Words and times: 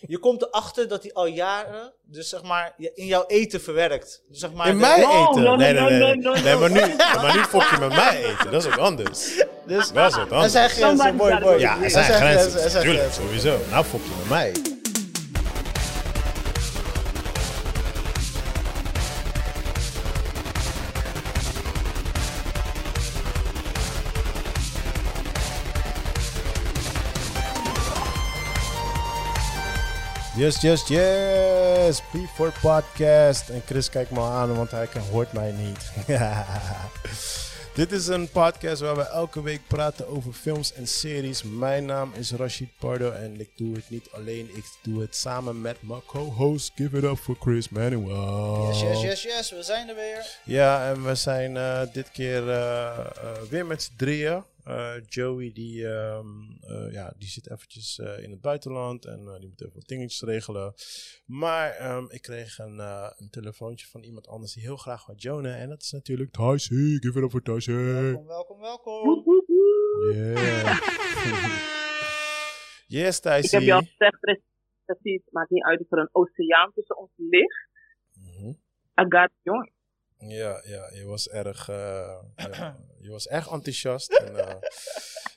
Je 0.00 0.18
komt 0.18 0.42
erachter 0.42 0.88
dat 0.88 1.02
hij 1.02 1.12
al 1.12 1.26
jaren, 1.26 1.92
dus 2.04 2.28
zeg 2.28 2.42
maar, 2.42 2.74
in 2.94 3.06
jouw 3.06 3.24
eten 3.26 3.60
verwerkt. 3.60 4.22
Dus 4.28 4.38
zeg 4.38 4.52
maar, 4.52 4.66
In 4.66 4.74
de- 4.74 4.80
mij 4.80 5.00
No, 5.00 5.30
eten? 5.30 5.42
no, 5.42 5.56
nee, 5.56 5.72
nee, 5.72 5.82
nee. 5.90 6.16
nee, 6.16 6.54
no. 6.54 6.58
maar 6.58 6.70
nu, 6.70 6.80
maar 6.96 7.36
nu 7.36 7.42
fok 7.42 7.62
je 7.62 7.76
met 7.80 7.88
mij 7.88 8.24
eten. 8.24 8.50
Dat 8.50 8.64
is 8.64 8.68
wat 8.68 8.78
anders. 8.78 9.34
Dus, 9.66 9.90
Dat 9.92 10.10
is 10.10 10.16
wat 10.16 10.26
er 10.26 10.32
anders. 10.34 10.52
zijn 10.52 10.70
grenzen, 10.70 11.16
boy. 11.16 11.32
go. 11.40 11.58
Ja, 11.58 11.76
er 11.76 11.82
Er 11.84 11.90
zijn 11.90 12.12
er 12.12 12.14
grenzen. 12.14 12.80
Tuurlijk, 12.80 13.12
sowieso. 13.12 13.58
Nou 13.70 13.84
fok 13.84 14.00
je 14.04 14.10
met 14.18 14.28
mij 14.28 14.52
Yes, 30.36 30.60
yes, 30.60 30.88
yes. 30.88 32.02
P4 32.12 32.52
Podcast. 32.60 33.48
En 33.48 33.62
Chris 33.66 33.90
kijkt 33.90 34.10
me 34.10 34.20
aan, 34.20 34.54
want 34.56 34.70
hij 34.70 34.86
kan- 34.86 35.02
hoort 35.02 35.32
mij 35.32 35.52
niet. 35.52 35.90
Dit 37.74 37.92
is 37.92 38.06
een 38.06 38.28
podcast 38.30 38.80
waar 38.80 38.96
we 38.96 39.02
elke 39.02 39.42
week 39.42 39.60
praten 39.66 40.08
over 40.08 40.32
films 40.32 40.72
en 40.72 40.86
series. 40.86 41.42
Mijn 41.42 41.84
naam 41.84 42.12
is 42.14 42.32
Rashid 42.32 42.68
Pardo 42.78 43.10
en 43.10 43.40
ik 43.40 43.48
doe 43.56 43.74
het 43.74 43.90
niet 43.90 44.08
alleen. 44.12 44.50
Ik 44.54 44.64
doe 44.82 45.00
het 45.00 45.16
samen 45.16 45.60
met 45.60 45.76
mijn 45.80 46.00
co-host. 46.06 46.72
Give 46.74 46.96
it 46.96 47.04
up 47.04 47.18
for 47.18 47.36
Chris 47.40 47.68
Manuel. 47.68 48.66
Yes, 48.68 48.80
yes, 48.80 49.02
yes, 49.02 49.22
yes, 49.22 49.50
we 49.50 49.62
zijn 49.62 49.88
er 49.88 49.94
weer. 49.94 50.26
Ja, 50.44 50.88
en 50.90 51.04
we 51.04 51.14
zijn 51.14 51.56
eh, 51.56 51.80
dit 51.92 52.10
keer 52.12 52.48
eh, 52.50 52.86
eh, 52.86 53.06
weer 53.50 53.66
met 53.66 53.82
z'n 53.82 53.92
drieën. 53.96 54.42
Eh, 54.66 54.94
Joey 55.04 55.52
die, 55.52 55.86
ehm, 55.88 56.26
eh, 56.60 56.92
ja, 56.92 57.12
die 57.18 57.28
zit 57.28 57.50
eventjes 57.50 57.98
eh, 57.98 58.22
in 58.22 58.30
het 58.30 58.40
buitenland 58.40 59.04
en 59.04 59.18
eh, 59.28 59.38
die 59.38 59.48
moet 59.48 59.60
even 59.60 59.74
wat 59.74 59.86
dingetjes 59.88 60.20
regelen. 60.22 60.74
Maar 61.24 61.70
ehm, 61.70 62.04
ik 62.08 62.22
kreeg 62.22 62.58
een, 62.58 62.80
eh, 62.80 63.10
een 63.16 63.30
telefoontje 63.30 63.86
van 63.86 64.02
iemand 64.02 64.26
anders 64.28 64.52
die 64.52 64.62
heel 64.62 64.76
graag 64.76 65.06
wat 65.06 65.22
jonen. 65.22 65.56
En 65.56 65.68
dat 65.68 65.82
is 65.82 65.90
natuurlijk 65.92 66.30
Thijsie. 66.32 67.02
Give 67.02 67.18
it 67.18 67.24
up 67.24 67.30
voor 67.30 67.42
Thijsie. 67.42 67.74
Welkom, 67.74 68.26
welkom, 68.26 68.60
welkom. 68.60 69.24
Yeah. 70.12 70.78
yes, 72.86 73.16
Ik 73.18 73.22
heb 73.24 73.32
Thijsie. 73.32 73.60
je 73.60 73.72
al 73.74 73.80
gezegd, 73.80 74.42
het 74.84 75.22
maakt 75.30 75.50
niet 75.50 75.64
uit 75.64 75.80
of 75.80 75.92
er 75.92 75.98
een 75.98 76.08
oceaan 76.12 76.72
tussen 76.74 76.96
ons 76.98 77.10
ligt. 77.16 77.68
Mhm. 78.14 78.48
I 79.00 79.04
got. 79.08 79.30
Ja, 80.18 80.62
ja, 80.64 80.90
je 80.94 81.04
was 81.06 81.28
erg, 81.28 81.68
eh, 81.68 82.22
ja, 82.36 82.76
je 83.06 83.12
was 83.12 83.28
erg 83.28 83.50
enthousiast. 83.50 84.12
En, 84.12 84.36
eh, 84.36 84.56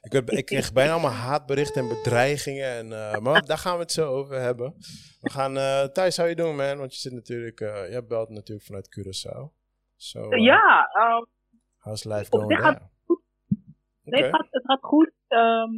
ik, 0.20 0.30
ik 0.30 0.46
kreeg 0.46 0.74
bijna 0.74 0.92
allemaal 0.92 1.12
haatberichten 1.12 1.82
en 1.82 1.88
bedreigingen. 1.88 2.70
En, 2.70 2.94
eh, 2.94 3.20
maar 3.20 3.46
daar 3.52 3.58
gaan 3.58 3.76
we 3.76 3.82
het 3.82 3.92
zo 3.92 4.14
over 4.14 4.40
hebben. 4.40 4.74
We 5.22 5.30
gaan, 5.30 5.58
eh 5.58 5.84
Thijs, 5.84 6.18
how 6.18 6.26
you 6.26 6.38
doen, 6.38 6.56
man? 6.56 6.78
Want 6.78 6.94
je 6.94 7.00
zit 7.00 7.14
natuurlijk, 7.14 7.60
je 7.60 8.06
belt 8.08 8.30
natuurlijk 8.30 8.66
vanuit 8.66 9.00
Curaçao. 9.00 9.58
So, 9.96 10.36
ja, 10.36 10.90
ehm, 10.94 11.24
how's 11.78 12.04
life 12.04 12.26
going 12.30 12.60
gaat 12.60 12.90
nee, 14.04 14.24
het, 14.24 14.36
gaat, 14.36 14.48
het 14.50 14.66
gaat 14.66 14.84
goed. 14.84 15.12
Ehm, 15.28 15.74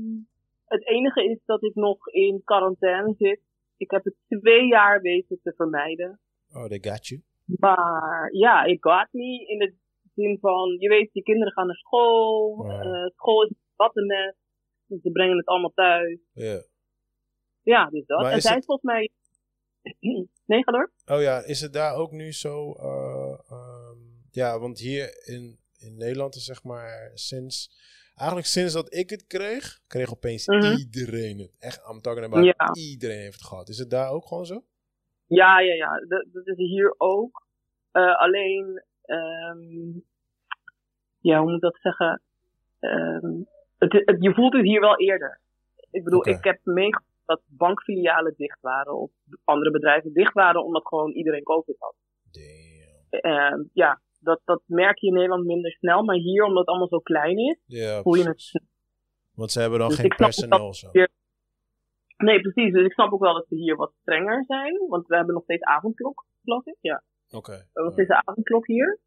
het 0.65 0.87
enige 0.87 1.23
is 1.23 1.39
dat 1.45 1.63
ik 1.63 1.75
nog 1.75 2.07
in 2.07 2.41
quarantaine 2.43 3.13
zit. 3.17 3.39
Ik 3.77 3.91
heb 3.91 4.03
het 4.03 4.15
twee 4.27 4.67
jaar 4.67 5.01
weten 5.01 5.39
te 5.43 5.53
vermijden. 5.55 6.19
Oh, 6.53 6.65
they 6.65 6.77
got 6.81 7.07
you. 7.07 7.21
Maar 7.45 8.29
ja, 8.33 8.63
it 8.63 8.77
got 8.79 9.07
me 9.11 9.45
in 9.47 9.59
de 9.59 9.73
van, 10.41 10.75
je 10.79 10.89
weet, 10.89 11.09
je 11.13 11.21
kinderen 11.23 11.53
gaan 11.53 11.67
naar 11.67 11.75
school. 11.75 12.65
Ja. 12.65 12.79
eh, 12.81 13.09
school 13.15 13.43
is 13.43 13.49
een. 13.77 14.35
Dus 14.85 15.01
ze 15.01 15.11
brengen 15.11 15.37
het 15.37 15.45
allemaal 15.45 15.71
thuis. 15.75 16.19
Ja. 16.33 16.63
Ja, 17.61 17.89
dus 17.89 18.05
dat. 18.05 18.21
Maar 18.21 18.31
en 18.31 18.41
zij 18.41 18.55
het- 18.55 18.65
volgens 18.65 18.85
mij... 18.93 19.09
nee, 20.45 20.63
ga 20.63 20.71
door. 20.71 20.91
Oh 21.05 21.21
ja, 21.21 21.43
is 21.45 21.61
het 21.61 21.73
daar 21.73 21.95
ook 21.95 22.11
nu 22.11 22.31
zo? 22.33 22.71
eh, 22.73 23.39
ehm, 23.49 23.97
ja, 24.31 24.59
want 24.59 24.79
hier 24.79 25.27
in, 25.27 25.59
in 25.77 25.97
Nederland 25.97 26.35
is 26.35 26.43
zeg 26.45 26.63
maar 26.63 27.11
sinds. 27.13 27.79
Eigenlijk 28.15 28.47
sinds 28.49 28.73
dat 28.73 28.93
ik 28.93 29.09
het 29.09 29.27
kreeg, 29.27 29.79
kreeg 29.87 30.11
opeens 30.11 30.47
Mhm. 30.47 30.75
iedereen 30.77 31.37
het. 31.39 31.55
Echt, 31.59 31.89
I'm 31.91 32.01
talking 32.01 32.25
about 32.25 32.45
Ja. 32.45 32.73
iedereen 32.73 33.19
heeft 33.19 33.35
het 33.39 33.47
gehad. 33.47 33.69
Is 33.69 33.77
het 33.77 33.89
daar 33.89 34.11
ook 34.11 34.25
gewoon 34.27 34.45
zo? 34.45 34.63
Ja, 35.25 35.59
ja, 35.59 35.73
ja. 35.73 35.89
Dat, 36.07 36.25
dat 36.31 36.47
is 36.47 36.55
hier 36.57 36.95
ook. 36.97 37.45
Eh, 37.91 38.15
alleen, 38.19 38.83
ehm, 39.01 39.99
ja, 41.21 41.37
hoe 41.37 41.45
moet 41.45 41.55
ik 41.55 41.61
dat 41.61 41.77
zeggen? 41.81 42.21
Ehm, 42.79 43.31
het, 43.77 43.91
het, 43.93 44.15
je 44.19 44.33
voelt 44.33 44.53
het 44.53 44.63
hier 44.63 44.79
wel 44.79 44.97
eerder. 44.97 45.39
Ik 45.91 46.03
bedoel, 46.03 46.27
ik 46.27 46.43
heb 46.43 46.59
meegemaakt 46.63 47.05
dat 47.25 47.41
bankfilialen 47.47 48.33
dicht 48.37 48.61
waren 48.61 48.97
of 48.97 49.11
andere 49.43 49.71
bedrijven 49.71 50.13
dicht 50.13 50.33
waren 50.33 50.63
omdat 50.63 50.87
gewoon 50.87 51.11
iedereen 51.11 51.43
COVID 51.43 51.75
had. 51.79 51.95
Damn. 52.31 53.21
Ehm, 53.21 53.63
ja, 53.73 54.01
dat, 54.19 54.41
dat 54.45 54.61
merk 54.65 54.97
je 54.99 55.07
in 55.07 55.13
Nederland 55.13 55.45
minder 55.45 55.71
snel, 55.71 56.03
maar 56.03 56.15
hier, 56.15 56.43
omdat 56.43 56.59
het 56.59 56.67
allemaal 56.67 56.87
zo 56.87 56.99
klein 56.99 57.37
is, 57.37 57.57
Ja, 57.65 58.01
voel 58.01 58.15
je 58.15 58.23
het. 58.27 58.61
Want 59.35 59.51
ze 59.51 59.59
hebben 59.59 59.79
dan 59.79 59.87
Dus 59.89 59.97
geen 59.99 60.15
personeel 60.15 60.73
zo. 60.73 60.89
weer- 60.91 61.09
Nee, 62.17 62.41
precies. 62.41 62.73
Dus 62.73 62.85
ik 62.85 62.91
snap 62.93 63.11
ook 63.13 63.19
wel 63.19 63.33
dat 63.33 63.45
ze 63.47 63.55
hier 63.55 63.75
wat 63.75 63.91
strenger 64.01 64.43
zijn, 64.47 64.85
want 64.87 65.07
we 65.07 65.15
hebben 65.15 65.33
nog 65.33 65.43
steeds 65.43 65.63
avondklok, 65.63 66.25
geloof 66.43 66.65
ik. 66.65 66.75
Ja. 66.81 67.03
Oké. 67.31 67.51
We 67.51 67.57
hebben 67.57 67.83
nog 67.83 67.93
steeds 67.93 68.07
de 68.09 68.15
avondklok 68.25 68.67
hier. 68.67 68.99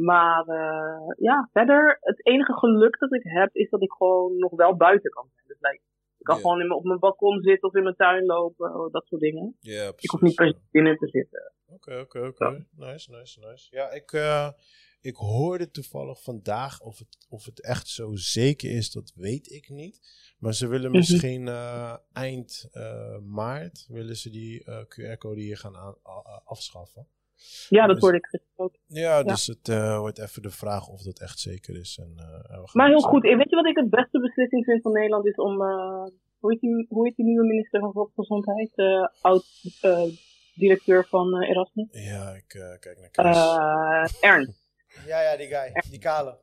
Maar 0.00 0.46
eh, 0.46 1.14
ja, 1.16 1.48
verder, 1.52 1.98
het 2.00 2.26
enige 2.26 2.52
geluk 2.58 2.98
dat 2.98 3.12
ik 3.14 3.22
heb, 3.24 3.54
is 3.54 3.70
dat 3.70 3.82
ik 3.82 3.92
gewoon 3.92 4.36
nog 4.38 4.52
wel 4.56 4.76
buiten 4.76 5.10
kan 5.10 5.28
zijn. 5.34 5.46
Dus 5.46 5.56
like, 5.60 5.82
ik 6.18 6.24
kan 6.24 6.36
gewoon 6.36 6.60
in 6.60 6.66
mijn- 6.66 6.78
op 6.78 6.84
mijn 6.84 6.98
balkon 6.98 7.40
zitten 7.42 7.68
of 7.68 7.74
in 7.74 7.82
mijn 7.82 7.94
tuin 7.96 8.24
lopen, 8.26 8.74
oh, 8.74 8.92
dat 8.92 9.06
soort 9.06 9.20
dingen. 9.20 9.56
Ja, 9.60 9.84
Ik 9.86 9.90
precies. 9.90 10.10
hoef 10.10 10.20
niet 10.20 10.34
per 10.34 10.46
se 10.48 10.56
binnen 10.70 10.96
te 10.96 11.08
zitten. 11.08 11.52
Oké, 11.66 11.98
oké, 12.00 12.26
oké. 12.26 12.66
Nice, 12.76 13.10
nice, 13.10 13.40
nice. 13.40 13.66
Ja, 13.70 13.90
ik, 13.90 14.12
eh, 14.12 14.48
ik 15.00 15.16
hoorde 15.16 15.70
toevallig 15.70 16.22
vandaag 16.22 16.80
of 16.80 16.98
het, 16.98 17.26
of 17.28 17.44
het 17.44 17.62
echt 17.62 17.88
zo 17.88 18.10
zeker 18.14 18.70
is, 18.70 18.92
dat 18.92 19.12
weet 19.14 19.50
ik 19.50 19.68
niet. 19.68 20.00
Maar 20.38 20.54
ze 20.54 20.66
willen 20.66 20.88
Mhm. 20.90 20.98
misschien 20.98 21.48
eh, 21.48 21.96
eind 22.12 22.68
eh, 22.72 23.18
maart 23.18 23.86
willen 23.88 24.16
ze 24.16 24.30
die 24.30 24.64
eh, 24.64 24.78
QR-code 24.88 25.40
hier 25.40 25.56
gaan 25.56 25.76
aan, 25.76 25.94
afschaffen. 26.44 27.06
Ja, 27.68 27.86
dat 27.86 27.94
Dus- 27.94 28.00
hoorde 28.02 28.18
ik 28.18 28.26
gisteren 28.26 28.64
ook. 28.64 28.74
Ja, 28.86 29.22
dus 29.22 29.46
het 29.46 29.68
eh, 29.68 29.98
wordt 29.98 30.18
even 30.18 30.42
de 30.42 30.50
vraag 30.50 30.88
of 30.88 31.02
dat 31.02 31.20
echt 31.20 31.38
zeker 31.38 31.76
is. 31.76 31.98
En, 32.02 32.12
eh, 32.16 32.64
Maar 32.72 32.88
heel 32.88 33.00
goed, 33.00 33.22
weet 33.22 33.50
je 33.50 33.56
wat 33.56 33.66
ik 33.66 33.76
het 33.76 33.90
beste 33.90 34.20
beslissing 34.20 34.64
vind 34.64 34.82
van 34.82 34.92
Nederland 34.92 35.26
is 35.26 35.34
om, 35.34 35.62
eh, 35.62 36.06
hoe, 36.38 36.50
heet 36.52 36.60
die, 36.60 36.86
hoe 36.88 37.06
heet 37.06 37.16
die 37.16 37.24
nieuwe 37.24 37.46
minister 37.46 37.80
van 37.80 37.92
Volksgezondheid? 37.92 38.72
Eh 38.74 39.06
oud 39.20 39.44
eh, 39.80 40.02
directeur 40.54 41.04
van 41.04 41.36
eh, 41.42 41.48
Erasmus? 41.50 41.88
Ja, 41.90 42.30
ik 42.30 42.54
eh, 42.54 42.78
kijk 42.78 43.10
naar. 43.14 43.34
Eh 43.34 44.30
Ernst. 44.30 44.66
Ja, 45.06 45.20
ja, 45.20 45.36
die 45.36 45.46
guy, 45.46 45.82
die 45.90 45.98
kale. 46.00 46.38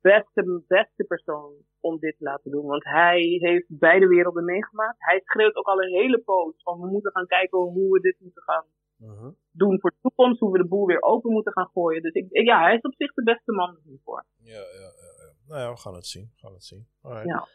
beste, 0.00 0.62
beste 0.68 1.04
persoon 1.04 1.52
om 1.80 1.98
dit 1.98 2.16
te 2.18 2.24
laten 2.24 2.50
doen. 2.50 2.66
Want 2.66 2.84
hij 2.84 3.20
heeft 3.20 3.66
beide 3.68 4.06
werelden 4.06 4.44
meegemaakt. 4.44 4.96
Hij 4.98 5.20
schreeuwt 5.24 5.56
ook 5.56 5.66
al 5.66 5.82
een 5.82 5.92
hele 5.92 6.18
poos 6.18 6.54
van 6.62 6.80
we 6.80 6.86
moeten 6.86 7.12
gaan 7.12 7.26
kijken 7.26 7.58
hoe 7.58 7.92
we 7.92 8.00
dit 8.00 8.16
moeten 8.20 8.42
gaan 8.42 8.64
Mhm. 8.98 9.30
doen 9.50 9.80
voor 9.80 9.90
de 9.90 9.96
toekomst. 10.00 10.40
Hoe 10.40 10.52
we 10.52 10.58
de 10.58 10.68
boel 10.68 10.86
weer 10.86 11.02
open 11.02 11.32
moeten 11.32 11.52
gaan 11.52 11.70
gooien. 11.72 12.02
Dus 12.02 12.12
ik, 12.12 12.26
ja, 12.30 12.62
hij 12.62 12.74
is 12.74 12.80
op 12.80 12.94
zich 12.96 13.14
de 13.14 13.22
beste 13.22 13.52
man 13.52 13.78
hiervoor. 13.84 14.26
Ja, 14.36 14.54
ja, 14.54 14.60
ja, 14.60 15.12
ja. 15.18 15.32
Nou 15.46 15.60
ja, 15.60 15.70
we 15.70 15.76
gaan 15.76 15.94
het 15.94 16.06
zien. 16.06 16.30
We 16.34 16.40
gaan 16.40 16.52
het 16.52 16.64
zien. 16.64 16.88
Ja. 17.02 17.48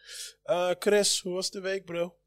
Eh, 0.44 0.72
Chris, 0.80 1.22
hoe 1.22 1.34
was 1.34 1.50
de 1.52 1.62
week, 1.62 1.86
bro? 1.86 2.18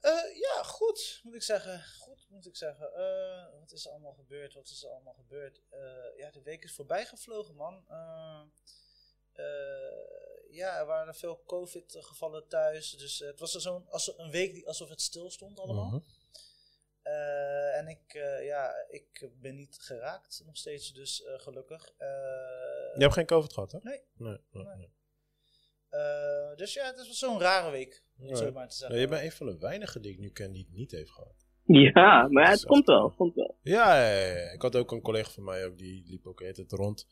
Eh, 0.00 0.38
ja, 0.40 0.62
goed, 0.62 1.20
moet 1.22 1.34
ik 1.34 1.42
zeggen. 1.42 1.82
Goed, 2.00 2.26
moet 2.28 2.46
ik 2.46 2.56
zeggen. 2.56 2.94
Eh, 2.94 3.60
wat 3.60 3.72
is 3.72 3.84
er 3.84 3.90
allemaal 3.90 4.12
gebeurd? 4.12 4.54
Wat 4.54 4.68
is 4.68 4.84
er 4.84 4.90
allemaal 4.90 5.14
gebeurd? 5.14 5.62
Ja, 6.16 6.30
de 6.30 6.42
week 6.42 6.64
is 6.64 6.74
voorbij 6.74 7.06
gevlogen, 7.06 7.54
man. 7.54 7.84
Ja, 10.50 10.78
er 10.78 10.86
waren 10.86 11.14
veel 11.14 11.42
COVID-gevallen 11.46 12.48
thuis. 12.48 12.90
Dus 12.90 13.18
het 13.18 13.40
was 13.40 13.52
zo'n 13.52 13.86
een 14.16 14.30
week 14.30 14.54
die, 14.54 14.68
alsof 14.68 14.88
het 14.88 15.00
stil 15.00 15.30
stond 15.30 15.60
allemaal. 15.60 15.86
Mhm. 15.86 15.98
Eh, 17.04 17.76
en 17.78 17.88
ik, 17.88 18.14
eh, 18.14 18.44
ja, 18.44 18.72
ik 18.88 19.30
ben 19.40 19.54
niet 19.54 19.76
geraakt 19.80 20.42
nog 20.46 20.56
steeds, 20.56 20.92
dus 20.92 21.22
eh, 21.24 21.38
gelukkig. 21.38 21.88
Eh, 21.98 22.08
Je 22.94 23.02
hebt 23.02 23.12
geen 23.12 23.26
COVID 23.26 23.52
gehad, 23.52 23.72
hè? 23.72 23.78
Nee. 23.82 24.00
Nee. 24.14 24.38
nee, 24.50 24.64
Nee. 24.64 24.76
nee. 24.76 24.90
eh, 25.88 26.56
dus 26.56 26.72
ja, 26.74 26.86
het 26.86 26.96
was 26.96 27.18
zo'n 27.18 27.40
rare 27.40 27.70
week, 27.70 28.04
om 28.18 28.36
zo 28.36 28.52
maar 28.52 28.68
te 28.68 28.74
Ja, 28.74 28.78
zeggen. 28.80 28.98
je 28.98 29.08
bent 29.08 29.22
een 29.22 29.32
van 29.32 29.46
de 29.46 29.58
weinigen 29.58 30.02
die 30.02 30.12
ik 30.12 30.18
nu 30.18 30.30
ken 30.30 30.52
die 30.52 30.64
het 30.64 30.72
niet 30.76 30.90
heeft 30.90 31.10
gehad. 31.10 31.34
Ja, 31.66 32.28
maar 32.28 32.44
het 32.48 32.56
is 32.58 32.64
komt 32.64 32.86
wel. 32.86 33.10
Komt 33.10 33.34
wel. 33.34 33.58
Ja, 33.62 34.10
ja, 34.10 34.50
ik 34.50 34.62
had 34.62 34.76
ook 34.76 34.92
een 34.92 35.00
collega 35.02 35.30
van 35.30 35.44
mij 35.44 35.66
ook, 35.66 35.78
die 35.78 36.04
liep 36.06 36.26
ook 36.26 36.42
het 36.42 36.72
rond. 36.72 37.06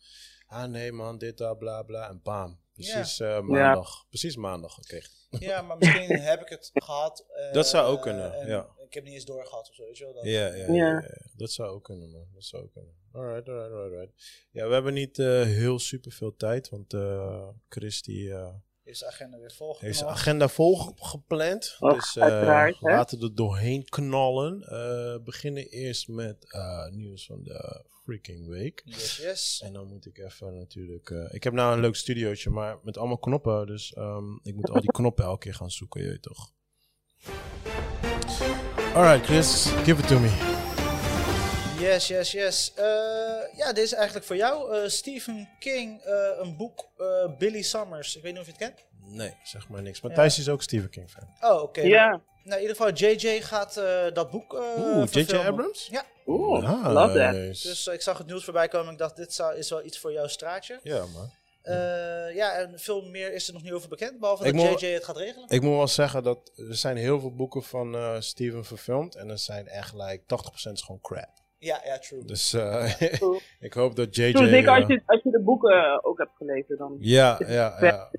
Ah 0.46 0.64
nee 0.70 0.92
man, 0.92 1.18
dit, 1.18 1.38
dat, 1.38 1.58
bla 1.58 1.82
bla. 1.82 2.08
En 2.08 2.20
bam. 2.22 2.60
Precies 2.74 3.20
eh, 3.20 3.40
maandag. 3.40 4.06
Precies 4.08 4.36
maandag 4.36 4.74
gekregen. 4.74 5.10
Ja, 5.30 5.62
maar 5.62 5.76
misschien 5.78 6.18
heb 6.30 6.40
ik 6.40 6.48
het 6.48 6.70
gehad. 6.74 7.26
eh, 7.28 7.52
Dat 7.52 7.68
zou 7.68 7.92
ook 7.92 8.02
kunnen, 8.02 8.34
en 8.40 8.46
ja. 8.46 8.68
Ik 8.92 8.98
heb 8.98 9.06
niet 9.06 9.14
eens 9.16 9.24
doorgehad 9.24 9.68
of 9.68 9.74
zo, 9.74 9.84
weet 9.84 9.98
je 9.98 10.04
wel. 10.04 10.12
Dat, 10.14 10.24
Ja, 10.24 10.46
ja, 10.46 10.54
ja, 10.54 10.66
Ja. 10.66 10.74
ja, 10.74 11.00
ja. 11.00 11.26
Dat 11.36 11.52
zou 11.52 11.68
ook 11.68 11.84
kunnen, 11.84 12.10
man. 12.10 12.26
Dat 12.34 12.44
zou 12.44 12.62
ook 12.62 12.72
kunnen. 12.72 12.92
Alright, 13.12 13.48
alright, 13.48 13.72
alright. 13.72 13.92
alright. 13.94 14.48
Ja, 14.50 14.66
we 14.66 14.72
hebben 14.72 14.94
niet 14.94 15.18
eh, 15.18 15.42
heel 15.42 15.78
super 15.78 16.12
veel 16.12 16.36
tijd, 16.36 16.68
want 16.68 16.94
eh 16.94 17.48
Chris 17.68 18.02
die, 18.02 18.32
eh, 18.32 18.54
Is 18.84 18.92
Is 18.92 18.98
de 18.98 19.06
agenda 19.06 19.38
weer 19.38 19.52
volgeknald. 19.52 19.80
Heeft 19.80 19.98
zijn 19.98 20.10
agenda 20.10 20.48
volgepland. 20.48 21.76
Och, 21.80 21.94
dus 21.94 22.16
eh, 22.16 22.68
laten 22.80 23.18
we 23.18 23.24
er 23.24 23.34
doorheen 23.34 23.84
knallen. 23.84 24.62
Eh 24.62 25.24
beginnen 25.24 25.68
eerst 25.68 26.08
met 26.08 26.52
eh, 26.52 26.88
nieuws 26.88 27.26
van 27.26 27.42
de 27.42 27.84
freaking 28.04 28.48
week. 28.48 28.82
Yes, 28.84 29.16
yes. 29.16 29.60
En 29.64 29.72
dan 29.72 29.86
moet 29.86 30.06
ik 30.06 30.18
even 30.18 30.54
natuurlijk... 30.58 31.10
eh, 31.10 31.34
ik 31.34 31.44
heb 31.44 31.52
nou 31.52 31.74
een 31.74 31.80
leuk 31.80 31.96
studiootje, 31.96 32.50
maar 32.50 32.78
met 32.82 32.96
allemaal 32.96 33.18
knoppen. 33.18 33.66
Dus 33.66 33.92
ehm, 33.92 34.34
ik 34.42 34.54
moet 34.54 34.70
al 34.70 34.80
die 34.80 34.92
knoppen 34.98 35.24
elke 35.24 35.38
keer 35.38 35.54
gaan 35.54 35.70
zoeken, 35.70 36.02
je 36.02 36.08
weet 36.08 36.22
toch. 36.22 36.52
Alright, 38.94 39.24
Chris, 39.24 39.66
give 39.84 40.00
it 40.02 40.08
to 40.08 40.18
me. 40.18 40.28
Yes, 41.78 42.08
yes, 42.08 42.32
yes. 42.32 42.72
Eh, 42.74 42.84
ja, 43.56 43.72
dit 43.72 43.84
is 43.84 43.92
eigenlijk 43.92 44.26
voor 44.26 44.36
jou. 44.36 44.74
Eh, 44.76 44.88
Stephen 44.88 45.48
King, 45.58 46.00
eh, 46.02 46.14
een 46.38 46.56
boek, 46.56 46.88
eh, 46.98 47.06
Billy 47.38 47.62
Summers. 47.62 48.16
Ik 48.16 48.22
weet 48.22 48.32
niet 48.32 48.40
of 48.40 48.46
je 48.46 48.52
het 48.52 48.60
kent. 48.60 48.84
Nee, 49.04 49.34
zeg 49.44 49.68
maar 49.68 49.82
niks. 49.82 50.00
Maar 50.00 50.10
Ja. 50.10 50.16
Thijs 50.16 50.38
is 50.38 50.48
ook 50.48 50.62
Stephen 50.62 50.90
King 50.90 51.10
fan. 51.10 51.50
Oh, 51.52 51.62
oké. 51.62 51.80
Ja. 51.80 52.08
Nou, 52.44 52.60
in 52.60 52.60
ieder 52.60 52.76
geval, 52.76 52.92
JJ 52.92 53.40
gaat 53.42 53.76
eh, 53.76 54.04
dat 54.12 54.30
boek 54.30 54.54
eh 54.54 54.60
Oeh, 54.78 55.06
J.J. 55.10 55.34
Abrams? 55.34 55.88
Ja, 55.90 56.04
Oeh, 56.26 56.84
love 56.92 57.18
that. 57.18 57.32
Nice. 57.32 57.68
dus 57.68 57.86
ik 57.86 58.02
zag 58.02 58.18
het 58.18 58.26
nieuws 58.26 58.44
voorbij 58.44 58.68
komen 58.68 58.86
en 58.86 58.92
ik 58.92 58.98
dacht, 58.98 59.16
dit 59.16 59.32
zou, 59.34 59.56
is 59.56 59.70
wel 59.70 59.84
iets 59.84 59.98
voor 59.98 60.12
jouw 60.12 60.26
straatje. 60.26 60.80
Ja, 60.82 60.98
man. 60.98 61.30
Eh, 61.62 62.34
ja, 62.34 62.52
en 62.52 62.78
veel 62.78 63.02
meer 63.02 63.32
is 63.34 63.46
er 63.48 63.54
nog 63.54 63.62
niet 63.62 63.72
over 63.72 63.88
bekend, 63.88 64.18
behalve 64.20 64.46
Ik 64.46 64.56
dat 64.56 64.70
moet- 64.70 64.80
JJ 64.80 64.88
het 64.92 65.04
gaat 65.04 65.16
regelen. 65.16 65.48
Ik 65.48 65.60
moet 65.62 65.76
wel 65.76 65.88
zeggen 65.88 66.22
dat 66.22 66.52
er 66.56 66.74
zijn 66.76 66.96
heel 66.96 67.20
veel 67.20 67.34
boeken 67.34 67.62
van 67.62 67.94
eh 67.94 68.16
Steven 68.20 68.64
verfilmd. 68.64 69.14
En 69.14 69.30
er 69.30 69.38
zijn 69.38 69.66
echt 69.68 69.92
like 69.94 70.20
80% 70.26 70.72
is 70.72 70.82
gewoon 70.82 71.00
crap. 71.00 71.28
Ja, 71.58 71.80
ja, 71.84 71.98
true. 71.98 72.24
Dus 72.24 72.52
eh, 72.52 72.84
True. 73.18 73.40
ik 73.60 73.72
hoop 73.72 73.96
dat 73.96 74.16
JJ... 74.16 74.30
Zo, 74.36 74.44
zeker 74.46 74.70
als 74.70 74.86
je, 74.86 75.02
als 75.06 75.22
je 75.22 75.30
de 75.30 75.40
boeken 75.40 76.04
ook 76.04 76.18
hebt 76.18 76.36
gelezen 76.36 76.76
dan. 76.76 76.96
Ja, 76.98 77.40
ja, 77.46 77.76
ja. 77.80 78.10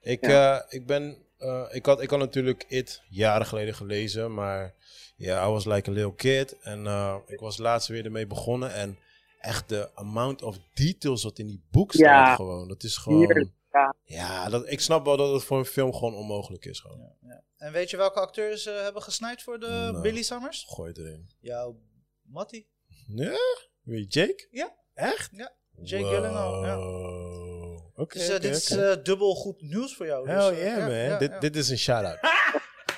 Ik, 0.00 0.26
Ja. 0.26 0.58
eh, 0.60 0.64
ik 0.68 0.86
ben... 0.86 1.16
eh, 1.38 1.62
ik, 1.70 1.86
had, 1.86 2.02
ik 2.02 2.10
had 2.10 2.18
natuurlijk 2.18 2.64
It 2.68 3.02
jaren 3.08 3.46
geleden 3.46 3.74
gelezen, 3.74 4.34
maar 4.34 4.74
ja, 5.16 5.46
I 5.46 5.50
was 5.50 5.64
like 5.64 5.90
a 5.90 5.92
little 5.92 6.14
kid. 6.14 6.56
En 6.60 6.86
eh, 6.86 7.16
ik 7.26 7.40
was 7.40 7.58
laatst 7.58 7.88
weer 7.88 8.04
ermee 8.04 8.26
begonnen 8.26 8.72
en 8.74 8.98
echt 9.40 9.68
de 9.68 9.90
amount 9.94 10.42
of 10.42 10.56
details 10.74 11.22
wat 11.22 11.38
in 11.38 11.46
die 11.46 11.64
boek 11.70 11.92
staat 11.92 12.02
Ja. 12.26 12.34
gewoon, 12.34 12.68
dat 12.68 12.82
is 12.82 12.96
gewoon... 12.96 13.18
Heerlijk, 13.18 13.50
ja. 13.72 13.94
Ja, 14.04 14.48
dat, 14.48 14.70
ik 14.70 14.80
snap 14.80 15.04
wel 15.04 15.16
dat 15.16 15.32
het 15.32 15.44
voor 15.44 15.58
een 15.58 15.64
film 15.64 15.92
gewoon 15.94 16.14
onmogelijk 16.14 16.64
is 16.64 16.80
gewoon. 16.80 16.98
Ja, 16.98 17.28
ja. 17.28 17.42
En 17.56 17.72
weet 17.72 17.90
je 17.90 17.96
welke 17.96 18.20
acteurs 18.20 18.66
eh, 18.66 18.80
hebben 18.82 19.02
gesnijd 19.02 19.42
voor 19.42 19.58
de 19.60 19.66
Nou. 19.68 20.00
Billy 20.00 20.22
Summers? 20.22 20.64
Gooi 20.68 20.88
het 20.88 20.98
erin. 20.98 21.28
Jouw 21.40 21.78
Matty. 22.22 22.64
Ja? 23.06 23.36
Wie, 23.82 24.06
Jake? 24.06 24.46
Ja. 24.50 24.74
Echt? 24.94 25.28
Ja, 25.32 25.52
Jake 25.82 26.04
Gyllenhaal, 26.04 26.64
ja. 26.64 26.76
Wow. 26.76 27.90
Oké, 27.94 28.18
Dus 28.18 28.28
eh, 28.28 28.40
dit 28.40 28.56
is 28.56 28.70
eh, 28.70 28.94
dubbel 29.02 29.34
goed 29.34 29.60
nieuws 29.60 29.96
voor 29.96 30.06
jou. 30.06 30.28
Hell 30.28 30.48
dus, 30.50 30.58
yeah, 30.58 30.78
ja, 30.78 30.86
man. 30.86 30.94
ja, 30.94 31.18
dit, 31.18 31.30
ja. 31.30 31.38
dit 31.38 31.56
is 31.56 31.68
een 31.68 31.78
shout-out. 31.78 32.18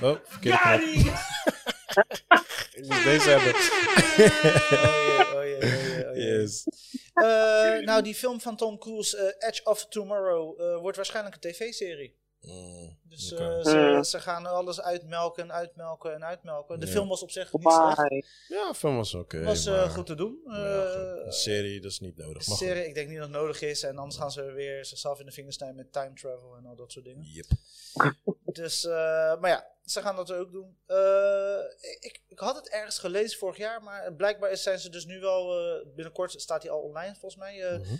Oh, 0.02 0.16
verkeerde 0.24 0.58
knop. 0.58 1.14
Ik 2.78 2.86
moest 2.88 3.04
deze 3.04 3.30
hebben. 3.30 3.54
Oh 4.88 5.27
Eh, 7.14 7.78
nou, 7.84 8.02
die 8.02 8.14
film 8.14 8.40
van 8.40 8.56
Tom 8.56 8.78
Cruise, 8.78 9.16
eh, 9.16 9.48
Edge 9.48 9.64
of 9.64 9.86
Tomorrow, 9.88 10.60
eh, 10.60 10.78
wordt 10.80 10.96
waarschijnlijk 10.96 11.34
een 11.34 11.50
tv-serie. 11.50 12.16
Mm, 12.40 12.98
Dus 13.02 13.32
eh, 13.32 13.62
ze, 13.62 13.98
ze 14.02 14.20
gaan 14.20 14.46
alles 14.46 14.80
uitmelken 14.80 15.42
en 15.42 15.52
uitmelken 15.52 16.14
en 16.14 16.24
uitmelken. 16.24 16.80
De 16.80 16.86
Ja. 16.86 16.92
film 16.92 17.08
was 17.08 17.22
op 17.22 17.30
zich 17.30 17.52
niet 17.52 17.72
slecht. 17.72 18.26
Ja, 18.48 18.74
film 18.74 18.96
was 18.96 19.14
oké. 19.14 19.42
was 19.44 19.66
eh, 19.66 19.72
maar- 19.72 19.90
goed 19.90 20.06
te 20.06 20.14
doen. 20.14 20.40
maar 20.44 20.60
ja, 20.60 20.84
goed. 20.90 21.18
Eh, 21.20 21.24
Een 21.26 21.32
serie, 21.32 21.80
dat 21.80 21.90
is 21.90 22.00
niet 22.00 22.16
nodig. 22.16 22.46
Maar 22.48 22.56
serie, 22.56 22.86
ik 22.86 22.94
denk 22.94 23.08
niet 23.08 23.18
dat 23.18 23.26
het 23.28 23.36
nodig 23.36 23.60
is. 23.60 23.82
En 23.82 23.96
anders 23.98 24.16
gaan 24.16 24.30
ze 24.30 24.42
weer 24.42 24.84
zichzelf 24.84 25.20
in 25.20 25.26
de 25.26 25.32
vingers 25.32 25.56
snijden 25.56 25.76
met 25.76 25.92
time 25.92 26.12
travel 26.14 26.56
en 26.56 26.66
al 26.66 26.76
dat 26.76 26.92
soort 26.92 27.04
dingen. 27.04 27.24
Yep. 27.24 27.46
Dus, 28.44 28.84
eh, 28.84 28.92
maar 29.40 29.50
ja, 29.50 29.66
ze 29.90 30.00
gaan 30.00 30.16
dat 30.16 30.32
ook 30.32 30.52
doen. 30.52 30.78
Eh, 30.86 31.58
ik, 32.00 32.20
ik 32.28 32.38
had 32.38 32.56
het 32.56 32.68
ergens 32.68 32.98
gelezen 32.98 33.38
vorig 33.38 33.56
jaar, 33.56 33.82
maar 33.82 34.12
blijkbaar 34.12 34.56
zijn 34.56 34.78
ze 34.78 34.90
dus 34.90 35.04
nu 35.04 35.20
wel, 35.20 35.58
eh, 35.58 35.86
binnenkort 35.94 36.40
staat 36.40 36.62
hij 36.62 36.70
al 36.72 36.80
online 36.80 37.12
volgens 37.12 37.36
mij. 37.36 37.64
eh, 37.64 37.78
Mhm. 37.78 37.94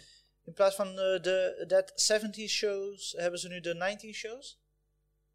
In 0.44 0.52
plaats 0.54 0.74
van 0.76 0.88
eh, 0.88 1.22
de 1.22 1.64
That 1.68 1.92
70 1.94 2.48
shows 2.50 3.14
hebben 3.16 3.40
ze 3.40 3.48
nu 3.48 3.60
de 3.60 3.74
90 3.74 4.14
shows. 4.14 4.60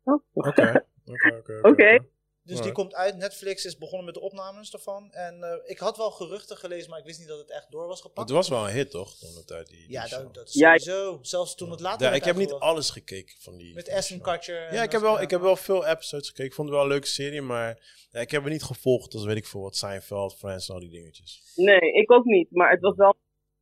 Oh, 0.03 0.23
Oké. 0.33 0.85
Oké, 1.05 1.59
oké, 1.61 2.05
Dus 2.45 2.61
die 2.61 2.71
komt 2.71 2.93
uit. 2.93 3.17
Netflix 3.17 3.65
is 3.65 3.77
begonnen 3.77 4.05
met 4.05 4.13
de 4.13 4.19
opnames 4.19 4.69
daarvan. 4.69 5.11
En 5.11 5.43
eh, 5.43 5.57
ik 5.63 5.77
had 5.77 5.97
wel 5.97 6.11
geruchten 6.11 6.57
gelezen, 6.57 6.89
maar 6.89 6.99
ik 6.99 7.05
wist 7.05 7.19
niet 7.19 7.27
dat 7.27 7.37
het 7.39 7.49
echt 7.49 7.71
door 7.71 7.87
was 7.87 8.01
gepakt. 8.01 8.27
Het 8.27 8.37
was 8.37 8.49
wel 8.49 8.67
een 8.67 8.73
hit, 8.73 8.91
toch? 8.91 9.17
Toen 9.17 9.33
de 9.33 9.45
tijd 9.45 9.67
die, 9.67 9.77
die 9.77 9.91
ja, 9.91 10.07
dat, 10.07 10.33
dat 10.33 10.47
is 10.47 10.53
Ja, 10.53 10.77
sowieso. 10.77 11.19
Zelfs 11.21 11.55
toen 11.55 11.71
het 11.71 11.79
later 11.79 12.07
Ja, 12.07 12.13
ik 12.13 12.23
heb 12.23 12.35
niet 12.35 12.51
alles 12.51 12.89
gekeken 12.89 13.35
van 13.39 13.57
die. 13.57 13.73
Met 13.73 13.97
show. 14.03 14.21
Kutcher. 14.21 14.73
Ja, 14.73 14.83
ik 14.83 14.91
heb, 14.91 15.01
wel, 15.01 15.21
ik 15.21 15.29
heb 15.29 15.41
wel 15.41 15.55
veel 15.55 15.85
episodes 15.85 16.27
gekeken. 16.27 16.45
Ik 16.45 16.53
vond 16.53 16.67
het 16.67 16.77
wel 16.77 16.85
een 16.85 16.91
leuke 16.91 17.07
serie, 17.07 17.41
maar 17.41 17.79
ja, 18.11 18.19
ik 18.19 18.31
heb 18.31 18.43
het 18.43 18.51
niet 18.51 18.63
gevolgd 18.63 19.13
als 19.13 19.23
weet 19.23 19.37
ik 19.37 19.45
veel 19.45 19.61
wat 19.61 19.75
Seinfeld, 19.75 20.35
Friends 20.35 20.67
en 20.67 20.73
al 20.73 20.79
die 20.79 20.89
dingetjes. 20.89 21.41
Nee, 21.55 21.93
ik 21.93 22.11
ook 22.11 22.25
niet. 22.25 22.51
Maar 22.51 22.71
het 22.71 22.81
was 22.81 22.95
wel. 22.95 23.15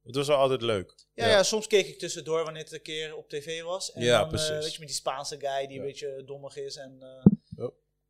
Het 0.03 0.15
was 0.15 0.27
wel 0.27 0.37
altijd 0.37 0.61
leuk. 0.61 0.95
Ja, 1.13 1.27
ja. 1.27 1.43
soms 1.43 1.67
keek 1.67 1.87
ik 1.87 1.99
tussendoor 1.99 2.43
wanneer 2.43 2.63
het 2.63 2.73
een 2.73 2.81
keer 2.81 3.15
op 3.15 3.29
tv 3.29 3.61
was. 3.61 3.91
En 3.91 4.01
Ja, 4.03 4.13
dan, 4.15 4.23
eh, 4.23 4.29
precies. 4.29 4.49
weet 4.49 4.73
je, 4.73 4.79
met 4.79 4.87
die 4.87 4.97
Spaanse 4.97 5.39
guy 5.39 5.67
die 5.67 5.75
Ja. 5.75 5.81
een 5.81 5.87
beetje 5.87 6.23
dommig 6.25 6.55
is. 6.57 6.75
En, 6.75 6.97
eh, 7.01 7.31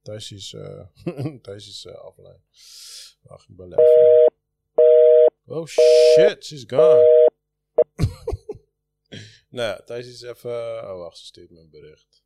Thijs 0.02 0.32
is, 0.32 0.54
eh 0.54 0.86
Thijs 1.42 1.68
is 1.68 1.86
eh, 1.86 2.06
offline. 2.06 2.40
Wacht, 3.22 3.50
ik 3.50 3.56
bel 3.56 3.72
even. 3.74 4.32
Oh 5.46 5.66
shit, 5.68 6.46
she's 6.46 6.64
gone. 6.68 7.30
nou 9.50 9.68
ja, 9.70 9.82
Thijs 9.86 10.08
is 10.08 10.22
even... 10.22 10.52
Oh 10.90 10.98
wacht, 10.98 11.18
ze 11.18 11.26
stuurt 11.26 11.50
me 11.52 11.60
een 11.60 11.70
bericht. 11.70 12.24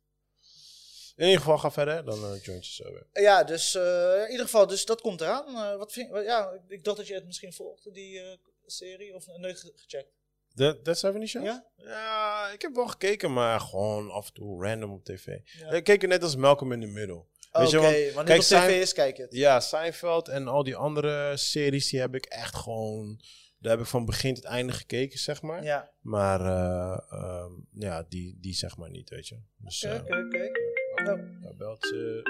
In 1.16 1.24
ieder 1.24 1.40
geval, 1.40 1.58
ga 1.58 1.70
verder, 1.70 2.04
dan 2.04 2.18
uh, 2.34 2.42
joint 2.42 2.66
je 2.66 2.72
zo 2.82 2.92
weer. 2.92 3.06
ja, 3.12 3.44
dus 3.44 3.74
eh, 3.74 4.22
in 4.24 4.30
ieder 4.30 4.44
geval, 4.44 4.66
dus 4.66 4.84
dat 4.84 5.00
komt 5.00 5.20
eraan. 5.20 5.46
Eh, 5.72 5.76
wat 5.76 5.92
vind, 5.92 6.10
ja, 6.24 6.60
ik- 6.68 6.84
dacht 6.84 6.96
dat 6.96 7.06
je 7.06 7.14
het 7.14 7.26
misschien 7.26 7.52
volgde, 7.52 7.90
die 7.90 8.20
eh, 8.20 8.36
serie. 8.66 9.14
Of 9.14 9.26
nooit 9.26 9.60
ge- 9.60 9.72
gecheckt. 9.76 10.10
That, 10.54 10.84
That 10.84 10.98
70 10.98 11.28
Show? 11.28 11.44
Ja? 11.44 11.66
Ja, 11.76 12.48
ik 12.50 12.62
heb 12.62 12.74
wel 12.74 12.86
gekeken, 12.86 13.32
maar 13.32 13.60
gewoon 13.60 14.10
af 14.10 14.26
en 14.26 14.32
toe 14.34 14.62
random 14.64 14.92
op 14.92 15.04
tv. 15.04 15.26
Ja. 15.58 15.70
Ik 15.70 15.84
keek 15.84 16.02
er 16.02 16.08
net 16.08 16.22
als 16.22 16.36
Malcolm 16.36 16.72
in 16.72 16.80
the 16.80 16.86
Middle. 16.86 17.24
Oké, 17.56 17.62
Weet 17.62 17.70
je, 17.70 17.78
want- 17.78 18.14
wanneer 18.14 18.38
kijk, 18.38 18.62
op 18.62 18.68
tv 18.68 18.80
is, 18.80 18.92
kijk 18.92 19.16
het. 19.16 19.32
Ja, 19.32 19.60
Seinfeld 19.60 20.28
en 20.28 20.48
al 20.48 20.62
die 20.64 20.76
andere 20.76 21.36
series, 21.36 21.88
die 21.90 22.00
heb 22.00 22.14
ik 22.14 22.24
echt 22.24 22.56
gewoon... 22.56 23.20
Daar 23.58 23.72
heb 23.72 23.80
ik 23.80 23.90
van 23.90 24.04
begin 24.04 24.34
tot 24.34 24.44
einde 24.44 24.72
gekeken, 24.72 25.18
zeg 25.18 25.42
maar. 25.42 25.62
Ja, 25.64 25.90
Maar 26.00 26.40
uh, 26.40 26.98
uh, 27.12 27.44
ja, 27.72 28.04
die, 28.08 28.38
die 28.40 28.54
zeg 28.54 28.76
maar 28.76 28.90
niet, 28.90 29.10
weet 29.10 29.28
je. 29.28 29.40
Dus, 29.58 29.84
oké, 29.84 29.94
uh, 29.94 30.00
oké, 30.00 30.16
oké. 30.18 31.10
Oh, 31.10 31.18
Hij 31.42 31.54
belt 31.56 31.86
ze. 31.86 32.22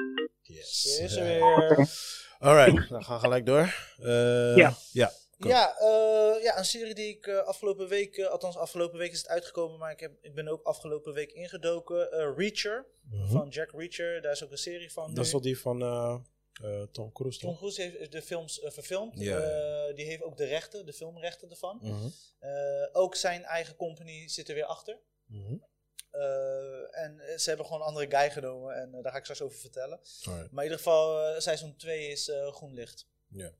Yes. 0.42 0.82
Ze 0.82 1.02
is 1.02 1.16
er 1.16 1.24
weer. 1.24 1.88
Alright, 2.38 2.88
dan 2.88 3.04
gaan 3.04 3.14
we 3.14 3.20
gelijk 3.22 3.46
door. 3.46 3.74
Uh, 4.00 4.56
Ja. 4.56 4.74
ja. 4.92 5.12
Kom. 5.38 5.50
Ja, 5.50 5.78
eh, 5.78 6.42
ja, 6.42 6.58
een 6.58 6.64
serie 6.64 6.94
die 6.94 7.08
ik 7.08 7.26
eh, 7.26 7.38
afgelopen 7.38 7.88
week, 7.88 8.16
eh, 8.16 8.26
althans 8.26 8.56
afgelopen 8.56 8.98
week 8.98 9.12
is 9.12 9.18
het 9.18 9.28
uitgekomen, 9.28 9.78
maar 9.78 9.90
ik, 9.90 10.00
heb, 10.00 10.12
ik 10.20 10.34
ben 10.34 10.48
ook 10.48 10.62
afgelopen 10.62 11.12
week 11.12 11.32
ingedoken. 11.32 12.08
Reacher, 12.36 12.86
Mhm. 13.10 13.32
van 13.32 13.48
Jack 13.48 13.70
Reacher, 13.70 14.22
daar 14.22 14.32
is 14.32 14.44
ook 14.44 14.50
een 14.50 14.58
serie 14.58 14.92
van. 14.92 15.14
Dat 15.14 15.24
is 15.24 15.32
wel 15.32 15.40
die 15.40 15.58
van 15.58 15.78
Tom 16.92 17.12
Cruise, 17.12 17.38
Tom? 17.38 17.56
Cruise 17.56 17.82
heeft 17.82 18.12
de 18.12 18.22
films 18.22 18.60
verfilmd. 18.64 19.16
Die 19.16 20.04
heeft 20.04 20.22
ook 20.22 20.36
de 20.36 20.44
rechten, 20.44 20.86
de 20.86 20.92
filmrechten 20.92 21.50
ervan. 21.50 21.78
-hmm. 21.82 22.12
ook 22.92 23.14
zijn 23.14 23.44
eigen 23.44 23.76
company 23.76 24.28
zit 24.28 24.48
er 24.48 24.54
weer 24.54 24.64
achter. 24.64 24.98
-hmm. 25.26 25.64
en 26.90 27.22
ze 27.36 27.48
hebben 27.48 27.66
gewoon 27.66 27.80
een 27.80 27.86
andere 27.86 28.10
guy 28.10 28.30
genomen 28.30 28.74
en 28.74 29.02
daar 29.02 29.12
ga 29.12 29.18
ik 29.18 29.22
straks 29.22 29.42
over 29.42 29.58
vertellen. 29.58 30.00
Alright. 30.24 30.50
Maar 30.52 30.64
in 30.64 30.70
ieder 30.70 30.84
geval, 30.84 31.32
uh, 31.34 31.40
seizoen 31.40 31.76
2 31.76 32.08
is 32.08 32.32
groen 32.50 32.74
licht. 32.74 33.06
Ja. 33.28 33.52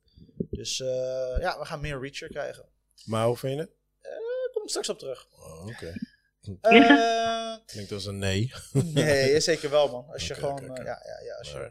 Dus 0.50 0.76
ja, 0.76 1.58
we 1.58 1.64
gaan 1.64 1.80
meer 1.80 2.00
Reacher 2.00 2.28
krijgen. 2.28 2.64
Maar 3.04 3.26
hoe 3.26 3.36
vind 3.36 3.54
je 3.54 3.60
het? 3.60 3.70
Daar 4.02 4.50
kom 4.52 4.62
ik 4.62 4.68
straks 4.68 4.88
op 4.88 4.98
terug. 4.98 5.28
Oh, 5.32 5.66
Oké. 5.66 5.94
Okay. 6.50 6.80
Uh, 6.80 7.56
Klinkt 7.66 7.92
als 7.92 8.04
een 8.04 8.18
nee. 8.18 8.52
nee, 8.72 9.40
zeker 9.40 9.70
wel, 9.70 9.88
man. 9.88 10.06
Als 10.12 10.26
je 10.26 10.36
okay, 10.36 10.44
gewoon. 10.44 10.70
okay, 10.70 10.78
uh, 10.78 10.84
ja, 10.84 11.02
ja, 11.04 11.20
ja. 11.24 11.34
Als 11.34 11.50
je, 11.50 11.68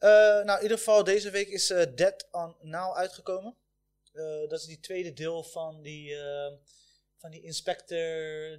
uh, 0.00 0.44
nou, 0.44 0.56
in 0.56 0.62
ieder 0.62 0.78
geval, 0.78 1.04
deze 1.04 1.30
week 1.30 1.48
is 1.48 1.70
uh, 1.70 1.82
Dead 1.94 2.28
on 2.30 2.56
Now 2.60 2.96
uitgekomen. 2.96 3.54
Uh, 4.12 4.48
dat 4.48 4.60
is 4.60 4.66
die 4.66 4.80
tweede 4.80 5.12
deel 5.12 5.42
van 5.42 5.82
die, 5.82 6.10
uh, 6.10 6.52
van 7.16 7.30
die 7.30 7.42
inspector, 7.42 7.98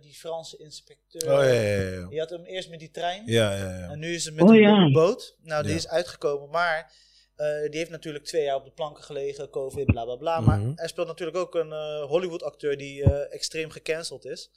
die 0.02 0.14
Franse 0.14 0.58
inspecteur. 0.58 1.22
Oh 1.24 1.44
ja, 1.44 1.52
ja, 1.52 1.82
ja. 1.82 2.08
Je 2.10 2.20
had 2.20 2.30
hem 2.30 2.44
eerst 2.44 2.70
met 2.70 2.80
die 2.80 2.92
trein. 2.92 3.24
Ja, 3.26 3.56
ja, 3.56 3.78
ja. 3.78 3.90
En 3.90 4.00
nu 4.00 4.14
is 4.14 4.26
het 4.26 4.34
met 4.34 4.44
oh, 4.44 4.56
een 4.56 4.62
ja. 4.62 4.92
boot. 4.92 5.36
Nou, 5.42 5.62
die 5.64 5.72
Ja. 5.72 5.78
is 5.78 5.88
uitgekomen, 5.88 6.50
maar. 6.50 7.08
Uh, 7.40 7.70
die 7.70 7.80
heeft 7.80 7.90
natuurlijk 7.92 8.26
twee 8.26 8.44
jaar 8.44 8.56
op 8.56 8.66
de 8.66 8.72
planken 8.72 9.04
gelegen, 9.04 9.50
COVID, 9.50 9.86
bla 9.86 10.04
bla 10.04 10.16
bla. 10.16 10.40
Maar 10.40 10.58
Mm 10.58 10.64
-hmm. 10.64 10.74
hij 10.76 10.88
speelt 10.88 11.08
natuurlijk 11.08 11.38
ook 11.38 11.56
een 11.56 11.70
uh, 11.70 12.04
Hollywood-acteur 12.04 12.78
die 12.78 13.04
uh, 13.04 13.34
extreem 13.34 13.70
gecanceld 13.70 14.26
is. 14.26 14.52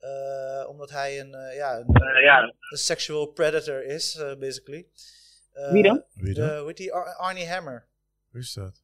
Uh, 0.00 0.68
omdat 0.68 0.90
hij 0.90 1.20
een, 1.20 1.34
uh, 1.34 1.56
ja, 1.56 1.78
een, 1.78 2.22
ja. 2.22 2.42
een 2.42 2.78
sexual 2.78 3.26
predator 3.26 3.84
is, 3.84 4.16
uh, 4.16 4.34
basically. 4.34 4.86
Wie 5.70 5.82
dan? 5.82 6.04
Wie 6.14 6.34
dan? 6.34 6.56
hoe 6.56 6.66
heet 6.66 6.76
die? 6.76 6.92
Ar 6.92 7.14
Arnie 7.14 7.48
Hammer. 7.48 7.86
Wie 8.30 8.42
is 8.42 8.52
dat? 8.52 8.82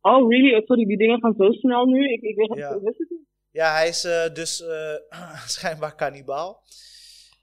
Oh, 0.00 0.30
really? 0.30 0.54
Oh, 0.54 0.66
sorry, 0.66 0.84
die 0.84 0.98
dingen 0.98 1.20
gaan 1.20 1.34
zo 1.38 1.52
snel 1.52 1.84
nu. 1.84 2.12
Ik, 2.12 2.22
ik 2.22 2.36
weet 2.36 2.58
Ja. 2.58 2.80
wist 2.80 2.98
het 2.98 3.10
niet. 3.10 3.26
Ja, 3.50 3.72
hij 3.72 3.88
is 3.88 4.04
uh, 4.04 4.32
dus 4.32 4.64
schijnbaar 5.56 5.94
kannibaal. 5.94 6.62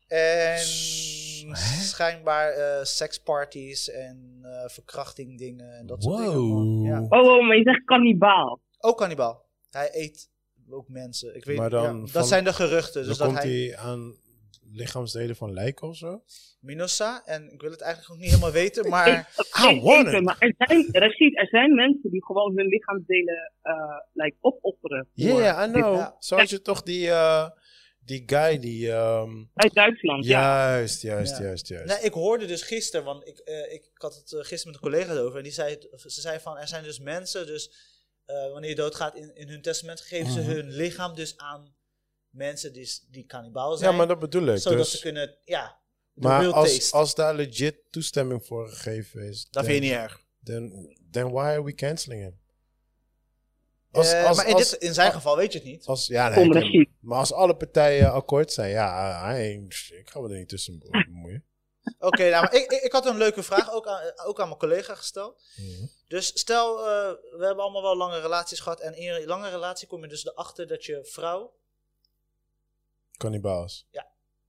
En 0.08 0.58
Hè? 1.48 1.82
schijnbaar 1.82 2.50
eh 2.52 2.84
seksparties 2.84 3.90
en 3.90 4.40
eh 4.44 4.70
verkrachting 4.70 5.38
dingen 5.38 5.78
en 5.78 5.86
dat 5.86 6.04
soort 6.04 6.18
dingen. 6.18 6.82
Ja. 6.82 7.06
Oh, 7.10 7.28
oh, 7.28 7.48
maar 7.48 7.58
je 7.58 7.64
zegt 7.64 7.84
kannibaal. 7.86 8.62
Ook 8.80 8.98
kannibaal. 8.98 9.46
Hij 9.70 9.90
eet 9.92 10.30
ook 10.70 10.90
mensen. 10.90 11.36
Ik 11.36 11.46
weet, 11.46 11.58
Maar 11.58 11.70
dan 11.70 11.96
ja, 11.96 12.02
dat 12.02 12.10
van- 12.12 12.24
zijn 12.26 12.44
de 12.44 12.54
geruchten. 12.54 13.06
Dus 13.06 13.18
dan 13.18 13.28
dat 13.28 13.36
komt 13.38 13.50
hij 13.52 13.62
hij 13.62 13.78
aan 13.78 14.18
lichaamsdelen 14.72 15.36
van 15.36 15.54
lijken 15.54 15.88
of 15.88 15.96
zo? 15.96 16.24
Minosa, 16.60 17.22
en 17.26 17.52
ik 17.52 17.62
wil 17.62 17.72
het 17.72 17.82
eigenlijk 17.82 18.12
nog 18.12 18.22
niet 18.22 18.30
helemaal 18.30 18.52
weten, 18.52 18.90
maar 18.96 19.08
I 19.64 19.76
Ik 19.76 19.82
want 19.82 20.08
it. 20.08 20.24
maar 20.24 20.36
er 20.40 20.54
zijn, 20.58 20.88
Rashid, 20.92 21.38
er 21.38 21.48
zijn 21.48 21.76
mensen 21.76 22.12
die 22.12 22.26
gewoon 22.26 22.58
hun 22.58 22.66
lichaamsdelen 22.68 23.54
eh 23.62 23.74
like, 24.14 24.36
opofferen. 24.40 25.08
Ja, 25.14 25.36
yeah, 25.36 25.70
I 25.70 25.72
know. 25.72 25.96
Ja. 25.96 26.16
Zo 26.20 26.36
had 26.38 26.50
je 26.50 26.62
toch 26.62 26.82
die, 26.84 27.10
eh, 27.10 27.50
die 28.10 28.24
guy 28.26 28.60
die... 28.60 28.92
ehm, 28.92 29.44
Uit 29.54 29.74
Duitsland, 29.74 30.26
ja. 30.26 30.42
juist, 30.76 31.02
juist, 31.02 31.38
Ja. 31.38 31.44
juist, 31.44 31.68
juist. 31.68 31.86
Nee, 31.86 32.02
ik 32.04 32.14
hoorde 32.14 32.46
dus 32.46 32.62
gisteren, 32.62 33.06
want 33.06 33.28
ik, 33.28 33.38
eh, 33.40 33.74
ik, 33.74 33.86
ik 33.86 34.02
had 34.02 34.16
het 34.16 34.32
eh, 34.34 34.40
gisteren 34.40 34.66
met 34.74 34.76
een 34.76 34.90
collega 34.92 35.16
over. 35.20 35.38
En 35.38 35.44
die 35.44 35.52
zei, 35.52 35.78
ze 35.96 36.22
zei 36.22 36.40
van, 36.40 36.58
er 36.58 36.68
zijn 36.68 36.84
dus 36.84 37.00
mensen, 37.00 37.46
dus 37.48 37.72
eh, 38.26 38.52
wanneer 38.52 38.70
je 38.70 38.76
doodgaat 38.76 39.16
in, 39.16 39.36
in 39.36 39.48
hun 39.50 39.62
testament, 39.62 40.02
geven 40.02 40.32
ze 40.32 40.40
Mhm. 40.40 40.50
hun 40.50 40.70
lichaam 40.72 41.16
dus 41.16 41.38
aan 41.38 41.76
mensen 42.30 42.74
die, 42.74 42.90
die 43.10 43.26
kannibaal 43.26 43.78
zijn. 43.78 43.92
ja, 43.92 43.98
maar 43.98 44.08
dat 44.08 44.20
bedoel 44.20 44.48
ik. 44.48 44.58
zodat 44.58 44.78
Dus, 44.78 44.92
ze 44.92 45.00
kunnen, 45.00 45.38
ja, 45.46 45.80
de 46.14 46.22
maar 46.28 46.52
als, 46.52 46.74
taste. 46.76 46.96
als 46.98 47.16
daar 47.16 47.36
legit 47.36 47.76
toestemming 47.90 48.46
voor 48.46 48.70
gegeven 48.70 49.22
is, 49.22 49.48
dat 49.52 49.66
vind 49.66 49.76
je 49.78 49.82
niet 49.84 49.92
erg. 50.00 50.22
then, 50.44 50.96
then 51.12 51.30
why 51.32 51.40
are 51.44 51.64
we 51.64 51.74
canceling 51.76 52.22
him? 52.22 52.39
Als, 53.92 54.12
Eh, 54.12 54.26
als, 54.26 54.38
maar 54.38 54.48
in, 54.48 54.54
als, 54.54 54.70
dit, 54.70 54.82
in 54.82 54.94
zijn 54.94 55.12
geval 55.12 55.36
weet 55.38 55.52
je 55.52 55.58
het 55.60 55.68
niet. 55.68 55.86
als, 55.86 56.08
ja, 56.08 56.30
nee, 56.30 56.72
ik- 56.72 56.90
maar 57.00 57.18
als 57.20 57.34
alle 57.34 57.56
partijen 57.56 58.12
akkoord 58.12 58.52
zijn, 58.54 58.70
ja, 58.70 59.20
hij- 59.26 59.66
ik 59.90 60.10
ga 60.10 60.20
me 60.20 60.30
er 60.30 60.38
niet 60.38 60.50
tussen 60.50 60.80
bemoeien. 60.80 61.44
Oké, 62.00 62.30
nou, 62.30 62.46
ik, 62.58 62.72
ik, 62.72 62.82
ik 62.82 62.92
had 62.92 63.06
een 63.06 63.18
leuke 63.18 63.44
vraag 63.44 63.72
ook 63.74 63.88
aan, 63.88 64.02
ook 64.26 64.40
aan 64.40 64.48
mijn 64.48 64.60
collega 64.60 64.96
gesteld. 64.96 65.42
Mhm. 65.56 65.86
Dus 66.08 66.40
stel, 66.40 66.78
eh, 66.80 67.12
we 67.38 67.46
hebben 67.46 67.64
allemaal 67.64 67.82
wel 67.82 67.98
lange 67.98 68.20
relaties 68.20 68.60
gehad. 68.60 68.80
En 68.80 68.94
in 68.98 69.10
een 69.14 69.26
lange 69.26 69.50
relatie 69.50 69.88
kom 69.88 70.02
je 70.02 70.08
dus 70.08 70.26
erachter 70.26 70.68
dat 70.68 70.86
je 70.86 71.06
vrouw, 71.06 71.54
Kannibaals. 73.18 73.88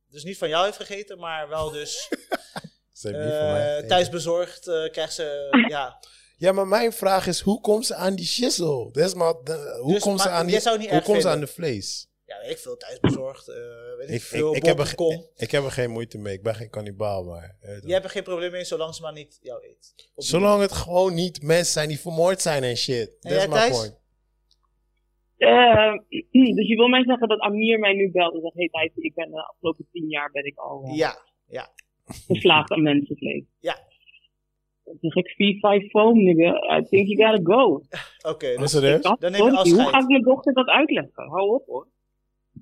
dus 0.09 0.25
niet 0.25 0.39
van 0.39 0.49
jou 0.49 0.65
heeft 0.65 0.77
gegeten, 0.77 1.19
maar 1.19 1.49
wel 1.49 1.71
dus 1.71 2.09
Ze 2.93 3.09
heeft 3.09 3.19
niet 3.25 3.35
van 3.35 3.47
mij 3.53 3.61
eh 3.61 3.67
gegeten. 3.69 3.89
thuis 3.89 4.09
bezorgd, 4.09 4.67
eh, 4.69 4.91
krijgt 4.91 5.15
ze, 5.15 5.49
ja. 5.69 5.99
Ja, 6.41 6.53
maar 6.53 6.67
mijn 6.69 6.93
vraag 6.93 7.27
is, 7.27 7.41
hoe 7.41 7.61
komt 7.61 7.87
ze 7.87 7.95
aan 7.95 8.15
die 8.15 8.27
shizzle? 8.27 8.89
Dat 8.93 9.05
is 9.07 9.15
maar, 9.15 9.35
de- 9.45 9.79
hoe 9.83 9.93
Dus, 9.93 10.03
komt 10.03 10.21
ze 10.21 10.29
aan, 10.29 10.47
die, 10.47 10.61
hoe 10.91 11.03
komt 11.03 11.23
ze 11.23 11.29
aan 11.29 11.41
de 11.41 11.47
vlees? 11.47 12.09
Ja, 12.25 12.41
ik 12.41 12.59
veel, 12.59 12.77
thuis 12.77 13.01
bezorgd, 13.01 13.49
eh 13.49 13.57
weet 13.99 14.09
ik, 14.09 14.15
Ik, 14.15 14.23
veel, 14.23 14.51
ik, 14.51 14.57
ik, 14.57 14.65
heb 14.65 14.79
er, 14.79 14.95
ik 15.37 15.51
heb 15.51 15.65
er 15.65 15.71
geen 15.71 15.91
moeite 15.91 16.19
mee. 16.19 16.35
Ik 16.35 16.43
ben 16.43 16.55
geen 16.55 16.71
kannibaal, 16.71 17.25
maar... 17.25 17.57
eh, 17.61 17.81
Jij 17.83 17.93
hebt 17.93 18.05
er 18.05 18.11
geen 18.11 18.23
probleem 18.23 18.51
mee, 18.51 18.65
zolang 18.65 18.95
ze 18.95 19.03
maar 19.03 19.13
niet 19.13 19.39
jou 19.43 19.65
eet. 19.65 19.95
Zolang 20.17 20.61
het 20.61 20.73
gewoon 20.73 21.15
niet 21.15 21.43
mensen 21.43 21.73
zijn 21.73 21.89
die 21.89 22.01
vermoord 22.01 22.41
zijn 22.41 22.63
en 22.63 22.77
shit. 22.77 23.17
Jij, 23.21 23.49
my 23.49 23.55
Thijs? 23.55 23.71
point. 23.79 23.99
Eh, 25.37 25.93
dus 26.57 26.69
je 26.69 26.77
wil 26.77 26.89
mij 26.89 27.05
zeggen 27.05 27.29
dat 27.29 27.41
Amir 27.41 27.79
mij 27.79 27.93
nu 27.93 28.11
belt 28.11 28.35
en 28.35 28.41
zegt, 28.41 28.55
hey 28.55 28.69
Thijs, 28.69 28.91
ik 28.95 29.15
ben 29.15 29.31
de 29.31 29.47
afgelopen 29.47 29.87
tien 29.93 30.09
jaar 30.09 30.31
ben 30.31 30.45
ik 30.45 30.57
al 30.59 30.83
eh, 30.85 30.97
Ja, 30.97 31.73
verslaafd 32.27 32.71
aan 32.73 32.83
mensenvlees. 32.83 33.45
Ja. 33.59 33.89
Dan 35.01 35.11
zeg 35.11 35.25
ik 35.25 35.57
4-5 35.87 35.91
foam, 35.91 36.23
nigga. 36.25 36.77
I 36.79 36.87
think 36.89 37.09
you 37.09 37.29
gotta 37.31 37.55
go. 37.55 37.83
oké. 38.31 38.55
Was 38.57 38.73
dus, 38.73 38.91
het? 38.91 39.03
Dat, 39.03 39.21
Dan 39.21 39.31
neem 39.33 39.45
je 39.45 39.51
Hoe 39.51 39.59
afscheid. 39.59 39.89
ga 39.89 39.99
ik 39.99 40.09
mijn 40.09 40.23
dochter 40.23 40.53
dat 40.53 40.67
uitleggen? 40.67 41.13
Hou 41.29 41.55
op 41.55 41.67
hoor. 41.67 41.87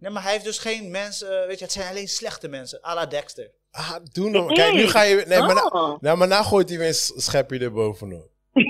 nee, 0.01 0.11
maar 0.11 0.23
hij 0.23 0.33
heeft 0.33 0.45
dus 0.45 0.59
geen 0.59 0.91
mensen, 0.91 1.47
weet 1.47 1.59
je, 1.59 1.65
het 1.65 1.73
zijn 1.73 1.89
alleen 1.89 2.09
slechte 2.09 2.49
mensen, 2.49 2.79
à 2.85 2.95
la 2.95 3.07
Dexter. 3.07 3.51
Ah, 3.71 3.95
doe 4.13 4.31
nog. 4.31 4.53
Kijk, 4.53 4.73
nu 4.75 4.87
ga 4.87 5.03
je... 5.03 5.25
Nee, 5.29 5.39
maar, 5.41 5.55
na, 5.55 5.67
Oh. 5.67 6.01
nou, 6.01 6.17
maar 6.19 6.29
nou 6.29 6.45
gooit 6.45 6.69
hij 6.69 6.79
weer 6.79 6.89
een 6.89 6.95
schepje 7.21 7.59
erbovenop. 7.59 8.29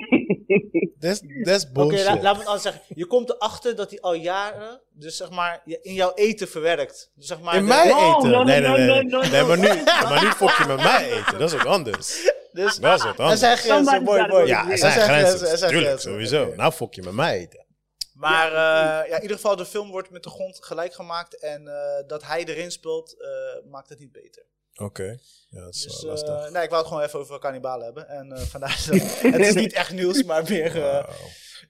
That's 1.00 1.20
Oké, 1.64 1.72
bullshit. 1.72 2.04
la- 2.04 2.20
laat 2.22 2.32
me 2.32 2.38
het 2.38 2.46
anders 2.46 2.62
zeggen. 2.62 2.82
Je 2.88 3.06
komt 3.06 3.30
erachter 3.30 3.76
dat 3.76 3.90
hij 3.90 4.00
al 4.00 4.14
jaren, 4.14 4.80
dus 4.92 5.16
zeg 5.16 5.30
maar, 5.30 5.62
in 5.82 5.94
jouw 5.94 6.12
eten 6.14 6.48
verwerkt. 6.48 7.10
Dus 7.14 7.26
zeg 7.26 7.40
maar, 7.40 7.54
in 7.54 7.60
de- 7.60 7.66
mij 7.66 7.88
No, 7.88 8.16
eten? 8.16 8.30
no, 8.30 8.36
no, 8.38 8.44
nee, 8.44 8.60
nee, 8.60 8.78
nee. 9.04 9.30
Nee, 9.30 9.42
maar, 9.44 9.58
nu, 9.58 9.82
maar 9.84 10.22
nu 10.24 10.30
fok 10.30 10.50
je 10.50 10.64
met 10.66 10.76
mij 10.82 11.12
eten. 11.12 11.38
Dat 11.38 11.52
is 11.52 11.54
ook 11.60 11.64
anders. 11.66 12.30
Dus 12.64 12.76
Dat 12.76 12.98
is 12.98 13.04
wat 13.04 13.14
er 13.14 13.20
anders. 13.22 13.40
zijn 13.40 13.56
grenzen, 13.56 13.94
Somebody 13.94 14.04
mooi, 14.18 14.26
mooi. 14.28 14.46
Ja, 14.46 14.64
er 14.64 14.70
Er 14.70 14.78
zijn 14.78 14.92
grenzen. 15.00 15.48
er 15.50 15.58
zijn 15.58 15.70
Tuurlijk, 15.70 16.00
grenzen. 16.00 16.10
sowieso. 16.10 16.52
Nou 16.56 16.72
fok 16.72 16.94
je 16.94 17.02
met 17.02 17.12
mij 17.12 17.38
eten. 17.38 17.66
Maar 18.14 18.46
eh, 18.48 19.08
ja, 19.08 19.16
in 19.16 19.22
ieder 19.22 19.36
geval, 19.36 19.56
de 19.56 19.66
film 19.66 19.90
wordt 19.90 20.10
met 20.10 20.22
de 20.22 20.30
grond 20.30 20.64
gelijk 20.64 20.94
gemaakt. 20.94 21.38
En 21.40 21.68
eh, 21.68 22.06
dat 22.06 22.22
hij 22.22 22.44
erin 22.44 22.70
speelt, 22.70 23.20
eh, 23.20 23.70
maakt 23.70 23.88
het 23.88 23.98
niet 23.98 24.12
beter. 24.12 24.42
Oké. 24.78 25.18
Ja, 25.50 25.60
dat 25.60 25.74
is 25.74 25.82
Dus 25.82 26.02
wel 26.02 26.14
eh, 26.14 26.22
lastig. 26.22 26.50
nee, 26.52 26.62
ik 26.62 26.68
wou 26.70 26.80
het 26.82 26.90
gewoon 26.92 27.06
even 27.06 27.18
over 27.18 27.38
kannibalen 27.38 27.84
hebben. 27.84 28.08
En 28.08 28.32
eh, 28.32 28.40
vandaar 28.42 28.84
dat 28.86 28.94
het 29.32 29.40
is 29.46 29.54
niet 29.54 29.72
echt 29.72 29.92
nieuws, 29.92 30.22
maar 30.22 30.42
meer... 30.48 30.66
eh, 30.82 31.08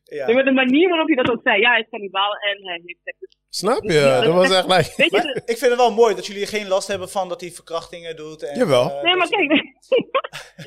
ja. 0.05 0.27
Nee, 0.27 0.35
maar 0.35 0.45
de 0.45 0.51
manier 0.53 0.89
waarop 0.89 1.09
je 1.09 1.17
dat 1.17 1.31
ook 1.31 1.41
zei, 1.43 1.61
ja, 1.61 1.71
hij 1.71 1.81
is 1.81 1.87
kannibaal 1.91 2.33
en 2.33 2.65
hij 2.67 2.81
heeft 2.85 3.01
seks. 3.05 3.37
Snap 3.51 3.83
je? 3.83 4.21
Dat 4.25 4.35
was 4.35 4.51
echt 4.51 4.67
like... 4.77 4.93
Weet 4.97 5.11
je, 5.11 5.17
Maar 5.17 5.37
ik 5.45 5.59
vind 5.59 5.61
het 5.71 5.77
wel 5.77 5.93
mooi 5.93 6.15
dat 6.15 6.27
jullie 6.27 6.47
geen 6.47 6.69
last 6.69 6.89
hebben 6.89 7.11
van 7.11 7.29
dat 7.29 7.41
hij 7.41 7.51
verkrachtingen 7.51 8.17
doet. 8.17 8.43
En, 8.43 8.59
Jawel. 8.59 9.01
nee, 9.03 9.17
maar 9.17 9.29
kijk, 9.29 9.51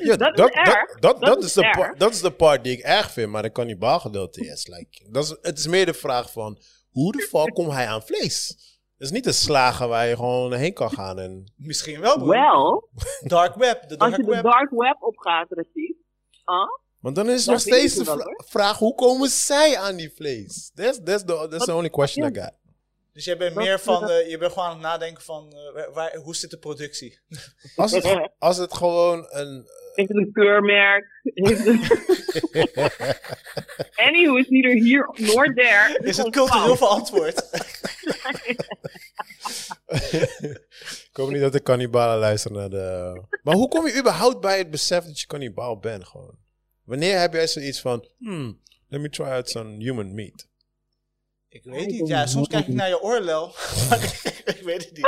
Ja, 0.02 0.16
Dat 0.16 0.30
is 0.30 0.36
dat, 0.36 0.50
erg. 0.50 0.66
dat, 0.74 1.00
dat, 1.00 1.20
Dat 1.20 1.20
dat 1.20 1.38
is 1.38 1.44
is 1.44 1.52
de 1.52 1.64
erg. 1.64 1.76
pa- 1.78 1.94
dat 1.98 2.12
is 2.12 2.20
de 2.20 2.30
part 2.30 2.64
die 2.64 2.72
ik 2.72 2.84
erg 2.84 3.10
vind, 3.12 3.30
maar 3.30 3.42
de 3.42 3.50
kannibaalgedeelte 3.50 4.46
is 4.46 4.66
like, 4.66 5.06
dat 5.10 5.24
is, 5.24 5.36
het 5.42 5.58
is 5.58 5.66
meer 5.66 5.86
de 5.86 5.94
vraag 5.94 6.32
van, 6.32 6.58
hoe 6.90 7.12
de 7.12 7.22
fuck 7.30 7.54
komt 7.54 7.72
hij 7.72 7.86
aan 7.86 8.02
vlees? 8.02 8.56
Het 9.02 9.10
is 9.10 9.16
niet 9.16 9.26
een 9.26 9.34
slager 9.34 9.88
waar 9.88 10.06
je 10.06 10.16
gewoon 10.16 10.52
heen 10.52 10.72
kan 10.72 10.90
gaan 10.90 11.18
en... 11.18 11.52
Misschien 11.56 12.00
wel, 12.00 12.16
broer. 12.18 12.28
wel, 12.28 12.88
Dark 13.20 13.54
web, 13.54 13.82
de 13.88 13.88
als 13.88 14.10
dark 14.10 14.16
je 14.16 14.22
de 14.22 14.30
web. 14.30 14.42
dark 14.42 14.70
web 14.70 14.96
opgaat, 15.00 15.46
Rashid, 15.50 15.96
ah, 16.44 16.66
Want 17.00 17.14
dan 17.16 17.28
is 17.30 17.46
nog 17.46 17.60
steeds 17.60 17.94
de 17.94 18.04
vra- 18.04 18.34
vraag, 18.36 18.78
hoe 18.78 18.94
komen 18.94 19.28
zij 19.28 19.78
aan 19.78 19.96
die 19.96 20.12
vlees? 20.16 20.70
That's, 20.74 21.00
that's, 21.04 21.24
the, 21.24 21.46
that's 21.50 21.64
the 21.64 21.74
only 21.74 21.90
question 21.90 22.30
I 22.36 22.40
got. 22.40 22.52
Dus 23.12 23.24
jij 23.24 23.36
bent 23.36 23.54
meer 23.54 23.78
van, 23.80 24.00
dat- 24.00 24.10
eh, 24.10 24.30
je 24.30 24.38
bent 24.38 24.52
gewoon 24.52 24.68
aan 24.68 24.72
het 24.74 24.82
nadenken 24.82 25.22
van, 25.22 25.52
eh, 25.52 25.94
waar, 25.94 26.14
hoe 26.16 26.36
zit 26.36 26.50
de 26.50 26.58
productie? 26.58 27.18
Als 27.76 27.92
het, 27.92 28.28
als 28.38 28.56
het 28.56 28.74
gewoon 28.74 29.26
een... 29.30 29.66
heeft 29.94 30.08
het 30.08 30.18
een 30.18 30.32
keurmerk, 30.32 31.20
heeft 31.22 31.64
het... 31.64 31.80
Anywho, 33.96 34.36
is 34.36 34.48
neither 34.48 34.84
here 34.84 35.12
nor 35.34 35.54
there. 35.54 35.98
Is 36.02 36.16
het 36.16 36.30
cultureel 36.30 36.76
verantwoord? 36.76 37.48
Ik 41.10 41.10
hoop 41.12 41.30
niet 41.30 41.40
dat 41.40 41.52
de 41.52 41.60
kannibalen 41.60 42.18
luisteren 42.18 42.56
naar 42.56 42.70
de... 42.70 43.22
Maar 43.42 43.54
hoe 43.54 43.68
kom 43.68 43.86
je 43.86 43.98
überhaupt 43.98 44.40
bij 44.40 44.58
het 44.58 44.70
besef 44.70 45.04
dat 45.04 45.20
je 45.20 45.26
kannibaal 45.26 45.78
bent 45.78 46.04
gewoon? 46.04 46.38
Wanneer 46.84 47.20
heb 47.20 47.32
jij 47.32 47.46
zoiets 47.46 47.80
van, 47.80 48.08
hmm, 48.18 48.60
let 48.88 49.00
me 49.00 49.08
try 49.08 49.24
out 49.24 49.50
some 49.50 49.84
human 49.84 50.14
meat? 50.14 50.50
Ik 51.52 51.64
weet 51.64 51.86
niet. 51.86 52.08
Ja, 52.08 52.26
soms 52.26 52.48
kijk 52.48 52.66
ik 52.66 52.74
naar 52.74 52.88
je 52.88 53.02
oorlel. 53.02 53.54
ik 54.54 54.60
weet 54.64 54.84
het 54.84 54.92
niet. 54.92 55.06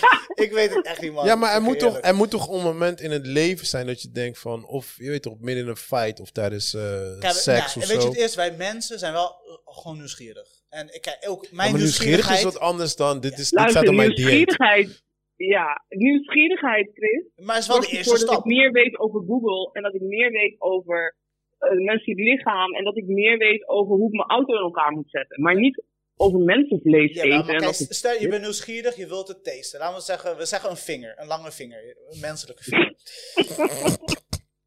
ik 0.46 0.52
weet 0.52 0.74
het 0.74 0.86
echt 0.86 1.00
niet, 1.00 1.12
man. 1.12 1.26
Ja, 1.26 1.34
maar 1.34 1.54
er 1.54 1.62
moet, 1.62 1.78
toch, 1.78 2.00
er 2.00 2.14
moet 2.14 2.30
toch 2.30 2.48
een 2.48 2.62
moment 2.62 3.00
in 3.00 3.10
het 3.10 3.26
leven 3.26 3.66
zijn 3.66 3.86
dat 3.86 4.02
je 4.02 4.10
denkt 4.10 4.38
van... 4.38 4.66
Of 4.66 4.94
je 4.96 5.10
weet 5.10 5.22
toch, 5.22 5.38
midden 5.38 5.64
in 5.64 5.70
een 5.70 5.76
fight 5.76 6.20
of 6.20 6.30
tijdens 6.30 6.74
eh, 6.74 7.18
Kijk, 7.18 7.34
seks 7.34 7.74
ja, 7.74 7.80
of 7.80 7.82
en 7.82 7.88
weet 7.88 7.96
je 7.96 8.00
zo. 8.00 8.08
het 8.08 8.16
eerst, 8.16 8.34
wij 8.34 8.52
mensen 8.52 8.98
zijn 8.98 9.12
wel 9.12 9.28
eh, 9.28 9.74
gewoon 9.74 9.96
nieuwsgierig. 9.96 10.48
En 10.80 10.86
ik 10.96 11.02
kijk 11.06 11.20
ook, 11.28 11.42
mijn 11.42 11.56
maar 11.56 11.80
nieuwsgierig 11.80 11.84
is 11.84 12.04
nieuwsgierigheid... 12.04 12.42
wat 12.42 12.58
anders 12.70 12.96
dan... 12.96 13.14
Dit, 13.20 13.38
is, 13.38 13.50
dit 13.50 13.58
Luister, 13.58 13.76
staat 13.76 13.88
op 13.92 13.96
mijn 14.02 14.14
dieet. 14.14 14.18
nieuwsgierigheid. 14.26 15.04
Ja, 15.36 15.84
nieuwsgierigheid, 15.88 16.88
Chris. 16.94 17.24
Maar 17.46 17.54
het 17.54 17.64
is 17.64 17.70
wel 17.74 17.80
de 17.80 17.86
eerste 17.86 17.98
ervoor 17.98 18.18
dat 18.18 18.28
stap. 18.28 18.38
ik 18.38 18.56
meer 18.56 18.72
weet 18.72 18.98
over 18.98 19.20
Google 19.26 19.70
en 19.72 19.82
dat 19.82 19.94
ik 19.94 20.00
meer 20.00 20.30
weet 20.30 20.54
over 20.58 21.16
het 21.58 21.82
menselijk 21.82 22.20
lichaam 22.20 22.74
en 22.74 22.84
dat 22.84 22.96
ik 22.96 23.06
meer 23.06 23.38
weet 23.38 23.68
over 23.68 23.94
hoe 23.96 24.08
ik 24.08 24.16
mijn 24.16 24.28
auto 24.28 24.54
in 24.54 24.62
elkaar 24.62 24.92
moet 24.92 25.10
zetten. 25.10 25.42
Maar 25.42 25.54
niet 25.54 25.82
over 26.16 26.40
mensenvlees 26.40 27.14
Ja, 27.14 27.22
eten. 27.22 27.46
maar, 27.46 27.56
kijk, 27.56 27.74
stel 27.74 28.20
je 28.20 28.28
bent 28.28 28.42
nieuwsgierig, 28.42 28.96
je 28.96 29.06
wilt 29.06 29.28
het 29.28 29.44
tasten. 29.44 29.78
Laten 29.80 29.96
we 29.96 30.02
zeggen, 30.02 30.36
we 30.36 30.46
zeggen 30.46 30.70
een 30.70 30.76
vinger, 30.76 31.14
een 31.16 31.26
lange 31.26 31.52
vinger, 31.52 31.96
een 32.10 32.20
menselijke 32.20 32.62
vinger. 32.62 32.94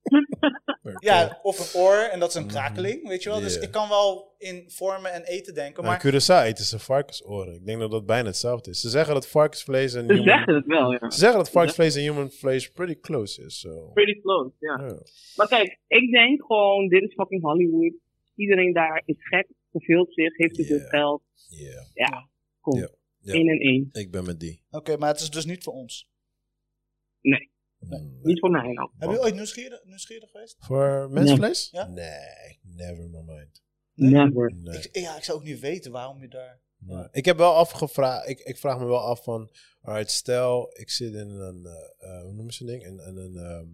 Ja, 1.00 1.40
of 1.44 1.74
een 1.74 1.82
oor 1.82 1.98
en 1.98 2.20
dat 2.20 2.30
is 2.30 2.36
een 2.36 2.48
krakeling, 2.48 3.08
weet 3.08 3.24
je 3.24 3.30
wel. 3.30 3.40
Dus 3.40 3.56
Ja. 3.56 3.62
ik 3.62 3.72
kan 3.72 3.90
wel 3.90 4.34
in 4.38 4.64
vormen 4.72 5.14
en 5.14 5.24
eten 5.24 5.54
denken, 5.54 5.84
Maar 5.84 5.92
maar 5.92 6.14
Curaçao 6.14 6.46
eten 6.48 6.66
ze 6.66 6.80
varkensoren. 6.80 7.54
Ik 7.54 7.66
denk 7.66 7.80
dat 7.80 7.92
dat 7.92 8.06
bijna 8.06 8.28
hetzelfde 8.28 8.70
is. 8.70 8.80
Ze 8.82 8.90
zeggen 8.90 9.14
dat 9.14 9.28
varkensvlees 9.28 9.94
en 9.94 10.06
Ze 10.08 10.14
human... 10.14 10.28
zeggen 10.28 10.56
het 10.56 10.66
wel, 10.66 10.92
ja. 10.92 11.10
Ze 11.12 11.20
zeggen 11.20 11.38
dat 11.38 11.50
varkensvlees 11.50 11.96
en 11.96 12.02
human 12.02 12.32
vlees 12.32 12.72
pretty 12.72 13.00
close 13.00 13.44
is. 13.46 13.60
So. 13.60 13.92
Pretty 13.94 14.22
close, 14.22 14.52
ja. 14.60 14.80
Ja. 14.88 14.98
Maar 15.36 15.48
kijk, 15.48 15.80
ik 15.88 16.12
denk 16.12 16.42
gewoon, 16.46 16.88
dit 16.88 17.02
is 17.04 17.14
fucking 17.14 17.42
Hollywood. 17.42 17.94
Iedereen 18.36 18.74
daar 18.74 19.02
is 19.06 19.16
gek, 19.20 19.48
verveelt 19.72 20.14
zich, 20.14 20.38
heeft 20.38 20.54
te 20.56 20.64
veel 20.66 20.78
Yeah. 20.78 20.90
geld. 20.90 21.22
Yeah. 21.50 21.86
Ja, 21.94 22.30
kom. 22.62 22.80
Ja, 22.80 22.90
ja. 23.20 23.34
Eén 23.34 23.48
en 23.50 23.60
één. 23.60 23.90
Ik 23.92 24.12
ben 24.12 24.26
met 24.26 24.40
die. 24.40 24.62
oké, 24.72 24.98
maar 24.98 25.10
het 25.10 25.20
is 25.20 25.30
dus 25.30 25.46
niet 25.46 25.64
voor 25.64 25.74
ons. 25.74 26.08
Mm, 27.80 28.20
Niet 28.22 28.40
voor 28.40 28.50
mij 28.50 28.72
nou. 28.72 28.90
Heb 28.98 29.10
je 29.10 29.20
ooit 29.20 29.36
nieuwsgierig, 29.36 29.84
nieuwsgierig 29.84 30.30
geweest? 30.30 30.56
Voor 30.60 31.08
mensvlees? 31.12 31.70
Ja? 31.72 31.88
Nee, 31.88 32.60
never 32.62 33.04
in 33.04 33.10
my 33.12 33.22
mind. 33.26 33.64
Nee? 33.94 34.12
Never. 34.12 34.54
Nee. 34.56 34.78
Ik, 34.78 34.96
ja, 34.96 35.18
ik 35.18 35.24
zou 35.24 35.38
ook 35.38 35.44
niet 35.44 35.60
weten 35.60 35.92
waarom 35.92 36.22
je 36.22 36.28
daar... 36.28 36.60
Nee. 36.78 37.08
Ik 37.12 37.26
heb 37.26 37.38
wel 37.38 37.54
afgevraagd, 37.54 38.30
ik, 38.30 38.40
ik 38.40 38.58
vraag 38.58 38.80
me 38.80 38.86
wel 38.86 39.00
af 39.02 39.24
van, 39.24 39.52
alright, 39.82 40.12
stel 40.12 40.70
ik 40.74 40.90
zit 40.90 41.14
in 41.14 41.30
een, 41.30 41.66
eh, 41.66 42.10
eh, 42.10 42.22
hoe 42.24 42.34
noemen 42.34 42.54
ze 42.54 42.66
ding, 42.66 42.84
in, 42.84 43.00
in 43.00 43.18
een 43.18 43.36
ehm, 43.36 43.68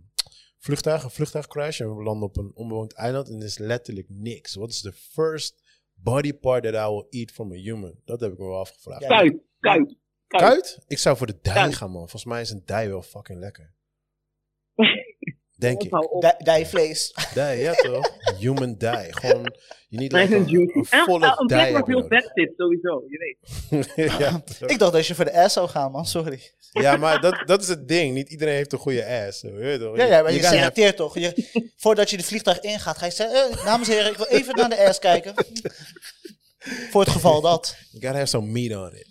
vliegtuig, 0.57 1.03
een 1.03 1.09
vliegtuigcrash 1.09 1.81
en 1.81 1.95
we 1.95 2.03
landen 2.03 2.27
op 2.27 2.37
een 2.37 2.51
onbewoond 2.55 2.93
eiland 2.93 3.29
en 3.29 3.39
er 3.39 3.45
is 3.45 3.57
letterlijk 3.57 4.09
niks. 4.09 4.55
What 4.55 4.69
is 4.69 4.81
the 4.81 4.91
first 4.93 5.61
body 5.93 6.33
part 6.33 6.63
that 6.63 6.73
I 6.73 6.93
will 6.93 7.05
eat 7.09 7.31
from 7.31 7.51
a 7.51 7.55
human? 7.55 7.95
Dat 8.05 8.19
heb 8.19 8.31
ik 8.31 8.37
me 8.37 8.45
wel 8.45 8.59
afgevraagd. 8.59 9.05
Kuit, 9.05 9.37
kuit. 9.59 9.95
kuit. 10.27 10.41
Kuit? 10.41 10.79
Ik 10.87 10.97
zou 10.97 11.17
voor 11.17 11.27
de 11.27 11.39
dij 11.41 11.53
Kuit. 11.53 11.75
gaan, 11.75 11.91
man. 11.91 11.99
Volgens 11.99 12.25
mij 12.25 12.41
is 12.41 12.49
een 12.49 12.61
dij 12.65 12.89
wel 12.89 13.01
fucking 13.01 13.39
lekker. 13.39 13.73
Denk 15.67 15.83
ik. 15.83 15.91
Dijvlees. 16.45 17.15
Dij, 17.33 17.59
ja 17.59 17.73
toch? 17.73 18.09
Human 18.39 18.75
dij. 18.77 19.07
Gewoon, 19.11 19.53
je 19.87 19.97
niet 19.97 20.11
like 20.11 20.35
een, 20.35 20.45
juicy. 20.45 20.77
een 20.77 20.85
En 20.89 21.03
volle 21.05 21.25
een- 21.25 21.39
een 21.39 21.47
plek 21.47 21.59
waar 21.71 21.79
je 21.79 21.83
veel 21.85 21.99
nodig. 21.99 22.21
vet 22.23 22.31
zit, 22.33 22.53
sowieso. 22.57 23.03
Je 23.07 23.17
weet. 23.17 23.93
ja, 24.19 24.41
toch? 24.59 24.69
Ik 24.69 24.79
dacht 24.79 24.93
dat 24.93 25.07
je 25.07 25.15
voor 25.15 25.25
de 25.25 25.33
ass 25.33 25.53
zou 25.53 25.67
gaan, 25.69 25.91
man. 25.91 26.05
Sorry. 26.05 26.39
ja, 26.71 26.97
maar 26.97 27.21
dat, 27.21 27.41
dat 27.45 27.61
is 27.61 27.67
het 27.67 27.87
ding. 27.87 28.13
Niet 28.13 28.29
iedereen 28.29 28.55
heeft 28.55 28.73
een 28.73 28.79
goede 28.79 29.05
ass. 29.27 29.41
Weet 29.41 29.71
je 29.73 29.79
toch? 29.79 29.97
Ja, 29.97 30.05
ja, 30.05 30.21
maar 30.21 30.31
je, 30.33 30.39
kan 30.39 30.49
selecteert 30.49 30.95
toch. 30.97 31.19
Je, 31.19 31.49
voordat 31.77 32.09
je 32.09 32.17
de 32.17 32.23
vliegtuig 32.23 32.59
ingaat, 32.59 32.97
ga 32.97 33.05
je 33.05 33.11
zeggen... 33.11 33.51
eh, 33.51 33.65
dames 33.65 33.87
en 33.87 33.93
heren, 33.93 34.11
ik 34.11 34.17
wil 34.17 34.27
even 34.27 34.55
naar 34.55 34.69
de 34.69 34.87
ass 34.87 34.99
kijken. 34.99 35.33
Voor 36.91 37.01
het 37.01 37.09
geval 37.09 37.41
dat. 37.41 37.75
You 37.91 38.01
gotta 38.03 38.17
have 38.17 38.25
some 38.29 38.47
meat 38.51 38.77
on 38.77 38.95
it. 38.97 39.07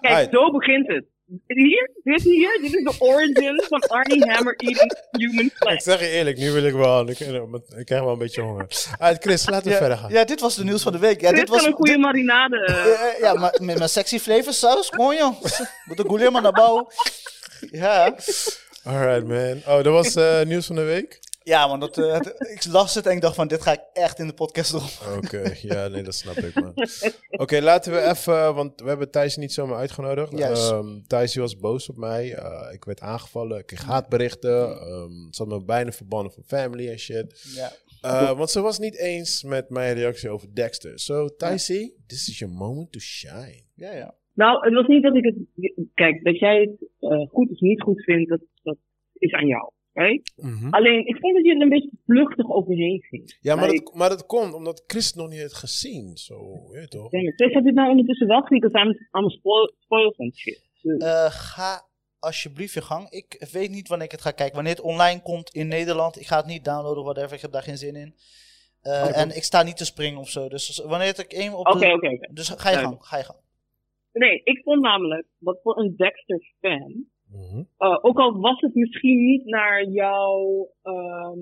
Kijk, 0.00 0.14
Alright. 0.14 0.32
zo 0.34 0.50
begint 0.50 0.86
het. 0.88 1.04
Hier, 1.46 1.90
dit 2.02 2.22
hier, 2.22 2.58
dit 2.62 2.74
is 2.74 2.82
de 2.84 2.94
origin 2.98 3.62
van 3.68 3.80
Arnie 3.80 4.30
Hammer 4.30 4.54
eating 4.56 4.92
human 5.10 5.44
Ik 5.44 5.52
flesh. 5.54 5.82
zeg 5.82 6.00
je 6.00 6.08
eerlijk, 6.08 6.38
nu 6.38 6.50
wil 6.52 6.64
ik 6.64 6.72
wel. 6.74 7.08
Ik, 7.08 7.18
ik 7.20 7.84
krijg 7.86 8.02
wel 8.02 8.12
een 8.12 8.18
beetje 8.18 8.40
honger. 8.40 8.66
Alright, 8.98 9.22
Chris, 9.24 9.48
laten 9.48 9.70
we 9.70 9.76
verder 9.76 9.96
gaan. 9.98 10.10
Ja, 10.10 10.24
dit 10.24 10.40
was 10.40 10.54
de 10.56 10.64
nieuws 10.64 10.82
van 10.82 10.92
de 10.92 10.98
week. 10.98 11.20
Ja, 11.20 11.28
dit 11.30 11.38
dit 11.38 11.48
was... 11.48 11.64
een 11.64 11.72
goede 11.72 11.92
dit- 11.92 12.00
marinade. 12.00 12.56
eh, 12.66 12.84
Eh, 13.14 13.20
ja, 13.20 13.34
maar 13.34 13.56
met 13.62 13.76
mijn 13.78 13.88
sexy 13.88 14.18
flavor 14.18 14.52
saus, 14.52 14.88
kom 14.90 15.12
joh. 15.14 15.40
Moet 15.84 15.96
de 15.96 16.04
goeie 16.06 16.30
maar 16.30 16.42
naar 16.42 16.52
bouwen. 16.52 16.86
Ja. 17.70 18.14
Alright, 18.84 19.26
man. 19.26 19.76
Oh, 19.76 19.82
dat 19.84 19.92
was 19.92 20.14
eh, 20.16 20.42
nieuws 20.42 20.66
van 20.66 20.76
de 20.76 20.82
week? 20.82 21.18
Ja, 21.50 21.66
man, 21.66 21.80
dat, 21.80 21.98
eh, 21.98 22.12
het- 22.12 22.50
ik 22.54 22.72
las 22.72 22.94
het 22.94 23.06
en 23.06 23.12
ik 23.14 23.20
dacht 23.20 23.34
van, 23.34 23.48
dit 23.48 23.62
ga 23.62 23.72
ik 23.72 23.80
echt 23.92 24.18
in 24.18 24.26
de 24.26 24.32
podcast 24.34 24.70
doen. 24.72 25.16
Oké, 25.16 25.52
ja, 25.62 25.88
nee, 25.88 26.02
dat 26.02 26.14
snap 26.14 26.36
ik, 26.36 26.54
man. 26.54 26.72
Oké, 27.30 27.60
laten 27.60 27.92
we 27.92 28.00
even, 28.02 28.54
want 28.54 28.80
we 28.80 28.88
hebben 28.88 29.10
Thijs 29.10 29.36
niet 29.36 29.52
zomaar 29.52 29.76
uitgenodigd. 29.78 30.38
Juist. 30.38 30.70
Ehm, 30.70 31.00
Thijs 31.06 31.32
die 31.32 31.42
was 31.42 31.58
boos 31.58 31.88
op 31.88 31.96
mij. 31.96 32.34
Eh, 32.34 32.72
ik 32.74 32.84
werd 32.84 33.00
aangevallen, 33.00 33.58
ik 33.58 33.66
kreeg 33.66 33.84
haatberichten. 33.84 34.60
ehm 34.80 35.10
ze 35.30 35.42
had 35.42 35.46
me 35.48 35.64
bijna 35.64 35.92
verbannen 35.92 36.32
van 36.32 36.42
family 36.46 36.88
en 36.88 36.98
shit. 36.98 37.52
Ja. 37.54 37.72
Eh, 38.00 38.36
want 38.36 38.50
ze 38.50 38.60
was 38.60 38.78
niet 38.78 38.96
eens 38.96 39.42
met 39.42 39.70
mijn 39.70 39.94
reactie 39.94 40.30
over 40.30 40.54
Dexter. 40.54 40.98
So, 40.98 41.28
Thijsie, 41.36 41.94
this 42.06 42.28
is 42.28 42.38
your 42.38 42.54
moment 42.54 42.92
to 42.92 42.98
shine. 42.98 43.62
Ja, 43.74 43.92
ja. 43.92 44.14
Nou, 44.34 44.64
het 44.64 44.74
was 44.74 44.86
niet 44.86 45.02
dat 45.02 45.16
ik 45.16 45.24
het. 45.24 45.36
Kijk, 45.94 46.24
dat 46.24 46.38
jij 46.38 46.60
het 46.60 46.88
eh, 47.12 47.28
goed 47.28 47.50
of 47.50 47.60
niet 47.60 47.82
goed 47.82 48.04
vindt, 48.04 48.28
dat, 48.30 48.40
dat 48.62 48.76
is 49.18 49.32
aan 49.32 49.46
jou. 49.46 49.70
Right? 49.92 50.32
Mhm. 50.36 50.68
Alleen, 50.70 51.06
ik 51.06 51.16
vond 51.16 51.34
dat 51.34 51.44
je 51.44 51.54
er 51.54 51.60
een 51.60 51.68
beetje 51.68 51.90
vluchtig 52.06 52.50
overheen 52.50 53.02
ging. 53.02 53.38
Ja, 53.40 53.54
maar 53.56 53.68
Like, 53.68 53.84
dat, 53.84 53.94
maar 53.94 54.08
dat 54.08 54.26
komt 54.26 54.54
omdat 54.54 54.84
Chris 54.86 55.06
het 55.06 55.14
nog 55.16 55.28
niet 55.28 55.38
heeft 55.38 55.54
gezien. 55.54 56.16
Zo, 56.16 56.68
weet 56.70 56.82
je 56.82 56.88
toch? 56.88 57.08
Chris 57.10 57.52
heeft 57.52 57.64
dit 57.64 57.74
nou 57.74 57.90
ondertussen 57.90 58.26
wel 58.26 58.40
gezien, 58.42 58.60
because 58.60 58.84
I'm, 58.86 59.22
I'm 59.22 59.30
spoil, 59.30 59.72
spoiled 59.78 60.16
van 60.16 60.32
shit. 60.34 60.68
Dus, 60.82 60.98
Eh, 61.02 61.26
ga 61.30 61.88
alsjeblieft 62.18 62.74
je 62.74 62.82
gang. 62.82 63.10
Ik 63.10 63.48
weet 63.52 63.70
niet 63.70 63.88
wanneer 63.88 64.06
ik 64.06 64.12
het 64.12 64.20
ga 64.22 64.30
kijken. 64.30 64.54
Wanneer 64.54 64.74
het 64.74 64.84
online 64.84 65.22
komt 65.22 65.50
in 65.50 65.68
Nederland. 65.68 66.20
Ik 66.20 66.26
ga 66.26 66.36
het 66.36 66.46
niet 66.46 66.64
downloaden, 66.64 67.02
whatever. 67.04 67.32
Ik 67.34 67.40
heb 67.42 67.52
daar 67.52 67.62
geen 67.62 67.78
zin 67.78 67.96
in. 67.96 68.14
Eh, 68.80 69.18
en 69.18 69.36
ik 69.36 69.42
sta 69.42 69.62
niet 69.62 69.76
te 69.76 69.84
springen 69.84 70.20
of 70.20 70.28
zo. 70.28 70.48
Dus 70.48 70.82
wanneer 70.86 71.06
het 71.06 71.18
ik 71.18 71.32
één 71.32 71.54
op 71.58 71.64
de... 71.64 71.72
Oké, 71.72 71.92
oké, 71.92 72.08
oké. 72.08 72.28
Dus 72.32 72.48
ga 72.48 72.70
je 72.70 72.76
gang, 72.76 72.96
ga 73.00 73.16
je 73.16 73.24
gang. 73.24 73.38
Nee, 74.12 74.40
ik 74.44 74.60
vond 74.64 74.82
namelijk 74.82 75.26
dat 75.38 75.58
voor 75.62 75.78
een 75.78 75.94
Eh, 77.76 77.98
ook 78.00 78.18
al 78.18 78.40
was 78.40 78.60
het 78.60 78.74
misschien 78.74 79.24
niet 79.24 79.44
naar 79.44 79.84
jouw 79.84 80.68
ehm, 80.82 81.38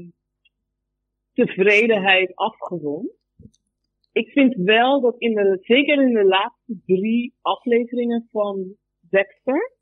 tevredenheid 1.32 2.34
afgerond, 2.34 3.10
ik 4.12 4.28
vind 4.28 4.54
wel 4.54 5.00
dat 5.00 5.14
in 5.18 5.34
de, 5.34 5.58
zeker 5.60 6.02
in 6.02 6.14
de 6.14 6.24
laatste 6.24 6.78
drie 6.86 7.34
afleveringen 7.42 8.26
van 8.30 8.76
Dexter, 9.10 9.72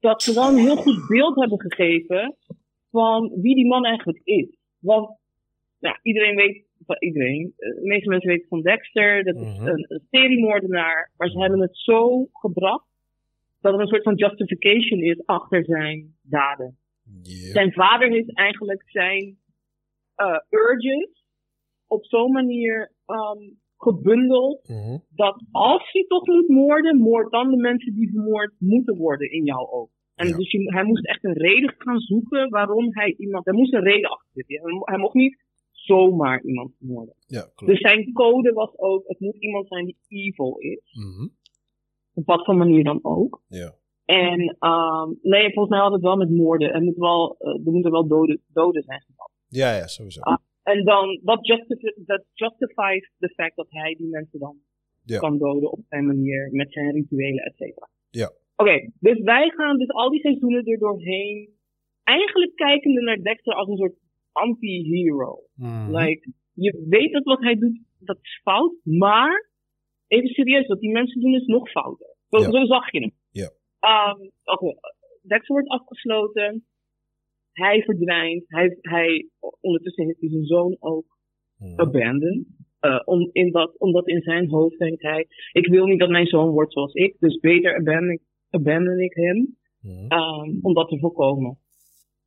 dat 0.00 0.22
ze 0.22 0.34
wel 0.34 0.48
een 0.48 0.58
heel 0.58 0.76
goed 0.76 1.06
beeld 1.08 1.36
hebben 1.36 1.60
gegeven 1.60 2.36
van 2.90 3.32
wie 3.40 3.54
die 3.54 3.66
man 3.66 3.84
eigenlijk 3.84 4.20
is. 4.24 4.56
Want 4.78 5.18
nou, 5.78 5.96
iedereen 6.02 6.36
weet, 6.36 6.64
iedereen, 6.98 7.52
eh, 7.56 7.74
de 7.74 7.80
meeste 7.82 8.08
mensen 8.08 8.28
weten 8.30 8.48
van 8.48 8.62
Dexter, 8.62 9.24
dat 9.24 9.34
is 9.36 9.58
Mhm. 9.58 9.66
een, 9.66 9.84
een 9.88 10.06
seriemoordenaar, 10.10 11.12
maar 11.16 11.28
ze 11.28 11.38
hebben 11.38 11.60
het 11.60 11.76
zo 11.78 12.26
gebracht 12.32 12.87
dat 13.60 13.74
er 13.74 13.80
een 13.80 13.86
soort 13.86 14.02
van 14.02 14.14
justification 14.14 15.00
is 15.00 15.26
achter 15.26 15.64
zijn 15.64 16.16
daden. 16.22 16.78
Yeah. 17.22 17.52
Zijn 17.52 17.72
vader 17.72 18.10
heeft 18.10 18.34
eigenlijk 18.36 18.82
zijn 18.90 19.38
eh, 20.14 20.38
urges 20.50 21.24
op 21.86 22.04
zo'n 22.04 22.32
manier 22.32 22.92
ehm, 23.06 23.38
gebundeld 23.76 24.68
Mhm. 24.68 24.98
dat 25.08 25.42
als 25.50 25.92
hij 25.92 26.04
toch 26.08 26.26
moet 26.26 26.48
moorden, 26.48 26.96
moord 26.98 27.30
dan 27.32 27.50
de 27.50 27.56
mensen 27.56 27.94
die 27.94 28.10
vermoord 28.10 28.52
moeten 28.58 28.96
worden 28.96 29.30
in 29.30 29.44
jouw 29.44 29.66
oog. 29.70 29.88
En 30.14 30.28
Ja. 30.28 30.36
dus 30.36 30.52
hij 30.52 30.84
moest 30.84 31.06
echt 31.06 31.24
een 31.24 31.32
reden 31.38 31.74
gaan 31.78 31.98
zoeken 31.98 32.48
waarom 32.50 32.86
hij 32.94 33.14
iemand. 33.18 33.44
Hij 33.44 33.54
moest 33.54 33.72
een 33.72 33.82
reden 33.82 34.10
achter 34.10 34.28
zitten. 34.32 34.60
Hij, 34.62 34.72
mo- 34.72 34.84
hij 34.84 34.98
mocht 34.98 35.14
niet 35.14 35.38
zomaar 35.70 36.42
iemand 36.44 36.74
vermoorden. 36.78 37.14
Ja. 37.26 37.48
Dus 37.64 37.78
zijn 37.80 38.12
code 38.12 38.52
was 38.52 38.76
ook: 38.78 39.02
het 39.06 39.20
moet 39.20 39.36
iemand 39.36 39.68
zijn 39.68 39.84
die 39.84 39.96
evil 40.08 40.56
is. 40.58 40.80
Mhm. 40.92 41.28
Op 42.18 42.26
wat 42.26 42.44
voor 42.44 42.56
manier 42.56 42.84
dan 42.84 42.98
ook. 43.02 43.42
Ja. 43.48 43.74
En 44.04 44.56
ehm, 44.58 45.08
nee, 45.22 45.52
volgens 45.52 45.68
mij 45.68 45.78
had 45.78 45.92
het 45.92 46.02
wel 46.02 46.16
met 46.16 46.30
moorden. 46.30 46.72
Er, 46.72 46.82
moet 46.82 46.96
wel, 46.96 47.36
eh, 47.38 47.66
er 47.66 47.72
moeten 47.72 47.90
wel 47.90 48.06
doden, 48.06 48.40
doden 48.52 48.82
zijn 48.82 49.02
gevallen. 49.06 49.32
Ja, 49.48 49.76
ja, 49.76 49.86
sowieso. 49.86 50.20
Ah. 50.20 50.36
En 50.62 50.84
dan, 50.84 51.20
dat, 51.22 51.46
justifi- 51.46 52.02
dat 52.06 52.24
justifies 52.32 53.10
the 53.18 53.28
fact 53.28 53.56
dat 53.56 53.66
hij 53.70 53.94
die 53.94 54.08
mensen 54.08 54.38
dan 54.38 54.56
Ja. 55.04 55.18
kan 55.18 55.38
doden 55.38 55.70
op 55.72 55.80
zijn 55.88 56.06
manier, 56.06 56.48
met 56.52 56.72
zijn 56.72 56.92
rituelen, 56.92 57.44
et 57.44 57.56
cetera. 57.56 57.88
Ja. 58.10 58.30
Oké, 58.56 58.90
dus 59.00 59.18
wij 59.20 59.48
gaan 59.50 59.78
dus 59.78 59.88
al 59.90 60.10
die 60.10 60.20
seizoenen 60.20 60.64
er 60.64 60.78
doorheen, 60.78 61.48
eigenlijk 62.04 62.54
kijkende 62.54 63.00
naar 63.00 63.22
Dexter 63.22 63.54
als 63.54 63.68
een 63.68 63.76
soort 63.76 63.96
anti-hero. 64.32 65.38
Mhm. 65.54 65.96
Like, 65.96 66.32
je 66.52 66.84
weet 66.88 67.12
dat 67.12 67.24
wat 67.24 67.40
hij 67.40 67.54
doet, 67.58 67.80
dat 67.98 68.18
is 68.22 68.40
fout, 68.42 68.74
maar 68.82 69.50
even 70.08 70.28
serieus, 70.28 70.66
wat 70.66 70.80
die 70.80 70.90
mensen 70.92 71.20
doen 71.20 71.34
is 71.34 71.46
nog 71.46 71.70
fouter. 71.70 72.06
Zo, 72.28 72.38
Ja. 72.38 72.50
zo 72.50 72.64
zag 72.64 72.90
je 72.92 73.00
hem. 73.00 73.12
Ja. 73.30 73.50
Ehm, 73.80 74.28
Oké, 74.44 74.74
Dexter 75.22 75.54
wordt 75.54 75.68
afgesloten. 75.68 76.66
Hij 77.52 77.82
verdwijnt. 77.82 78.44
Hij, 78.46 78.78
hij, 78.80 79.28
ondertussen 79.60 80.04
heeft 80.06 80.20
hij 80.20 80.28
zijn 80.30 80.44
zoon 80.46 80.76
ook 80.80 81.16
Mhm. 81.58 81.80
abandoned. 81.80 82.46
Eh, 82.80 83.00
om, 83.04 83.28
in 83.32 83.50
dat, 83.52 83.78
omdat 83.78 84.08
in 84.08 84.22
zijn 84.22 84.48
hoofd 84.48 84.78
denkt 84.78 85.02
hij, 85.02 85.26
ik 85.52 85.66
wil 85.66 85.86
niet 85.86 85.98
dat 85.98 86.08
mijn 86.08 86.26
zoon 86.26 86.50
wordt 86.50 86.72
zoals 86.72 86.92
ik, 86.94 87.16
dus 87.18 87.38
beter 87.40 87.74
abandon, 87.76 88.10
ik- 88.10 88.22
abandon 88.50 88.98
ik 89.00 89.14
hem 89.14 89.56
Mhm. 89.80 90.12
um, 90.12 90.58
om 90.62 90.74
dat 90.74 90.88
te 90.88 90.98
voorkomen. 90.98 91.58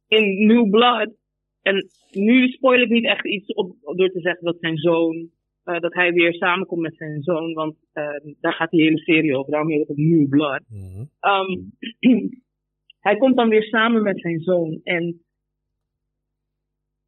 In 0.08 0.46
New 0.48 0.70
Blood, 0.70 1.13
en 1.62 1.88
nu 2.12 2.48
spoil 2.48 2.82
ik 2.82 2.89
niet 2.89 3.06
echt 3.06 3.26
iets 3.26 3.54
op, 3.54 3.76
door 3.82 4.10
te 4.10 4.20
zeggen 4.20 4.46
dat 4.46 4.58
zijn 4.60 4.78
zoon, 4.78 5.30
eh, 5.63 5.80
dat 5.80 5.93
hij 5.93 6.13
weer 6.13 6.34
samenkomt 6.34 6.82
met 6.82 6.95
zijn 6.95 7.21
zoon, 7.21 7.54
want 7.54 7.76
eh, 7.93 8.34
daar 8.39 8.54
gaat 8.54 8.69
die 8.69 8.82
hele 8.82 8.97
serie 8.97 9.38
over, 9.38 9.52
daarom 9.52 9.69
heet 9.69 9.88
het 9.88 9.97
New 9.97 10.30
Blood. 10.30 10.62
Mhm. 10.67 11.06
Um, 11.21 11.71
hij 13.08 13.17
komt 13.17 13.36
dan 13.36 13.50
weer 13.50 13.63
samen 13.63 14.04
met 14.04 14.19
zijn 14.19 14.39
zoon. 14.39 14.80
En 14.84 15.21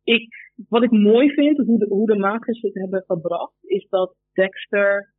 ik, 0.03 0.51
wat 0.69 0.83
ik 0.83 0.91
mooi 0.91 1.29
vind, 1.29 1.57
hoe 1.57 1.79
de, 1.79 1.85
hoe 1.89 2.07
de 2.07 2.17
makers 2.17 2.61
het 2.61 2.73
hebben 2.73 3.03
gebracht, 3.07 3.55
is 3.61 3.87
dat 3.89 4.15
Dexter. 4.33 5.13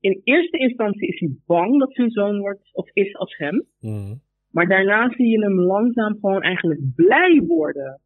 In 0.00 0.20
eerste 0.24 0.58
instantie 0.58 1.08
is 1.08 1.20
hij 1.20 1.36
bang 1.46 1.78
dat 1.78 1.94
zijn 1.94 2.10
zoon 2.10 2.38
wordt 2.38 2.70
of 2.72 2.90
is 2.92 3.16
als 3.16 3.36
hem. 3.36 3.66
Mhm. 3.80 4.14
Maar 4.50 4.68
daarna 4.68 5.10
zie 5.10 5.28
je 5.28 5.42
hem 5.42 5.60
langzaam 5.60 6.18
gewoon 6.20 6.42
eigenlijk 6.42 6.80
blij 6.94 7.42
worden. 7.46 8.00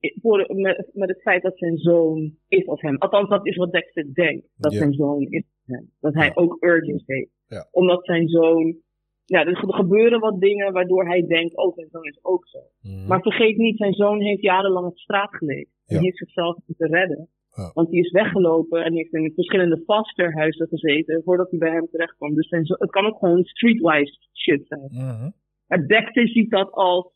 Voor, 0.00 0.46
met, 0.54 0.90
met 0.92 1.08
het 1.08 1.20
feit 1.22 1.42
dat 1.42 1.58
zijn 1.58 1.78
zoon 1.78 2.34
is 2.48 2.66
als 2.66 2.80
hem. 2.80 2.96
Althans, 2.98 3.28
dat 3.28 3.46
is 3.46 3.56
wat 3.56 3.72
Dexter 3.72 4.14
denkt. 4.14 4.46
Dat 4.56 4.72
zijn 4.74 4.92
zoon 4.92 5.20
is 5.20 5.44
als 5.44 5.76
hem. 5.76 5.90
Dat 6.00 6.14
hij 6.14 6.26
Ja. 6.26 6.32
ook 6.34 6.56
urges 6.60 7.02
heeft. 7.06 7.30
Ja. 7.46 7.68
Omdat 7.70 8.04
zijn 8.04 8.28
zoon. 8.28 8.76
Ja, 9.24 9.44
er 9.46 9.56
ge- 9.56 9.72
gebeuren 9.72 10.20
wat 10.20 10.40
dingen 10.40 10.72
waardoor 10.72 11.06
hij 11.06 11.26
denkt: 11.26 11.56
oh, 11.56 11.74
zijn 11.74 11.88
zoon 11.90 12.04
is 12.04 12.18
ook 12.22 12.48
zo. 12.48 12.58
Mhm. 12.82 13.06
Maar 13.06 13.20
vergeet 13.22 13.56
niet, 13.56 13.76
zijn 13.76 13.92
zoon 13.94 14.20
heeft 14.20 14.42
jarenlang 14.42 14.86
op 14.86 14.98
straat 14.98 15.36
geleefd. 15.36 15.70
Ja. 15.86 16.00
heeft 16.00 16.16
zichzelf 16.16 16.58
moeten 16.66 16.88
redden. 16.88 17.28
Want 17.74 17.90
die 17.90 18.00
is 18.00 18.10
weggelopen 18.10 18.84
en 18.84 18.92
heeft 18.92 19.12
in 19.14 19.32
verschillende 19.34 19.82
fosterhuizen 19.86 20.68
gezeten 20.68 21.22
voordat 21.24 21.50
hij 21.50 21.58
bij 21.58 21.70
hem 21.72 21.88
terecht 21.90 22.16
kwam. 22.16 22.34
Dus 22.34 22.48
zijn 22.48 22.64
zo- 22.64 22.74
het 22.78 22.90
kan 22.90 23.06
ook 23.06 23.18
gewoon 23.18 23.44
streetwise 23.44 24.18
shit 24.32 24.66
zijn. 24.66 24.88
Mhm. 24.90 25.30
Maar 25.66 25.86
Dexter 25.86 26.28
ziet 26.28 26.50
dat 26.50 26.70
als, 26.72 27.12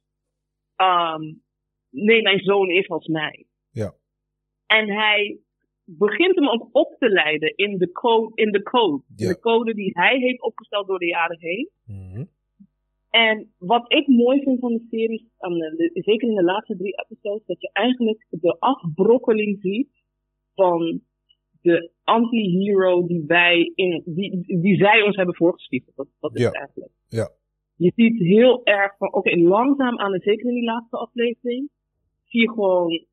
ehm, 0.77 1.23
nee, 1.94 2.22
mijn 2.22 2.38
zoon 2.38 2.70
is 2.70 2.88
als 2.88 3.07
mij. 3.07 3.44
Ja. 3.70 3.94
En 4.66 4.90
hij 4.90 5.38
begint 5.85 6.35
hem 6.35 6.48
ook 6.48 6.68
op 6.72 6.96
te 6.98 7.09
leiden 7.09 7.57
in 7.57 7.78
de 7.78 7.92
code, 7.92 8.30
in 8.35 8.50
de, 8.52 8.62
code. 8.62 9.02
Ja. 9.16 9.28
de 9.28 9.38
code 9.38 9.74
die 9.74 9.90
hij 9.92 10.18
heeft 10.18 10.42
opgesteld 10.42 10.87
door 10.87 10.98
de 10.98 11.07
jaren 11.07 11.38
heen. 11.40 11.70
Mhm. 11.87 12.24
En 13.11 13.52
wat 13.59 13.92
ik 13.92 14.07
mooi 14.07 14.42
vind 14.42 14.61
van 14.61 14.72
de 14.72 14.87
serie, 14.90 15.30
zeker 15.92 16.28
in 16.28 16.35
de 16.35 16.42
laatste 16.44 16.76
drie 16.76 16.94
episodes, 17.04 17.46
dat 17.46 17.61
je 17.61 17.70
eigenlijk 17.72 18.26
de 18.30 18.57
afbrokkeling 18.59 19.59
ziet 19.61 19.88
van 20.54 21.00
de 21.62 21.90
anti-hero 22.04 23.07
die 23.07 23.24
wij 23.26 23.72
in, 23.74 24.02
die, 24.04 24.61
die 24.61 24.76
zij 24.76 25.02
ons 25.02 25.16
hebben 25.16 25.35
voorgeschreven. 25.35 25.92
Dat, 25.96 26.09
dat 26.20 26.35
is 26.35 26.42
Ja. 26.42 26.50
eigenlijk. 26.50 26.92
Ja. 27.09 27.28
Je 27.76 27.92
ziet 27.96 28.18
heel 28.18 28.64
erg 28.64 28.96
van, 28.96 29.12
oké, 29.14 29.37
langzaam 29.37 29.98
aan, 29.98 30.20
zeker 30.20 30.48
in 30.48 30.54
die 30.54 30.64
laatste 30.64 30.96
aflevering, 30.96 31.70
zie 32.35 32.42
je 32.42 32.51
gewoon 32.51 33.05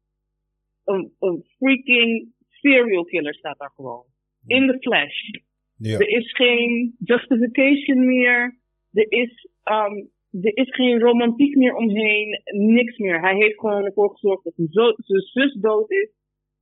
een, 0.86 1.12
een 1.20 1.44
freaking 1.58 2.34
serial 2.50 3.04
killer 3.04 3.34
staat 3.34 3.60
daar 3.60 3.72
gewoon. 3.76 4.04
In 4.46 4.68
the 4.68 4.78
flash. 4.80 5.30
Ja. 5.78 5.98
Er 5.98 6.08
is 6.10 6.32
geen 6.32 6.96
justification 7.00 8.06
meer. 8.06 8.58
Er 8.94 9.06
is, 9.12 9.48
um, 9.64 10.10
er 10.42 10.56
is 10.58 10.76
geen 10.76 11.00
romantiek 11.00 11.56
meer 11.56 11.76
omheen. 11.76 12.42
Niks 12.54 12.98
meer. 12.98 13.22
Hij 13.22 13.36
heeft 13.36 13.60
gewoon 13.60 13.86
ervoor 13.86 14.10
gezorgd 14.10 14.44
dat 14.44 14.54
zijn 14.56 15.22
zus 15.22 15.54
dood 15.54 15.92
is. 15.92 16.10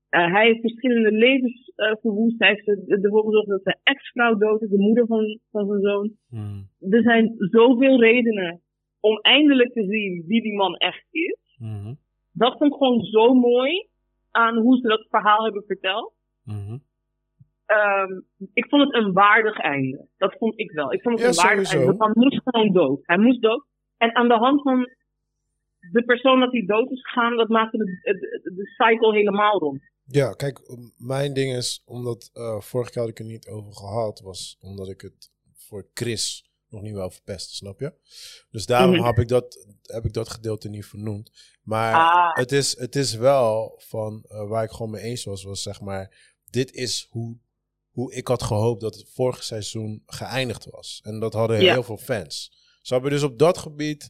Uh, 0.10 0.34
hij 0.34 0.46
heeft 0.46 0.62
verschillende 0.62 1.12
levens 1.12 1.72
uh, 1.76 1.96
verwoest. 2.02 2.40
Hij 2.40 2.50
heeft 2.50 2.68
er- 2.68 3.04
ervoor 3.04 3.24
gezorgd 3.24 3.48
dat 3.48 3.64
zijn 3.64 3.80
ex-vrouw 3.84 4.36
dood 4.36 4.62
is, 4.62 4.70
de 4.70 4.78
moeder 4.78 5.06
van, 5.08 5.40
van 5.52 5.68
zijn 5.68 5.82
zoon. 5.82 6.12
Mhm. 6.30 6.94
Er 6.94 7.02
zijn 7.02 7.36
zoveel 7.38 8.00
redenen 8.02 8.62
om 9.00 9.18
eindelijk 9.22 9.74
te 9.74 9.84
zien 9.84 10.24
wie 10.28 10.42
die 10.42 10.54
man 10.56 10.76
echt 10.76 11.06
is. 11.12 11.56
Mhm. 11.60 11.94
Dat 12.40 12.58
vond 12.58 12.72
ik 12.72 12.78
gewoon 12.78 13.02
zo 13.02 13.34
mooi 13.34 13.88
aan 14.32 14.58
hoe 14.58 14.78
ze 14.78 14.88
dat 14.88 15.06
verhaal 15.10 15.44
hebben 15.44 15.64
verteld. 15.68 16.14
Mhm. 16.44 16.78
Ehm, 17.66 18.12
ik 18.54 18.66
vond 18.70 18.82
het 18.84 18.94
een 19.04 19.14
waardig 19.14 19.58
einde. 19.58 20.08
Dat 20.18 20.36
vond 20.38 20.60
ik 20.60 20.72
wel. 20.72 20.94
Ik 20.94 21.02
vond 21.02 21.20
het 21.20 21.24
Ja, 21.24 21.42
een 21.42 21.48
waardig 21.48 21.68
sowieso. 21.68 21.78
einde. 21.90 21.98
Want 21.98 22.16
hij 22.16 22.24
moest 22.24 22.42
gewoon 22.44 22.72
dood. 22.74 23.00
Hij 23.04 23.18
moest 23.18 23.42
dood. 23.42 23.66
En 23.98 24.16
aan 24.16 24.28
de 24.28 24.38
hand 24.38 24.62
van 24.62 24.90
de 25.92 26.04
persoon 26.04 26.40
dat 26.40 26.52
hij 26.52 26.66
dood 26.66 26.92
is 26.92 27.02
gegaan, 27.02 27.38
dat 27.38 27.50
maakte 27.50 27.78
de, 27.78 27.86
de, 28.04 28.54
de 28.56 28.66
cycle 28.78 29.14
helemaal 29.14 29.60
rond. 29.60 29.82
Ja, 30.06 30.32
kijk, 30.34 30.60
mijn 30.98 31.34
ding 31.34 31.56
is, 31.56 31.82
omdat 31.86 32.30
eh 32.34 32.60
vorige 32.60 32.92
keer 32.92 33.02
had 33.02 33.12
ik 33.12 33.18
het 33.18 33.28
niet 33.28 33.48
over 33.48 33.74
gehad, 33.74 34.20
was 34.20 34.58
omdat 34.62 34.90
ik 34.90 35.02
het 35.02 35.32
voor 35.54 35.88
Chris 35.94 36.49
nog 36.70 36.82
niet 36.82 36.94
wel 36.94 37.10
verpesten, 37.10 37.56
snap 37.56 37.80
je? 37.80 37.94
Dus 38.52 38.66
daarom 38.66 38.96
Mhm. 38.96 39.06
heb, 39.06 39.20
ik 39.20 39.28
dat, 39.28 39.68
heb 39.82 40.06
ik 40.06 40.14
dat 40.14 40.30
gedeelte 40.30 40.70
niet 40.70 40.86
vernoemd. 40.86 41.32
Maar 41.64 41.94
Ah. 41.96 42.36
het, 42.36 42.52
is, 42.52 42.78
het 42.78 42.96
is 42.96 43.14
wel 43.14 43.76
van 43.88 44.26
eh, 44.28 44.48
waar 44.48 44.64
ik 44.64 44.72
gewoon 44.72 44.92
mee 44.92 45.02
eens 45.04 45.24
was, 45.24 45.44
was 45.44 45.62
zeg 45.62 45.82
maar, 45.82 46.34
dit 46.50 46.72
is 46.74 47.08
hoe, 47.10 47.38
hoe 47.90 48.14
ik 48.14 48.28
had 48.28 48.44
gehoopt 48.44 48.82
dat 48.82 48.96
het 48.96 49.10
vorige 49.14 49.44
seizoen 49.44 50.04
geëindigd 50.06 50.66
was. 50.70 51.00
En 51.04 51.20
dat 51.20 51.34
hadden 51.34 51.62
Ja. 51.62 51.74
heel 51.74 51.84
veel 51.84 51.98
fans. 51.98 52.52
Snap 52.82 53.04
je? 53.04 53.10
Dus 53.10 53.24
op 53.24 53.40
dat 53.40 53.58
gebied, 53.58 54.10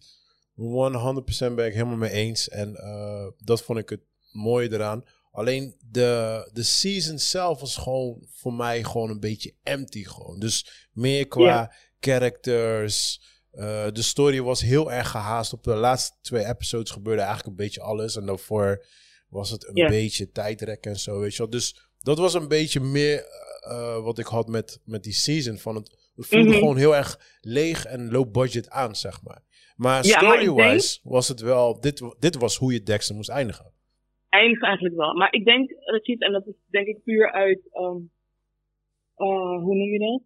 100% 0.53 1.55
ben 1.55 1.65
ik 1.65 1.73
helemaal 1.73 1.97
mee 1.97 2.11
eens. 2.11 2.49
En 2.49 2.75
eh, 2.75 3.27
dat 3.37 3.61
vond 3.61 3.79
ik 3.79 3.89
het 3.89 4.01
mooie 4.31 4.71
eraan. 4.73 5.03
Alleen 5.31 5.75
de, 5.91 6.49
de 6.53 6.63
season 6.63 7.19
zelf 7.19 7.59
was 7.59 7.77
gewoon 7.77 8.27
voor 8.31 8.53
mij 8.53 8.83
gewoon 8.83 9.09
een 9.09 9.19
beetje 9.19 9.55
empty 9.63 10.03
gewoon. 10.03 10.39
Dus 10.39 10.87
meer 10.91 11.27
qua 11.27 11.43
Ja. 11.45 11.73
Characters. 11.99 13.21
eh, 13.51 13.87
de 13.93 14.01
story 14.01 14.41
was 14.41 14.61
heel 14.61 14.91
erg 14.91 15.09
gehaast. 15.09 15.53
Op 15.53 15.63
de 15.63 15.75
laatste 15.75 16.17
twee 16.21 16.45
episodes 16.45 16.91
gebeurde 16.91 17.21
eigenlijk 17.21 17.49
een 17.49 17.65
beetje 17.65 17.81
alles. 17.81 18.15
En 18.15 18.25
daarvoor 18.25 18.85
was 19.29 19.49
het 19.49 19.67
een 19.67 19.87
beetje 19.87 20.31
tijdrekken 20.31 20.91
en 20.91 20.99
zo, 20.99 21.19
weet 21.19 21.31
je 21.31 21.37
wel. 21.37 21.49
Dus 21.49 21.89
dat 21.99 22.17
was 22.17 22.33
een 22.33 22.47
beetje 22.47 22.79
meer 22.79 23.25
eh, 23.59 24.03
wat 24.03 24.17
ik 24.19 24.25
had 24.25 24.47
met, 24.47 24.79
met 24.85 25.03
die 25.03 25.13
season. 25.13 25.57
Van 25.57 25.75
het, 25.75 26.11
het 26.15 26.25
voelde 26.27 26.49
Mhm. 26.49 26.57
gewoon 26.57 26.77
heel 26.77 26.95
erg 26.95 27.19
leeg 27.41 27.85
en 27.85 28.11
low 28.11 28.31
budget 28.31 28.69
aan, 28.69 28.95
zeg 28.95 29.21
maar. 29.23 29.41
Maar 29.75 30.05
Ja, 30.05 30.19
ik 30.21 30.27
story-wise 30.27 30.99
was 31.03 31.27
het 31.27 31.39
wel... 31.39 31.79
Dit, 31.79 32.01
dit 32.19 32.35
was 32.35 32.57
hoe 32.57 32.73
je 32.73 32.83
Dexter 32.83 33.15
moest 33.15 33.29
eindigen. 33.29 33.71
Eindigt 34.29 34.63
eigenlijk 34.63 34.95
wel. 34.95 35.13
Maar 35.13 35.33
ik 35.33 35.45
denk 35.45 35.69
het, 35.69 36.21
en 36.21 36.31
dat 36.31 36.47
is 36.47 36.53
denk 36.69 36.87
ik 36.87 37.03
puur 37.03 37.31
uit, 37.31 37.59
ehm, 37.71 37.97
eh, 39.15 39.61
hoe 39.63 39.75
noem 39.75 39.91
je 39.91 39.99
dat? 39.99 40.21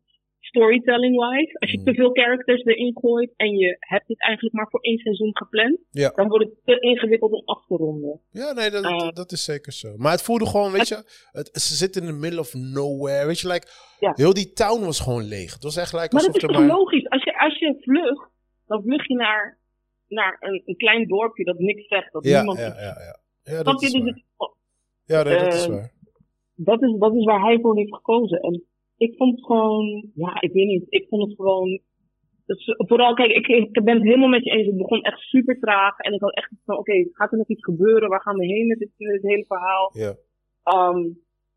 Storytelling-wise. 0.45 1.59
Als 1.59 1.71
je 1.71 1.77
Mm. 1.77 1.83
te 1.83 1.93
veel 1.93 2.09
characters 2.11 2.63
erin 2.63 2.97
gooit 2.99 3.33
en 3.35 3.49
je 3.57 3.75
hebt 3.79 4.07
dit 4.07 4.21
eigenlijk 4.21 4.55
maar 4.55 4.67
voor 4.69 4.79
één 4.79 4.97
seizoen 4.97 5.37
gepland, 5.37 5.77
Ja. 5.91 6.09
dan 6.09 6.27
wordt 6.27 6.45
het 6.45 6.53
te 6.65 6.79
ingewikkeld 6.79 7.31
om 7.31 7.41
af 7.45 7.65
te 7.65 7.75
ronden. 7.75 8.19
Ja, 8.31 8.51
nee, 8.53 8.69
dat, 8.69 8.83
Eh. 8.83 9.09
dat, 9.13 9.31
is 9.31 9.43
zeker 9.43 9.71
zo. 9.71 9.93
Maar 9.97 10.11
het 10.11 10.21
voelde 10.21 10.45
gewoon, 10.45 10.71
weet 10.71 10.87
je, 10.87 10.95
het, 11.31 11.49
ze 11.53 11.75
zitten 11.75 12.01
in 12.01 12.07
the 12.07 12.13
middle 12.13 12.39
of 12.39 12.53
nowhere. 12.53 13.25
Weet 13.25 13.39
je, 13.39 13.47
like, 13.47 13.67
Ja. 13.99 14.11
heel 14.15 14.33
die 14.33 14.53
town 14.53 14.85
was 14.85 14.99
gewoon 14.99 15.23
leeg. 15.23 15.53
Het 15.53 15.63
was 15.63 15.77
echt 15.77 15.93
like, 15.93 16.13
Maar 16.15 16.23
dat 16.25 16.35
is 16.35 16.41
toch 16.41 16.51
maar... 16.51 16.65
logisch? 16.67 17.09
Als 17.09 17.23
je, 17.23 17.39
als 17.39 17.59
je 17.59 17.75
vlucht, 17.81 18.29
dan 18.67 18.81
vlucht 18.81 19.07
je 19.07 19.15
naar, 19.15 19.59
naar 20.07 20.37
een, 20.39 20.61
een 20.65 20.75
klein 20.77 21.07
dorpje 21.07 21.43
dat 21.43 21.59
niks 21.59 21.87
zegt, 21.87 22.11
dat 22.13 22.23
Ja, 22.25 22.37
niemand 22.37 22.59
ja, 22.59 22.65
ja, 22.65 22.73
ja. 22.81 23.19
Ja, 23.43 23.51
Snap 23.51 23.65
dat 23.65 23.81
is 23.81 23.91
Dus 23.91 24.01
waar. 24.01 24.09
het- 24.13 24.23
Ja, 25.05 25.23
nee, 25.23 25.37
dat 25.37 25.53
is 25.53 25.67
waar. 25.67 25.91
dat, 26.55 26.81
is, 26.81 26.95
dat 26.99 27.15
is 27.15 27.23
waar 27.23 27.41
hij 27.41 27.59
voor 27.61 27.77
heeft 27.77 27.95
gekozen. 27.95 28.39
En 28.39 28.63
ik 28.97 29.15
vond 29.17 29.35
het 29.35 29.45
gewoon, 29.45 30.09
ja, 30.15 30.41
ik 30.41 30.53
weet 30.53 30.67
niet, 30.67 30.85
ik 30.89 31.07
vond 31.09 31.23
het 31.23 31.35
gewoon. 31.35 31.79
vooral, 32.77 33.13
kijk, 33.13 33.31
ik, 33.31 33.47
ik 33.47 33.83
ben 33.83 33.95
het 33.95 34.03
helemaal 34.03 34.29
met 34.29 34.43
je 34.43 34.51
eens. 34.51 34.67
Het 34.67 34.77
begon 34.77 35.01
echt 35.01 35.19
super 35.19 35.59
traag. 35.59 35.97
En 35.97 36.13
ik 36.13 36.21
had 36.21 36.33
echt 36.33 36.51
van, 36.65 36.77
oké, 36.77 37.09
gaat 37.11 37.31
er 37.31 37.37
nog 37.37 37.49
iets 37.49 37.63
gebeuren? 37.63 38.09
Waar 38.09 38.21
gaan 38.21 38.37
we 38.37 38.45
heen 38.45 38.67
met 38.67 38.79
dit, 38.79 38.89
met 38.97 39.11
dit 39.11 39.31
hele 39.31 39.45
verhaal? 39.45 39.91
Ja. 39.93 40.15
Ehm, 40.63 41.09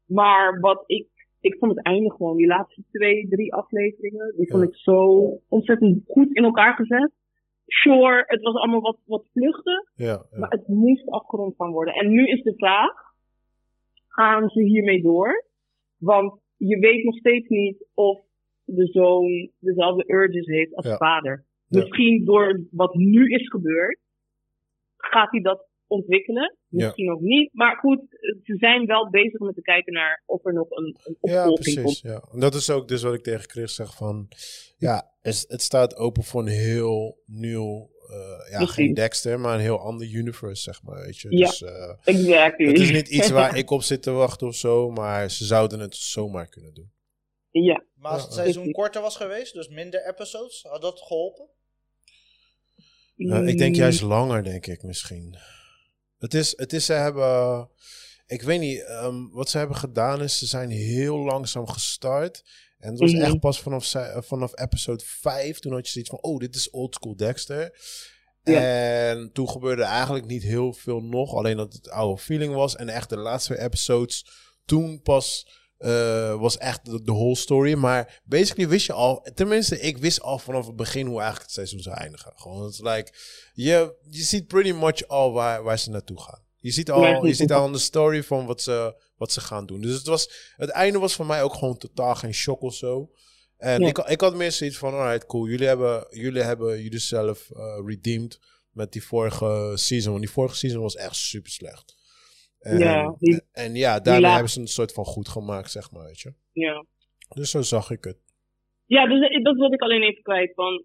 maar 0.06 0.60
wat 0.60 0.82
ik, 0.86 1.06
ik 1.40 1.56
vond 1.58 1.74
het 1.74 1.84
einde 1.84 2.10
gewoon, 2.10 2.36
die 2.36 2.46
laatste 2.46 2.82
twee, 2.90 3.28
drie 3.28 3.54
afleveringen, 3.54 4.34
die 4.36 4.50
vond 4.50 4.62
ik 4.62 4.76
zo 4.76 5.28
ontzettend 5.48 6.02
goed 6.06 6.36
in 6.36 6.44
elkaar 6.44 6.74
gezet. 6.74 7.10
Sure, 7.66 8.24
het 8.26 8.42
was 8.42 8.54
allemaal 8.54 8.80
wat, 8.80 8.98
wat 9.04 9.24
vluchtig, 9.32 9.90
Ja, 9.94 10.06
ja. 10.06 10.38
maar 10.38 10.50
het 10.50 10.68
moest 10.68 11.10
afgerond 11.10 11.56
van 11.56 11.70
worden. 11.70 11.94
En 11.94 12.08
nu 12.08 12.26
is 12.26 12.42
de 12.42 12.54
vraag, 12.56 12.92
gaan 14.08 14.48
ze 14.48 14.62
hiermee 14.62 15.02
door? 15.02 15.44
Want 15.98 16.40
je 16.56 16.78
weet 16.78 17.04
nog 17.04 17.16
steeds 17.16 17.48
niet 17.48 17.84
of 17.94 18.20
de 18.64 18.86
zoon 18.86 19.50
dezelfde 19.58 20.04
urges 20.12 20.46
heeft 20.46 20.74
als 20.74 20.86
Ja. 20.86 20.96
vader. 20.96 21.44
Ja. 21.68 21.80
Misschien 21.80 22.24
door 22.24 22.60
wat 22.70 22.94
nu 22.94 23.26
is 23.28 23.48
gebeurd, 23.48 23.98
gaat 24.96 25.30
hij 25.30 25.40
dat 25.40 25.68
ontwikkelen. 25.86 26.56
Misschien 26.68 27.10
ook 27.12 27.20
niet. 27.20 27.50
Maar 27.52 27.76
goed, 27.76 28.00
ze 28.42 28.56
zijn 28.56 28.86
wel 28.86 29.10
bezig 29.10 29.40
met 29.40 29.54
te 29.54 29.60
kijken 29.62 29.92
naar 29.92 30.22
of 30.26 30.44
er 30.44 30.52
nog 30.52 30.70
een, 30.70 30.96
een 31.04 31.16
Ja, 31.20 31.38
opvolging 31.48 31.74
precies. 31.76 32.00
komt. 32.00 32.12
Ja. 32.14 32.28
En 32.32 32.40
dat 32.40 32.54
is 32.54 32.70
ook 32.70 32.88
dus 32.88 33.02
wat 33.02 33.14
ik 33.14 33.22
tegen 33.22 33.50
Chris 33.50 33.74
zeg 33.74 33.96
van... 33.96 34.28
Ja, 34.78 35.10
het, 35.20 35.44
het 35.48 35.62
staat 35.62 35.96
open 35.96 36.22
voor 36.22 36.40
een 36.40 36.48
heel 36.48 37.18
nieuw... 37.26 37.90
eh, 38.10 38.50
ja, 38.50 38.56
Precies. 38.56 38.74
geen 38.74 38.94
Dexter, 38.94 39.40
maar 39.40 39.54
een 39.54 39.60
heel 39.60 39.80
ander 39.80 40.06
universe, 40.06 40.62
zeg 40.62 40.82
maar. 40.82 41.02
Weet 41.04 41.18
je? 41.18 41.36
Ja. 41.36 41.46
Dus, 41.46 41.62
eh, 41.62 41.92
Exactly. 42.04 42.66
het 42.66 42.78
is 42.78 42.90
niet 42.90 43.08
iets 43.08 43.30
waar 43.30 43.56
ik 43.62 43.70
op 43.70 43.82
zit 43.82 44.02
te 44.02 44.10
wachten 44.10 44.46
of 44.46 44.54
zo, 44.54 44.90
maar 44.90 45.30
ze 45.30 45.44
zouden 45.44 45.80
het 45.80 45.96
zomaar 45.96 46.48
kunnen 46.48 46.74
doen. 46.74 46.92
ja. 47.50 47.84
Maar 47.94 48.12
als 48.12 48.22
het 48.22 48.32
seizoen 48.32 48.72
korter 48.72 49.02
was 49.02 49.16
geweest, 49.16 49.52
dus 49.52 49.68
minder 49.68 50.06
episodes, 50.08 50.62
had 50.68 50.80
dat 50.82 51.00
geholpen? 51.00 51.46
Eh, 53.16 53.46
ik 53.46 53.58
denk 53.58 53.74
juist 53.76 54.00
langer, 54.02 54.44
denk 54.44 54.66
ik 54.66 54.82
misschien. 54.82 55.38
Het 56.18 56.34
is, 56.34 56.52
het 56.56 56.72
is 56.72 56.84
ze 56.84 56.92
hebben... 56.92 57.68
Ik 58.26 58.42
weet 58.42 58.60
niet, 58.60 58.80
ehm, 58.84 59.28
wat 59.30 59.48
ze 59.50 59.58
hebben 59.58 59.76
gedaan 59.76 60.22
is, 60.22 60.38
ze 60.38 60.46
zijn 60.46 60.70
heel 60.70 61.16
langzaam 61.18 61.66
gestart. 61.68 62.44
En 62.78 62.90
het 62.90 62.98
was 63.00 63.12
Mhm. 63.12 63.22
echt 63.22 63.40
pas 63.40 63.60
vanaf, 63.60 63.94
eh, 63.94 64.16
vanaf 64.22 64.58
episode 64.60 65.04
5, 65.06 65.58
toen 65.58 65.72
had 65.72 65.84
je 65.86 65.90
zoiets 65.92 66.10
van, 66.10 66.22
oh, 66.22 66.38
dit 66.38 66.54
is 66.54 66.70
old 66.70 66.94
school 66.94 67.16
Dexter. 67.16 67.78
En 68.42 69.30
toen 69.32 69.48
gebeurde 69.48 69.82
eigenlijk 69.82 70.26
niet 70.26 70.42
heel 70.42 70.72
veel 70.72 71.00
nog, 71.00 71.34
alleen 71.34 71.56
dat 71.56 71.72
het 71.72 71.90
oude 71.90 72.22
feeling 72.22 72.54
was. 72.54 72.76
En 72.76 72.88
echt 72.88 73.08
de 73.08 73.16
laatste 73.16 73.58
episodes, 73.60 74.26
toen 74.64 75.02
pas 75.02 75.46
eh, 75.76 76.40
was 76.40 76.58
echt 76.58 76.84
de, 76.84 77.02
de 77.02 77.12
whole 77.12 77.36
story. 77.36 77.74
Maar 77.74 78.20
basically 78.24 78.68
wist 78.68 78.86
je 78.86 78.92
al, 78.92 79.26
tenminste 79.34 79.80
ik 79.80 79.98
wist 79.98 80.20
al 80.20 80.38
vanaf 80.38 80.66
het 80.66 80.76
begin 80.76 81.06
hoe 81.06 81.14
eigenlijk 81.20 81.42
het 81.42 81.52
seizoen 81.52 81.80
zou 81.80 81.96
eindigen. 81.96 82.32
Gewoon, 82.36 82.62
het 82.64 82.72
is 82.72 82.80
like, 82.80 83.12
je, 83.52 83.94
je 84.10 84.22
ziet 84.22 84.46
pretty 84.46 84.70
much 84.72 85.06
al 85.08 85.32
waar, 85.32 85.62
waar 85.62 85.78
ze 85.78 85.90
naartoe 85.90 86.20
gaan. 86.22 86.42
Je 86.56 86.70
ziet 86.70 86.90
al, 86.90 87.26
je 87.26 87.34
ziet 87.34 87.52
al 87.52 87.62
aan 87.62 87.72
de 87.72 87.78
story 87.78 88.22
van 88.22 88.46
wat 88.46 88.62
ze, 88.62 88.94
wat 89.16 89.32
ze 89.32 89.40
gaan 89.40 89.66
doen. 89.66 89.80
Dus 89.80 89.94
het, 89.94 90.06
was, 90.06 90.52
het 90.56 90.70
einde 90.70 90.98
was 90.98 91.14
voor 91.14 91.26
mij 91.26 91.42
ook 91.42 91.54
gewoon 91.54 91.76
totaal 91.78 92.14
geen 92.14 92.34
shock 92.34 92.60
of 92.62 92.74
zo. 92.74 93.10
En 93.56 93.80
Ja. 93.80 93.86
ik, 93.88 93.98
ik 93.98 94.20
had 94.20 94.34
meer 94.34 94.52
zoiets 94.52 94.78
van, 94.78 94.92
alright, 94.94 95.26
cool. 95.26 95.46
Jullie 95.48 95.66
hebben 95.66 96.06
jullie, 96.10 96.42
hebben 96.42 96.82
jullie 96.82 96.98
zelf 96.98 97.50
eh, 97.50 97.78
redeemed 97.86 98.40
met 98.70 98.92
die 98.92 99.04
vorige 99.04 99.72
season. 99.74 100.10
Want 100.12 100.24
die 100.24 100.32
vorige 100.34 100.56
season 100.56 100.80
was 100.82 100.94
echt 100.96 101.16
super 101.16 101.50
slecht. 101.50 101.94
En 102.58 102.78
Ja, 102.78 103.14
die- 103.18 103.40
en 103.52 103.74
ja, 103.74 104.00
daarmee 104.00 104.22
la- 104.22 104.32
hebben 104.32 104.50
ze 104.50 104.60
een 104.60 104.66
soort 104.68 104.92
van 104.92 105.04
goed 105.04 105.28
gemaakt, 105.28 105.70
zeg 105.70 105.90
maar, 105.90 106.04
weet 106.04 106.20
je. 106.20 106.34
ja. 106.52 106.84
Dus 107.28 107.50
zo 107.50 107.62
zag 107.62 107.90
ik 107.90 108.04
het. 108.04 108.18
Ja, 108.84 109.06
dus 109.08 109.42
dat 109.42 109.56
wil 109.56 109.72
ik 109.72 109.80
alleen 109.80 110.02
even 110.02 110.22
kwijt. 110.22 110.54
Van, 110.54 110.84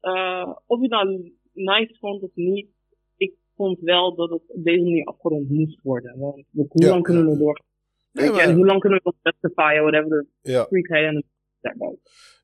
eh, 0.00 0.52
of 0.66 0.76
je 0.80 0.82
het 0.82 0.90
nou 0.90 1.32
nice 1.52 1.96
vond 1.98 2.22
of 2.22 2.30
niet, 2.34 2.68
vond 3.58 3.78
wel 3.80 4.14
dat 4.14 4.30
het 4.30 4.42
op 4.48 4.64
deze 4.64 4.82
manier 4.82 5.04
afgerond 5.04 5.50
moest 5.50 5.78
worden. 5.82 6.18
Want 6.18 6.44
hoe 6.52 6.66
Ja, 6.72 6.88
lang 6.88 7.02
kunnen 7.02 7.22
we 7.22 7.28
nog 7.28 7.38
door? 7.38 7.60
Maar- 8.12 8.38
En 8.38 8.54
hoe 8.54 8.66
lang 8.66 8.80
kunnen 8.80 9.00
we 9.02 9.12
nog 9.22 9.34
justifyen, 9.42 9.82
whatever 9.82 10.26
the 10.42 10.50
Ja. 10.50 10.64
freak 10.66 10.88
hij 10.88 11.06
en. 11.06 11.24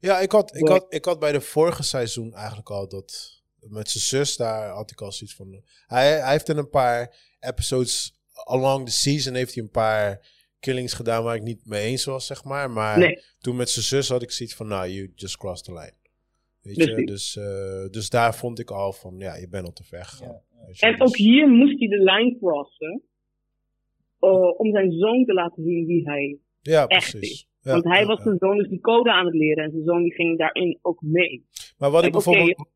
Ja, 0.00 0.20
ik 0.20 0.32
had, 0.32 0.56
ik, 0.56 0.68
had, 0.68 0.86
ik 0.88 1.04
had 1.04 1.18
bij 1.18 1.32
de 1.32 1.40
vorige 1.40 1.82
seizoen 1.82 2.34
eigenlijk 2.34 2.70
al 2.70 2.88
dat. 2.88 3.42
Met 3.60 3.90
zijn 3.90 4.04
zus 4.04 4.36
daar 4.36 4.68
had 4.68 4.90
ik 4.90 5.00
al 5.00 5.12
zoiets 5.12 5.36
van. 5.36 5.62
Hij, 5.86 6.20
hij 6.20 6.30
heeft 6.32 6.48
in 6.48 6.56
een 6.56 6.68
paar 6.70 7.16
episodes. 7.40 8.18
Along 8.32 8.86
the 8.86 8.92
season 8.92 9.34
heeft 9.34 9.54
hij 9.54 9.62
een 9.62 9.70
paar 9.70 10.26
killings 10.60 10.92
gedaan 10.92 11.24
waar 11.24 11.34
ik 11.36 11.42
niet 11.42 11.66
mee 11.66 11.84
eens 11.84 12.04
was, 12.04 12.26
zeg 12.26 12.44
maar. 12.44 12.70
Maar 12.70 12.98
Nee. 12.98 13.22
toen 13.38 13.56
met 13.56 13.70
zijn 13.70 13.84
zus 13.84 14.08
had 14.08 14.22
ik 14.22 14.30
zoiets 14.30 14.54
van. 14.54 14.66
Nou, 14.66 14.88
you 14.88 15.12
just 15.14 15.36
crossed 15.36 15.64
the 15.66 15.72
line. 15.72 15.92
Weet 16.60 16.76
je, 16.76 17.06
dus, 17.06 17.36
eh, 17.36 17.84
dus 17.90 18.08
daar 18.10 18.34
vond 18.34 18.58
ik 18.58 18.70
al 18.70 18.92
van. 18.92 19.18
Ja, 19.18 19.34
je 19.36 19.48
bent 19.48 19.66
al 19.66 19.72
te 19.72 19.84
ver 19.84 20.04
gegaan. 20.04 20.28
Ja, 20.28 20.42
En 20.80 20.90
dus- 20.92 21.00
ook 21.00 21.16
hier 21.16 21.48
moest 21.48 21.78
hij 21.78 21.88
de 21.88 21.98
lijn 22.02 22.36
crossen. 22.38 23.02
eh, 24.20 24.58
om 24.60 24.70
zijn 24.70 24.92
zoon 24.92 25.24
te 25.24 25.32
laten 25.32 25.62
zien 25.64 25.86
wie 25.86 26.04
hij 26.04 26.38
ja, 26.62 26.86
echt 26.86 27.10
precies. 27.10 27.30
is. 27.30 27.46
Ja, 27.62 27.72
Want 27.72 27.84
hij 27.84 28.00
ja, 28.00 28.06
was 28.06 28.22
zijn 28.22 28.36
zoon 28.38 28.56
dus 28.58 28.68
die 28.68 28.80
code 28.80 29.12
aan 29.12 29.24
het 29.26 29.34
leren. 29.34 29.64
En 29.64 29.70
zijn 29.70 29.84
zoon 29.84 30.02
die 30.02 30.12
ging 30.14 30.38
daarin 30.38 30.78
ook 30.82 31.00
mee. 31.02 31.46
Maar 31.78 31.90
wat 31.90 32.04
ik 32.04 32.12
bijvoorbeeld. 32.12 32.66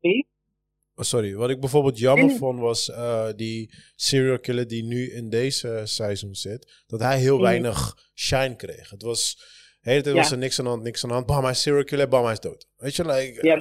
Oh, 0.95 1.05
sorry, 1.05 1.35
wat 1.35 1.49
ik 1.49 1.59
bijvoorbeeld 1.59 1.99
jammer 1.99 2.29
vond 2.29 2.59
was 2.59 2.89
eh, 2.89 3.27
die 3.35 3.73
serial 3.95 4.39
killer 4.39 4.67
die 4.67 4.83
nu 4.83 5.11
in 5.11 5.29
deze 5.29 5.81
seizoen 5.83 6.35
zit, 6.35 6.83
dat 6.87 6.99
hij 6.99 7.19
heel 7.19 7.35
Mhm. 7.35 7.43
weinig 7.43 7.95
shine 8.15 8.55
kreeg. 8.55 8.89
Het 8.89 9.01
was, 9.01 9.35
de 9.81 9.89
hele 9.89 10.01
tijd 10.01 10.15
was 10.15 10.31
er 10.31 10.37
niks 10.37 10.59
aan 10.59 10.65
de 10.65 10.71
hand, 10.71 10.83
niks 10.83 11.03
aan 11.03 11.09
de 11.09 11.15
hand. 11.15 11.27
Bam, 11.27 11.41
hij 11.41 11.51
is 11.51 11.61
serial 11.61 11.83
killer, 11.83 12.07
bam, 12.07 12.23
hij 12.23 12.31
is 12.33 12.39
dood. 12.39 12.67
Weet 12.77 12.95
je, 12.95 13.05
like, 13.05 13.47
Ja, 13.47 13.55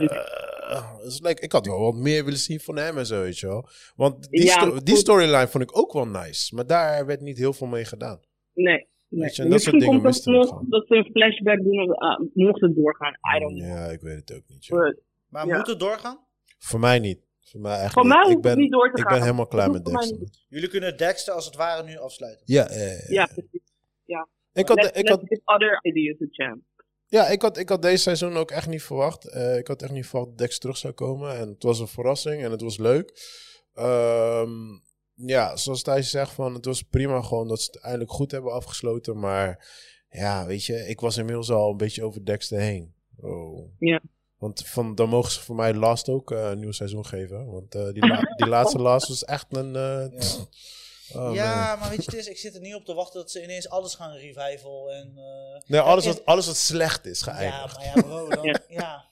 eh, 0.69 0.93
like, 1.23 1.43
ik 1.43 1.53
had 1.53 1.67
wel 1.67 1.81
wat 1.81 1.95
meer 1.95 2.25
willen 2.25 2.39
zien 2.39 2.61
van 2.61 2.77
hem 2.77 2.99
en 2.99 3.07
zo, 3.07 3.21
weet 3.23 3.39
je 3.39 3.47
wel. 3.47 3.69
Want 3.97 4.31
die, 4.31 4.45
Ja, 4.45 4.53
sto- 4.61 4.71
goed. 4.71 4.87
die 4.87 4.97
storyline 4.97 5.49
vond 5.49 5.65
ik 5.65 5.79
ook 5.79 5.93
wel 5.93 6.07
nice, 6.07 6.55
maar 6.55 6.67
daar 6.67 7.07
werd 7.07 7.21
niet 7.21 7.39
heel 7.39 7.53
veel 7.53 7.67
mee 7.67 7.85
gedaan. 7.85 8.21
Nee. 8.53 8.65
nee. 8.65 8.85
Je, 9.09 9.17
en 9.17 9.27
dat 9.27 9.33
soort 9.35 9.49
Misschien 9.49 9.79
dingen 9.79 9.87
komt 10.03 10.03
het 10.03 10.27
miste 10.27 10.31
ik 10.31 10.37
nog 10.37 10.63
dat 10.69 10.87
ze 10.87 10.95
een 10.95 11.05
flashback 11.13 11.63
doen. 11.63 11.91
Of, 11.91 11.97
ah, 11.97 12.21
mocht 12.35 12.61
het 12.61 12.75
doorgaan. 12.77 13.13
I 13.37 13.39
don't 13.41 13.59
know. 13.59 13.69
Ja, 13.71 13.85
ik 13.87 14.01
weet 14.01 14.17
het 14.17 14.35
ook 14.37 14.43
niet. 14.49 14.67
joh. 14.67 14.95
Maar 15.29 15.47
Ja. 15.47 15.57
moet 15.57 15.67
het 15.67 15.79
doorgaan? 15.81 16.27
Voor 16.59 16.81
mij 16.81 16.99
niet. 16.99 17.27
Voor 17.41 17.61
mij 17.61 17.81
echt 17.81 17.93
Voor 17.93 18.03
niet. 18.03 18.13
mij 18.13 18.21
ik 18.21 18.27
hoeft 18.33 18.45
het 18.45 18.55
ben, 18.55 18.63
niet 18.63 18.73
door 18.73 18.93
te 18.93 18.99
Ik 19.01 19.03
gaan. 19.03 19.13
ben 19.13 19.23
helemaal 19.23 19.47
klaar 19.47 19.71
met 19.71 19.85
Dexter. 19.85 20.19
Jullie 20.49 20.69
kunnen 20.69 20.97
Dexter 20.97 21.35
als 21.35 21.45
het 21.45 21.57
ware 21.57 21.83
nu 21.85 21.97
afsluiten. 21.99 22.43
Ja, 22.45 22.69
ja, 22.71 22.77
ja, 22.79 22.85
ja. 22.87 23.05
ja, 23.09 23.27
precies. 23.27 23.67
Ik 24.53 24.69
had, 24.69 24.97
ik 24.97 25.09
had, 25.09 25.21
give 25.25 25.41
other 25.45 25.79
ideas 25.83 26.21
a 26.23 26.27
chance. 26.31 26.61
Ja, 27.11 27.29
ik 27.29 27.43
had, 27.43 27.57
ik 27.59 27.69
had 27.69 27.83
deze 27.83 28.03
seizoen 28.03 28.37
ook 28.37 28.51
echt 28.51 28.67
niet 28.69 28.83
verwacht. 28.83 29.25
Eh, 29.29 29.57
ik 29.57 29.67
had 29.67 29.83
echt 29.83 29.93
niet 29.93 30.07
verwacht 30.07 30.29
dat 30.31 30.39
Dex 30.39 30.59
terug 30.59 30.77
zou 30.77 30.93
komen. 30.93 31.37
En 31.37 31.49
het 31.49 31.63
was 31.63 31.79
een 31.81 31.89
verrassing 31.89 32.43
en 32.43 32.51
het 32.51 32.61
was 32.61 32.79
leuk. 32.79 33.37
Ehm, 33.75 34.51
ja, 35.15 35.57
zoals 35.57 35.83
Thijs 35.83 36.11
zegt, 36.11 36.33
van, 36.33 36.55
het 36.55 36.65
was 36.65 36.83
prima 36.83 37.23
gewoon 37.23 37.49
dat 37.49 37.61
ze 37.61 37.71
het 37.73 37.81
eindelijk 37.83 38.11
goed 38.11 38.31
hebben 38.31 38.53
afgesloten. 38.53 39.19
Maar 39.19 39.69
ja, 40.11 40.47
weet 40.47 40.65
je, 40.65 40.75
ik 40.89 41.01
was 41.01 41.17
inmiddels 41.17 41.51
al 41.51 41.71
een 41.71 41.77
beetje 41.77 42.05
over 42.05 42.25
Dexter 42.25 42.59
heen. 42.61 42.95
Oh. 43.21 43.71
Ja. 43.79 44.01
Want 44.39 44.67
van, 44.67 44.95
dan 44.95 45.09
mogen 45.09 45.33
ze 45.33 45.41
voor 45.41 45.55
mij 45.57 45.75
Last 45.75 46.09
ook 46.09 46.31
eh, 46.31 46.49
een 46.51 46.59
nieuw 46.59 46.73
seizoen 46.73 47.07
geven. 47.07 47.47
Want 47.51 47.75
eh, 47.75 47.89
die, 47.93 48.07
la- 48.13 48.35
die 48.37 48.47
laatste 48.49 48.79
Last 48.79 49.09
was 49.09 49.25
echt 49.25 49.57
een... 49.57 49.77
eh, 49.77 50.07
Ja. 50.21 50.47
Oh, 51.13 51.23
man. 51.23 51.33
ja, 51.35 51.77
maar 51.77 51.89
weet 51.89 52.05
je, 52.05 52.11
het 52.11 52.21
is, 52.21 52.27
ik 52.27 52.39
zit 52.39 52.55
er 52.55 52.61
niet 52.61 52.75
op 52.75 52.85
te 52.85 52.95
wachten 52.95 53.21
dat 53.21 53.31
ze 53.31 53.43
ineens 53.43 53.69
alles 53.69 53.95
gaan 53.95 54.13
revival. 54.13 54.91
En, 54.93 55.13
eh, 55.17 55.61
Nee, 55.67 55.81
alles 55.81 56.05
Ja, 56.05 56.11
wat, 56.13 56.25
alles 56.25 56.47
wat 56.47 56.57
slecht 56.57 57.07
is 57.07 57.21
ja, 57.25 57.33
geëindigd. 57.33 57.77
maar 57.77 57.85
ja, 57.85 57.93
bro, 58.03 58.29
dan, 58.29 58.45
Ja. 58.47 58.61
ja. 58.69 59.05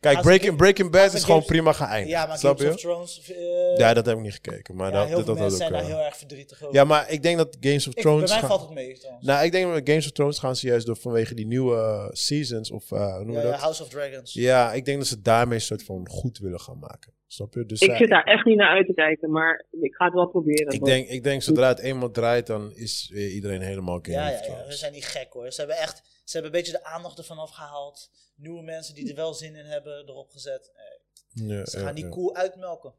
Kijk, 0.00 0.16
als 0.16 0.26
Breaking, 0.26 0.56
Breaking 0.56 0.90
Bad 0.90 1.12
is 1.14 1.24
gewoon 1.24 1.44
prima 1.44 1.72
geëindigd. 1.72 2.10
Ja, 2.10 2.26
maar 2.26 2.38
je? 2.40 2.48
of 2.70 2.76
Thrones... 2.80 3.30
eh, 3.32 3.76
Ja, 3.76 3.94
dat 3.94 4.06
heb 4.06 4.16
ik 4.16 4.22
niet 4.22 4.32
gekeken. 4.32 4.76
Maar 4.76 4.92
ja, 4.92 4.98
dat, 4.98 5.06
heel 5.06 5.16
dat, 5.16 5.24
veel 5.24 5.34
dat 5.34 5.42
mensen 5.42 5.66
ook, 5.66 5.70
zijn 5.72 5.82
daar 5.82 5.96
heel 5.96 6.04
erg 6.06 6.16
verdrietig 6.16 6.62
over. 6.62 6.74
Ja, 6.74 6.84
maar 6.84 7.10
ik 7.10 7.22
denk 7.22 7.36
dat 7.36 7.56
Games 7.60 7.86
of 7.86 7.94
Ik- 7.94 8.00
Thrones... 8.00 8.30
bij 8.30 8.40
mij 8.40 8.48
gaan- 8.48 8.48
valt 8.48 8.60
het 8.62 8.78
mee 8.78 8.98
trouwens. 8.98 9.26
Nou, 9.26 9.44
ik 9.44 9.52
denk 9.52 9.72
dat 9.72 9.80
Games 9.84 10.04
of 10.06 10.12
Thrones 10.12 10.38
gaan 10.38 10.56
ze 10.56 10.66
juist 10.66 10.86
door 10.86 10.96
vanwege 10.96 11.34
die 11.34 11.46
nieuwe 11.46 11.76
eh, 11.76 12.06
seasons 12.10 12.70
of 12.70 12.92
eh, 12.92 13.14
hoe 13.16 13.24
noem 13.24 13.34
je 13.36 13.40
ja, 13.42 13.50
dat? 13.50 13.60
House 13.60 13.82
of 13.82 13.88
Dragons. 13.88 14.32
Ja, 14.32 14.72
ik 14.72 14.84
denk 14.84 14.98
dat 14.98 15.06
ze 15.06 15.20
daarmee 15.20 15.54
een 15.54 15.64
soort 15.64 15.82
van 15.84 16.08
goed 16.08 16.38
willen 16.38 16.60
gaan 16.60 16.78
maken. 16.78 17.12
Snap 17.26 17.54
je? 17.54 17.66
Dus 17.66 17.80
Ik 17.80 17.96
zit 17.96 18.08
daar 18.10 18.24
echt 18.24 18.44
niet 18.44 18.56
naar 18.56 18.76
uit 18.76 18.86
te 18.86 18.94
kijken, 18.94 19.30
maar 19.30 19.64
ik 19.80 19.94
ga 19.94 20.04
het 20.04 20.14
wel 20.14 20.26
proberen. 20.26 20.72
ik 20.72 20.84
denk, 20.84 21.08
ik 21.08 21.22
denk 21.22 21.42
zodra 21.42 21.68
het 21.68 21.78
eenmaal 21.78 22.10
draait, 22.10 22.46
dan 22.46 22.72
is 22.74 23.10
weer 23.12 23.28
iedereen 23.28 23.60
helemaal 23.60 23.98
Game 24.02 24.16
Ja, 24.16 24.24
of 24.24 24.30
ja, 24.30 24.36
ja, 24.38 24.42
Thrones. 24.42 24.66
we 24.66 24.72
zijn 24.72 24.92
niet 24.92 25.04
gek 25.04 25.26
hoor. 25.32 25.52
Ze 25.52 25.58
hebben 25.60 25.78
echt, 25.78 26.02
ze 26.24 26.32
hebben 26.38 26.52
een 26.54 26.62
beetje 26.62 26.78
de 26.78 26.84
aandacht 26.84 27.18
ervan 27.18 27.38
afgehaald. 27.38 28.10
Nieuwe 28.36 28.62
mensen 28.62 28.94
die 28.94 29.08
er 29.10 29.16
wel 29.16 29.34
zin 29.34 29.54
in 29.54 29.64
hebben, 29.64 30.08
erop 30.08 30.30
gezet. 30.30 30.72
Eh, 30.74 31.48
Ja, 31.48 31.64
Ze 31.66 31.78
ja, 31.78 31.84
gaan 31.84 31.94
die 31.94 32.04
ja. 32.04 32.10
koe 32.10 32.34
uitmelken. 32.34 32.94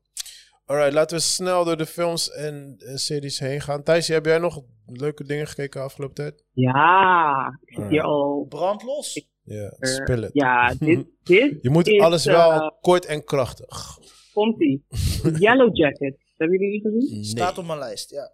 Alright, 0.66 0.94
laten 0.94 1.18
we 1.18 1.24
snel 1.24 1.64
door 1.66 1.78
de 1.78 1.86
films 1.86 2.32
en 2.32 2.76
series 2.96 3.40
heen 3.40 3.62
gaan. 3.62 3.84
Thijs, 3.84 4.08
heb 4.08 4.26
jij 4.26 4.38
nog 4.38 4.62
leuke 4.86 5.24
dingen 5.24 5.48
gekeken 5.48 5.82
afgelopen 5.82 6.16
tijd? 6.16 6.44
Ja, 6.54 7.60
ik 7.66 7.76
zit 7.76 7.90
hier 7.90 8.02
al. 8.02 8.46
Brand 8.50 8.84
los. 8.84 9.28
Ja, 9.44 9.74
spill 9.80 10.24
it. 10.24 10.30
Ja, 10.34 10.74
dit, 10.80 11.06
dit 11.24 11.58
Je 11.62 11.70
moet 11.70 11.88
is, 11.88 12.02
alles 12.02 12.26
wel 12.26 12.52
eh, 12.52 12.70
kort 12.82 13.06
en 13.06 13.24
krachtig. 13.24 13.98
komt 14.34 14.62
ie. 14.62 14.86
Yellow 15.40 15.76
Jacket. 15.76 16.18
Hebben 16.38 16.58
jullie 16.60 16.82
die 16.82 16.92
gezien? 16.92 17.14
Nee. 17.16 17.24
Staat 17.24 17.58
op 17.58 17.66
mijn 17.66 17.80
lijst, 17.80 18.10
ja. 18.12 18.32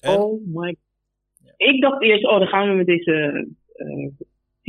En? 0.00 0.18
Oh 0.18 0.46
my. 0.46 0.76
Ik 1.56 1.80
dacht 1.80 2.02
eerst, 2.02 2.26
oh, 2.26 2.38
dan 2.38 2.48
gaan 2.48 2.68
we 2.68 2.74
met 2.74 2.86
deze 2.86 3.46
eh 3.74 4.10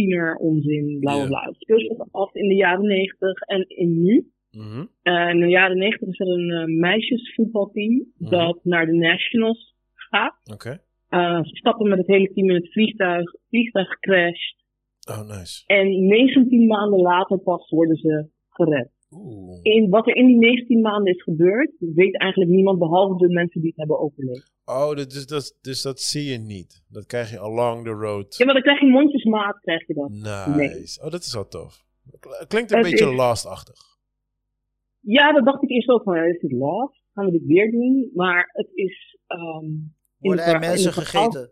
tiener 0.03 0.35
onzin, 0.35 0.97
bla 0.99 1.15
bla 1.15 1.27
bla. 1.27 1.41
Het 1.45 1.55
speelt 1.55 1.81
zich 1.81 2.11
af 2.11 2.33
in 2.33 2.47
de 2.47 2.55
jaren 2.55 2.85
negentig 2.87 3.39
en 3.41 3.65
in 3.67 4.01
nu. 4.03 4.27
Eh, 5.01 5.29
in 5.29 5.39
de 5.39 5.47
jaren 5.47 5.77
negentig 5.77 6.07
is 6.07 6.19
er 6.19 6.27
een 6.27 6.51
eh, 6.51 6.79
meisjesvoetbalteam 6.79 8.05
Mhm. 8.17 8.29
dat 8.31 8.59
naar 8.63 8.85
de 8.85 8.93
Nationals 8.93 9.75
gaat. 9.93 10.35
Oké. 10.53 10.79
Eh, 11.09 11.43
ze 11.43 11.55
stappen 11.55 11.89
met 11.89 11.97
het 11.97 12.07
hele 12.07 12.33
team 12.33 12.49
in 12.49 12.55
het 12.55 12.71
vliegtuig. 12.71 13.31
Het 13.31 13.41
vliegtuig 13.49 13.99
crasht. 13.99 14.61
Oh, 15.09 15.27
nice. 15.27 15.63
En 15.65 16.07
19 16.07 16.67
maanden 16.67 16.99
later 17.01 17.39
pas 17.39 17.69
worden 17.69 17.95
ze 17.95 18.27
gered. 18.49 18.89
Oeh. 19.15 19.59
In, 19.61 19.89
wat 19.89 20.07
er 20.07 20.15
in 20.15 20.25
die 20.27 20.37
19 20.37 20.81
maanden 20.81 21.13
is 21.13 21.23
gebeurd, 21.23 21.71
weet 21.79 22.17
eigenlijk 22.19 22.51
niemand 22.51 22.79
behalve 22.79 23.27
de 23.27 23.33
mensen 23.33 23.59
die 23.61 23.69
het 23.69 23.77
hebben 23.79 23.99
overleefd. 23.99 24.51
Oh, 24.65 24.87
dat, 24.95 25.09
dus, 25.09 25.25
dat, 25.27 25.57
dus 25.61 25.81
dat 25.81 25.99
zie 26.01 26.31
je 26.31 26.37
niet. 26.37 26.83
Dat 26.89 27.05
krijg 27.05 27.31
je 27.31 27.39
along 27.39 27.83
the 27.83 27.89
road. 27.89 28.37
Ja, 28.37 28.45
maar 28.45 28.53
dan 28.53 28.63
krijg 28.63 28.79
je 28.79 28.85
mondjesmaat, 28.87 29.59
krijg 29.59 29.87
je 29.87 29.93
dat. 29.93 30.09
Nice. 30.55 31.01
Oh, 31.03 31.11
dat 31.11 31.21
is 31.23 31.33
wel 31.33 31.47
tof. 31.47 31.83
Kl- 32.19 32.29
Klinkt 32.47 32.71
een 32.71 32.77
Het 32.77 32.89
beetje 32.89 33.09
is- 33.09 33.15
last-achtig. 33.15 33.77
Ja, 34.99 35.31
dat 35.31 35.45
dacht 35.45 35.63
ik 35.63 35.69
eerst 35.69 35.89
ook 35.89 36.03
van, 36.03 36.15
is 36.17 36.39
dit 36.39 36.51
love? 36.51 36.93
Gaan 37.13 37.25
we 37.25 37.31
dit 37.31 37.45
weer 37.45 37.71
doen? 37.71 38.09
Maar 38.13 38.49
het 38.53 38.69
is... 38.73 39.17
ehm, 39.27 39.65
in 39.65 39.93
Worden 40.19 40.45
de- 40.45 40.51
er 40.51 40.59
mensen 40.59 40.93
gegeten? 40.93 41.49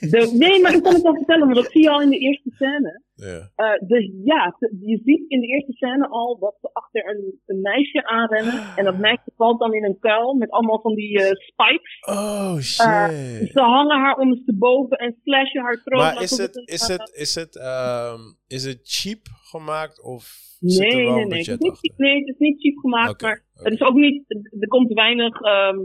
De- 0.00 0.34
nee, 0.38 0.60
maar 0.62 0.74
ik 0.74 0.82
kan 0.82 0.92
het 0.94 1.02
wel 1.02 1.14
vertellen, 1.14 1.44
want 1.48 1.54
dat 1.62 1.70
zie 1.72 1.82
je 1.82 1.90
al 1.90 2.02
in 2.02 2.10
de 2.10 2.18
eerste 2.18 2.50
scène. 2.54 3.02
Ja. 3.20 3.50
Eh, 3.54 3.88
dus 3.88 4.10
ja, 4.24 4.56
je 4.80 5.00
ziet 5.04 5.30
in 5.30 5.40
de 5.40 5.46
eerste 5.46 5.72
scène 5.72 6.08
al 6.08 6.38
dat 6.38 6.56
ze 6.60 6.70
achter 6.72 7.08
een, 7.10 7.40
een 7.46 7.60
meisje 7.60 8.06
aanrennen. 8.06 8.76
En 8.76 8.84
dat 8.84 8.98
meisje 8.98 9.32
valt 9.36 9.58
dan 9.58 9.74
in 9.74 9.84
een 9.84 9.98
kuil 9.98 10.34
met 10.34 10.50
allemaal 10.50 10.80
van 10.80 10.94
die 10.94 11.22
eh, 11.22 11.30
spikes. 11.32 11.98
Oh, 12.00 12.54
Eh, 12.54 12.56
shit. 12.56 13.50
Ze 13.52 13.60
hangen 13.60 13.98
haar 13.98 14.16
ondersteboven 14.16 14.96
en 14.96 15.16
slashen 15.22 15.62
haar 15.62 15.82
troon. 15.84 16.00
maar 16.00 16.22
is 16.22 16.36
het, 16.36 16.56
is, 16.64 16.88
het, 16.88 17.10
is, 17.14 17.34
het, 17.34 17.56
ehm, 17.56 18.20
is 18.46 18.64
het 18.64 18.80
cheap 18.82 19.20
gemaakt 19.42 20.02
of 20.02 20.46
Nee, 20.60 20.78
nee, 20.78 21.06
een 21.06 21.28
nee. 21.28 21.38
Het 21.38 21.64
is 21.64 21.80
niet, 21.80 21.92
nee, 21.96 22.18
het 22.18 22.28
is 22.28 22.38
niet 22.38 22.60
cheap 22.60 22.76
gemaakt, 22.76 23.22
maar 23.22 23.44
het 23.54 23.72
is 23.72 23.80
ook 23.80 23.94
niet, 23.94 24.24
er 24.60 24.68
komt 24.68 24.92
weinig 24.92 25.40
ehm, 25.40 25.78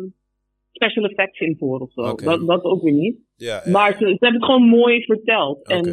special 0.74 1.04
effects 1.06 1.40
in 1.40 1.56
voor 1.58 1.80
of 1.80 1.92
zo. 1.92 2.02
Dat, 2.02 2.48
dat 2.48 2.64
ook 2.64 2.82
weer 2.84 2.94
niet. 2.94 3.18
Ja, 3.36 3.62
ja, 3.66 3.72
Maar 3.72 3.92
ze, 3.92 3.98
ze 3.98 4.06
hebben 4.06 4.34
het 4.42 4.46
gewoon 4.46 4.68
mooi 4.68 5.04
verteld. 5.04 5.68
En 5.68 5.84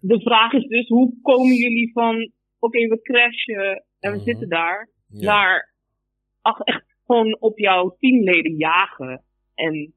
de 0.00 0.20
vraag 0.20 0.52
is 0.52 0.64
dus, 0.66 0.88
hoe 0.88 1.14
komen 1.22 1.54
jullie 1.54 1.90
van, 1.92 2.30
oké, 2.58 2.78
we 2.88 3.00
crashen 3.02 3.84
en 4.00 4.10
we 4.10 4.16
Mhm. 4.16 4.24
zitten 4.26 4.48
daar, 4.48 4.90
Ja. 5.08 5.24
naar 5.32 5.74
ach, 6.40 6.60
echt 6.60 6.84
gewoon 7.06 7.36
op 7.40 7.58
jouw 7.58 7.96
teamleden 7.98 8.56
jagen 8.56 9.22
en, 9.54 9.92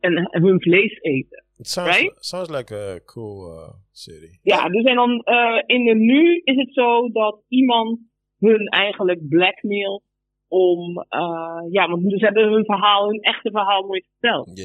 en, 0.00 0.28
hun 0.30 0.60
vlees 0.62 1.00
eten. 1.00 1.44
It 1.58 1.66
sounds, 1.68 1.98
right? 1.98 2.24
sounds 2.24 2.50
like 2.50 2.74
a 2.74 3.00
cool 3.04 3.52
uh, 3.58 3.68
serie. 3.92 4.38
Ja, 4.42 4.68
dus 4.68 4.84
en 4.84 4.94
dan 4.94 5.20
eh, 5.24 5.62
in 5.66 5.84
de 5.84 5.94
nu 5.94 6.40
is 6.44 6.56
het 6.56 6.72
zo 6.72 7.10
dat 7.12 7.42
iemand 7.48 8.00
hun 8.38 8.66
eigenlijk 8.66 9.28
blackmailt 9.28 10.02
om, 10.48 11.04
eh, 11.08 11.62
ja, 11.70 11.88
want 11.88 12.02
ze 12.02 12.24
hebben 12.24 12.52
hun 12.52 12.64
verhaal, 12.64 13.08
hun 13.08 13.20
echte 13.20 13.50
verhaal 13.50 13.82
nooit 13.82 14.06
verteld. 14.10 14.58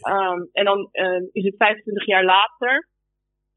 Ehm, 0.00 0.46
en 0.52 0.64
dan 0.64 0.88
eh, 0.90 1.22
is 1.32 1.44
het 1.44 1.54
25 1.56 2.06
jaar 2.06 2.24
later. 2.24 2.88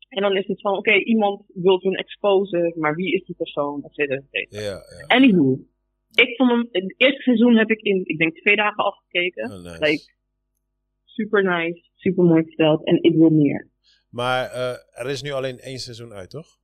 En 0.09 0.21
dan 0.21 0.37
is 0.37 0.47
het 0.47 0.61
van, 0.61 0.77
oké, 0.77 0.93
iemand 0.93 1.43
wil 1.53 1.79
hun 1.81 1.95
exposen, 1.95 2.73
maar 2.77 2.95
wie 2.95 3.13
is 3.13 3.25
die 3.25 3.35
persoon, 3.35 3.83
et 3.83 3.93
cetera, 3.93 4.15
et 4.15 4.27
cetera. 4.29 4.61
Ja. 4.61 4.81
Anywho, 5.07 5.59
ik 6.13 6.35
vond 6.35 6.51
hem, 6.51 6.67
het 6.71 6.93
eerste 6.97 7.21
seizoen 7.21 7.57
heb 7.57 7.69
ik 7.69 7.81
in, 7.81 8.01
ik 8.05 8.17
denk 8.17 8.35
twee 8.35 8.55
dagen 8.55 8.83
afgekeken. 8.83 9.51
Oh, 9.51 9.63
nice. 9.63 9.83
Like, 9.83 10.03
super 11.05 11.43
nice, 11.43 11.89
super 11.95 12.23
mooi 12.23 12.43
verteld 12.43 12.85
en 12.85 13.03
ik 13.03 13.15
wil 13.15 13.29
meer. 13.29 13.69
Maar 14.09 14.49
eh, 14.49 15.01
er 15.03 15.09
is 15.09 15.21
nu 15.21 15.31
alleen 15.31 15.59
één 15.59 15.79
seizoen 15.79 16.13
uit, 16.13 16.29
toch? 16.29 16.59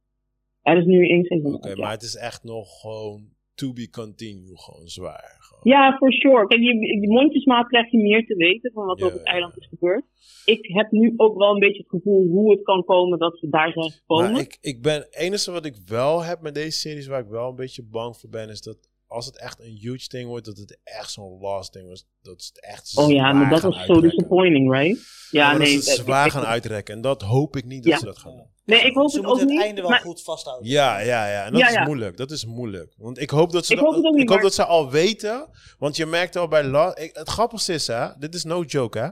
Er 0.62 0.78
is 0.78 0.86
nu 0.86 1.10
één 1.10 1.24
seizoen. 1.24 1.54
Oké, 1.54 1.68
uit, 1.68 1.78
maar 1.78 1.88
ja. 1.88 1.94
het 1.94 2.02
is 2.02 2.16
echt 2.16 2.44
nog 2.44 2.80
gewoon 2.80 3.36
to 3.58 3.74
be 3.74 3.90
continue, 3.90 4.58
gewoon 4.58 4.88
zwaar. 4.88 5.36
Gewoon. 5.40 5.62
Ja, 5.64 5.98
for 5.98 6.12
sure. 6.12 6.48
Kijk, 6.48 6.62
je, 6.62 7.00
je 7.02 7.10
mondjesmaat 7.10 7.68
krijg 7.68 7.92
je 7.92 7.98
meer 7.98 8.26
te 8.26 8.36
weten 8.36 8.72
van 8.72 8.86
wat 8.86 9.00
er 9.00 9.06
Ja, 9.06 9.12
op 9.12 9.18
het 9.18 9.28
eiland 9.28 9.58
is 9.58 9.68
gebeurd. 9.68 10.06
Ik 10.46 10.66
heb 10.66 10.92
nu 10.92 11.14
ook 11.18 11.38
wel 11.38 11.54
een 11.54 11.60
beetje 11.60 11.82
het 11.82 11.90
gevoel 11.90 12.28
hoe 12.28 12.52
het 12.52 12.64
kan 12.64 12.84
komen 12.86 13.20
dat 13.20 13.38
ze 13.40 13.50
daar 13.50 13.72
zijn 13.72 13.92
gekomen. 13.92 14.32
Maar 14.32 14.42
ik, 14.42 14.58
ik 14.62 14.82
ben, 14.82 14.96
het 14.96 15.16
enige 15.16 15.52
wat 15.52 15.66
ik 15.66 15.76
wel 15.86 16.24
heb 16.24 16.42
met 16.42 16.56
deze 16.56 16.78
series, 16.78 17.08
waar 17.08 17.22
ik 17.22 17.30
wel 17.30 17.50
een 17.50 17.56
beetje 17.56 17.84
bang 17.84 18.18
voor 18.18 18.30
ben, 18.30 18.50
is 18.50 18.62
dat 18.62 18.78
als 19.08 19.26
het 19.26 19.38
echt 19.40 19.60
een 19.60 19.78
huge 19.82 20.08
ding 20.08 20.28
wordt, 20.28 20.46
dat 20.46 20.58
het 20.58 20.80
echt 20.84 21.12
zo'n 21.12 21.40
last 21.40 21.74
ding 21.74 21.90
was. 21.90 22.06
Dat 22.22 22.42
ze 22.44 22.50
het 22.54 22.64
echt 22.64 22.92
oh 22.98 23.12
ja, 23.12 23.24
maar 23.34 23.46
zwaar 23.48 23.50
dat 23.62 23.74
was 23.74 23.86
zo 23.86 24.02
disappointing, 24.02 24.72
right? 24.72 25.00
Ja, 25.32 25.50
dat 25.50 25.60
nee. 25.60 25.68
ze 25.70 25.76
het 25.76 25.86
dat- 25.86 25.96
zwaar 25.96 26.26
ik- 26.26 26.32
gaan 26.32 26.44
uitrekken. 26.46 26.96
En 26.96 27.02
dat 27.02 27.22
hoop 27.22 27.56
ik 27.56 27.66
niet 27.66 27.84
dat 27.84 27.92
Ja. 27.94 28.00
ze 28.00 28.06
dat 28.06 28.18
gaan 28.18 28.32
doen. 28.32 28.48
Nee, 28.66 28.82
ik 28.82 28.94
hoop 28.96 29.10
Ze 29.10 29.18
het 29.18 29.26
ook 29.26 29.32
moeten 29.32 29.48
het 29.48 29.56
niet. 29.58 29.66
einde 29.66 29.82
wel 29.82 29.90
maar- 29.90 30.00
goed 30.00 30.22
vasthouden. 30.24 30.70
Ja, 30.70 31.00
ja, 31.00 31.28
ja. 31.28 31.46
En 31.46 31.52
dat 31.52 31.62
Ja, 31.62 31.80
is 31.82 31.86
moeilijk. 31.86 32.18
Dat 32.18 32.32
is 32.32 32.46
moeilijk. 32.46 32.94
Want 32.98 33.20
ik 33.20 33.30
hoop 33.30 33.52
dat 33.52 33.66
ze, 33.66 33.74
Ik 33.74 33.80
dat, 33.80 33.88
hoop 33.94 34.04
het 34.04 34.14
niet, 34.14 34.22
ik 34.22 34.28
hoop 34.30 34.38
maar- 34.38 34.46
dat 34.46 34.54
ze 34.54 34.66
al 34.66 34.90
weten. 34.92 35.50
Want 35.78 35.96
je 35.96 36.06
merkt 36.06 36.36
al 36.36 36.48
bij... 36.48 36.64
La, 36.64 36.96
ik- 36.96 37.16
het 37.16 37.30
grappigste 37.30 37.74
is, 37.74 37.88
hè. 37.88 38.08
Dit 38.20 38.36
is 38.36 38.44
no 38.44 38.64
joke, 38.64 39.00
hè. 39.00 39.08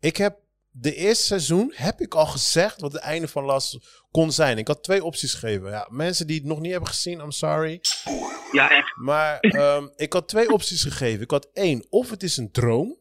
Ik 0.00 0.16
heb... 0.16 0.38
De 0.78 0.94
eerste 0.94 1.24
seizoen 1.24 1.72
heb 1.74 2.00
ik 2.00 2.14
al 2.14 2.26
gezegd 2.26 2.80
wat 2.80 2.92
het 2.92 3.02
einde 3.02 3.28
van 3.28 3.44
Last 3.44 3.78
kon 4.10 4.32
zijn. 4.32 4.58
Ik 4.58 4.66
had 4.66 4.82
twee 4.82 5.04
opties 5.04 5.34
gegeven. 5.34 5.70
Ja, 5.70 5.86
mensen 5.90 6.26
die 6.26 6.36
het 6.36 6.46
nog 6.46 6.60
niet 6.60 6.70
hebben 6.70 6.88
gezien, 6.90 7.20
I'm 7.20 7.30
sorry. 7.30 7.80
Ja, 8.52 8.70
echt. 8.70 8.96
Maar 8.96 9.40
ehm, 9.40 9.88
ik 9.96 10.12
had 10.12 10.28
twee 10.28 10.52
opties 10.52 10.82
gegeven. 10.82 11.22
Ik 11.22 11.30
had 11.30 11.48
één, 11.52 11.86
of 11.90 12.10
het 12.10 12.22
is 12.22 12.36
een 12.36 12.50
droom, 12.50 12.98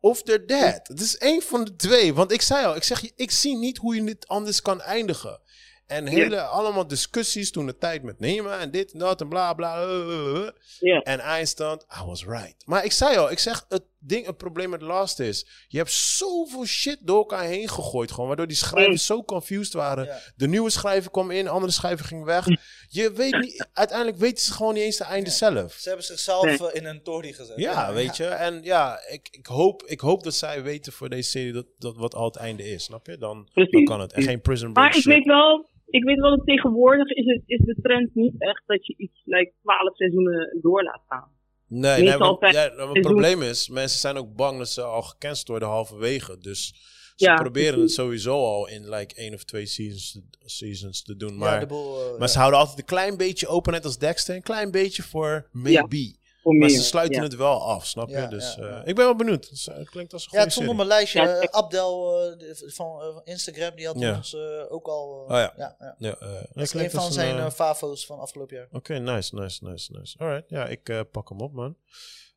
of 0.00 0.22
they're 0.22 0.44
dead. 0.44 0.88
Het 0.88 1.00
is 1.00 1.18
één 1.18 1.42
van 1.42 1.64
de 1.64 1.76
twee. 1.76 2.14
Want 2.14 2.32
ik 2.32 2.42
zei 2.42 2.66
al, 2.66 2.76
ik 2.76 2.82
zeg 2.82 3.00
je, 3.00 3.12
ik 3.16 3.30
zie 3.30 3.56
niet 3.56 3.78
hoe 3.78 3.94
je 3.94 4.04
dit 4.04 4.28
anders 4.28 4.62
kan 4.62 4.80
eindigen. 4.80 5.40
En 5.86 6.06
hele, 6.06 6.40
allemaal 6.40 6.86
discussies 6.86 7.50
toen 7.50 7.66
de 7.66 7.78
tijd 7.78 8.02
met 8.02 8.18
Nema 8.20 8.58
en 8.58 8.70
dit 8.70 8.92
en 8.92 8.98
dat 8.98 9.20
en 9.20 9.28
bla 9.28 9.54
bla. 9.54 9.76
eh, 9.82 10.40
eh, 10.40 10.46
eh. 10.80 11.00
En 11.02 11.20
eindstand, 11.20 11.86
I 12.00 12.04
was 12.04 12.24
right. 12.24 12.54
Maar 12.64 12.84
ik 12.84 12.92
zei 12.92 13.16
al, 13.16 13.30
ik 13.30 13.38
zeg, 13.38 13.64
het 13.68 13.82
ding, 14.08 14.26
het 14.26 14.36
probleem 14.36 14.70
met 14.70 14.82
Last 14.82 15.20
is, 15.20 15.64
je 15.68 15.78
hebt 15.78 15.90
zoveel 15.92 16.64
shit 16.66 16.98
door 17.00 17.16
elkaar 17.16 17.44
heen 17.44 17.68
gegooid 17.68 18.10
gewoon, 18.12 18.26
waardoor 18.26 18.46
die 18.46 18.56
schrijvers 18.56 19.06
zo 19.06 19.24
confused 19.24 19.72
waren. 19.72 20.04
Ja. 20.04 20.18
De 20.36 20.48
nieuwe 20.48 20.70
schrijver 20.70 21.10
kwam 21.10 21.30
in, 21.30 21.48
andere 21.48 21.72
schrijver 21.72 22.04
ging 22.06 22.24
weg. 22.24 22.44
Je 22.88 23.12
weet 23.12 23.40
niet, 23.40 23.68
uiteindelijk 23.72 24.18
weten 24.18 24.44
ze 24.44 24.52
gewoon 24.52 24.74
niet 24.74 24.82
eens 24.82 24.98
het 24.98 25.08
einde 25.08 25.30
zelf. 25.30 25.72
Ze 25.72 25.88
hebben 25.88 26.06
zichzelf 26.06 26.44
Nee. 26.44 26.70
eh, 26.70 26.80
in 26.80 26.84
een 26.86 27.02
tory 27.02 27.32
gezet. 27.32 27.58
Ja, 27.58 27.92
weet 27.92 28.16
je. 28.16 28.24
En 28.26 28.62
ja, 28.62 28.98
ik, 29.08 29.28
ik, 29.30 29.46
hoop, 29.46 29.82
ik 29.82 30.00
hoop 30.00 30.22
dat 30.22 30.34
zij 30.34 30.62
weten 30.62 30.92
voor 30.92 31.08
deze 31.08 31.30
serie 31.30 31.52
dat, 31.52 31.66
dat 31.78 31.96
wat 31.96 32.14
al 32.14 32.24
het 32.24 32.36
einde 32.36 32.62
is, 32.62 32.84
snap 32.84 33.06
je? 33.06 33.18
Dan, 33.18 33.48
dan 33.54 33.84
kan 33.84 34.00
het. 34.00 34.12
En 34.12 34.22
geen 34.22 34.40
prison 34.40 34.72
break 34.72 34.88
Maar 34.88 34.96
ik 34.98 35.04
weet 35.04 35.24
wel, 35.24 35.68
ik 35.86 36.04
weet 36.04 36.18
wel 36.18 36.36
dat 36.36 36.46
tegenwoordig 36.46 37.08
is, 37.08 37.24
het, 37.26 37.42
is 37.46 37.60
de 37.64 37.76
trend 37.82 38.14
niet 38.14 38.34
echt 38.38 38.62
dat 38.66 38.86
je 38.86 38.94
iets 38.96 39.20
like 39.24 39.52
12 39.62 39.96
seizoenen 39.96 40.58
door 40.60 40.82
laat 40.82 41.02
gaan. 41.08 41.30
Nee, 41.68 42.02
nee 42.02 42.16
want, 42.16 42.40
ja, 42.40 42.70
het 42.70 43.00
probleem 43.00 43.42
is, 43.42 43.68
mensen 43.68 43.98
zijn 43.98 44.16
ook 44.16 44.34
bang 44.34 44.58
dat 44.58 44.68
ze 44.68 44.82
al 44.82 45.02
gecanceld 45.02 45.48
worden 45.48 45.68
halverwege. 45.68 46.38
Dus 46.38 46.74
ze 47.16 47.24
Ja, 47.24 47.34
proberen 47.34 47.80
het 47.80 47.92
sowieso 47.92 48.44
al 48.44 48.68
in 48.68 48.88
like 48.88 49.14
één 49.14 49.34
of 49.34 49.44
twee 49.44 49.66
seasons 49.66 50.12
te, 50.12 50.22
seasons 50.44 51.02
te 51.02 51.16
doen. 51.16 51.36
Maar, 51.36 51.66
boel, 51.66 52.12
eh, 52.12 52.18
maar 52.18 52.28
ze 52.28 52.38
houden 52.38 52.60
altijd 52.60 52.78
een 52.78 52.84
klein 52.84 53.16
beetje 53.16 53.46
open, 53.46 53.72
net 53.72 53.84
als 53.84 53.98
Dexter. 53.98 54.34
Een 54.34 54.42
klein 54.42 54.70
beetje 54.70 55.02
voor 55.02 55.48
maybe. 55.52 56.16
Voor 56.46 56.54
Maar 56.56 56.68
meer. 56.68 56.78
ze 56.78 56.84
sluiten 56.84 57.16
ja. 57.16 57.22
het 57.22 57.34
wel 57.36 57.62
af, 57.62 57.86
snap 57.86 58.08
je? 58.08 58.14
Ja, 58.14 58.26
dus 58.26 58.54
ja, 58.54 58.62
eh, 58.62 58.68
ja. 58.68 58.84
ik 58.84 58.94
ben 58.94 59.04
wel 59.04 59.16
benieuwd. 59.16 59.50
Dus, 59.50 59.68
eh, 59.68 59.76
Het 59.76 59.90
klinkt 59.90 60.12
als 60.12 60.22
een 60.22 60.28
Ja, 60.32 60.38
goede 60.38 60.44
het 60.44 60.52
stond 60.52 60.66
serie. 60.66 60.70
op 60.70 60.76
mijn 60.76 60.88
lijstje. 60.88 61.20
Ja, 61.22 61.38
eh, 61.40 61.48
Abdel 61.60 62.20
eh, 62.30 62.38
de- 62.38 62.70
van 62.74 63.20
Instagram, 63.24 63.76
die 63.76 63.86
had 63.86 63.98
Ja. 63.98 64.16
ons 64.16 64.34
eh, 64.34 64.40
ook 64.72 64.86
al... 64.86 65.08
Oh 65.08 65.28
ja. 65.28 65.52
ja, 65.56 65.76
ja. 65.78 65.94
Ja, 65.98 66.16
eh, 66.18 66.28
Dat 66.52 66.62
is 66.62 66.72
een 66.74 66.90
van 66.90 67.12
zijn 67.12 67.50
favo's 67.52 68.06
van 68.06 68.18
afgelopen 68.18 68.56
jaar. 68.56 68.68
Oké, 68.72 68.98
nice, 68.98 69.34
nice, 69.34 69.64
nice, 69.64 69.92
nice. 69.92 70.18
Alright, 70.18 70.50
ja, 70.50 70.66
ik 70.66 70.88
eh, 70.88 71.00
pak 71.12 71.28
hem 71.28 71.40
op, 71.40 71.52
man. 71.52 71.76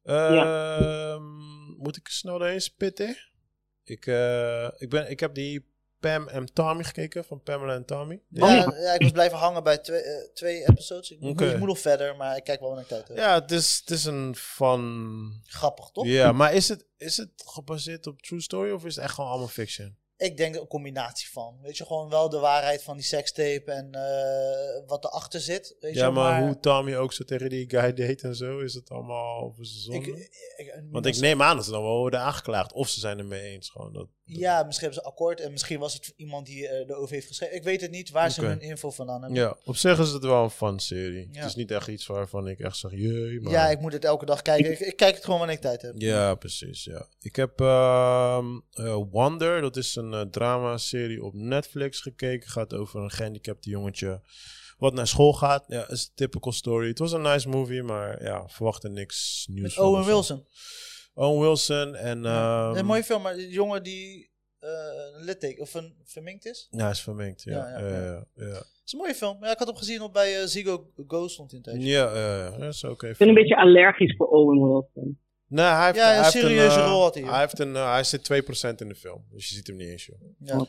Ehm, 0.03 1.23
Moet 1.77 1.97
ik 1.97 2.07
snel 2.07 2.37
doorheen 2.39 2.61
spitten? 2.61 3.17
Ik, 3.83 4.05
eh, 4.05 4.67
ik, 4.77 4.89
ben, 4.89 5.09
ik 5.09 5.19
heb 5.19 5.33
die 5.33 5.65
Pam 5.99 6.27
en 6.27 6.53
Tommy 6.53 6.83
gekeken, 6.83 7.25
van 7.25 7.41
Pamela 7.43 7.73
en 7.75 7.85
Tommy. 7.85 8.21
Die- 8.29 8.45
Ja, 8.45 8.73
ja, 8.79 8.93
ik 8.93 9.01
was 9.01 9.11
blijven 9.11 9.37
hangen 9.37 9.63
bij 9.63 9.77
twee, 9.77 10.01
eh, 10.01 10.29
twee 10.33 10.67
episodes. 10.67 11.11
Ik, 11.11 11.19
moet- 11.19 11.31
Oké. 11.31 11.51
ik 11.51 11.57
moet 11.57 11.67
nog 11.67 11.79
verder, 11.79 12.15
maar 12.15 12.37
ik 12.37 12.43
kijk 12.43 12.59
wel 12.59 12.67
wanneer 12.69 12.85
ik 12.87 12.91
tijd 12.91 13.07
heb. 13.07 13.17
Ja, 13.17 13.41
het 13.41 13.51
is, 13.51 13.77
het 13.79 13.89
is 13.89 14.05
een 14.05 14.35
van... 14.35 15.41
Grappig, 15.45 15.89
toch? 15.89 16.05
Ja, 16.05 16.31
maar 16.31 16.53
is 16.53 16.67
het, 16.69 16.85
is 16.97 17.17
het 17.17 17.29
gebaseerd 17.45 18.07
op 18.07 18.21
true 18.21 18.41
story 18.41 18.71
of 18.71 18.85
is 18.85 18.95
het 18.95 19.03
echt 19.03 19.13
gewoon 19.13 19.29
allemaal 19.29 19.47
fiction? 19.47 19.97
Ik 20.19 20.37
denk 20.37 20.55
een 20.55 20.67
combinatie 20.67 21.29
van. 21.29 21.57
Weet 21.61 21.77
je, 21.77 21.85
gewoon 21.85 22.09
wel 22.09 22.29
de 22.29 22.37
waarheid 22.39 22.83
van 22.83 22.95
die 22.97 23.05
sekstape 23.05 23.71
en 23.71 23.91
eh, 23.93 24.87
wat 24.87 25.05
erachter 25.05 25.39
zit. 25.39 25.75
Weet 25.79 25.93
Ja, 25.95 26.05
je, 26.05 26.11
maar, 26.11 26.41
hoe 26.41 26.59
Tommy 26.59 26.95
ook 26.95 27.13
zo 27.13 27.23
tegen 27.23 27.49
die 27.49 27.69
guy 27.69 27.93
deed 27.93 28.21
en 28.21 28.35
zo, 28.35 28.59
is 28.59 28.73
het 28.73 28.89
allemaal 28.89 29.55
ik- 30.57 30.83
Want 30.91 31.05
ik 31.05 31.17
neem 31.19 31.41
aan 31.41 31.55
dat 31.55 31.65
ze 31.65 31.71
dan 31.71 31.83
wel 31.83 31.97
worden 31.97 32.19
aangeklaagd. 32.19 32.73
Of 32.73 32.87
ze 32.89 32.99
zijn 32.99 33.17
er 33.17 33.25
mee 33.25 33.41
eens. 33.41 33.69
Gewoon 33.69 33.93
dat, 33.93 34.07
dat- 34.25 34.37
Ja, 34.37 34.63
misschien 34.63 34.85
hebben 34.87 35.03
ze 35.03 35.09
akkoord 35.09 35.39
en 35.41 35.51
misschien 35.51 35.79
was 35.79 35.93
het 35.93 36.13
iemand 36.15 36.45
die 36.45 36.67
eh, 36.67 36.87
de 36.87 36.95
OV 36.95 37.09
heeft 37.09 37.27
geschreven. 37.27 37.55
Ik 37.55 37.63
weet 37.63 37.81
het 37.81 37.91
niet 37.91 38.09
waar 38.09 38.31
ze 38.31 38.41
hun 38.45 38.61
info 38.61 38.89
vandaan 38.89 39.21
hebben. 39.21 39.39
Ja, 39.41 39.57
op 39.65 39.75
zich 39.75 39.99
is 39.99 40.09
het 40.11 40.23
wel 40.23 40.43
een 40.43 40.49
fun 40.49 40.79
serie. 40.79 41.29
Ja. 41.31 41.39
Het 41.39 41.49
is 41.49 41.55
niet 41.55 41.71
echt 41.71 41.87
iets 41.87 42.05
waarvan 42.07 42.47
ik 42.47 42.59
echt 42.59 42.77
zeg, 42.77 42.91
jee, 42.91 43.41
maar... 43.41 43.51
Ja, 43.51 43.69
ik 43.69 43.79
moet 43.79 43.93
het 43.93 44.05
elke 44.05 44.25
dag 44.25 44.41
kijken. 44.41 44.71
Ik, 44.71 44.79
ik 44.79 44.95
kijk 44.95 45.15
het 45.15 45.23
gewoon 45.23 45.39
wanneer 45.39 45.55
ik 45.57 45.61
tijd 45.61 45.81
heb. 45.81 45.93
Ja, 45.97 46.35
precies. 46.35 46.83
Ja. 46.83 47.05
Ik 47.21 47.35
heb 47.35 47.61
ehm, 47.61 48.45
eh, 48.71 48.97
Wonder, 49.11 49.61
dat 49.61 49.75
is 49.77 49.95
een 49.95 50.08
eh, 50.13 50.21
drama-serie 50.21 51.23
op 51.23 51.33
Netflix 51.33 52.01
gekeken. 52.01 52.49
Gaat 52.49 52.73
over 52.73 53.01
een 53.01 53.11
gehandicapte 53.11 53.69
jongetje 53.69 54.21
wat 54.77 54.93
naar 54.93 55.07
school 55.07 55.33
gaat. 55.33 55.65
Ja, 55.67 55.89
is 55.89 56.03
een 56.03 56.11
typical 56.15 56.51
story. 56.51 56.87
Het 56.87 56.99
was 56.99 57.11
een 57.11 57.21
nice 57.21 57.49
movie, 57.49 57.83
maar 57.83 58.23
ja, 58.23 58.47
verwacht 58.47 58.83
er 58.83 58.91
niks 58.91 59.47
nieuws 59.49 59.61
Met 59.61 59.73
van 59.73 59.85
Owen. 59.85 60.05
Wilson. 60.05 60.45
Owen 61.13 61.41
Wilson 61.41 61.95
en... 61.95 62.25
ehm, 62.25 62.75
een 62.75 62.85
mooie 62.85 63.03
film, 63.03 63.21
maar 63.21 63.35
die 63.35 63.49
jongen 63.49 63.83
die 63.83 64.27
eh 64.59 64.69
een 65.15 65.23
litteken 65.23 65.61
of 65.61 65.73
een 65.73 65.95
verminkt 66.03 66.45
is. 66.45 66.67
Ja, 66.71 66.81
hij 66.81 66.89
is 66.91 67.01
vermengd. 67.01 67.43
Ja, 67.43 67.51
Ja, 67.51 67.79
ja, 67.79 67.87
ja, 67.87 68.03
ja. 68.03 68.25
ja, 68.33 68.45
ja. 68.45 68.53
Het 68.53 68.81
is 68.85 68.91
een 68.91 68.99
mooie 68.99 69.15
film. 69.15 69.37
Ja, 69.43 69.51
ik 69.51 69.57
had 69.57 69.67
hem 69.67 69.75
gezien 69.77 70.01
op 70.01 70.13
bij 70.13 70.39
eh, 70.39 70.45
Zigo 70.45 70.91
Go 71.07 71.27
stond 71.27 71.51
in 71.51 71.57
een 71.57 71.63
tijdje. 71.63 71.87
Ja, 71.87 72.15
ja, 72.15 72.37
ja, 72.37 72.57
dat 72.57 72.73
is 72.73 72.83
oké. 72.83 73.07
Ik 73.07 73.17
ben 73.17 73.27
een 73.27 73.33
beetje 73.33 73.57
allergisch 73.57 74.15
voor 74.15 74.27
Owen 74.27 74.67
Wilson. 74.67 75.19
Nee, 75.49 75.65
hij 75.65 75.85
heeft, 75.85 75.97
Ja, 75.97 76.03
een 76.03 76.13
hij 76.13 76.17
heeft 76.19 76.31
serieuze 76.31 76.79
eh, 76.79 76.85
rol 76.87 77.01
had 77.01 77.13
hij. 77.13 77.23
Hij, 77.23 77.39
heeft 77.39 77.59
een, 77.59 77.75
eh, 77.75 77.91
hij 77.91 78.03
zit 78.03 78.23
2% 78.23 78.81
in 78.81 78.87
de 78.87 78.95
film. 78.95 79.25
Dus 79.31 79.49
je 79.49 79.55
ziet 79.55 79.67
hem 79.67 79.75
niet 79.75 79.87
eens, 79.87 80.05
joh. 80.05 80.17
Ja. 80.39 80.65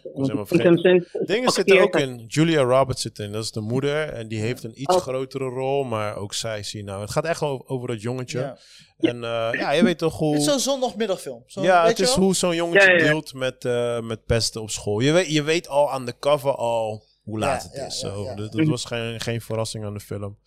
Dingen 1.27 1.51
zitten 1.51 1.81
ook 1.81 1.95
acteert- 1.95 2.09
in. 2.09 2.25
Julia 2.29 2.63
Roberts 2.63 3.03
zit 3.03 3.19
in. 3.19 3.33
Dat 3.33 3.45
is 3.45 3.51
de 3.53 3.61
moeder. 3.61 4.09
En 4.09 4.29
die 4.29 4.41
heeft 4.41 4.65
een 4.65 4.81
iets 4.81 4.95
Oh. 4.95 5.01
grotere 5.01 5.45
rol. 5.49 5.85
Maar 5.85 6.17
ook 6.17 6.35
zij 6.35 6.63
zie 6.63 6.85
nou. 6.85 7.01
Het 7.01 7.11
gaat 7.11 7.25
echt 7.25 7.43
over, 7.43 7.67
over 7.69 7.89
dat 7.89 8.03
jongetje. 8.03 8.39
Ja. 8.39 8.59
En 8.99 9.25
eh, 9.25 9.49
ja, 9.53 9.71
je 9.73 9.83
weet 9.85 9.99
toch 9.99 10.17
hoe... 10.19 10.33
Het 10.33 10.41
is 10.43 10.49
zo'n 10.49 10.59
zondagmiddagfilm. 10.59 11.43
Zo, 11.47 11.63
ja, 11.63 11.87
het 11.87 11.99
is 12.01 12.15
wel? 12.15 12.25
hoe 12.25 12.35
zo'n 12.35 12.55
jongetje 12.55 12.87
Ja, 12.89 12.95
ja, 12.97 12.99
ja. 13.05 13.11
deelt 13.11 13.35
met, 13.35 13.65
eh, 13.65 14.01
met 14.01 14.25
pesten 14.27 14.61
op 14.63 14.71
school. 14.71 15.01
Je 15.01 15.13
weet, 15.13 15.27
je 15.27 15.43
weet 15.43 15.69
al 15.69 15.91
aan 15.93 16.07
de 16.07 16.19
cover 16.19 16.55
al 16.55 17.05
hoe 17.23 17.39
laat 17.39 17.63
Ja, 17.63 17.69
het 17.81 17.93
is. 17.93 18.01
ja, 18.01 18.09
Zo, 18.11 18.23
ja. 18.25 18.35
Dat, 18.35 18.53
dat 18.53 18.67
was 18.67 18.85
geen, 18.85 19.21
geen 19.21 19.41
verrassing 19.41 19.85
aan 19.85 19.95
de 19.95 20.01
film. 20.01 20.39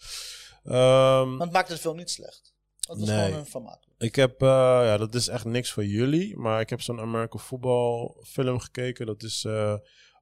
Ehm, 0.63 1.27
Want 1.29 1.41
het 1.41 1.51
maakt 1.51 1.69
de 1.69 1.77
film 1.77 1.95
niet 1.97 2.09
slecht. 2.09 2.53
Het 2.79 2.99
was 2.99 3.09
Nee. 3.09 3.23
gewoon 3.25 3.39
een 3.39 3.45
vermaak. 3.45 3.82
Ik 4.03 4.15
heb, 4.15 4.41
eh, 4.41 4.47
ja, 4.83 4.97
dat 4.97 5.15
is 5.15 5.27
echt 5.27 5.45
niks 5.45 5.71
voor 5.71 5.85
jullie. 5.85 6.37
Maar 6.37 6.59
ik 6.59 6.69
heb 6.69 6.81
zo'n 6.81 6.99
American 6.99 7.39
football 7.39 8.15
film 8.23 8.59
gekeken. 8.59 9.05
Dat 9.05 9.23
is 9.23 9.45
eh, 9.45 9.75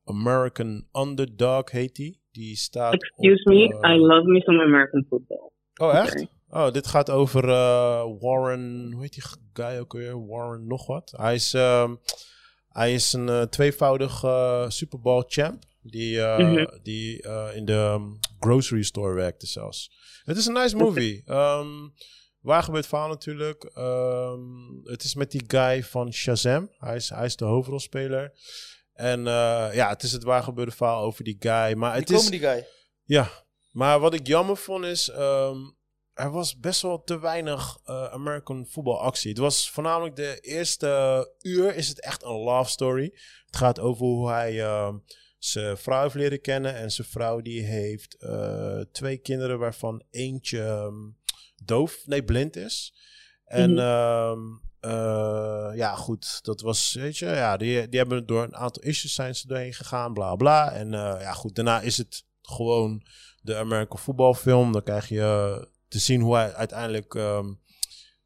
American 0.04 0.88
Underdog, 0.94 1.72
heet 1.72 1.96
die. 1.96 2.22
Die 2.32 2.56
staat 2.56 2.94
Excuse 2.94 3.44
op, 3.44 3.54
me, 3.54 3.80
eh, 3.80 3.92
I 3.96 3.98
love 3.98 4.28
me 4.28 4.42
some 4.42 4.62
American 4.64 5.06
football. 5.10 5.52
Oh, 5.76 5.96
echt? 5.96 6.26
Oh, 6.50 6.72
dit 6.72 6.88
gaat 6.88 7.10
over 7.10 7.46
Warren, 8.20 8.92
hoe 8.92 9.02
heet 9.02 9.14
die 9.14 9.24
guy 9.54 9.78
ook 9.80 9.94
weer? 9.94 10.28
Warren 10.28 10.68
nog 10.68 10.88
wat. 10.88 11.14
Hij 11.18 11.36
is, 11.36 11.54
ehm, 11.54 11.96
hij 12.70 12.94
is 12.94 13.14
een 13.14 13.50
tweevoudig 13.50 14.24
Super 14.68 15.00
Bowl 15.02 15.24
champ. 15.28 15.64
Die, 15.82 16.20
Mhm. 16.20 16.66
die 16.84 17.22
in 17.54 17.66
de 17.66 17.74
ehm, 17.74 18.04
grocery 18.40 18.84
store 18.84 19.14
werkte 19.14 19.48
zelfs. 19.48 19.92
Het 20.24 20.38
is 20.38 20.46
een 20.46 20.54
nice 20.54 20.76
movie. 20.76 21.24
Ehm 21.26 21.68
waar 22.42 22.64
gebeurt 22.64 22.88
verhaal 22.88 23.08
natuurlijk. 23.08 23.64
Ehm, 23.64 24.40
het 24.84 25.04
is 25.04 25.16
met 25.16 25.32
die 25.32 25.44
guy 25.48 25.84
van 25.84 26.14
Shazam. 26.14 26.70
Hij 26.78 26.96
is, 26.96 27.10
hij 27.10 27.26
is 27.26 27.36
de 27.36 27.46
hoofdrolspeler. 27.46 28.32
En 28.94 29.20
eh, 29.28 29.70
ja, 29.74 29.90
het 29.90 30.04
is 30.04 30.12
het 30.12 30.24
waar 30.24 30.44
gebeurde 30.44 30.72
verhaal 30.72 31.04
over 31.04 31.24
die 31.24 31.36
guy. 31.40 31.74
Maar 31.74 31.92
Die 31.92 32.00
het 32.02 32.10
is, 32.10 32.16
comedy 32.24 32.40
guy. 32.40 32.66
ja, 33.04 33.30
maar 33.72 34.00
wat 34.00 34.14
ik 34.14 34.28
jammer 34.28 34.58
vond 34.58 34.86
is, 34.86 35.10
ehm, 35.10 35.58
er 36.14 36.32
was 36.32 36.60
best 36.60 36.82
wel 36.82 37.04
te 37.04 37.20
weinig 37.20 37.78
eh, 37.84 38.06
American 38.12 38.68
voetbalactie. 38.70 39.30
Het 39.30 39.40
was 39.40 39.70
voornamelijk 39.70 40.16
de 40.16 40.38
eerste 40.40 41.34
uur 41.42 41.76
is 41.76 41.88
het 41.88 42.02
echt 42.02 42.24
een 42.24 42.38
love 42.38 42.70
story. 42.70 43.12
Het 43.46 43.56
gaat 43.56 43.80
over 43.80 44.06
hoe 44.06 44.30
hij 44.30 44.62
ehm, 44.64 44.98
zijn 45.38 45.78
vrouw 45.78 46.02
heeft 46.02 46.16
leren 46.16 46.42
kennen 46.42 46.76
en 46.76 46.92
zijn 46.92 47.08
vrouw 47.08 47.42
die 47.42 47.64
heeft 47.64 48.16
eh, 48.16 48.80
twee 48.92 49.18
kinderen 49.18 49.60
waarvan 49.60 50.04
eentje 50.10 50.92
doof, 51.66 51.98
nee 52.06 52.24
blind 52.24 52.56
is. 52.56 52.94
En 53.46 53.72
Mhm. 53.72 53.80
ehm, 53.80 54.40
eh, 54.80 55.78
ja, 55.78 55.96
goed, 55.96 56.40
dat 56.44 56.62
was, 56.62 56.94
weet 56.94 57.18
je, 57.18 57.26
ja, 57.26 57.58
die, 57.58 57.90
die 57.90 58.00
hebben 58.00 58.26
door 58.26 58.44
een 58.44 58.56
aantal 58.56 58.84
issues 58.84 59.14
zijn 59.14 59.36
ze 59.36 59.48
doorheen 59.48 59.74
gegaan, 59.74 60.14
bla 60.14 60.36
bla. 60.36 60.72
En 60.72 60.94
eh, 60.94 61.16
ja, 61.22 61.32
goed, 61.34 61.56
daarna 61.56 61.82
is 61.82 61.98
het 61.98 62.24
gewoon 62.42 63.06
de 63.42 63.56
American 63.56 63.98
voetbalfilm. 64.00 64.72
Dan 64.72 64.84
krijg 64.84 65.10
je 65.10 65.68
te 65.88 66.00
zien 66.00 66.22
hoe 66.22 66.36
hij 66.36 66.54
uiteindelijk 66.54 67.16
ehm, 67.16 67.54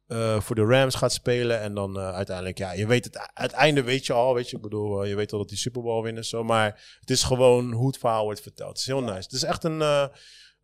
eh, 0.06 0.40
voor 0.40 0.54
de 0.54 0.64
Rams 0.64 0.94
gaat 0.94 1.12
spelen. 1.12 1.60
En 1.60 1.74
dan 1.74 1.98
eh, 1.98 2.14
uiteindelijk, 2.14 2.58
ja, 2.58 2.72
je 2.72 2.86
weet 2.86 3.04
het, 3.04 3.30
het 3.34 3.52
einde 3.52 3.82
weet 3.82 4.06
je 4.06 4.12
al, 4.12 4.34
weet 4.34 4.50
je. 4.50 4.56
Ik 4.56 4.62
bedoel, 4.62 5.02
eh, 5.02 5.08
je 5.08 5.14
weet 5.16 5.32
al 5.32 5.38
dat 5.38 5.48
die 5.48 5.58
Super 5.58 5.82
Bowl 5.82 6.02
winnen 6.02 6.24
zo. 6.24 6.44
Maar 6.44 6.96
het 7.00 7.10
is 7.10 7.22
gewoon 7.22 7.72
hoe 7.72 7.86
het 7.86 7.98
verhaal 7.98 8.24
wordt 8.24 8.40
verteld. 8.40 8.68
Het 8.68 8.78
is 8.78 8.86
heel 8.86 9.02
nice. 9.02 9.14
Het 9.16 9.32
is 9.32 9.42
echt 9.42 9.64
een, 9.64 9.82
eh, 9.82 10.06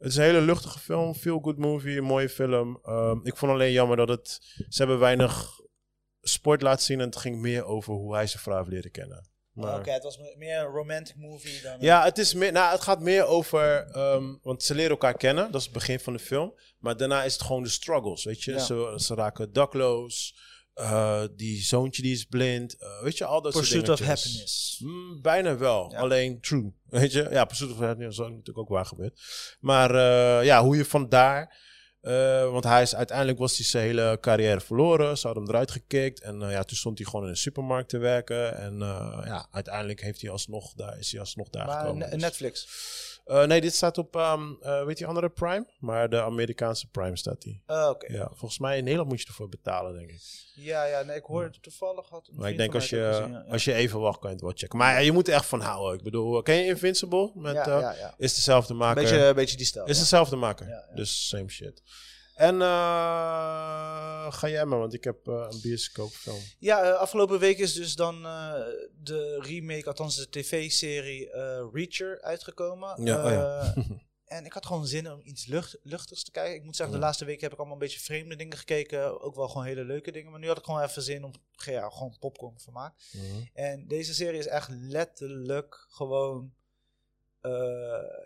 het 0.03 0.11
is 0.11 0.17
een 0.17 0.23
hele 0.23 0.41
luchtige 0.41 0.79
film. 0.79 1.15
Feel 1.15 1.39
good 1.39 1.59
movie, 1.59 1.97
een 1.99 2.05
mooie 2.05 2.29
film. 2.29 2.79
Ehm, 2.83 3.19
ik 3.23 3.37
vond 3.37 3.53
alleen 3.53 3.73
jammer 3.73 3.97
dat 3.97 4.09
het, 4.09 4.39
ze 4.69 4.79
hebben 4.79 4.99
weinig 4.99 5.61
sport 6.21 6.63
laten 6.63 6.85
zien. 6.85 7.01
En 7.01 7.07
het 7.07 7.17
ging 7.17 7.41
meer 7.41 7.65
over 7.65 7.93
hoe 7.95 8.15
hij 8.15 8.27
zijn 8.27 8.43
vrouw 8.43 8.57
heeft 8.59 8.71
leren 8.71 8.91
kennen. 8.91 9.31
Maar- 9.53 9.79
Oké, 9.79 9.91
het 9.91 10.03
was 10.03 10.19
me- 10.19 10.35
meer 10.39 10.59
een 10.59 10.67
romantic 10.67 11.17
movie 11.17 11.61
dan... 11.63 11.73
een- 11.73 11.81
ja, 11.81 12.05
het, 12.05 12.19
is 12.19 12.35
meer, 12.35 12.53
nou, 12.53 12.73
het 12.73 12.81
gaat 12.81 13.01
meer 13.01 13.25
over. 13.25 13.87
ehm, 13.93 14.35
want 14.43 14.63
ze 14.63 14.75
leren 14.75 14.91
elkaar 14.91 15.17
kennen, 15.17 15.45
dat 15.53 15.61
is 15.61 15.65
het 15.67 15.73
begin 15.75 16.01
van 16.01 16.13
de 16.13 16.19
film. 16.19 16.55
Maar 16.79 16.97
daarna 16.97 17.23
is 17.25 17.33
het 17.33 17.43
gewoon 17.43 17.63
de 17.63 17.69
struggles, 17.69 18.25
weet 18.25 18.43
je. 18.43 18.53
Ja. 18.53 18.59
Ze, 18.59 18.93
ze 18.97 19.15
raken 19.15 19.53
dakloos. 19.53 20.37
Eh, 20.75 21.23
die 21.37 21.63
zoontje 21.63 22.03
die 22.03 22.13
is 22.13 22.25
blind. 22.25 22.77
eh, 22.77 23.03
weet 23.03 23.19
je, 23.19 23.25
al 23.25 23.43
dat 23.43 23.53
Pursuit 23.53 23.87
soort 23.87 23.89
of 24.01 24.07
dingetjes. 24.07 24.25
Happiness. 24.31 24.79
Mm, 24.85 25.23
bijna 25.23 25.57
wel, 25.57 25.91
Ja. 25.91 25.99
alleen 25.99 26.41
true. 26.41 26.73
Weet 26.89 27.13
je, 27.13 27.27
ja, 27.31 27.45
Pursuit 27.45 27.71
of 27.71 27.79
Happiness 27.79 28.19
is 28.19 28.25
natuurlijk 28.27 28.59
ook 28.59 28.69
waar 28.69 28.87
gebeurd. 28.87 29.21
Maar 29.61 29.91
eh, 29.95 30.45
ja, 30.45 30.63
hoe 30.63 30.77
je 30.77 30.85
vandaar. 30.85 31.71
want 32.51 32.65
hij 32.65 32.83
is 32.83 32.95
uiteindelijk 32.95 33.39
was 33.39 33.57
hij 33.57 33.67
zijn 33.67 33.85
hele 33.85 34.19
carrière 34.21 34.61
verloren. 34.61 35.19
Ze 35.19 35.27
hadden 35.27 35.45
hem 35.45 35.53
eruit 35.53 35.71
gekikt. 35.71 36.21
En 36.21 36.41
ja, 36.41 36.63
toen 36.63 36.77
stond 36.77 36.99
hij 36.99 37.07
gewoon 37.07 37.25
in 37.25 37.31
een 37.31 37.37
supermarkt 37.37 37.89
te 37.89 37.99
werken. 37.99 38.57
En 38.59 38.79
ja, 39.25 39.47
uiteindelijk 39.51 40.01
heeft 40.01 40.21
hij 40.21 40.31
alsnog 40.31 40.73
daar, 40.75 40.99
is 40.99 41.11
hij 41.11 41.21
alsnog 41.21 41.49
daar 41.49 41.67
Maar 41.67 41.79
gekomen. 41.81 42.11
Dus- 42.11 43.12
Eh, 43.25 43.45
nee, 43.45 43.61
dit 43.61 43.75
staat 43.75 43.99
op, 43.99 44.17
ehm 44.17 44.53
eh, 44.61 44.85
weet 44.85 44.99
je, 44.99 45.07
andere 45.07 45.29
Prime? 45.29 45.67
Maar 45.79 46.09
de 46.09 46.23
Amerikaanse 46.23 46.89
Prime 46.91 47.17
staat 47.17 47.43
die. 47.43 47.63
Ah, 47.67 47.89
Oké. 47.89 48.13
Ja, 48.13 48.27
volgens 48.29 48.59
mij 48.59 48.77
in 48.77 48.83
Nederland 48.83 49.11
moet 49.11 49.21
je 49.21 49.27
ervoor 49.27 49.49
betalen, 49.49 49.95
denk 49.95 50.11
ik. 50.11 50.21
Ja, 50.55 50.85
ja, 50.85 51.03
nee, 51.03 51.17
ik 51.17 51.25
hoorde 51.25 51.47
het 51.47 51.63
toevallig. 51.63 52.09
Had 52.09 52.29
Maar 52.33 52.51
ik 52.51 52.57
denk 52.57 52.75
als 52.75 52.91
je, 52.91 53.11
gezien, 53.13 53.33
ja. 53.33 53.45
als 53.49 53.65
je 53.65 53.73
even 53.73 54.01
wacht, 54.01 54.19
kan 54.19 54.29
je 54.29 54.35
het 54.35 54.45
wel 54.45 54.55
checken. 54.55 54.79
Maar 54.79 54.93
ja, 54.93 54.99
je 54.99 55.13
moet 55.13 55.29
er 55.29 55.35
echt 55.35 55.47
van 55.47 55.61
houden. 55.61 55.99
Ik 55.99 56.05
bedoel, 56.05 56.37
eh, 56.37 56.43
ken 56.43 56.55
je 56.55 56.65
Invincible? 56.65 57.31
Met, 57.35 57.55
ja. 57.55 58.15
Is 58.19 58.35
dezelfde 58.35 58.75
maker. 58.75 59.03
Beetje, 59.03 59.35
beetje 59.35 59.57
die 59.57 59.67
stijl. 59.67 59.87
is 59.87 59.99
dezelfde 59.99 60.37
maker. 60.37 60.85
Dus 60.95 61.29
same 61.29 61.49
shit. 61.49 61.83
En 62.35 62.61
eh, 62.63 64.33
ga 64.33 64.49
jij 64.49 64.65
maar, 64.65 64.79
want 64.79 64.95
ik 64.95 65.05
heb 65.05 65.29
eh, 65.29 65.47
een 65.51 65.61
bioscoopfilm. 65.63 66.41
Ja, 66.59 66.83
eh, 66.83 66.93
afgelopen 66.99 67.39
week 67.39 67.59
is 67.59 67.73
dus 67.75 67.95
dan 67.95 68.15
eh, 68.27 68.53
de 69.03 69.41
remake, 69.43 69.87
althans 69.87 70.17
de 70.17 70.29
tv-serie 70.29 71.31
eh, 71.31 71.65
Reacher 71.73 72.21
uitgekomen. 72.23 73.05
Ja, 73.05 73.25
oh 73.25 73.31
ja. 73.31 73.61
Eh, 73.61 73.77
en 74.25 74.45
ik 74.45 74.53
had 74.53 74.67
gewoon 74.67 74.87
zin 74.87 75.13
om 75.13 75.21
iets 75.25 75.47
lucht, 75.47 75.79
luchtigs 75.83 76.25
te 76.25 76.31
kijken. 76.31 76.55
Ik 76.55 76.65
moet 76.65 76.77
zeggen, 76.77 76.95
de 76.95 77.01
Ja. 77.01 77.07
laatste 77.07 77.25
week 77.25 77.41
heb 77.41 77.53
ik 77.53 77.59
allemaal 77.59 77.77
een 77.77 77.83
beetje 77.83 78.01
vreemde 78.01 78.37
dingen 78.37 78.57
gekeken. 78.57 79.21
Ook 79.21 79.35
wel 79.35 79.49
gewoon 79.49 79.67
hele 79.67 79.85
leuke 79.85 80.11
dingen. 80.13 80.31
Maar 80.31 80.41
nu 80.41 80.47
had 80.47 80.59
ik 80.59 80.65
gewoon 80.65 80.83
even 80.83 81.03
zin 81.03 81.25
om 81.25 81.33
ja, 81.65 81.89
gewoon 81.89 82.17
popcorn 82.21 82.61
vermaak. 82.61 82.95
Mhm. 83.13 83.25
En 83.53 83.87
deze 83.89 84.15
serie 84.15 84.39
is 84.39 84.47
echt 84.47 84.69
letterlijk 84.71 85.87
gewoon 85.89 86.53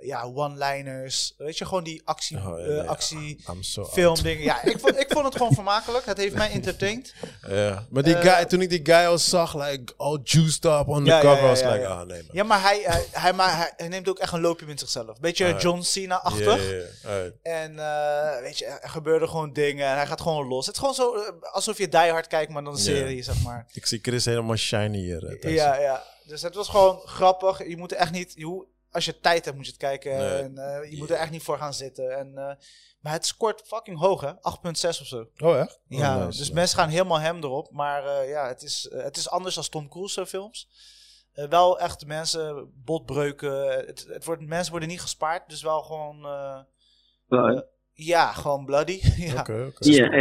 ja, 0.01 0.25
one-liners. 0.35 1.35
Weet 1.39 1.59
je, 1.59 1.65
gewoon 1.67 1.85
die 1.85 2.03
actie, 2.05 2.37
Oh, 2.37 2.61
eh, 2.61 2.67
nee, 2.67 2.81
actie 2.89 3.45
so 3.61 3.85
filmdingen. 3.85 4.43
Ja, 4.45 4.63
ik 4.63 4.79
vond, 4.81 4.99
ik 4.99 5.07
vond 5.09 5.25
het 5.25 5.37
gewoon 5.37 5.53
vermakelijk. 5.55 6.05
Het 6.07 6.17
heeft 6.17 6.35
mij 6.35 6.51
entertained. 6.51 7.15
Ja, 7.49 7.87
maar 7.91 8.03
die 8.03 8.15
Eh, 8.17 8.35
guy, 8.35 8.45
toen 8.45 8.61
ik 8.61 8.69
die 8.69 8.81
guy 8.83 9.05
al 9.07 9.19
zag, 9.19 9.55
like, 9.57 9.93
all 9.97 10.19
juiced 10.25 10.65
up 10.65 10.89
on 10.89 11.05
the 11.05 11.11
Ja, 11.11 11.21
cover, 11.21 11.37
ja, 11.43 11.47
was 11.49 11.61
ja, 11.61 11.71
like, 11.73 11.83
ja. 11.83 11.89
ah 12.01 12.07
nee 12.07 12.19
man. 12.23 12.31
Ja, 12.33 12.45
maar 12.45 12.63
hij, 12.63 12.81
hij, 12.85 13.07
hij, 13.11 13.33
maar 13.33 13.73
hij, 13.77 13.89
neemt 13.89 14.09
ook 14.09 14.19
echt 14.19 14.33
een 14.33 14.41
loopje 14.41 14.67
met 14.67 14.81
zichzelf. 14.81 15.21
Beetje 15.21 15.55
John 15.59 15.81
Cena-achtig. 15.83 16.85
En 17.43 17.79
eh, 17.79 18.41
weet 18.41 18.59
je, 18.59 18.65
er 18.65 18.89
gebeuren 18.89 19.29
gewoon 19.29 19.53
dingen 19.53 19.87
en 19.87 19.95
hij 19.97 20.07
gaat 20.07 20.21
gewoon 20.21 20.47
los. 20.47 20.67
Het 20.67 20.75
is 20.75 20.81
gewoon 20.81 20.95
zo 20.95 21.15
eh, 21.15 21.53
alsof 21.53 21.79
je 21.79 21.89
Die 21.89 22.11
Hard 22.11 22.27
kijkt, 22.27 22.53
maar 22.53 22.65
dan 22.65 22.73
een 22.73 22.79
serie, 22.79 23.23
zeg 23.23 23.43
maar. 23.43 23.67
Ik 23.73 23.87
zie 23.87 23.99
Chris 24.03 24.25
helemaal 24.25 24.57
shiny 24.57 24.99
hier. 24.99 25.27
eh. 25.41 25.55
Ja, 25.55 25.75
ja. 25.81 26.03
Dus 26.25 26.43
het 26.43 26.55
was 26.55 26.69
gewoon 26.69 27.01
grappig. 27.05 27.69
Je 27.69 27.77
moet 27.77 27.93
echt 27.93 28.13
niet... 28.13 28.33
Je, 28.37 28.65
als 28.97 29.05
je 29.05 29.21
tijd 29.21 29.45
hebt, 29.45 29.57
moet 29.57 29.65
je 29.67 29.71
het 29.71 29.81
kijken. 29.81 30.17
Nee. 30.17 30.29
En, 30.43 30.59
eh, 30.59 30.91
je 30.91 30.97
moet 30.97 31.11
er 31.11 31.17
echt 31.17 31.31
niet 31.31 31.43
voor 31.43 31.59
gaan 31.59 31.75
zitten. 31.75 32.17
En, 32.19 32.39
eh, 32.39 32.55
maar 33.01 33.13
het 33.13 33.27
scoort 33.27 33.63
fucking 33.67 33.99
hoog, 33.99 34.21
hè? 34.21 34.33
8,6 34.41 35.01
of 35.01 35.07
zo. 35.07 35.29
Oh, 35.39 35.59
echt? 35.59 35.75
Oh, 35.91 35.99
Ja, 35.99 36.15
nice, 36.17 36.27
dus 36.29 36.39
nice. 36.39 36.53
mensen 36.55 36.79
gaan 36.79 36.89
helemaal 36.89 37.21
hem 37.21 37.37
erop. 37.45 37.71
Maar 37.71 38.07
eh, 38.07 38.29
ja, 38.29 38.49
het 38.49 38.63
is, 38.63 38.89
het 38.93 39.17
is 39.17 39.29
anders 39.31 39.55
dan 39.55 39.69
Tom 39.69 39.89
Cruise 39.89 40.27
films. 40.27 40.69
Eh, 41.33 41.49
wel 41.49 41.81
echt 41.81 42.07
mensen, 42.07 42.73
botbreuken. 42.85 43.69
Het, 43.87 44.07
het 44.09 44.25
wordt, 44.25 44.43
mensen 44.47 44.71
worden 44.71 44.89
niet 44.89 45.01
gespaard. 45.01 45.49
Dus 45.49 45.63
wel 45.63 45.83
gewoon... 45.83 46.27
ja, 47.93 48.33
gewoon 48.33 48.65
bloody. 48.65 49.01
ja. 49.17 49.45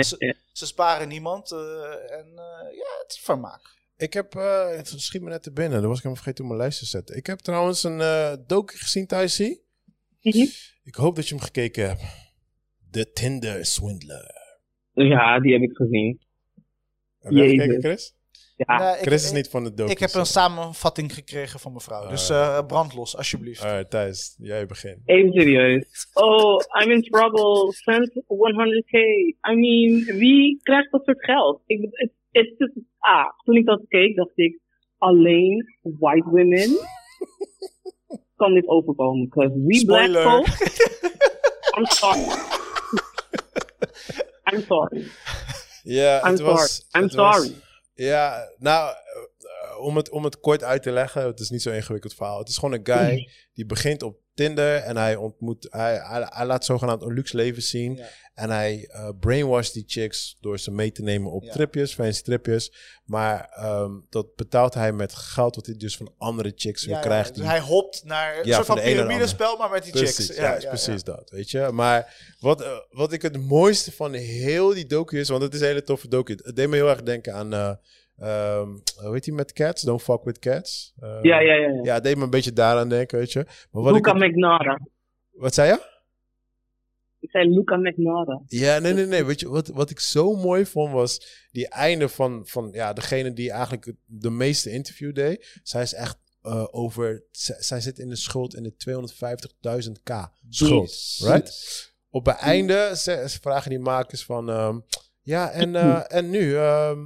Ze- 0.02 0.66
sparen 0.66 1.08
niemand. 1.08 1.52
eh, 1.52 2.12
en 2.12 2.28
eh, 2.36 2.76
ja, 2.78 2.90
het 3.02 3.12
is 3.12 3.20
vermaak. 3.20 3.74
Ik 3.98 4.14
heb, 4.14 4.36
eh, 4.36 4.70
het 4.70 4.93
schiet 4.96 5.22
me 5.22 5.30
net 5.30 5.43
te 5.43 5.52
binnen, 5.52 5.80
dan 5.80 5.89
was 5.89 5.98
ik 5.98 6.04
hem 6.04 6.16
vergeten 6.16 6.43
op 6.43 6.50
mijn 6.50 6.62
lijst 6.62 6.80
te 6.80 6.86
zetten. 6.86 7.16
Ik 7.16 7.26
heb 7.26 7.39
trouwens 7.39 7.84
een 7.84 8.02
eh 8.02 8.34
docu 8.48 8.78
gezien 8.78 9.08
thuis, 9.08 9.36
zie. 9.36 9.64
Mhm. 10.22 10.46
Ik 10.84 10.96
hoop 10.96 11.16
dat 11.16 11.28
je 11.28 11.36
hem 11.36 11.43
gekeken 11.43 11.88
hebt. 11.88 12.02
The 12.91 13.12
Tinder 13.12 13.66
Swindler. 13.66 14.34
Ja, 14.93 15.39
die 15.39 15.54
heb 15.54 15.62
ik 15.62 15.76
gezien. 15.76 16.20
Heb 17.20 17.32
Jezus. 17.32 17.52
gekeken, 17.52 17.82
Chris? 17.82 18.14
Ja, 18.58 18.96
ik, 18.96 19.02
Chris 19.02 19.24
is 19.24 19.32
niet 19.32 19.50
van 19.50 19.64
de 19.64 19.74
docu. 19.74 19.91
Ik 19.91 20.00
heb 20.00 20.14
een 20.14 20.26
samenvatting 20.26 21.14
gekregen 21.14 21.60
van 21.60 21.74
mevrouw. 21.74 22.02
Ah. 22.02 22.10
dus 22.10 22.30
eh 22.30 22.66
brandlos, 22.66 23.18
alsjeblieft. 23.18 23.64
Alright, 23.64 23.89
Thijs, 23.89 24.36
jij 24.38 24.66
begint. 24.66 24.98
even 25.06 25.32
serieus. 25.32 26.10
Oh, 26.14 26.62
I'm 26.82 26.91
in 26.91 27.02
trouble. 27.02 27.74
Send 27.74 28.10
100k. 28.28 28.93
I 29.50 29.56
mean, 29.56 30.18
wie 30.18 30.60
krijgt 30.64 30.91
dat 30.91 31.04
soort 31.06 31.24
geld? 31.24 31.62
Ik, 31.66 31.88
het, 31.91 32.12
het, 32.36 32.54
het, 32.58 32.74
ah, 32.98 33.26
toen 33.44 33.56
ik 33.56 33.66
dat 33.66 33.82
keek, 33.88 34.16
dacht 34.16 34.32
ik, 34.38 34.60
alleen 34.98 35.78
white 35.82 36.30
women 36.30 36.70
kan 38.40 38.54
dit 38.54 38.68
overkomen. 38.68 39.30
Because 39.30 39.54
we 39.66 39.84
black 39.86 40.24
folks, 40.24 40.80
I'm 41.78 41.86
sorry. 41.86 42.38
I'm 44.54 44.62
sorry. 44.62 45.06
Ja, 45.84 46.20
I'm 46.26 46.32
het 46.32 46.40
was... 46.42 46.76
sorry. 46.76 46.82
I'm 46.96 47.02
het 47.04 47.14
was- 47.14 47.36
sorry. 47.36 47.56
Ja, 47.94 48.50
nou, 48.58 48.90
eh, 48.90 49.80
om 49.86 49.96
het, 49.96 50.10
om 50.10 50.24
het 50.24 50.40
kort 50.40 50.64
uit 50.64 50.84
te 50.84 50.92
leggen, 50.92 51.26
het 51.26 51.40
is 51.40 51.50
niet 51.50 51.62
zo'n 51.62 51.74
ingewikkeld 51.74 52.14
verhaal. 52.14 52.40
Het 52.40 52.50
is 52.50 52.58
gewoon 52.58 52.74
een 52.74 52.86
guy 52.86 53.30
die 53.54 53.66
begint 53.66 54.04
op 54.04 54.18
Tinder 54.36 54.76
en 54.76 54.98
hij 54.98 55.16
ontmoet, 55.16 55.68
hij, 55.70 55.96
hij, 56.04 56.26
hij 56.30 56.46
laat 56.46 56.66
zogenaamd 56.66 57.02
een 57.02 57.14
luxe 57.14 57.36
leven 57.36 57.62
zien. 57.64 57.96
Ja. 57.96 58.08
En 58.34 58.50
hij 58.50 58.88
eh 58.92 59.10
brainwasht 59.20 59.74
die 59.74 59.84
chicks 59.88 60.38
door 60.42 60.60
ze 60.60 60.72
mee 60.72 60.92
te 60.92 61.02
nemen 61.02 61.32
op 61.32 61.44
Ja. 61.44 61.52
tripjes, 61.52 61.94
fancy 61.94 62.22
tripjes. 62.22 62.74
Maar 63.06 63.50
ehm, 63.52 63.92
dat 64.10 64.36
betaalt 64.36 64.74
hij 64.74 64.92
met 64.92 65.14
geld 65.16 65.56
wat 65.56 65.66
hij 65.66 65.76
dus 65.78 65.98
van 65.98 66.14
andere 66.18 66.52
chicks 66.56 66.86
weer 66.86 66.96
Ja, 66.96 67.02
krijgt. 67.02 67.28
dus 67.28 67.38
die- 67.38 67.46
hij 67.48 67.60
hopt 67.60 68.04
naar 68.04 68.38
een 68.40 68.46
Ja, 68.46 68.56
soort 68.56 68.66
van 68.68 68.80
piramidespel, 68.82 69.58
maar 69.58 69.70
met 69.70 69.84
die 69.84 69.92
Precies, 69.92 70.26
chicks. 70.26 70.40
ja, 70.40 70.56
is 70.56 70.66
precies 70.66 71.04
dat, 71.04 71.30
weet 71.30 71.50
je. 71.52 71.70
Maar 71.74 72.16
wat, 72.40 72.62
eh, 72.62 72.72
wat 72.90 73.12
ik 73.14 73.22
het 73.22 73.42
mooiste 73.42 73.92
van 73.92 74.14
heel 74.14 74.74
die 74.74 74.86
docu 74.86 75.20
is, 75.20 75.30
want 75.30 75.42
het 75.44 75.54
is 75.54 75.60
een 75.60 75.66
hele 75.68 75.84
toffe 75.84 76.08
docu. 76.08 76.38
Het 76.44 76.56
deed 76.56 76.70
me 76.70 76.76
heel 76.76 76.90
erg 76.90 77.04
denken 77.04 77.34
aan, 77.34 77.54
eh 77.54 77.72
ehm, 78.18 78.70
hoe 78.95 79.13
heet 79.13 79.24
die 79.24 79.34
met 79.34 79.53
cats? 79.53 79.82
Don't 79.82 80.01
fuck 80.01 80.24
with 80.24 80.39
cats. 80.39 80.93
Eh, 80.99 81.20
Ja, 81.22 81.39
ja, 81.39 81.53
ja. 81.53 81.70
ja. 81.70 81.80
Ja, 81.84 81.99
deed 81.99 82.18
me 82.18 82.24
een 82.24 82.30
beetje 82.30 82.53
daaraan 82.53 82.89
denken, 82.89 83.18
weet 83.18 83.32
je. 83.32 83.45
Maar 83.72 83.84
wat, 83.84 83.95
ik, 83.95 84.05
Luca 84.05 84.26
McNara. 84.26 84.80
wat 85.32 85.53
zei 85.53 85.70
je? 85.72 85.93
Ik 87.20 87.30
zei 87.32 87.49
Luca 87.49 87.76
McNara. 87.76 88.41
Ja, 88.47 88.80
nee, 88.80 88.93
nee, 88.93 89.05
nee. 89.05 89.24
Weet 89.24 89.39
je, 89.39 89.49
wat, 89.49 89.68
wat 89.68 89.89
ik 89.89 89.99
zo 89.99 90.36
mooi 90.36 90.66
vond 90.66 90.91
was 90.93 91.45
die 91.51 91.68
einde 91.70 92.09
van, 92.09 92.41
van 92.47 92.70
ja, 92.72 92.93
degene 92.93 93.34
die 93.34 93.51
eigenlijk 93.51 93.93
de 94.05 94.30
meeste 94.30 94.72
interview 94.72 95.13
deed. 95.16 95.59
Zij 95.63 95.82
is 95.82 95.93
echt 95.93 96.18
eh, 96.41 96.66
over, 96.72 97.24
zij, 97.32 97.82
zit 97.82 97.99
in 97.99 98.09
de 98.09 98.16
schuld 98.16 98.55
in 98.55 98.63
de 98.63 98.74
250.000k 99.89 100.13
schuld, 100.49 101.18
right? 101.20 101.93
Op 102.09 102.26
het 102.26 102.38
einde 102.38 102.91
ze, 102.95 103.26
ze 103.28 103.39
vragen 103.41 103.70
die 103.70 103.80
makers 103.80 104.26
van, 104.26 104.49
ehm, 104.49 104.80
ja, 105.26 105.50
en, 105.52 105.76
eh, 105.86 106.02
en 106.08 106.30
nu? 106.30 106.56
ehm, 106.56 107.00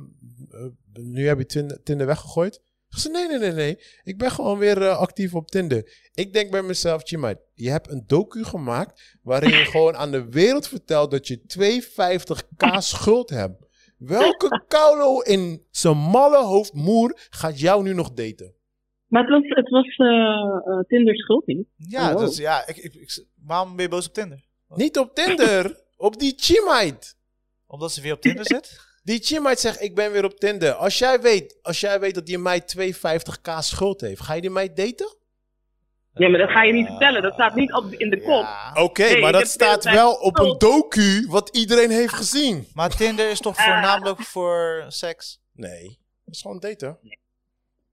eh, 0.52 0.66
nu 0.94 1.28
heb 1.28 1.38
je 1.38 1.46
Tinder, 1.46 1.84
Tinder 1.84 2.08
weggegooid? 2.08 2.62
Ik 2.90 2.98
zei, 2.98 3.14
nee, 3.14 3.28
nee, 3.28 3.38
nee, 3.38 3.52
nee. 3.52 3.80
Ik 4.04 4.18
ben 4.18 4.32
gewoon 4.32 4.58
weer 4.58 4.82
eh, 4.82 4.98
actief 4.98 5.36
op 5.36 5.48
Tinder. 5.48 6.10
Ik 6.14 6.34
denk 6.34 6.52
bij 6.52 6.62
mezelf, 6.62 7.02
Chima, 7.04 7.34
je 7.54 7.70
hebt 7.70 7.92
een 7.92 8.04
docu 8.08 8.44
gemaakt 8.44 9.18
waarin 9.22 9.50
je 9.50 9.66
gewoon 9.72 9.96
aan 9.96 10.12
de 10.12 10.30
wereld 10.30 10.68
vertelt 10.68 11.12
dat 11.12 11.28
je 11.28 11.42
250k 11.58 12.78
schuld 12.78 13.30
hebt. 13.30 13.68
Welke 13.98 14.64
kaulo 14.68 15.20
in 15.20 15.66
zijn 15.72 15.98
malle 15.98 16.44
hoofd 16.44 16.74
moer 16.74 17.28
gaat 17.30 17.60
jou 17.60 17.84
nu 17.84 17.94
nog 17.94 18.12
daten? 18.14 18.54
Maar 19.08 19.22
het 19.22 19.32
was, 19.32 19.44
het 19.48 19.70
was 19.70 19.96
Tinder 20.88 21.16
schuld 21.16 21.46
niet. 21.48 21.68
Ja, 21.76 22.14
Oh. 22.14 22.20
dus 22.20 22.38
ja, 22.38 22.68
ik, 22.68 22.78
ik, 22.78 22.94
ik- 22.94 23.26
waarom 23.46 23.76
ben 23.76 23.84
je 23.86 23.90
boos 23.92 24.08
op 24.08 24.14
Tinder? 24.14 24.46
Niet 24.76 24.98
op 24.98 25.16
Tinder, 25.16 25.84
op 25.98 26.20
die 26.20 26.34
Chimite. 26.38 27.14
Omdat 27.70 27.92
ze 27.92 28.02
weer 28.02 28.14
op 28.14 28.22
Tinder 28.22 28.46
zit? 28.46 28.80
Die 29.04 29.20
Chimite 29.24 29.60
zegt, 29.60 29.82
ik 29.82 29.96
ben 29.96 30.12
weer 30.12 30.24
op 30.26 30.40
Tinder. 30.40 30.74
Als 30.74 30.98
jij 30.98 31.22
weet, 31.22 31.58
als 31.62 31.80
jij 31.80 32.00
weet 32.00 32.16
dat 32.16 32.26
die 32.26 32.38
meid 32.38 32.76
250k 32.78 33.58
schuld 33.60 34.02
heeft, 34.02 34.22
ga 34.22 34.34
je 34.34 34.42
die 34.42 34.50
meid 34.50 34.76
daten? 34.78 35.16
Ja, 36.14 36.30
maar 36.30 36.40
dat 36.40 36.50
ga 36.50 36.64
je 36.64 36.74
niet 36.74 36.88
vertellen. 36.88 37.22
Dat 37.22 37.34
staat 37.34 37.56
niet 37.56 37.74
op, 37.74 37.94
in 37.94 38.10
de 38.10 38.18
kop. 38.22 38.44
Ja. 38.44 38.72
Oké, 38.74 39.04
Nee, 39.04 39.22
maar 39.22 39.32
dat 39.32 39.48
staat 39.48 39.84
wel 39.84 40.14
op 40.14 40.40
een 40.40 40.58
docu 40.58 41.26
wat 41.28 41.50
iedereen 41.58 41.90
heeft 41.90 42.14
gezien. 42.14 42.68
Maar 42.74 42.96
Tinder 42.96 43.30
is 43.30 43.40
toch 43.40 43.58
Ah. 43.58 43.64
voornamelijk 43.64 44.22
voor 44.22 44.86
seks? 44.88 45.42
Nee, 45.54 46.00
dat 46.26 46.36
is 46.36 46.42
gewoon 46.42 46.60
daten. 46.60 46.98
Nee, 47.02 47.18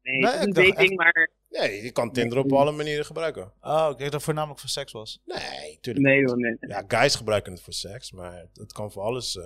Nee, 0.03 0.27
het 0.27 0.35
is 0.41 0.45
een 0.45 0.53
dating, 0.53 0.97
maar... 0.97 1.31
Nee, 1.49 1.82
je 1.82 1.92
kan 1.92 2.12
Tinder 2.12 2.38
op 2.38 2.53
alle 2.53 2.72
manieren 2.72 3.05
gebruiken. 3.05 3.42
Oh, 3.42 3.49
ik 3.90 3.99
dacht 3.99 3.99
dat 3.99 4.12
het 4.12 4.22
voornamelijk 4.22 4.61
voor 4.61 4.68
seks 4.68 4.92
was. 4.92 5.20
Nee, 5.24 5.78
tuurlijk. 5.80 6.07
Nee 6.07 6.24
hoor, 6.24 6.38
nee. 6.38 6.57
Ja, 6.61 6.84
guys 6.88 7.14
gebruiken 7.14 7.53
het 7.53 7.62
voor 7.62 7.72
seks, 7.72 8.12
maar 8.12 8.47
het 8.55 8.72
kan 8.72 8.92
voor 8.92 9.03
alles 9.03 9.36
eh, 9.36 9.44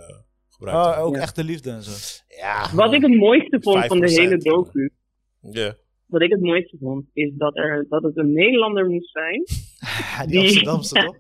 gebruikt 0.49 0.79
Oh, 0.81 0.85
worden. 0.87 1.05
ook 1.05 1.15
Ja. 1.15 1.21
echte 1.21 1.45
liefde 1.45 1.71
en 1.71 1.83
zo. 1.83 2.23
Ja. 2.29 2.75
Wat 2.75 2.93
ik 2.93 3.03
het 3.03 3.15
mooiste 3.17 3.59
vond 3.61 3.87
van 3.87 4.01
de 4.01 4.09
5%. 4.09 4.11
hele 4.17 4.37
docu, 4.39 4.91
Ja. 5.41 5.75
wat 6.07 6.23
ik 6.23 6.31
het 6.31 6.41
mooiste 6.41 6.77
vond, 6.81 7.07
is 7.13 7.33
dat, 7.37 7.57
er, 7.57 7.87
dat 7.89 8.03
het 8.03 8.17
een 8.17 8.33
Nederlander 8.33 8.87
moest 8.87 9.11
zijn. 9.11 9.45
die 10.29 10.29
Die- 10.29 10.41
Amsterdamse 10.69 10.95
toch? 10.95 11.17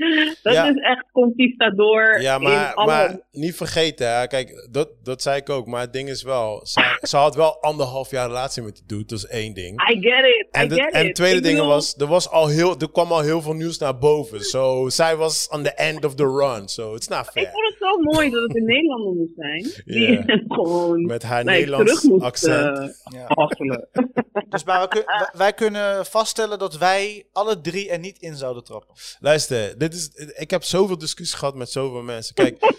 Dat 0.42 0.52
Ja. 0.54 0.68
is 0.68 0.74
echt 0.76 1.04
conquistador 1.12 2.20
Ja, 2.20 2.34
in 2.36 2.42
maar, 2.42 2.74
alle... 2.74 2.86
maar 2.86 3.18
niet 3.32 3.54
vergeten, 3.56 4.18
hè. 4.18 4.26
kijk, 4.26 4.68
dat, 4.70 4.88
dat 5.02 5.22
zei 5.22 5.36
ik 5.36 5.48
ook. 5.50 5.66
Maar 5.66 5.80
het 5.80 5.92
ding 5.92 6.08
is 6.08 6.22
wel, 6.22 6.60
zij, 6.62 6.98
ze 7.02 7.16
had 7.16 7.34
wel 7.34 7.60
anderhalf 7.62 8.10
jaar 8.10 8.26
relatie 8.26 8.62
met 8.62 8.74
die 8.74 8.84
dude, 8.86 9.04
dat 9.04 9.18
is 9.18 9.26
één 9.26 9.54
ding. 9.54 9.90
I 9.90 10.00
get 10.00 10.24
it, 10.24 10.48
En, 10.50 10.64
I 10.64 10.68
de, 10.68 10.74
get 10.74 10.92
en 10.92 11.00
it. 11.00 11.06
het 11.06 11.14
tweede 11.14 11.36
Ik 11.36 11.42
ding 11.42 11.58
was, 11.58 11.94
er, 11.98 12.06
was 12.06 12.28
al 12.28 12.48
heel, 12.48 12.76
er 12.78 12.90
kwam 12.90 13.12
al 13.12 13.20
heel 13.20 13.42
veel 13.42 13.52
nieuws 13.52 13.78
naar 13.78 13.98
boven. 13.98 14.40
So, 14.40 14.88
zij 14.88 15.16
was 15.16 15.48
on 15.48 15.62
the 15.62 15.70
end 15.74 16.04
of 16.04 16.14
the 16.14 16.24
run, 16.24 16.68
so 16.68 16.94
it's 16.94 17.08
not 17.08 17.26
Ik 17.26 17.30
fair. 17.32 17.50
vond 17.52 17.66
het 17.66 17.76
zo 17.78 17.98
mooi 18.12 18.30
dat 18.30 18.42
het 18.42 18.56
een 18.56 18.64
Nederlander 18.74 19.12
moest 19.14 19.34
zijn. 19.36 19.62
Die 19.84 20.22
gewoon 20.54 21.06
Met 21.06 21.22
haar 21.22 21.44
like, 21.44 21.64
terug 21.64 21.76
Nederlands 21.76 22.02
moest 22.04 22.24
accent. 22.24 22.78
eh, 22.78 22.88
Ja. 23.12 23.86
Dus 24.48 24.64
maar 24.64 24.88
wij, 24.88 25.04
wij 25.32 25.52
kunnen 25.52 26.06
vaststellen 26.06 26.58
dat 26.58 26.78
wij 26.78 27.26
alle 27.32 27.60
drie 27.60 27.90
er 27.90 27.98
niet 27.98 28.18
in 28.18 28.36
zouden 28.36 28.64
trappen. 28.64 28.94
Luister, 29.20 29.78
dit 29.78 29.89
is, 29.94 30.08
ik 30.34 30.50
heb 30.50 30.64
zoveel 30.64 30.98
discussies 30.98 31.34
gehad 31.38 31.54
met 31.54 31.70
zoveel 31.70 32.02
mensen. 32.02 32.34
Kijk, 32.34 32.58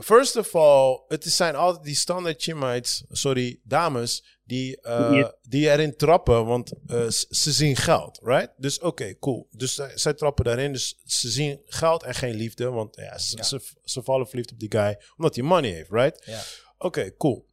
first 0.00 0.36
of 0.36 0.54
all, 0.54 1.00
het 1.08 1.24
zijn 1.24 1.54
altijd 1.54 1.84
die 1.84 1.94
standaard 1.94 2.42
chimmites, 2.42 3.04
sorry, 3.10 3.60
dames, 3.62 4.38
die, 4.44 4.80
eh, 4.80 5.28
die 5.42 5.70
erin 5.70 5.96
trappen, 5.96 6.46
want 6.46 6.72
eh, 6.86 7.08
ze 7.08 7.52
zien 7.52 7.76
geld, 7.76 8.20
right? 8.22 8.48
Dus 8.56 8.78
oké, 8.78 9.18
cool. 9.18 9.46
Dus 9.50 9.74
zij, 9.74 9.90
zij 9.94 10.14
trappen 10.14 10.44
daarin, 10.44 10.72
dus 10.72 10.96
ze 11.04 11.28
zien 11.28 11.60
geld 11.66 12.02
en 12.02 12.14
geen 12.14 12.34
liefde, 12.34 12.70
want 12.70 12.96
ja, 12.96 13.18
ze, 13.18 13.36
Ja. 13.36 13.42
Ze, 13.42 13.60
ze 13.84 14.02
vallen 14.02 14.26
verliefd 14.26 14.52
op 14.52 14.58
die 14.58 14.70
guy, 14.70 15.00
omdat 15.16 15.34
hij 15.34 15.44
money 15.44 15.70
heeft, 15.70 15.90
right? 15.90 16.22
Ja. 16.26 16.42
Oké, 16.78 17.16
cool. 17.16 17.46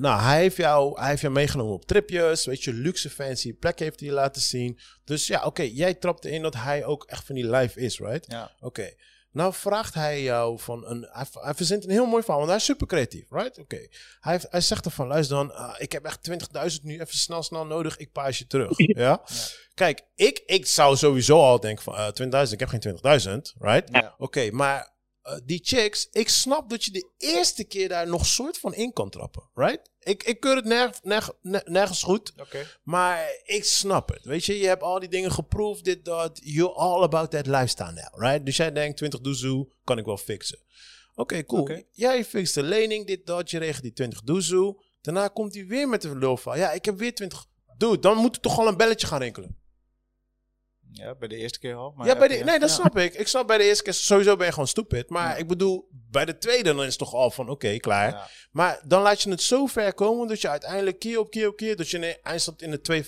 Nou, 0.00 0.20
hij 0.20 0.40
heeft, 0.40 0.56
jou, 0.56 0.98
hij 0.98 1.08
heeft 1.08 1.20
jou 1.20 1.32
meegenomen 1.32 1.74
op 1.74 1.86
tripjes, 1.86 2.44
weet 2.44 2.64
je, 2.64 2.72
luxe 2.72 3.10
fancy 3.10 3.54
plekken 3.54 3.84
heeft 3.84 4.00
hij 4.00 4.08
je 4.08 4.14
laten 4.14 4.42
zien. 4.42 4.78
Dus 5.04 5.26
ja, 5.26 5.44
oké, 5.44 5.62
jij 5.62 5.94
trapt 5.94 6.24
erin 6.24 6.42
dat 6.42 6.54
hij 6.54 6.84
ook 6.84 7.04
echt 7.04 7.26
van 7.26 7.34
die 7.34 7.50
life 7.50 7.80
is, 7.80 7.98
right? 7.98 8.30
Ja. 8.30 8.50
Oké. 8.60 8.92
Nou 9.32 9.54
vraagt 9.54 9.94
hij 9.94 10.22
jou 10.22 10.58
van 10.58 10.86
een. 10.86 11.08
Hij, 11.10 11.26
hij 11.32 11.54
verzint 11.54 11.84
een 11.84 11.90
heel 11.90 12.06
mooi 12.06 12.22
verhaal, 12.22 12.38
want 12.38 12.48
hij 12.48 12.58
is 12.58 12.64
super 12.64 12.86
creatief, 12.86 13.26
right? 13.30 13.58
Oké. 13.58 13.88
Hij, 14.20 14.40
hij 14.50 14.60
zegt 14.60 14.84
ervan: 14.84 15.06
luister 15.06 15.36
dan, 15.36 15.54
ah, 15.54 15.74
ik 15.78 15.92
heb 15.92 16.04
echt 16.04 16.30
20.000 16.30 16.82
nu 16.82 16.94
even 16.94 17.16
snel, 17.18 17.42
snel 17.42 17.66
nodig, 17.66 17.96
ik 17.96 18.12
paas 18.12 18.38
je 18.38 18.46
terug. 18.46 18.70
ja? 19.06 19.22
Kijk, 19.74 20.02
ik, 20.14 20.42
ik 20.46 20.66
zou 20.66 20.96
sowieso 20.96 21.38
al 21.38 21.60
denken: 21.60 21.84
van 21.84 21.94
eh 21.94 22.46
20.000, 22.46 22.52
ik 22.52 22.60
heb 22.60 22.68
geen 22.68 22.98
20.000, 23.52 23.58
right? 23.58 23.88
Ja. 23.92 24.14
Oké, 24.18 24.50
maar 24.50 24.92
eh, 25.22 25.36
die 25.44 25.60
chicks, 25.62 26.08
ik 26.12 26.28
snap 26.28 26.70
dat 26.70 26.84
je 26.84 26.90
de 26.90 27.08
eerste 27.18 27.64
keer 27.64 27.88
daar 27.88 28.06
nog 28.08 28.26
soort 28.26 28.58
van 28.58 28.74
in 28.74 28.92
kan 28.92 29.10
trappen, 29.10 29.50
right? 29.54 29.90
Ik, 30.00 30.22
ik 30.22 30.40
keur 30.40 30.56
het 30.56 30.64
nerg, 30.64 31.02
nerg- 31.02 31.32
ner- 31.42 31.62
nergens 31.64 32.02
goed. 32.02 32.32
Maar 32.82 33.28
ik 33.44 33.64
snap 33.64 34.08
het. 34.08 34.24
Weet 34.24 34.44
je, 34.44 34.58
je 34.58 34.66
hebt 34.66 34.82
al 34.82 34.98
die 35.00 35.08
dingen 35.08 35.32
geproefd, 35.32 35.84
dit, 35.84 36.04
dat. 36.04 36.40
You're 36.42 36.72
all 36.74 37.02
about 37.02 37.30
that 37.30 37.46
lifestyle 37.46 37.92
now, 37.92 38.22
right? 38.22 38.46
Dus 38.46 38.56
jij 38.56 38.72
denkt, 38.72 38.96
20 38.96 39.20
doezoe 39.20 39.72
kan 39.84 39.98
ik 39.98 40.04
wel 40.04 40.16
fixen. 40.16 40.58
Oké, 41.14 41.44
cool. 41.44 41.62
Jij 41.90 42.24
fixt 42.24 42.54
de 42.54 42.62
lening, 42.62 43.06
dit, 43.06 43.26
dat. 43.26 43.50
Je 43.50 43.58
regelt 43.58 43.82
die 43.82 43.92
20 43.92 44.20
doezoe. 44.22 44.82
Daarna 45.00 45.28
komt 45.28 45.54
hij 45.54 45.66
weer 45.66 45.88
met 45.88 46.02
de 46.02 46.36
van, 46.36 46.58
ja, 46.58 46.72
ik 46.72 46.84
heb 46.84 46.98
weer 46.98 47.14
20. 47.14 47.46
Dude, 47.76 47.98
dan 47.98 48.16
moet 48.16 48.34
er 48.34 48.40
toch 48.42 48.58
al 48.58 48.68
een 48.68 48.76
belletje 48.76 49.06
gaan 49.06 49.20
rinkelen. 49.20 49.59
Ja, 50.92 51.14
bij 51.14 51.28
de 51.28 51.36
eerste 51.36 51.58
keer 51.58 51.74
al. 51.74 51.92
Maar 51.96 52.06
ja, 52.06 52.18
bij 52.18 52.28
de, 52.28 52.34
nee, 52.34 52.58
dat 52.58 52.68
ja. 52.68 52.74
snap 52.74 52.96
ik. 52.96 53.14
Ik 53.14 53.28
snap 53.28 53.46
bij 53.46 53.58
de 53.58 53.64
eerste 53.64 53.82
keer, 53.82 53.94
sowieso 53.94 54.36
ben 54.36 54.46
je 54.46 54.52
gewoon 54.52 54.68
stupid. 54.68 55.10
Maar 55.10 55.38
ik 55.38 55.48
bedoel, 55.48 55.88
bij 55.90 56.24
de 56.24 56.38
tweede 56.38 56.74
dan 56.74 56.80
is 56.80 56.86
het 56.86 56.98
toch 56.98 57.14
al 57.14 57.30
van, 57.30 57.48
oké, 57.48 57.76
klaar. 57.76 58.10
Ja. 58.10 58.28
Maar 58.50 58.80
dan 58.84 59.02
laat 59.02 59.22
je 59.22 59.30
het 59.30 59.42
zo 59.42 59.66
ver 59.66 59.94
komen 59.94 60.28
dat 60.28 60.40
je 60.40 60.48
uiteindelijk 60.48 60.98
keer 60.98 61.18
op 61.18 61.30
keer 61.30 61.48
op 61.48 61.56
keer, 61.56 61.76
dat 61.76 61.90
je 61.90 61.98
in 61.98 62.16
eindstand 62.22 62.62
in 62.62 62.70
de 62.70 63.04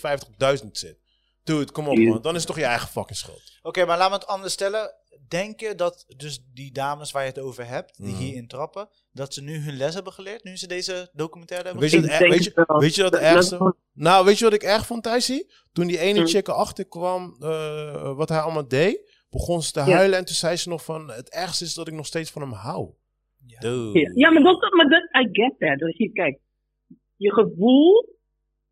250.000 0.62 0.70
zit. 0.72 0.96
Dude, 1.44 1.72
kom 1.72 1.88
op 1.88 1.98
man. 1.98 2.22
Dan 2.22 2.34
is 2.34 2.38
het 2.38 2.46
toch 2.46 2.58
je 2.58 2.64
eigen 2.64 2.88
fucking 2.88 3.18
schuld. 3.18 3.58
Oké, 3.62 3.84
maar 3.84 3.98
laten 3.98 4.12
we 4.12 4.18
het 4.18 4.28
anders 4.28 4.52
stellen. 4.52 4.94
Denk 5.28 5.60
je 5.60 5.74
dat 5.74 6.04
dus 6.16 6.44
die 6.54 6.72
dames 6.72 7.10
waar 7.12 7.22
je 7.22 7.28
het 7.28 7.38
over 7.38 7.66
hebt, 7.66 7.96
die 7.96 8.12
Mhm. 8.12 8.22
hierin 8.22 8.46
trappen, 8.46 8.88
dat 9.12 9.34
ze 9.34 9.42
nu 9.42 9.56
hun 9.58 9.76
les 9.76 9.94
hebben 9.94 10.12
geleerd, 10.12 10.44
nu 10.44 10.56
ze 10.56 10.66
deze 10.66 11.10
documentaire 11.12 11.64
hebben 11.68 11.82
Weet 11.90 11.92
je, 11.92 12.00
wat, 12.00 12.18
denk 12.18 12.32
weet, 12.32 12.44
je, 12.44 12.64
weet 12.78 12.94
je 12.94 13.02
Dat- 13.02 13.12
dat- 13.12 13.20
ergste... 13.20 13.74
Nou, 13.92 14.24
weet 14.24 14.38
je 14.38 14.44
wat 14.44 14.52
ik 14.54 14.62
erg 14.62 14.86
vond, 14.86 15.02
Thijsie? 15.02 15.52
Toen 15.72 15.86
die 15.86 15.98
ene 15.98 16.18
Hm. 16.20 16.26
chick 16.26 16.48
erachter 16.48 16.88
kwam, 16.88 17.36
eh, 17.40 18.16
wat 18.16 18.28
hij 18.28 18.38
allemaal 18.40 18.68
deed, 18.68 19.24
begon 19.30 19.62
ze 19.62 19.72
te 19.72 19.80
Ja. 19.80 19.86
huilen. 19.86 20.18
En 20.18 20.24
toen 20.24 20.34
zei 20.34 20.56
ze 20.56 20.68
nog 20.68 20.84
van, 20.84 21.10
het 21.10 21.30
ergste 21.30 21.64
is 21.64 21.74
dat 21.74 21.88
ik 21.88 21.94
nog 21.94 22.06
steeds 22.06 22.30
van 22.30 22.42
hem 22.42 22.52
hou. 22.52 22.90
Ja. 23.46 23.60
Dude. 23.60 24.10
Ja, 24.14 24.30
maar, 24.30 24.42
dat, 24.42 24.72
maar 24.74 24.88
dat, 24.88 25.02
I 25.24 25.28
get 25.32 25.54
that. 25.58 25.78
Dat 25.78 25.96
je, 25.96 26.12
kijk, 26.12 26.38
je 27.16 27.32
gevoel, 27.32 28.16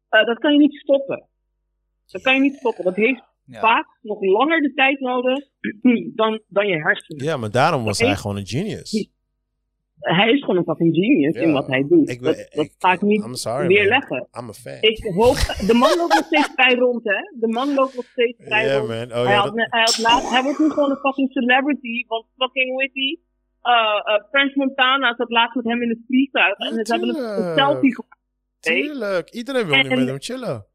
eh, 0.08 0.24
dat 0.26 0.38
kan 0.38 0.52
je 0.52 0.58
niet 0.58 0.74
stoppen. 0.74 1.28
Dat 2.06 2.22
kan 2.22 2.34
je 2.34 2.40
niet 2.40 2.56
stoppen. 2.56 2.84
Dat 2.84 2.96
heeft 2.96 3.22
Ja. 3.50 3.60
vaak 3.60 3.86
nog 4.02 4.20
langer 4.20 4.60
de 4.60 4.72
tijd 4.74 5.00
nodig 5.00 5.38
dan, 6.20 6.40
dan 6.48 6.66
je 6.66 6.76
hersenen. 6.82 7.24
Ja, 7.24 7.36
maar 7.36 7.50
daarom 7.50 7.84
was 7.84 7.98
hij 7.98 8.16
gewoon 8.16 8.36
een 8.36 8.46
genius. 8.46 9.08
Hij 10.00 10.30
is 10.32 10.40
gewoon 10.40 10.56
een 10.56 10.64
fucking 10.64 10.94
genius 10.94 11.34
Ja. 11.34 11.40
in 11.40 11.52
wat 11.52 11.66
hij 11.66 11.84
doet. 11.88 12.08
Ik, 12.08 12.22
dat 12.22 12.36
dat 12.54 12.64
ik- 12.64 12.74
ga 12.78 12.92
ik 12.92 13.00
niet 13.02 13.24
I'm 13.24 13.34
sorry, 13.34 13.66
weerleggen. 13.66 14.26
man. 14.30 14.42
I'm 14.42 14.48
a 14.48 14.52
fan. 14.52 14.78
Ik 14.80 15.04
hoop, 15.14 15.36
de 15.66 15.74
man 15.74 15.96
loopt 15.96 16.14
nog 16.14 16.24
steeds 16.24 16.50
vrij 16.54 16.74
rond, 16.74 17.04
hè? 17.04 17.20
De 17.40 17.48
man 17.48 17.74
loopt 17.74 17.94
nog 17.96 18.04
steeds 18.04 18.38
vrij 18.44 18.64
Ja, 18.66 18.76
rond. 18.76 18.88
man. 18.88 19.04
Oh, 19.18 19.24
hij, 19.24 19.32
ja, 19.32 19.34
had, 19.34 19.44
dat- 19.44 19.54
ne- 19.54 19.66
hij, 19.70 19.80
had 19.80 19.98
laat, 19.98 20.30
hij 20.30 20.42
wordt 20.42 20.58
nu 20.58 20.70
gewoon 20.70 20.90
een 20.90 20.96
fucking 20.96 21.30
celebrity, 21.32 22.04
want 22.06 22.26
fucking, 22.36 22.92
die? 22.92 23.28
Uh, 23.62 23.72
uh, 23.72 24.28
French 24.30 24.54
Montana 24.54 25.14
zat 25.16 25.30
laatst 25.30 25.54
met 25.56 25.64
hem 25.64 25.82
in 25.82 25.88
het 25.88 25.98
vliegtuig 26.06 26.58
en 26.58 26.84
ze 26.86 26.92
hebben 26.92 27.08
een, 27.08 27.54
selfie 27.56 27.94
gemaakt. 27.94 28.18
Tuurlijk. 28.60 29.30
Iedereen 29.30 29.66
wil 29.66 29.76
nu 29.76 29.88
En- 29.88 29.98
met 29.98 30.06
hem 30.08 30.20
chillen. 30.20 30.66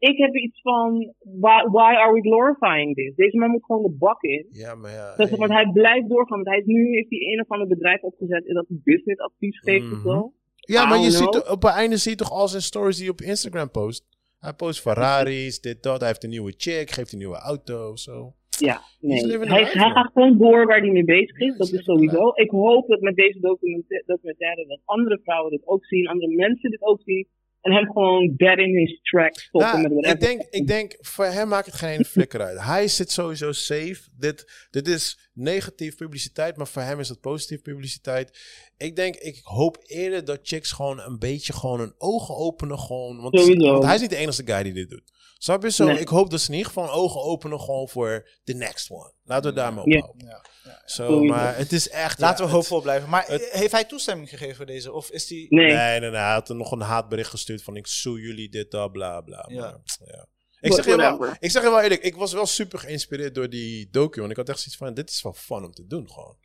Ik 0.00 0.16
heb 0.16 0.34
iets 0.34 0.60
van, 0.60 1.14
why, 1.40 1.62
why 1.76 1.92
are 2.02 2.12
we 2.12 2.20
glorifying 2.20 2.94
this? 2.96 3.14
Deze 3.14 3.36
man 3.38 3.50
moet 3.50 3.64
gewoon 3.64 3.82
de 3.82 3.96
bak 3.98 4.22
in. 4.22 4.46
Ja, 4.50 4.74
maar 4.74 4.90
ja. 4.90 5.16
Dat, 5.16 5.28
hey. 5.28 5.38
Want 5.38 5.50
hij 5.52 5.70
blijft 5.72 6.08
doorgaan, 6.08 6.36
want 6.42 6.48
hij 6.48 6.58
is 6.58 6.64
nu 6.64 6.88
heeft 6.94 7.10
hij 7.10 7.18
een 7.32 7.40
of 7.40 7.48
ander 7.48 7.66
bedrijf 7.68 8.02
opgezet 8.02 8.46
en 8.48 8.54
dat 8.54 8.64
hij 8.68 8.78
businessadvies 8.84 9.58
geeft 9.58 9.84
of 9.84 9.90
Mhm. 9.98 10.08
zo. 10.08 10.32
Ja, 10.54 10.86
maar 10.88 10.98
je 10.98 11.10
ziet 11.10 11.48
op 11.50 11.62
het 11.62 11.72
einde 11.72 11.96
zie 11.96 12.10
je 12.10 12.16
toch 12.16 12.30
al 12.30 12.48
zijn 12.48 12.62
stories 12.62 12.96
die 12.96 13.04
hij 13.04 13.12
op 13.12 13.20
Instagram 13.20 13.70
post. 13.70 14.06
Hij 14.40 14.52
post 14.52 14.80
Ferraris, 14.80 15.60
dit, 15.60 15.82
dat. 15.82 15.98
Hij 15.98 16.08
heeft 16.08 16.24
een 16.24 16.30
nieuwe 16.30 16.54
chick, 16.56 16.90
geeft 16.90 17.12
een 17.12 17.18
nieuwe 17.18 17.38
auto, 17.38 17.96
zo. 17.96 18.32
Ja, 18.58 18.80
nee. 19.00 19.18
Hij, 19.18 19.38
life, 19.38 19.48
hij 19.54 19.74
man. 19.86 19.90
gaat 19.92 20.10
gewoon 20.12 20.38
door 20.38 20.66
waar 20.66 20.80
hij 20.80 20.90
mee 20.90 21.04
bezig 21.04 21.38
is. 21.38 21.46
Ja, 21.52 21.56
Dat 21.56 21.72
is 21.72 21.84
sowieso. 21.84 22.32
Ik 22.34 22.50
hoop 22.50 22.88
dat 22.88 23.00
met 23.00 23.16
deze 23.16 23.40
documenta- 23.40 24.02
documentaire 24.06 24.66
dat 24.66 24.80
andere 24.84 25.20
vrouwen 25.24 25.50
dit 25.50 25.66
ook 25.66 25.84
zien, 25.84 26.06
andere 26.08 26.34
mensen 26.34 26.70
dit 26.70 26.82
ook 26.82 27.00
zien. 27.04 27.26
En 27.60 27.72
hem 27.72 27.86
gewoon 27.86 28.34
dead 28.36 28.58
in 28.58 28.76
his 28.76 29.00
tracks 29.02 29.42
stoppen 29.42 29.82
Nou, 29.82 29.94
met 29.94 30.12
ik, 30.14 30.20
denk, 30.20 30.42
ik 30.50 30.66
denk, 30.66 30.96
voor 31.00 31.24
hem 31.24 31.48
maakt 31.48 31.66
het 31.66 31.74
geen 31.74 31.90
ene 31.90 32.04
flikker 32.04 32.40
uit. 32.40 32.60
Hij 32.60 32.88
zit 32.88 33.10
sowieso 33.10 33.52
safe. 33.52 33.98
Dit, 34.18 34.68
dit 34.70 34.88
is 34.88 35.30
negatief 35.32 35.96
publiciteit, 35.96 36.56
maar 36.56 36.66
voor 36.66 36.82
hem 36.82 37.00
is 37.00 37.08
het 37.08 37.20
positief 37.20 37.62
publiciteit. 37.62 38.38
Ik 38.76 38.96
denk, 38.96 39.16
ik 39.16 39.40
hoop 39.42 39.78
eerder 39.86 40.24
dat 40.24 40.40
chicks 40.42 40.72
gewoon 40.72 41.00
een 41.00 41.18
beetje 41.18 41.52
gewoon 41.52 41.78
hun 41.78 41.94
ogen 41.98 42.36
openen. 42.36 42.78
Gewoon, 42.78 43.20
want, 43.20 43.58
want 43.58 43.84
hij 43.84 43.94
is 43.94 44.00
niet 44.00 44.10
de 44.10 44.16
enige 44.16 44.42
guy 44.44 44.62
die 44.62 44.72
dit 44.72 44.90
doet. 44.90 45.12
Snap 45.42 45.62
je 45.62 45.70
zo? 45.70 45.84
Nee. 45.86 45.98
Ik 45.98 46.08
hoop 46.08 46.30
dat 46.30 46.40
ze 46.40 46.46
in 46.50 46.56
ieder 46.56 46.72
geval 46.72 46.90
ogen 46.92 47.20
openen 47.22 47.60
gewoon 47.60 47.88
voor 47.88 48.28
the 48.44 48.52
next 48.52 48.90
one. 48.90 49.12
Laten 49.24 49.50
we 49.50 49.56
daarmee 49.56 49.84
Ja. 49.88 49.96
ophouden. 49.98 50.26
Ja. 50.64 50.82
Sowieso. 50.84 51.24
maar 51.34 51.56
het 51.56 51.72
is 51.72 51.88
echt... 51.88 52.18
Laten 52.18 52.36
ja, 52.36 52.40
we 52.40 52.42
het- 52.42 52.52
hoopvol 52.52 52.80
blijven. 52.82 53.08
Maar 53.08 53.26
het- 53.26 53.48
heeft 53.50 53.72
hij 53.72 53.84
toestemming 53.84 54.28
gegeven 54.28 54.56
voor 54.56 54.66
deze? 54.66 54.92
Of 54.92 55.10
is 55.10 55.26
die... 55.26 55.46
Nee. 55.54 55.66
Nee, 55.66 56.00
nee, 56.00 56.10
nee. 56.10 56.20
Hij 56.20 56.32
had 56.32 56.48
er 56.48 56.54
nog 56.56 56.70
een 56.72 56.80
haatbericht 56.80 57.30
gestuurd 57.30 57.62
van 57.62 57.76
ik 57.76 57.86
sue 57.86 58.20
jullie 58.20 58.48
dit, 58.48 58.70
dat, 58.70 58.92
bla, 58.92 59.20
bla. 59.20 59.44
Ja. 59.48 59.60
Maar, 59.60 59.80
ja. 60.04 60.26
Ik, 60.60 60.72
zeg 60.72 60.84
je 60.84 60.96
wel, 60.96 61.24
ik 61.38 61.50
zeg 61.50 61.62
je 61.62 61.70
wel 61.70 61.80
eerlijk, 61.80 62.02
ik 62.02 62.14
was 62.16 62.32
wel 62.32 62.46
super 62.46 62.78
geïnspireerd 62.78 63.34
door 63.34 63.48
die 63.50 63.88
docu. 63.90 64.18
Want 64.20 64.30
ik 64.32 64.36
had 64.36 64.48
echt 64.48 64.58
zoiets 64.58 64.76
van, 64.76 64.94
dit 64.94 65.10
is 65.10 65.22
wel 65.22 65.32
fun 65.32 65.64
om 65.64 65.72
te 65.72 65.86
doen 65.86 66.10
gewoon. 66.10 66.36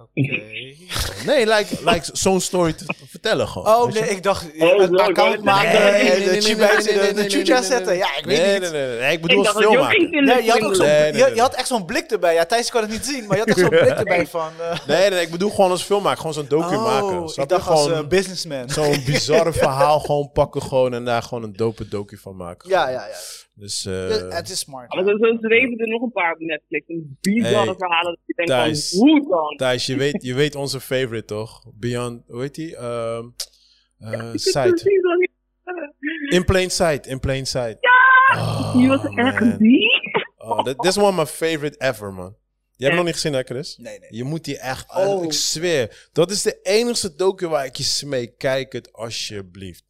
Oké. 0.00 0.20
Nee, 1.26 1.46
like, 1.46 1.66
like 1.84 2.08
zo'n 2.12 2.40
story 2.40 2.72
te 2.72 2.84
vertellen 3.10 3.48
gewoon. 3.48 3.66
Oh 3.74 3.92
nee, 3.92 4.02
ik 4.10 4.22
dacht 4.22 4.44
een 4.58 4.92
ik 4.92 5.00
account 5.00 5.44
maken 5.44 5.94
en 5.94 6.22
de 6.24 6.40
chucha- 6.40 6.76
de- 6.80 7.12
de 7.14 7.30
chucha 7.30 7.62
zetten. 7.62 7.96
Ja, 7.96 8.16
ik 8.16 8.24
weet 8.24 8.38
nee, 8.38 8.60
niet. 8.60 8.60
Nee, 8.60 8.70
nee, 8.70 8.86
nee, 8.88 8.98
nee. 8.98 9.06
Ik 9.08 9.12
Ik 9.14 9.20
bedoel 9.22 9.42
dacht 9.42 9.56
als 9.56 9.64
dat 9.64 9.72
je 9.90 10.20
Nee, 10.20 10.44
je 10.44 10.50
had, 10.50 10.62
ook 10.62 10.74
zo'n- 10.74 10.86
Nee, 10.86 11.00
nee, 11.02 11.10
nee, 11.12 11.20
je, 11.20 11.26
nee. 11.26 11.34
je 11.34 11.40
had 11.40 11.54
echt 11.54 11.66
zo'n 11.68 11.84
blik 11.84 12.10
erbij. 12.10 12.34
Ja, 12.34 12.44
Thijs 12.44 12.70
kan 12.70 12.80
het 12.82 12.90
niet 12.90 13.04
zien, 13.04 13.26
maar 13.26 13.36
je 13.36 13.42
had 13.42 13.48
echt 13.48 13.58
zo'n 13.58 13.68
blik 13.68 13.98
erbij 14.04 14.26
van... 14.26 14.50
eh, 14.60 14.78
Nee, 14.86 14.98
nee, 15.00 15.10
nee, 15.10 15.20
ik 15.22 15.30
bedoel 15.30 15.50
gewoon 15.50 15.70
als 15.70 15.82
filmmaker. 15.82 16.18
Gewoon 16.18 16.32
zo'n 16.34 16.46
docu 16.48 16.76
maken. 16.76 17.20
oh, 17.20 17.26
Snap 17.28 17.44
ik 17.44 17.50
dacht 17.50 17.68
als 17.68 17.82
Gewoon 17.82 18.02
eh, 18.02 18.08
businessman. 18.08 18.70
Zo'n 18.70 19.02
bizarre 19.06 19.52
verhaal 19.62 20.00
gewoon 20.00 20.30
pakken 20.32 20.62
gewoon 20.62 20.94
en 20.94 21.04
daar 21.04 21.22
gewoon 21.22 21.42
een 21.42 21.52
dope 21.56 21.88
docu 21.88 22.16
van 22.18 22.36
maken. 22.36 22.68
Ja, 22.68 22.88
ja, 22.88 23.06
ja. 23.06 23.16
Dus 23.58 23.86
eh, 23.86 24.08
Ja, 24.08 24.28
het 24.28 24.48
is 24.48 24.58
smart. 24.58 24.94
Maar 24.94 25.04
zo, 25.04 25.36
zweven 25.40 25.78
er 25.78 25.88
nog 25.88 26.02
een 26.02 26.12
paar 26.12 26.32
op 26.32 26.38
Netflix. 26.38 26.88
Een 26.88 27.18
bizarre 27.20 27.64
Hey, 27.64 27.74
verhalen 27.74 28.10
dat 28.14 28.20
je 28.26 28.34
denkt 28.34 28.50
Thijs. 28.50 28.90
van, 28.90 29.08
hoe 29.08 29.28
dan? 29.28 29.56
Thijs, 29.56 29.86
je 29.86 29.96
weet, 29.96 30.22
je 30.22 30.34
weet 30.34 30.54
onze 30.54 30.80
favorite 30.80 31.24
toch? 31.24 31.64
Beyond, 31.74 32.22
hoe 32.26 32.40
heet 32.40 32.54
die? 32.54 32.76
Ehm 32.76 33.24
eh, 33.98 34.12
Ik 34.12 34.20
weet 34.20 34.40
Sight. 34.40 34.86
In 36.28 36.44
Plain 36.44 36.70
Sight, 36.70 37.06
In 37.06 37.20
Plain 37.20 37.46
Sight. 37.46 37.76
Ja! 37.80 38.72
Die 38.72 38.88
was 38.88 39.04
echt 39.14 39.58
die. 39.58 39.88
Oh, 40.36 40.62
that, 40.62 40.78
this 40.78 40.96
is 40.96 41.02
one 41.02 41.08
of 41.08 41.16
my 41.16 41.26
favorite 41.26 41.78
ever, 41.78 42.12
man. 42.12 42.36
Je 42.76 42.84
hebt 42.84 42.96
hem 42.96 42.96
nog 42.96 43.04
niet 43.04 43.14
gezien, 43.14 43.32
hè, 43.32 43.42
Chris? 43.42 43.76
Nee, 43.76 43.98
nee. 43.98 44.08
Je 44.10 44.24
moet 44.24 44.44
die 44.44 44.58
echt... 44.58 44.94
Oh. 44.96 45.24
Ik 45.24 45.32
zweer. 45.32 46.08
Dat 46.12 46.30
is 46.30 46.42
de 46.42 46.58
enige 46.62 47.14
docu 47.14 47.48
waar 47.48 47.64
ik 47.64 47.76
je 47.76 47.82
smeek. 47.82 48.38
Kijk 48.38 48.72
het 48.72 48.92
alsjeblieft. 48.92 49.87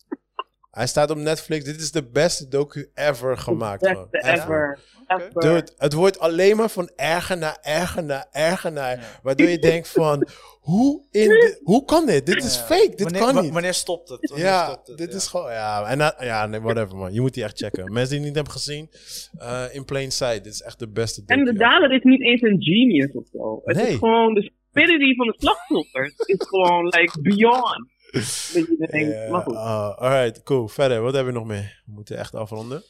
Hij 0.79 0.87
staat 0.87 1.11
op 1.11 1.17
Netflix. 1.17 1.65
Dit 1.65 1.81
is 1.81 1.91
de 1.93 2.09
beste 2.11 2.49
docu 2.49 2.91
ever 2.95 3.37
gemaakt. 3.39 3.83
man. 3.83 4.07
Beste 4.11 4.31
ever. 4.31 4.79
Ever. 5.07 5.31
Dude, 5.41 5.69
het 5.77 5.93
wordt 5.93 6.19
alleen 6.19 6.57
maar 6.57 6.71
van 6.71 6.91
erger 6.97 7.39
naar 7.39 7.59
erger 7.63 8.03
naar 8.05 8.27
erger 8.33 8.73
naar. 8.73 9.19
Waardoor 9.23 9.49
je 9.49 9.59
denkt 9.59 9.89
van... 9.89 10.29
Hoe, 10.61 11.03
in 11.11 11.29
de- 11.29 11.61
hoe 11.63 11.85
kan 11.85 12.07
dit? 12.07 12.27
Dit 12.27 12.45
is 12.45 12.55
Ja. 12.55 12.61
fake. 12.61 12.89
Dit 12.89 13.01
wanneer, 13.01 13.21
kan 13.33 13.43
niet. 13.43 13.53
Wanneer 13.53 13.75
stopt 13.75 14.09
het? 14.09 14.29
Wanneer 14.31 14.47
Ja, 14.49 14.65
stopt 14.71 14.87
het? 14.89 14.99
dit 14.99 15.11
Ja. 15.11 15.17
is 15.17 15.27
gewoon... 15.27 15.51
Ja, 15.53 15.85
en 15.87 15.99
dat- 15.99 16.17
ja 16.21 16.47
nee, 16.47 16.61
whatever, 16.61 16.97
man. 16.97 17.13
Je 17.13 17.21
moet 17.21 17.35
die 17.35 17.45
echt 17.45 17.59
checken. 17.59 17.93
Mensen 17.93 18.09
die 18.09 18.19
het 18.19 18.27
niet 18.27 18.35
hebben 18.35 18.53
gezien... 18.53 18.91
eh, 19.39 19.65
in 19.73 19.85
Plain 19.85 20.13
Sight. 20.13 20.45
Dit 20.45 20.53
is 20.53 20.63
echt 20.63 20.79
de 20.79 20.89
beste 20.89 21.21
docu 21.25 21.41
En 21.41 21.45
de 21.47 21.53
dader 21.53 21.93
is 21.93 22.03
niet 22.03 22.23
eens 22.23 22.43
een 22.43 22.63
genius 22.63 23.13
of 23.13 23.27
zo. 23.33 23.61
Het 23.65 23.77
Nee. 23.77 23.87
is 23.87 23.95
gewoon 23.97 24.35
de 24.35 24.43
stupidity 24.43 25.15
van 25.17 25.27
de 25.27 25.35
slachtoffers. 25.39 26.15
is 26.17 26.47
gewoon 26.49 26.85
like 26.85 27.21
beyond. 27.23 27.97
Denkt, 28.91 29.29
maar 29.31 29.41
goed. 29.43 29.55
ah, 29.55 29.99
alright, 29.99 30.43
cool. 30.43 30.69
Verder, 30.69 31.01
wat 31.03 31.15
hebben 31.15 31.33
we 31.33 31.39
nog 31.39 31.49
meer? 31.49 31.83
We 31.87 31.93
moeten 31.93 32.19
echt 32.19 32.35
afronden. 32.35 32.83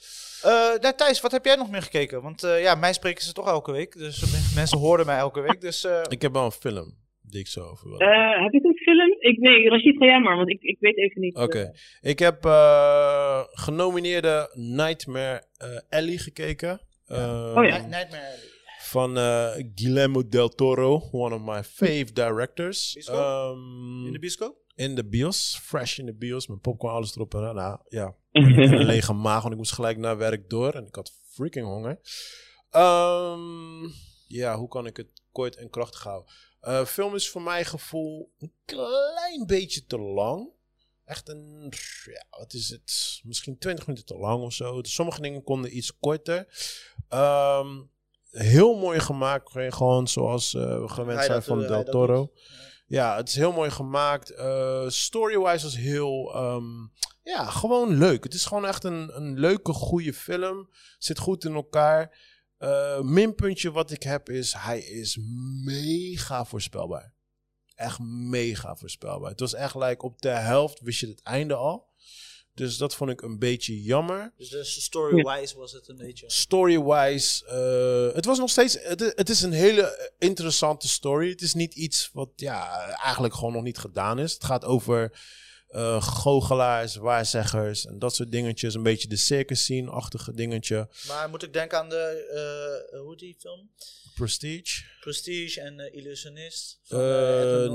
Eh, 0.42 0.50
nou, 0.80 0.94
Thijs, 0.96 1.20
wat 1.20 1.32
heb 1.32 1.44
jij 1.44 1.56
nog 1.56 1.70
meer 1.70 1.82
gekeken? 1.82 2.22
Want 2.22 2.42
eh, 2.42 2.62
ja, 2.62 2.74
mij 2.74 2.92
spreken 2.92 3.24
ze 3.24 3.32
toch 3.32 3.46
elke 3.48 3.72
week. 3.72 3.96
Dus 3.96 4.24
mensen 4.54 4.78
horen 4.78 5.06
mij 5.06 5.18
elke 5.18 5.40
week. 5.40 5.60
Dus 5.60 5.84
eh, 5.84 6.00
Ik 6.08 6.22
heb 6.22 6.32
wel 6.32 6.44
een 6.44 6.50
film 6.52 6.94
die 7.22 7.40
ik 7.40 7.46
zo 7.46 7.60
over 7.64 7.88
wil. 7.88 7.98
Eh, 7.98 8.42
heb 8.42 8.52
je 8.52 8.60
een 8.64 8.76
film? 8.76 9.16
Ik, 9.18 9.38
nee, 9.38 9.68
Rashid, 9.68 9.96
ga 9.96 10.04
jij 10.04 10.20
maar, 10.20 10.36
want 10.36 10.48
ik, 10.50 10.62
ik 10.62 10.76
weet 10.80 10.96
even 10.96 11.20
niet. 11.20 11.36
Oké. 11.36 11.72
Ik 12.00 12.18
heb 12.18 12.44
eh, 12.44 13.40
genomineerde 13.50 14.50
Nightmare 14.54 15.42
eh, 15.56 15.98
Alley 15.98 16.16
gekeken. 16.16 16.80
Eh, 17.06 17.52
Oh 17.56 17.64
ja. 17.64 17.70
Night- 17.76 17.88
Nightmare 17.88 18.26
Alley. 18.26 18.56
Van 18.80 19.16
eh, 19.18 19.48
Guillermo 19.74 20.28
del 20.28 20.48
Toro, 20.48 21.08
one 21.12 21.34
of 21.34 21.40
my 21.40 21.62
fave 21.62 22.12
directors. 22.12 22.96
Ehm, 22.96 24.06
In 24.06 24.12
de 24.12 24.18
bioscoop? 24.18 24.56
In 24.78 24.94
de 24.94 25.04
bios, 25.04 25.58
fresh 25.62 25.98
in 25.98 26.06
de 26.06 26.14
bios, 26.14 26.46
met 26.46 26.60
popcorn, 26.60 26.94
alles 26.94 27.14
erop 27.14 27.34
en. 27.34 27.54
Nou, 27.54 27.78
ja, 27.88 28.14
en 28.32 28.72
een 28.72 28.84
lege 28.84 29.12
maag, 29.12 29.40
want 29.40 29.52
ik 29.52 29.58
moest 29.58 29.72
gelijk 29.72 29.98
naar 29.98 30.16
werk 30.16 30.50
door 30.50 30.72
en 30.72 30.86
ik 30.86 30.94
had 30.94 31.12
freaking 31.30 31.66
honger. 31.66 32.00
Ehm, 32.70 33.88
ja, 34.26 34.56
hoe 34.56 34.68
kan 34.68 34.86
ik 34.86 34.96
het 34.96 35.22
kort 35.32 35.56
en 35.56 35.70
krachtig 35.70 36.02
houden? 36.02 36.32
Eh, 36.60 36.84
film 36.84 37.14
is 37.14 37.28
voor 37.28 37.42
mijn 37.42 37.64
gevoel 37.64 38.32
een 38.38 38.52
klein 38.64 39.46
beetje 39.46 39.86
te 39.86 39.98
lang. 39.98 40.48
Echt 41.04 41.28
een, 41.28 41.72
ja, 42.04 42.38
wat 42.38 42.52
is 42.52 42.68
het? 42.68 43.20
Misschien 43.22 43.58
20 43.58 43.86
minuten 43.86 44.06
te 44.06 44.16
lang 44.16 44.42
of 44.42 44.52
zo. 44.52 44.82
Dus 44.82 44.94
sommige 44.94 45.20
dingen 45.20 45.42
konden 45.42 45.76
iets 45.76 45.98
korter. 45.98 46.46
Ehm, 47.08 47.82
heel 48.30 48.74
mooi 48.74 49.00
gemaakt, 49.00 49.50
gewoon 49.52 50.08
zoals 50.08 50.54
eh, 50.54 50.80
we 50.80 50.88
gewend 50.88 51.24
zijn 51.24 51.42
van 51.42 51.66
Del 51.66 51.84
Toro. 51.84 52.32
Ja, 52.88 53.16
het 53.16 53.28
is 53.28 53.34
heel 53.34 53.52
mooi 53.52 53.70
gemaakt. 53.70 54.30
Eh, 54.30 54.88
Story-wise 54.88 55.64
was 55.64 55.76
heel, 55.76 56.34
ehm, 56.34 56.86
ja, 57.22 57.44
gewoon 57.44 57.94
leuk. 57.94 58.24
Het 58.24 58.34
is 58.34 58.44
gewoon 58.44 58.66
echt 58.66 58.84
een, 58.84 59.16
een 59.16 59.38
leuke, 59.38 59.72
goede 59.72 60.14
film. 60.14 60.68
Zit 60.98 61.18
goed 61.18 61.44
in 61.44 61.54
elkaar. 61.54 62.18
Eh, 62.58 63.00
minpuntje 63.00 63.70
wat 63.70 63.90
ik 63.90 64.02
heb 64.02 64.28
is, 64.28 64.52
hij 64.52 64.80
is 64.80 65.18
mega 65.64 66.44
voorspelbaar. 66.44 67.14
Echt 67.74 67.98
mega 68.30 68.76
voorspelbaar. 68.76 69.30
Het 69.30 69.40
was 69.40 69.54
echt 69.54 69.74
like 69.74 70.04
op 70.04 70.20
de 70.22 70.28
helft 70.28 70.80
wist 70.80 71.00
je 71.00 71.06
het 71.06 71.22
einde 71.22 71.54
al. 71.54 71.87
Dus 72.58 72.76
dat 72.76 72.94
vond 72.94 73.10
ik 73.10 73.22
een 73.22 73.38
beetje 73.38 73.82
jammer. 73.82 74.32
Dus 74.36 74.82
story-wise 74.82 75.56
was 75.56 75.72
het 75.72 75.88
een 75.88 75.96
beetje... 75.96 76.30
Story-wise, 76.30 77.46
eh, 77.46 78.14
het 78.16 78.24
was 78.24 78.38
nog 78.38 78.50
steeds. 78.50 78.78
Het, 78.82 79.12
het 79.16 79.28
is 79.28 79.42
een 79.42 79.52
hele 79.52 80.12
interessante 80.18 80.88
story. 80.88 81.30
Het 81.30 81.40
is 81.42 81.54
niet 81.54 81.74
iets 81.74 82.10
wat 82.12 82.30
ja, 82.36 82.78
eigenlijk 82.88 83.34
gewoon 83.34 83.52
nog 83.52 83.62
niet 83.62 83.78
gedaan 83.78 84.18
is. 84.18 84.32
Het 84.32 84.44
gaat 84.44 84.64
over 84.64 85.12
eh 85.68 86.02
goochelaars, 86.02 86.96
waarzeggers 86.96 87.86
en 87.86 87.98
dat 87.98 88.14
soort 88.14 88.30
dingetjes. 88.30 88.74
Een 88.74 88.82
beetje 88.82 89.08
de 89.08 89.16
circus 89.16 89.64
scene-achtige 89.64 90.34
dingetje. 90.34 90.88
Maar 91.06 91.28
moet 91.28 91.42
ik 91.42 91.52
denken 91.52 91.78
aan 91.78 91.88
de... 91.88 92.86
eh, 92.92 93.00
hoe 93.00 93.16
die 93.16 93.36
film? 93.38 93.70
Prestige? 94.14 94.82
Prestige 95.00 95.60
en 95.60 95.80
eh, 95.80 95.94
Illusionist. 95.94 96.80
van, 96.82 96.98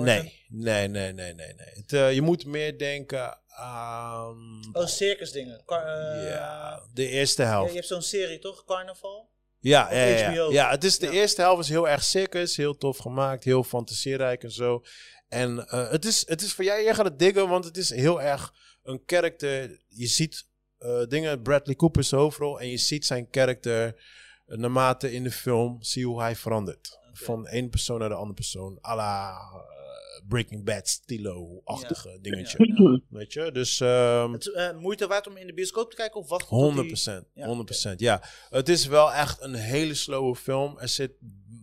nee. 0.04 0.46
nee, 0.50 0.88
nee, 0.88 1.14
nee, 1.14 1.34
nee, 1.34 1.54
nee. 1.54 1.84
Het, 1.86 2.16
je 2.16 2.22
moet 2.22 2.46
meer 2.46 2.78
denken 2.78 3.38
aan. 3.56 4.70
Oh, 4.74 4.86
circus 4.86 5.32
dingen. 5.32 5.64
Car- 5.66 5.86
eh, 5.86 6.30
ja, 6.30 6.82
de 6.93 7.08
eerste 7.08 7.41
ja, 7.41 7.49
helft. 7.49 7.70
je 7.70 7.76
hebt 7.76 7.88
zo'n 7.88 8.01
serie 8.01 8.39
toch? 8.39 8.66
Carnaval? 8.66 9.30
Ja, 9.60 9.93
ja, 9.93 10.04
ja, 10.04 10.18
ja. 10.18 10.32
HBO. 10.32 10.51
ja, 10.51 10.70
het 10.70 10.84
is 10.84 10.99
de 10.99 11.10
eerste 11.10 11.41
helft 11.41 11.64
is 11.64 11.70
heel 11.70 11.89
erg 11.89 12.04
circus, 12.04 12.58
heel 12.58 12.78
tof 12.78 12.97
gemaakt, 12.97 13.43
heel 13.43 13.64
fantasierijk 13.64 14.43
en 14.43 14.51
zo. 14.51 14.84
En 15.28 15.68
eh, 15.68 15.89
het, 15.89 16.06
is, 16.06 16.28
het 16.28 16.41
is 16.41 16.54
voor 16.54 16.64
jij, 16.64 16.84
jij 16.84 16.93
gaat 16.93 17.06
het 17.06 17.20
diggen, 17.20 17.49
want 17.49 17.66
het 17.66 17.78
is 17.78 17.89
heel 17.89 18.22
erg 18.22 18.54
een 18.84 19.06
karakter. 19.06 19.80
Je 19.88 20.08
ziet 20.08 20.47
eh, 20.78 21.04
dingen, 21.08 21.41
Bradley 21.41 21.76
Cooper 21.76 22.01
is 22.01 22.10
de 22.10 22.16
hoofdrol, 22.16 22.60
en 22.60 22.70
je 22.70 22.78
ziet 22.78 23.06
zijn 23.06 23.30
karakter 23.30 24.01
naarmate 24.45 25.14
in 25.14 25.24
de 25.24 25.32
film, 25.32 25.78
zie 25.84 26.06
hoe 26.06 26.22
hij 26.22 26.36
verandert. 26.36 26.99
Van 27.14 27.47
één 27.47 27.70
persoon 27.70 27.99
naar 27.99 28.10
de 28.10 28.16
andere 28.16 28.34
persoon, 28.34 28.78
à 28.82 28.95
la 28.95 29.32
eh, 29.32 29.83
Breaking 30.28 30.64
Bad, 30.66 30.88
Stilo-achtige 30.88 32.18
dingetje. 32.22 32.58
Ja. 32.76 33.00
Weet 33.10 33.34
je, 33.34 33.52
dus... 33.52 33.80
ehm, 33.80 34.32
Het, 34.32 34.54
eh, 34.54 34.78
moeite 34.78 35.08
waard 35.08 35.28
om 35.28 35.38
in 35.38 35.48
de 35.48 35.54
bioscoop 35.54 35.89
te 35.89 35.96
kijken? 35.96 36.20
Of 36.20 36.30
wacht 36.30 36.48
100 36.48 36.88
procent, 36.88 37.26
Ja, 37.34 37.48
100% 37.91 37.96
Ja, 38.00 38.24
het 38.50 38.70
is 38.70 38.86
wel 38.86 39.14
echt 39.14 39.41
een 39.41 39.54
hele 39.54 39.94
slowe 39.94 40.36
film. 40.36 40.80
Er 40.80 40.88
zit 40.89 41.12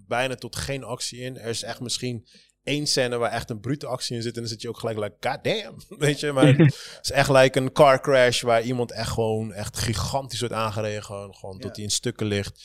bijna 0.07 0.35
tot 0.35 0.57
geen 0.57 0.85
actie 0.85 1.19
in. 1.21 1.39
Er 1.39 1.49
is 1.49 1.63
echt 1.63 1.81
misschien 1.81 2.27
één 2.63 2.87
scène 2.87 3.17
waar 3.17 3.31
echt 3.31 3.51
een 3.51 3.61
brute 3.61 3.87
actie 3.87 4.17
in 4.17 4.23
zit. 4.23 4.35
En 4.35 4.41
dan 4.41 4.51
zit 4.51 4.63
je 4.63 4.69
ook 4.69 4.79
gelijk 4.79 4.99
like, 4.99 5.29
god 5.29 5.45
damn. 5.45 5.77
Weet 6.07 6.21
je, 6.21 6.33
maar 6.33 6.47
het 6.57 6.99
is 7.03 7.11
echt 7.11 7.29
like 7.31 7.59
een 7.59 7.73
car 7.73 8.01
crash 8.01 8.43
waar 8.43 8.63
iemand 8.63 8.93
echt 8.93 9.11
gewoon 9.11 9.53
echt 9.53 9.79
gigantisch 9.79 10.41
wordt 10.41 10.55
aangereden. 10.55 11.03
Gewoon, 11.05 11.35
gewoon 11.35 11.55
Ja. 11.57 11.61
tot 11.63 11.75
hij 11.77 11.85
in 11.85 11.91
stukken 11.91 12.27
ligt. 12.27 12.63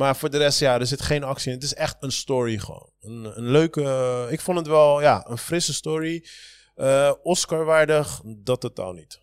Maar 0.00 0.16
voor 0.16 0.30
de 0.30 0.38
rest, 0.38 0.58
ja, 0.60 0.78
er 0.80 0.86
zit 0.86 1.02
geen 1.02 1.22
actie 1.24 1.48
in. 1.48 1.54
Het 1.54 1.64
is 1.64 1.74
echt 1.74 1.96
een 2.00 2.12
story 2.12 2.58
gewoon. 2.58 2.90
Een, 3.00 3.24
een 3.38 3.50
leuke, 3.50 4.26
ik 4.30 4.40
vond 4.40 4.58
het 4.58 4.66
wel, 4.66 5.00
ja, 5.00 5.26
een 5.28 5.38
frisse 5.38 5.74
story. 5.74 6.24
Eh, 6.74 7.12
Oscar-waardig, 7.22 8.20
dat 8.24 8.60
totaal 8.60 8.92
niet. 8.92 9.20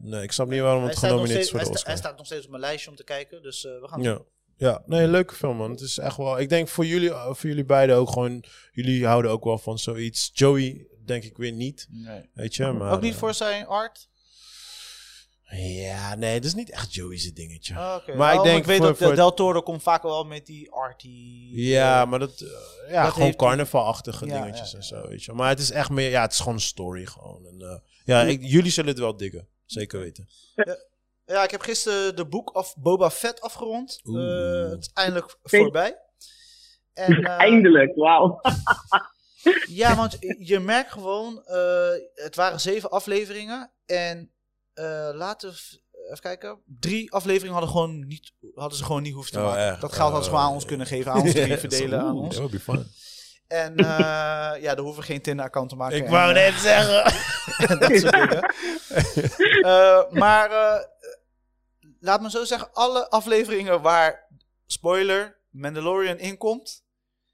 Nee, 0.00 0.22
ik 0.22 0.32
snap 0.32 0.48
niet 0.48 0.60
waarom 0.60 0.84
het 0.84 0.98
genomineerd 0.98 1.40
is 1.40 1.50
voor 1.50 1.58
de 1.58 1.64
sta- 1.64 1.72
hij 1.74 1.82
Oscar. 1.82 1.96
staat 1.96 2.16
nog 2.16 2.26
steeds 2.26 2.44
op 2.44 2.50
mijn 2.50 2.62
lijstje 2.62 2.90
om 2.90 2.96
te 2.96 3.04
kijken. 3.04 3.42
Dus 3.42 3.64
eh, 3.64 3.72
we 3.80 3.88
gaan 3.88 4.02
Ja. 4.02 4.18
Ja, 4.56 4.82
nee, 4.86 5.06
leuke 5.08 5.34
film 5.34 5.56
man. 5.56 5.70
Het 5.70 5.80
is 5.80 5.98
echt 5.98 6.16
wel. 6.16 6.38
Ik 6.40 6.48
denk 6.48 6.68
voor 6.68 6.86
jullie, 6.86 7.10
eh, 7.10 7.24
voor 7.34 7.48
jullie 7.48 7.64
beiden 7.64 7.96
ook 7.96 8.10
gewoon. 8.10 8.44
Jullie 8.72 9.06
houden 9.06 9.30
ook 9.30 9.44
wel 9.44 9.58
van 9.58 9.78
zoiets. 9.78 10.30
Joey, 10.32 10.86
denk 11.04 11.24
ik 11.24 11.36
weer 11.36 11.52
niet. 11.52 11.86
Nee. 11.90 12.30
Weet 12.34 12.54
je, 12.54 12.66
maar. 12.72 12.92
Ook 12.92 13.00
niet 13.00 13.14
voor 13.14 13.34
zijn 13.34 13.66
art? 13.66 14.08
Ja, 15.56 16.14
nee, 16.14 16.34
dat 16.34 16.44
is 16.44 16.54
niet 16.54 16.70
echt 16.70 16.94
Joey's 16.94 17.34
dingetje. 17.34 17.74
Ah. 17.76 18.16
Maar 18.16 18.34
ik 18.34 18.42
denk 18.42 18.64
weet 18.64 18.76
voor- 18.76 18.86
dat 18.86 18.96
voor- 18.98 19.14
Del 19.14 19.34
Toro 19.34 19.62
komt 19.62 19.82
vaak 19.82 20.02
wel 20.02 20.24
met 20.24 20.46
die 20.46 20.70
arty... 20.72 21.48
Ja, 21.52 22.02
eh, 22.02 22.08
maar 22.08 22.18
dat. 22.18 22.40
eh, 22.40 22.90
ja, 22.90 23.02
dat 23.04 23.12
gewoon 23.12 23.36
carnavalachtige 23.36 24.26
Ja, 24.26 24.42
dingetjes 24.42 24.70
ja, 24.70 24.76
en 24.76 24.84
zo. 24.84 25.08
Weet 25.08 25.24
je. 25.24 25.32
Maar 25.32 25.48
het 25.48 25.58
is 25.58 25.70
echt 25.70 25.90
meer. 25.90 26.10
Ja, 26.10 26.22
het 26.22 26.32
is 26.32 26.38
gewoon 26.38 26.54
een 26.54 26.60
story 26.60 27.06
gewoon. 27.06 27.46
En, 27.46 27.60
eh, 27.60 27.76
ja, 28.04 28.22
ik, 28.22 28.42
jullie 28.42 28.70
zullen 28.70 28.90
het 28.90 28.98
wel 28.98 29.16
diggen. 29.16 29.48
Zeker 29.66 30.00
weten. 30.00 30.28
Ja, 31.26 31.42
ik 31.44 31.50
heb 31.50 31.60
gisteren 31.60 32.16
de 32.16 32.26
boek 32.26 32.54
of 32.56 32.74
Boba 32.76 33.10
Fett 33.10 33.40
afgerond. 33.40 34.00
Eh, 34.04 34.70
het 34.70 34.80
is 34.80 34.90
eindelijk 34.94 35.36
voorbij. 35.42 35.98
En, 36.94 37.12
eh, 37.24 37.38
Eindelijk, 37.38 37.94
wauw. 37.94 38.40
Ja, 39.68 39.96
want 39.96 40.16
je 40.38 40.58
merkt 40.60 40.90
gewoon, 40.92 41.44
eh, 41.44 41.88
het 42.14 42.36
waren 42.36 42.60
zeven 42.60 42.90
afleveringen. 42.90 43.70
En 43.86 44.30
eh, 44.74 45.10
laten 45.12 45.50
we 45.50 45.80
even 46.06 46.20
kijken. 46.20 46.58
Drie 46.80 47.12
afleveringen 47.12 47.52
hadden, 47.52 47.70
gewoon 47.70 48.06
niet, 48.06 48.32
hadden 48.54 48.78
ze 48.78 48.84
gewoon 48.84 49.02
niet 49.02 49.14
hoeven 49.14 49.32
te 49.32 49.38
Oh, 49.38 49.44
maken. 49.44 49.68
echt? 49.70 49.80
Dat 49.80 49.90
geld 49.92 50.02
hadden 50.02 50.22
ze 50.22 50.28
gewoon 50.28 50.42
aan 50.44 50.48
Oh. 50.50 50.54
ons 50.54 50.64
kunnen 50.64 50.86
geven, 50.86 51.12
aan 51.12 51.20
ons 51.20 51.32
drie 51.32 51.56
verdelen 51.66 52.00
aan 52.00 52.16
ons. 52.16 52.28
That 52.28 52.36
would 52.36 52.50
be 52.50 52.60
fun. 52.60 52.86
En 53.48 53.76
eh, 53.76 53.84
ja, 54.62 54.74
daar 54.74 54.78
hoeven 54.78 55.00
we 55.00 55.06
geen 55.06 55.22
Tinder-account 55.22 55.68
te 55.68 55.76
maken. 55.76 55.96
Ik 55.96 56.04
en, 56.04 56.10
wou 56.10 56.34
eh, 56.34 56.34
net 56.34 56.60
zeggen. 56.60 57.02
dat 57.78 57.98
soort 58.00 58.12
dingen. 58.12 58.42
Eh, 59.62 60.10
maar 60.10 60.50
eh, 60.50 60.84
laat 62.00 62.20
me 62.20 62.30
zo 62.30 62.44
zeggen, 62.44 62.68
alle 62.72 63.10
afleveringen 63.10 63.80
waar, 63.82 64.28
spoiler, 64.66 65.38
Mandalorian 65.50 66.18
inkomt 66.18 66.82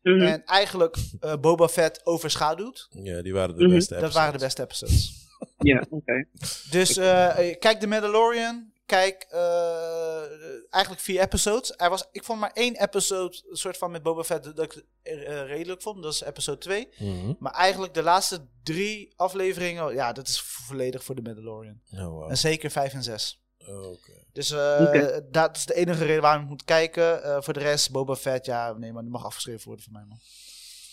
Mhm. 0.02 0.20
en 0.20 0.44
eigenlijk 0.44 0.96
eh, 1.20 1.34
Boba 1.36 1.68
Fett 1.68 2.06
overschaduwt, 2.06 2.86
Ja, 2.90 3.22
die 3.22 3.32
waren 3.32 3.56
de 3.56 3.64
Mhm. 3.64 3.74
beste 3.74 4.00
dat 4.00 4.12
waren 4.12 4.32
de 4.32 4.38
beste 4.38 4.62
episodes. 4.62 5.28
Ja, 5.58 5.84
oké. 5.90 6.24
Dus 6.70 6.96
eh, 6.96 7.58
kijk 7.58 7.80
de 7.80 7.86
Mandalorian, 7.86 8.72
kijk 8.86 9.26
eh, 9.30 10.22
eigenlijk 10.70 11.02
vier 11.02 11.20
episodes. 11.20 11.72
Er 11.76 11.90
was, 11.90 12.08
ik 12.12 12.24
vond 12.24 12.40
maar 12.40 12.52
één 12.52 12.82
episode, 12.82 13.42
een 13.50 13.56
soort 13.56 13.76
van 13.76 13.90
met 13.90 14.02
Boba 14.02 14.22
Fett, 14.22 14.56
dat 14.56 14.64
ik 14.64 14.84
eh, 15.02 15.46
redelijk 15.46 15.82
vond. 15.82 16.02
Dat 16.02 16.12
is 16.12 16.20
episode 16.20 16.58
2. 16.58 16.88
Mhm. 16.98 17.32
Maar 17.38 17.52
eigenlijk 17.52 17.94
de 17.94 18.02
laatste 18.02 18.46
drie 18.62 19.12
afleveringen, 19.16 19.94
ja, 19.94 20.12
dat 20.12 20.28
is 20.28 20.40
volledig 20.40 21.04
voor 21.04 21.14
de 21.14 21.22
Mandalorian. 21.22 21.80
Oh, 21.92 22.04
wow. 22.04 22.30
En 22.30 22.38
zeker 22.38 22.70
5 22.70 22.92
en 22.92 23.02
6. 23.02 23.40
Oké. 23.66 24.12
Dus 24.32 24.50
eh, 24.50 24.86
Oké. 24.86 25.26
dat 25.30 25.56
is 25.56 25.66
de 25.66 25.74
enige 25.74 26.04
reden 26.04 26.22
waarom 26.22 26.42
ik 26.42 26.48
moet 26.48 26.64
kijken. 26.64 27.22
Eh, 27.24 27.36
voor 27.40 27.52
de 27.52 27.60
rest, 27.60 27.90
Boba 27.90 28.16
Fett, 28.16 28.46
ja, 28.46 28.72
nee, 28.72 28.92
maar 28.92 29.02
die 29.02 29.10
mag 29.10 29.24
afgeschreven 29.24 29.66
worden 29.66 29.84
voor 29.84 29.92
mij, 29.92 30.04
man. 30.08 30.18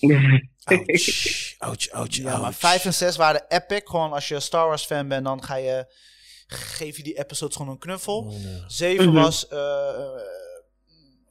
Ouch. 0.02 1.56
Ouch, 1.60 1.89
ouch, 1.91 2.16
Ja, 2.16 2.24
maar 2.38 2.45
ouch. 2.45 2.56
5 2.56 2.86
en 2.86 2.93
6 2.93 3.16
waren 3.16 3.45
epic. 3.48 3.82
Gewoon 3.84 4.14
als 4.14 4.28
je 4.28 4.36
een 4.36 4.41
Star 4.41 4.68
Wars 4.68 4.86
fan 4.86 5.08
bent, 5.08 5.26
dan 5.26 5.43
ga 5.43 5.56
je, 5.56 5.93
geef 6.48 6.98
je 6.98 7.04
die 7.04 7.20
episodes 7.20 7.56
gewoon 7.56 7.72
een 7.72 7.78
knuffel. 7.80 8.18
Oh, 8.18 8.30
nee. 8.43 8.64
7 8.68 9.06
Mhm. 9.10 9.22
was 9.22 9.48
eh, 9.48 9.58
eh, 9.89 10.22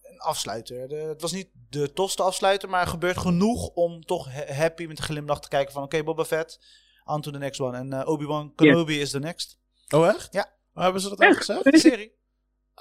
een 0.03 0.19
afsluiter. 0.19 0.89
De- 0.89 0.95
het 0.95 1.21
was 1.21 1.33
niet 1.33 1.49
de 1.71 1.93
tofste 1.93 2.23
afsluiter, 2.23 2.69
maar 2.69 2.81
er 2.81 2.87
gebeurt 2.87 3.19
genoeg 3.19 3.69
om 3.69 4.05
toch 4.05 4.33
ha- 4.33 4.53
happy 4.55 4.85
met 4.87 4.99
een 4.99 5.05
glimlach 5.05 5.41
te 5.41 5.49
kijken 5.49 5.73
van 5.73 5.83
oké, 5.83 6.03
Boba 6.03 6.25
Fett, 6.25 6.59
on 7.05 7.21
to 7.21 7.31
the 7.31 7.39
next 7.39 7.61
one. 7.61 7.77
En 7.79 7.93
eh, 7.93 8.09
Obi-Wan 8.09 8.55
Kenobi 8.55 9.01
is 9.01 9.11
the 9.11 9.19
next. 9.19 9.59
Oh, 9.89 10.07
echt? 10.09 10.29
Ja. 10.33 10.53
Oh, 10.75 10.83
hebben 10.83 11.01
ze 11.03 11.09
dat 11.09 11.21
al 11.21 11.35
gezegd? 11.35 11.65
De 11.65 11.79
serie. 11.79 12.15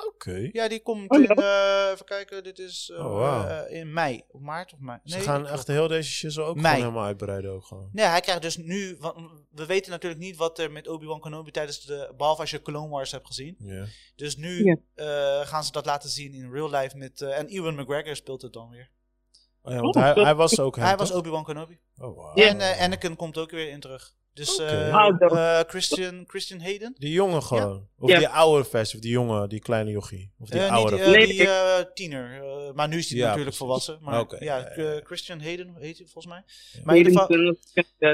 Oké. 0.07 0.49
Ja, 0.51 0.67
die 0.67 0.81
komt 0.81 1.09
Oh, 1.11 1.19
in, 1.19 1.25
eh, 1.29 1.89
even 1.93 2.05
kijken, 2.05 2.43
dit 2.43 2.59
is 2.59 2.89
eh, 2.93 3.05
Oh, 3.05 3.13
wauw. 3.13 3.47
eh, 3.47 3.79
in 3.79 3.93
mei, 3.93 4.23
of 4.31 4.41
maart 4.41 4.73
of 4.73 4.79
mei. 4.79 4.99
Ze 5.03 5.15
Nee, 5.15 5.25
gaan 5.25 5.43
ik- 5.45 5.49
echt 5.51 5.67
heel 5.67 5.87
deze 5.87 6.11
shizzle 6.11 6.43
ook 6.43 6.55
Mei. 6.55 6.65
gewoon 6.67 6.79
helemaal 6.85 7.03
uitbreiden 7.05 7.51
ook 7.51 7.65
gewoon. 7.65 7.89
Nee, 7.93 8.05
hij 8.05 8.19
krijgt 8.21 8.41
dus 8.41 8.57
nu, 8.57 8.95
want 8.99 9.31
we 9.51 9.65
weten 9.65 9.91
natuurlijk 9.91 10.21
niet 10.21 10.35
wat 10.35 10.59
er 10.59 10.71
met 10.71 10.87
Obi-Wan 10.87 11.19
Kenobi 11.19 11.51
tijdens 11.51 11.81
de, 11.85 12.13
behalve 12.17 12.41
als 12.41 12.51
je 12.51 12.61
Clone 12.61 12.89
Wars 12.89 13.11
hebt 13.11 13.27
gezien. 13.27 13.55
Ja. 13.59 13.85
Dus 14.15 14.35
nu 14.37 14.79
eh, 14.95 15.39
gaan 15.47 15.63
ze 15.63 15.71
dat 15.71 15.85
laten 15.85 16.09
zien 16.09 16.33
in 16.33 16.51
real 16.51 16.69
life 16.69 16.97
met, 16.97 17.21
eh, 17.21 17.37
en 17.37 17.47
Ewan 17.47 17.75
McGregor 17.75 18.15
speelt 18.15 18.41
het 18.41 18.53
dan 18.53 18.69
weer. 18.69 18.89
Oh, 19.61 19.73
ja, 19.73 19.79
want 19.79 19.95
Oh, 19.95 20.13
hij, 20.15 20.35
was 20.35 20.59
ook 20.59 20.75
hem, 20.75 20.85
hij 20.85 20.97
was? 20.97 21.11
Obi-Wan 21.11 21.43
Kenobi. 21.43 21.79
Oh, 21.97 22.15
wow. 22.15 22.39
En 22.39 22.79
Anakin 22.79 23.15
komt 23.15 23.37
ook 23.37 23.51
weer 23.51 23.69
in 23.69 23.79
terug. 23.79 24.15
Dus 24.35 24.53
Oké. 24.61 24.65
eh, 24.69 24.95
Oh, 24.95 25.19
dope. 25.19 25.35
eh, 25.39 25.59
Christian, 25.69 26.23
Christian 26.27 26.59
Hayden. 26.61 26.93
Die 26.97 27.11
jongen 27.11 27.43
gewoon. 27.43 27.87
Of 27.99 28.09
Ja. 28.09 28.17
die 28.17 28.27
oude 28.29 28.63
versie, 28.69 28.95
of 28.95 29.01
die 29.01 29.11
jonge, 29.11 29.47
die 29.47 29.59
kleine 29.59 29.91
jochie. 29.91 30.31
Of 30.39 30.49
die 30.49 30.59
Eh, 30.59 30.71
oude. 30.71 30.95
die, 30.95 31.03
eh, 31.05 31.11
Nee, 31.11 31.27
die 31.27 31.47
eh, 31.49 31.85
tiener. 31.93 32.41
eh, 32.43 32.73
maar 32.73 32.87
nu 32.87 32.97
is 32.97 33.09
hij 33.09 33.17
Ja, 33.17 33.23
natuurlijk 33.27 33.55
precies. 33.57 33.57
volwassen. 33.57 33.97
Maar 34.01 34.25
ja, 34.43 34.65
eh, 34.65 35.05
Christian 35.05 35.41
Hayden 35.41 35.75
heet 35.79 35.97
hij 35.97 36.07
volgens 36.07 36.25
mij. 36.33 36.43
Maar 36.83 36.95
in 36.97 37.05
ieder 37.05 37.21
geval, 37.21 37.55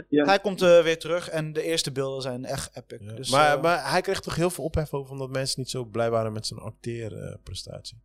Ja. 0.09 0.25
hij 0.25 0.39
komt 0.39 0.61
eh, 0.61 0.81
weer 0.83 0.99
terug. 0.99 1.29
En 1.29 1.53
de 1.53 1.61
eerste 1.63 1.91
beelden 1.91 2.21
zijn 2.21 2.45
echt 2.45 2.69
epic. 2.77 2.97
Ja. 3.01 3.11
Dus, 3.13 3.29
maar, 3.29 3.55
eh, 3.55 3.61
maar 3.61 3.89
hij 3.91 4.01
kreeg 4.01 4.19
toch 4.19 4.35
heel 4.35 4.49
veel 4.49 4.63
ophef 4.63 4.93
over 4.93 5.11
omdat 5.11 5.29
mensen 5.29 5.59
niet 5.59 5.69
zo 5.69 5.85
blij 5.85 6.09
waren 6.09 6.33
met 6.33 6.47
zijn 6.47 6.59
acteerprestatie. 6.59 7.97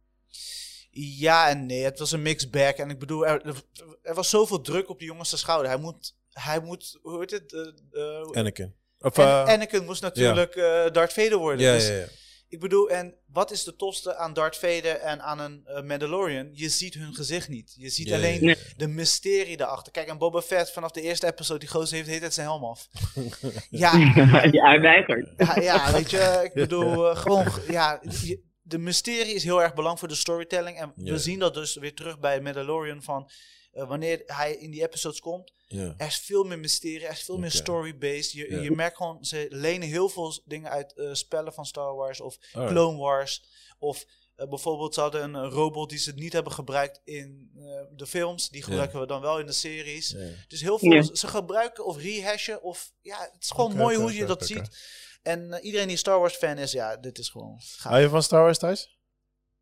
Ja 1.19 1.49
en 1.49 1.67
nee, 1.67 1.83
het 1.85 1.99
was 1.99 2.13
een 2.13 2.23
mixed 2.23 2.51
bag. 2.51 2.73
En 2.73 2.91
ik 2.91 2.99
bedoel, 2.99 3.27
er, 3.27 3.63
er 4.03 4.15
was 4.15 4.31
zoveel 4.31 4.61
druk 4.61 4.89
op 4.89 4.99
die 4.99 5.09
jongens 5.09 5.31
te 5.31 5.37
schouder. 5.39 5.71
Hij 5.71 5.79
moet, 5.81 6.15
hij 6.41 6.61
moet 6.61 6.99
hoe 7.03 7.19
heet 7.21 7.31
het? 7.31 7.53
eh, 7.53 8.03
eh, 8.21 8.31
Anakin. 8.33 8.75
Of, 8.99 9.19
en, 9.19 9.25
eh, 9.25 9.45
Anakin 9.45 9.85
moest 9.85 10.03
natuurlijk 10.03 10.55
eh 10.57 10.85
Darth 10.93 11.13
Vader 11.13 11.37
worden. 11.39 11.67
ja, 11.67 11.73
dus 11.73 11.89
ja, 11.89 11.95
ja. 11.95 12.07
ik 12.49 12.61
bedoel, 12.61 12.91
en 12.91 13.15
wat 13.27 13.51
is 13.51 13.65
de 13.65 13.77
tofste 13.77 14.17
aan 14.17 14.33
Darth 14.33 14.57
Vader 14.57 14.97
en 14.97 15.23
aan 15.23 15.39
een 15.39 15.63
eh, 15.67 15.83
Mandalorian? 15.83 16.49
Je 16.53 16.69
ziet 16.69 16.95
hun 16.95 17.15
gezicht 17.15 17.49
niet. 17.49 17.75
Je 17.77 17.89
ziet 17.89 18.13
alleen 18.13 18.57
de 18.77 18.87
mysterie 18.87 19.57
daarachter. 19.57 19.93
Kijk, 19.93 20.09
en 20.09 20.19
Boba 20.19 20.43
Fett 20.43 20.71
vanaf 20.71 20.91
de 20.91 21.01
eerste 21.03 21.27
episode, 21.27 21.59
die 21.59 21.69
gozer 21.69 21.93
heeft 21.95 22.05
de 22.05 22.11
hele 22.11 22.21
tijd 22.23 22.35
zijn 22.35 22.47
helm 22.47 22.65
af. 22.65 22.89
ja, 23.71 23.97
ja, 24.53 24.69
hij 24.69 24.81
weigert. 24.81 25.29
ja, 25.37 25.61
ja, 25.61 25.93
weet 25.93 26.11
je, 26.11 26.41
ik 26.45 26.53
bedoel, 26.55 27.11
eh, 27.11 27.17
gewoon, 27.17 27.47
ja, 27.69 28.01
je- 28.23 28.45
de 28.63 28.79
mysterie 28.79 29.35
is 29.35 29.45
heel 29.45 29.63
erg 29.63 29.71
belangrijk 29.71 29.99
voor 29.99 30.09
de 30.09 30.15
storytelling. 30.15 30.79
En 30.79 30.93
we 30.97 31.19
zien 31.19 31.39
dat 31.39 31.55
dus 31.55 31.75
weer 31.75 31.95
terug 31.95 32.19
bij 32.19 32.41
Mandalorian 32.41 33.03
van, 33.03 33.31
wanneer 33.73 34.23
hij 34.27 34.53
in 34.53 34.71
die 34.71 34.83
episodes 34.83 35.21
komt, 35.21 35.53
Ja. 35.69 35.95
er 35.97 36.07
is 36.07 36.19
veel 36.19 36.45
meer 36.45 36.59
mysterie, 36.59 37.07
er 37.07 37.13
is 37.13 37.23
veel 37.23 37.39
meer 37.39 37.51
story-based. 37.51 38.33
Je, 38.33 38.61
je 38.61 38.71
merkt 38.71 38.97
gewoon, 38.97 39.25
ze 39.25 39.47
lenen 39.51 39.89
heel 39.89 40.09
veel 40.09 40.43
dingen 40.45 40.71
uit 40.71 40.93
eh, 40.95 41.13
spellen 41.13 41.53
van 41.53 41.67
Star 41.67 41.95
Wars 41.95 42.21
of 42.21 42.39
Alright. 42.53 42.75
Clone 42.75 42.99
Wars. 42.99 43.45
Of 43.79 44.05
eh, 44.37 44.49
bijvoorbeeld, 44.49 44.95
ze 44.95 45.01
hadden 45.01 45.23
een, 45.23 45.35
een 45.35 45.51
robot 45.51 45.91
die 45.91 45.99
ze 45.99 46.13
niet 46.15 46.33
hebben 46.33 46.53
gebruikt 46.53 47.01
in 47.05 47.51
eh, 47.57 47.63
de 47.97 48.07
films. 48.07 48.49
Die 48.49 48.63
gebruiken 48.63 49.01
we 49.01 49.07
dan 49.07 49.21
wel 49.21 49.39
in 49.41 49.47
de 49.47 49.53
series. 49.53 50.17
Dus 50.49 50.61
heel 50.61 50.79
veel, 50.79 51.03
ze 51.17 51.27
gebruiken 51.27 51.85
of 51.85 51.97
rehashen 52.03 52.63
of, 52.63 52.93
ja, 53.03 53.19
het 53.33 53.43
is 53.43 53.51
gewoon 53.51 53.77
mooi 53.77 53.97
hoe 53.97 54.15
je 54.15 54.25
dat 54.25 54.47
ziet. 54.47 54.95
En 55.23 55.53
eh, 55.53 55.65
iedereen 55.65 55.89
die 55.89 55.97
Star 55.97 56.19
Wars 56.21 56.35
fan 56.37 56.59
is, 56.59 56.73
ja, 56.73 56.97
dit 56.97 57.19
is 57.19 57.29
gewoon 57.29 57.59
gaaf. 57.61 57.91
Hou 57.93 58.03
je 58.03 58.09
van 58.09 58.23
Star 58.23 58.43
Wars 58.43 58.59
thuis? 58.59 58.99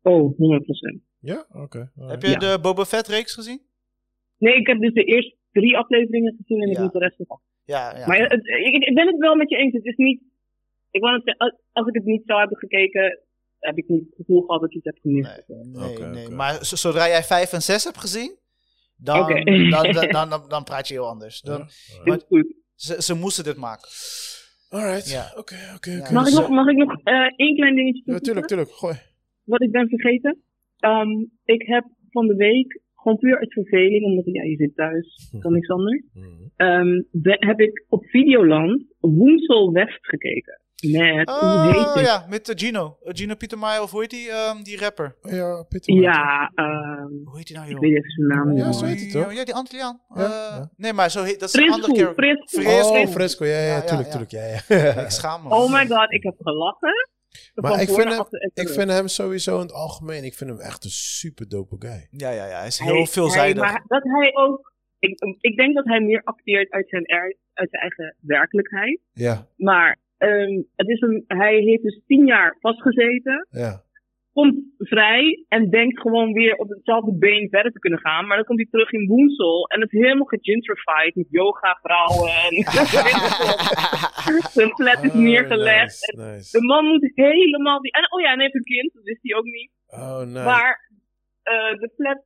Oh, 0.01 0.33
100%. 0.33 0.35
Ja? 1.19 1.45
Oké. 1.51 1.91
Heb 1.95 2.21
je 2.21 2.29
Ja. 2.29 2.37
de 2.37 2.59
Boba 2.61 2.85
Fett 2.85 3.07
reeks 3.07 3.33
gezien? 3.33 3.61
Nee, 4.37 4.55
ik 4.55 4.67
heb 4.67 4.79
dus 4.79 4.93
de 4.93 5.03
eerste 5.03 5.34
drie 5.59 5.77
afleveringen 5.77 6.35
gezien 6.37 6.61
en 6.61 6.69
ik 6.69 6.75
Ja. 6.75 6.81
moet 6.83 6.91
de 6.91 6.99
rest 6.99 7.17
nog 7.19 7.29
af. 7.29 7.41
Ja, 7.65 7.97
ja. 7.97 8.07
Maar 8.07 8.17
het, 8.19 8.45
ik, 8.47 8.83
ik 8.89 8.95
ben 8.95 9.07
het 9.07 9.17
wel 9.17 9.35
met 9.35 9.49
je 9.49 9.57
eens. 9.57 9.73
Het 9.73 9.85
is 9.85 9.95
niet. 9.95 10.21
Ik 10.91 11.01
wou 11.01 11.13
het 11.13 11.23
zeggen, 11.23 11.55
als- 11.73 11.87
ik 11.87 11.93
het 11.95 12.05
niet 12.05 12.21
zou 12.25 12.39
hebben 12.39 12.57
gekeken, 12.57 13.19
heb 13.59 13.77
ik 13.77 13.87
niet 13.87 14.05
het 14.05 14.15
gevoel 14.15 14.41
gehad 14.41 14.61
dat 14.61 14.69
ik 14.69 14.75
iets 14.75 14.85
heb 14.85 14.97
gemist. 15.01 15.43
Nee, 15.47 15.97
nee, 15.97 16.07
nee. 16.07 16.29
Maar 16.29 16.57
zodra 16.65 17.07
jij 17.07 17.23
5 17.23 17.53
en 17.53 17.61
6 17.61 17.83
hebt 17.83 17.97
gezien, 17.97 18.35
dan, 18.97 19.27
dan, 19.69 19.69
dan, 19.69 19.91
dan, 20.17 20.29
dan, 20.29 20.41
dan 20.49 20.63
praat 20.63 20.87
je 20.87 20.93
heel 20.93 21.07
anders. 21.07 21.41
Dan, 21.41 21.65
ze, 22.75 23.01
ze 23.01 23.13
moesten 23.15 23.43
dit 23.43 23.57
maken. 23.57 23.89
Alright. 24.69 25.09
Ja. 25.11 25.33
Oké, 25.37 25.55
oké. 25.75 25.89
Mag 26.11 26.27
ik 26.27 26.33
Dus, 26.33 26.33
nog, 26.39 26.49
mag 26.49 26.67
ik 26.67 26.77
nog 26.77 26.99
eh, 27.03 27.13
één 27.35 27.55
klein 27.55 27.75
dingetje 27.75 28.01
Ja, 28.05 28.19
toevoegen? 28.19 28.23
tuurlijk, 28.23 28.47
tuurlijk. 28.47 28.71
Gooi. 28.71 28.95
Wat 29.43 29.61
ik 29.61 29.71
ben 29.71 29.87
vergeten. 29.89 30.41
Ehm, 30.79 31.09
ik 31.45 31.61
heb 31.67 31.85
van 32.09 32.27
de 32.27 32.35
week, 32.35 32.79
gewoon 33.05 33.17
puur 33.17 33.39
uit 33.39 33.53
verveling, 33.53 34.05
omdat 34.05 34.25
ja, 34.25 34.43
je 34.43 34.55
zit 34.55 34.75
thuis, 34.75 35.29
kan 35.39 35.53
niks 35.53 35.69
anders. 35.69 36.01
Mhm. 36.13 36.27
ehm, 36.55 37.01
heb 37.39 37.59
ik 37.59 37.85
op 37.89 38.05
Videoland 38.05 38.83
Woensel 38.99 39.71
West 39.71 39.99
gekeken. 40.07 40.59
Met, 40.91 41.29
hoe 41.29 41.67
heet 41.71 41.85
Oh 41.85 41.95
het? 41.95 42.05
ja, 42.05 42.25
met 42.29 42.49
eh, 42.49 42.55
Gino. 42.57 42.97
Eh, 43.03 43.11
Gino 43.13 43.35
Pietermaier, 43.35 43.81
of 43.81 43.91
hoe 43.91 44.01
heet 44.01 44.09
die, 44.09 44.29
ehm, 44.29 44.63
die 44.63 44.77
rapper? 44.77 45.15
Oh, 45.21 45.31
ja, 45.31 45.63
Peter. 45.69 45.93
Ja, 45.93 46.51
ehm, 46.55 47.11
Hoe 47.23 47.37
heet 47.37 47.47
die 47.47 47.55
nou, 47.55 47.67
ik 47.67 47.73
joh? 47.73 47.81
weet 47.81 47.91
even 47.97 48.09
zijn 48.09 48.27
naam. 48.27 48.57
Ja, 48.57 48.65
niet 48.65 48.75
zo 48.75 48.85
heet 48.85 49.01
hij 49.11 49.21
toch? 49.23 49.33
Ja, 49.33 49.43
die 49.45 49.53
Antilliaan. 49.53 50.01
Ja, 50.15 50.23
Eh, 50.23 50.29
ja. 50.29 50.69
Nee, 50.77 50.93
maar 50.93 51.11
zo 51.11 51.23
heet, 51.23 51.39
dat 51.39 51.49
is 51.49 51.55
een 51.55 51.61
Frisco, 51.61 51.81
andere 51.81 52.03
character. 52.03 52.23
Frisco. 52.23 52.61
Frisco. 52.61 53.01
Oh, 53.01 53.07
Fresco. 53.07 53.45
Ja, 53.45 53.51
ja, 53.51 53.57
Ja, 53.59 53.67
ja, 53.67 53.75
ja, 53.75 53.81
tuurlijk, 53.81 54.07
ja. 54.07 54.11
tuurlijk. 54.11 54.31
Ja, 54.67 54.75
ja. 54.77 55.01
Ik 55.05 55.09
schaam 55.09 55.43
me. 55.43 55.49
Oh 55.49 55.71
my 55.73 55.87
god, 55.87 56.11
ik 56.11 56.23
heb 56.23 56.35
gelachen. 56.37 56.93
Maar 57.55 57.81
ik 57.81 57.89
vind, 57.89 58.09
hem, 58.09 58.25
ik 58.53 58.69
vind 58.69 58.89
hem 58.91 59.07
sowieso 59.07 59.55
in 59.55 59.61
het 59.61 59.71
algemeen, 59.71 60.23
ik 60.23 60.33
vind 60.33 60.49
hem 60.49 60.59
echt 60.59 60.83
een 60.83 60.89
super 60.89 61.49
dope 61.49 61.75
guy. 61.79 62.07
Ja, 62.11 62.29
ja, 62.29 62.47
ja. 62.47 62.57
Hij 62.57 62.67
is 62.67 62.79
Hij- 62.79 62.93
heel 62.93 63.05
veelzijdig. 63.05 63.63
hij- 63.63 63.71
maar 63.71 63.83
dat 63.87 64.03
hij 64.03 64.31
ook. 64.33 64.73
Ik, 64.99 65.19
ik 65.39 65.55
denk 65.57 65.75
dat 65.75 65.85
hij 65.85 65.99
meer 66.01 66.21
acteert 66.23 66.71
uit 66.71 66.89
zijn, 66.89 67.05
er- 67.05 67.35
uit 67.53 67.69
zijn 67.69 67.81
eigen 67.81 68.15
werkelijkheid. 68.19 68.99
Ja, 69.13 69.47
Maar 69.57 69.99
ehm, 70.17 70.61
het 70.75 70.87
is 70.89 71.01
een, 71.01 71.23
hij 71.27 71.55
heeft 71.55 71.83
dus 71.83 72.01
tien 72.07 72.25
jaar 72.25 72.57
vastgezeten. 72.59 73.47
ja. 73.49 73.83
Komt 74.39 74.55
vrij 74.77 75.45
en 75.47 75.69
denkt 75.69 75.99
gewoon 76.01 76.33
weer 76.33 76.55
op 76.55 76.69
hetzelfde 76.69 77.17
been 77.17 77.47
verder 77.49 77.71
te 77.71 77.79
kunnen 77.79 77.99
gaan. 77.99 78.27
Maar 78.27 78.37
dan 78.37 78.45
komt 78.45 78.59
hij 78.59 78.67
terug 78.71 78.91
in 78.91 79.07
Woensel. 79.07 79.67
En 79.67 79.81
het 79.81 79.91
is 79.93 79.99
helemaal 80.01 80.25
gegentrified 80.25 81.15
met 81.15 81.27
yoga 81.29 81.79
vrouwen. 81.81 82.29
En 82.45 82.53
zijn 84.57 84.69
flat 84.79 85.03
is 85.03 85.09
Oh, 85.09 85.15
neergelegd. 85.15 85.99
Nice, 86.15 86.23
En 86.27 86.33
nice. 86.33 86.57
de 86.59 86.65
man 86.65 86.85
moet 86.85 87.11
helemaal. 87.15 87.81
Die, 87.81 87.91
en, 87.91 88.11
oh 88.11 88.21
ja, 88.21 88.27
en 88.31 88.33
hij 88.35 88.43
heeft 88.43 88.55
een 88.55 88.73
kind, 88.75 88.93
dat 88.93 89.03
wist 89.03 89.19
hij 89.21 89.37
ook 89.37 89.45
niet. 89.45 89.71
Oh, 89.87 90.19
nice. 90.19 90.43
Maar 90.43 90.89
eh, 91.43 91.79
de, 91.79 91.89
flat, 91.95 92.19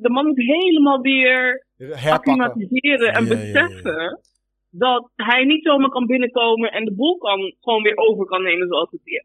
de, 0.00 0.10
man 0.10 0.26
moet 0.26 0.42
helemaal 0.42 1.00
weer 1.00 1.66
Herpakken. 1.76 2.12
acclimatiseren 2.12 3.12
en 3.12 3.24
Ja, 3.26 3.34
ja, 3.34 3.68
ja. 3.84 4.18
Dat 4.76 5.10
hij 5.16 5.44
niet 5.44 5.64
zomaar 5.64 5.88
kan 5.90 6.06
binnenkomen 6.06 6.72
en 6.72 6.84
de 6.84 6.92
boel 6.94 7.18
kan, 7.18 7.54
gewoon 7.60 7.82
weer 7.82 7.96
over 7.96 8.26
kan 8.26 8.42
nemen 8.42 8.68
zoals 8.68 8.90
het 8.90 9.00
is. 9.04 9.24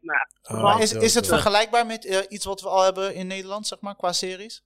Oh, 0.50 0.62
Maar 0.62 0.82
is, 0.82 0.90
dope, 0.92 1.04
is 1.04 1.14
het 1.14 1.26
vergelijkbaar 1.26 1.86
met 1.86 2.06
eh, 2.06 2.18
iets 2.28 2.44
wat 2.44 2.60
we 2.62 2.68
al 2.68 2.82
hebben 2.84 3.14
in 3.14 3.26
Nederland, 3.26 3.66
zeg 3.66 3.80
maar, 3.80 3.96
qua 3.96 4.12
series? 4.12 4.64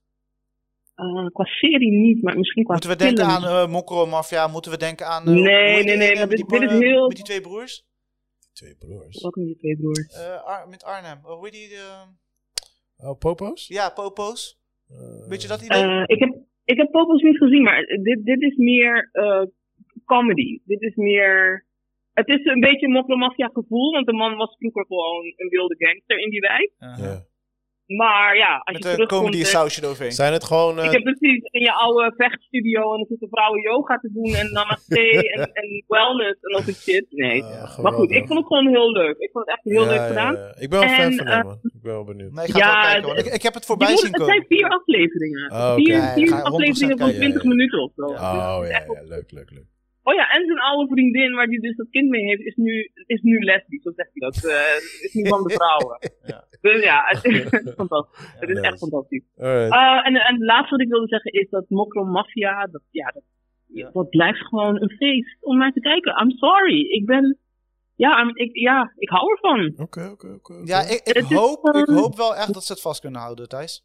eh, 0.95 1.27
qua 1.33 1.45
serie 1.45 1.91
niet, 1.91 2.23
maar 2.23 2.39
misschien 2.39 2.65
qua 2.65 2.73
Moeten 2.73 2.91
we 2.91 2.97
denken 2.97 3.25
film. 3.31 3.45
aan 3.45 3.63
eh 3.65 3.69
Mokro 3.73 4.07
Mafia? 4.07 4.47
Moeten 4.47 4.71
we 4.71 4.77
denken 4.79 5.07
aan... 5.07 5.27
eh, 5.27 5.33
Nee, 5.35 5.85
nee, 5.85 5.97
nee, 5.97 6.09
ene 6.11 6.19
maar 6.19 6.29
met 6.29 6.37
dit- 6.37 6.49
die 6.49 6.59
dit 6.61 6.71
is 6.71 6.77
bro- 6.79 6.87
heel- 6.87 7.07
Met 7.07 7.17
die 7.17 7.25
twee 7.25 7.41
broers? 7.41 7.85
Twee 8.53 8.77
broers. 8.79 9.23
Wat 9.23 9.37
een 9.37 9.45
die 9.47 9.57
twee 9.57 9.77
broers. 9.77 10.07
Eh, 10.15 10.45
Ar- 10.45 10.69
met 10.69 10.85
Arnhem. 10.85 11.19
Oh, 11.25 11.33
hoe 11.33 11.45
heet 11.49 11.53
die? 11.53 11.77
eh, 11.77 13.09
Oh, 13.09 13.19
popo's? 13.19 13.69
ja, 13.69 13.91
Popo's. 13.91 14.59
Weet 15.29 15.43
je 15.43 15.49
dat 15.49 15.63
idee? 15.63 15.83
Eh, 15.83 16.03
ik, 16.07 16.19
heb, 16.19 16.35
Ik 16.65 16.77
heb 16.77 16.91
Popos 16.91 17.23
niet 17.23 17.37
gezien, 17.39 17.63
maar 17.63 17.81
dit, 18.03 18.25
dit 18.25 18.43
is 18.43 18.57
meer 18.57 19.09
eh, 19.13 19.43
comedy. 20.05 20.61
Dit 20.65 20.83
is 20.83 20.95
meer... 20.95 21.67
Het 22.13 22.29
is 22.29 22.45
een 22.45 22.61
beetje 22.61 22.87
een 22.87 22.93
mokromafia 22.93 23.51
gevoel, 23.53 23.93
want 23.93 24.07
de 24.07 24.13
man 24.13 24.37
was 24.37 24.57
vroeger 24.59 24.85
gewoon 24.87 25.25
een 25.37 25.49
wilde 25.49 25.75
gangster 25.79 26.19
in 26.19 26.31
die 26.31 26.41
wijk. 26.41 26.73
Ja. 26.79 27.25
Maar 27.87 28.37
ja, 28.37 28.57
als 28.57 28.75
Met 28.75 28.83
je 28.83 28.89
een 28.89 28.95
terugkomt... 28.95 29.21
comedy 29.21 29.39
en- 29.43 29.47
sausje 29.47 29.83
eroverheen. 29.83 30.13
Zijn 30.13 30.33
het 30.33 30.45
gewoon... 30.45 30.79
eh, 30.79 30.85
Ik 30.85 30.91
heb 30.93 31.03
precies 31.03 31.43
in 31.51 31.61
je 31.61 31.73
oude 31.73 32.13
vechtstudio 32.17 32.81
en 32.93 32.97
dan 32.97 33.07
zitten 33.09 33.29
vrouwen 33.29 33.61
yoga 33.61 33.97
te 33.99 34.11
doen 34.13 34.35
en 34.35 34.53
namaste 34.53 35.01
en, 35.35 35.53
en 35.53 35.85
wellness 35.87 36.41
en 36.41 36.53
dat 36.53 36.63
soort 36.63 36.77
shit. 36.77 37.07
Nee. 37.11 37.43
eh, 37.43 37.79
maar 37.79 37.93
goed, 37.93 38.11
ik 38.11 38.27
vond 38.27 38.39
het 38.39 38.47
gewoon 38.47 38.69
heel 38.69 38.91
leuk. 38.93 39.17
Ik 39.19 39.31
vond 39.33 39.47
het 39.47 39.55
echt 39.55 39.65
heel 39.65 39.83
Ja, 39.83 39.89
leuk 39.89 39.97
ja, 39.99 40.07
gedaan. 40.07 40.35
ja. 40.35 40.55
Ik 40.59 40.71
ben 40.71 40.79
wel 40.79 40.89
fan 40.89 41.01
En, 41.11 41.15
van 41.17 41.27
hem, 41.27 41.39
eh, 41.39 41.45
man. 41.45 41.59
Ik 41.63 41.83
ben 41.83 41.93
wel 41.93 42.05
benieuwd. 42.05 42.33
Nee, 42.33 42.47
ik 42.47 42.51
ga 42.53 42.59
Ja, 42.59 42.65
het 42.67 42.75
wel 42.75 42.83
kijken, 42.91 43.07
want 43.07 43.17
het- 43.19 43.27
ik, 43.27 43.35
ik 43.35 43.43
heb 43.43 43.53
het 43.55 43.63
Je 43.63 43.69
voorbij 43.69 43.91
moet- 43.91 43.99
zien 43.99 44.11
het 44.13 44.21
komen. 44.21 44.35
zijn 44.35 44.47
vier 44.49 44.69
afleveringen. 44.69 45.51
Oh. 45.53 45.75
Vier, 45.75 45.89
Ja, 45.97 46.13
vier 46.15 46.23
ik 46.23 46.29
ga 46.31 46.37
100% 46.41 46.43
afleveringen 46.55 46.99
van 46.99 47.09
kijken. 47.11 47.21
20 47.25 47.43
Ja, 47.43 47.49
ja. 47.49 47.55
minuten 47.55 47.79
of 47.83 47.93
zo. 47.97 48.03
Oh, 48.07 48.61
het 48.61 48.69
ja, 48.71 49.03
leuk, 49.15 49.31
leuk, 49.31 49.51
leuk. 49.51 49.73
Oh 50.07 50.15
ja, 50.15 50.31
en 50.31 50.47
zijn 50.47 50.59
oude 50.59 50.93
vriendin, 50.93 51.35
waar 51.35 51.47
hij 51.47 51.59
dus 51.59 51.77
dat 51.77 51.87
kind 51.91 52.09
mee 52.09 52.23
heeft, 52.25 52.41
is 52.41 52.55
nu, 52.57 52.91
is 53.07 53.21
nu 53.23 53.39
lesbisch. 53.39 53.83
Zo 53.83 53.93
zegt 53.97 54.11
hij 54.13 54.29
dat. 54.31 54.45
Eh, 54.45 55.05
is 55.05 55.13
nu 55.15 55.29
van 55.29 55.43
de 55.43 55.55
vrouwen. 55.55 55.99
Ja. 56.33 56.45
Dus 56.61 56.83
ja, 56.83 57.03
het 57.07 57.25
is 57.25 57.43
fantastisch. 57.83 58.19
Het 58.39 58.49
is 58.49 58.55
nice. 58.55 58.67
echt 58.69 58.79
fantastisch. 58.79 59.23
Eh, 59.37 60.07
en, 60.07 60.15
en 60.17 60.35
het 60.35 60.43
laatste 60.43 60.71
wat 60.71 60.81
ik 60.81 60.89
wilde 60.89 61.09
zeggen 61.09 61.33
is 61.33 61.49
dat 61.51 61.65
Mokro 61.69 62.05
Mafia, 62.05 62.67
dat, 62.67 62.83
ja, 62.91 63.07
dat, 63.15 63.23
Ja. 63.67 63.91
dat 63.93 64.09
blijft 64.11 64.39
gewoon 64.47 64.83
een 64.83 64.91
feest 64.91 65.37
om 65.41 65.57
naar 65.59 65.73
te 65.73 65.81
kijken. 65.81 66.21
I'm 66.23 66.31
sorry. 66.31 66.81
Ik 66.81 67.07
ben, 67.07 67.39
ja, 67.95 68.31
ik, 68.35 68.57
ja, 68.57 68.93
ik 68.97 69.09
hou 69.09 69.31
ervan. 69.31 69.73
Oké, 69.77 70.09
oké, 70.11 70.33
oké. 70.33 70.61
Ja, 70.65 70.81
ik, 70.81 71.01
ik, 71.05 71.15
is 71.17 71.33
hoop, 71.33 71.75
ik 71.75 71.87
hoop 71.87 72.17
wel 72.17 72.35
echt 72.37 72.55
dat 72.55 72.65
ze 72.65 72.73
het 72.73 72.83
vast 72.83 73.01
kunnen 73.01 73.21
houden, 73.21 73.49
Thijs. 73.49 73.85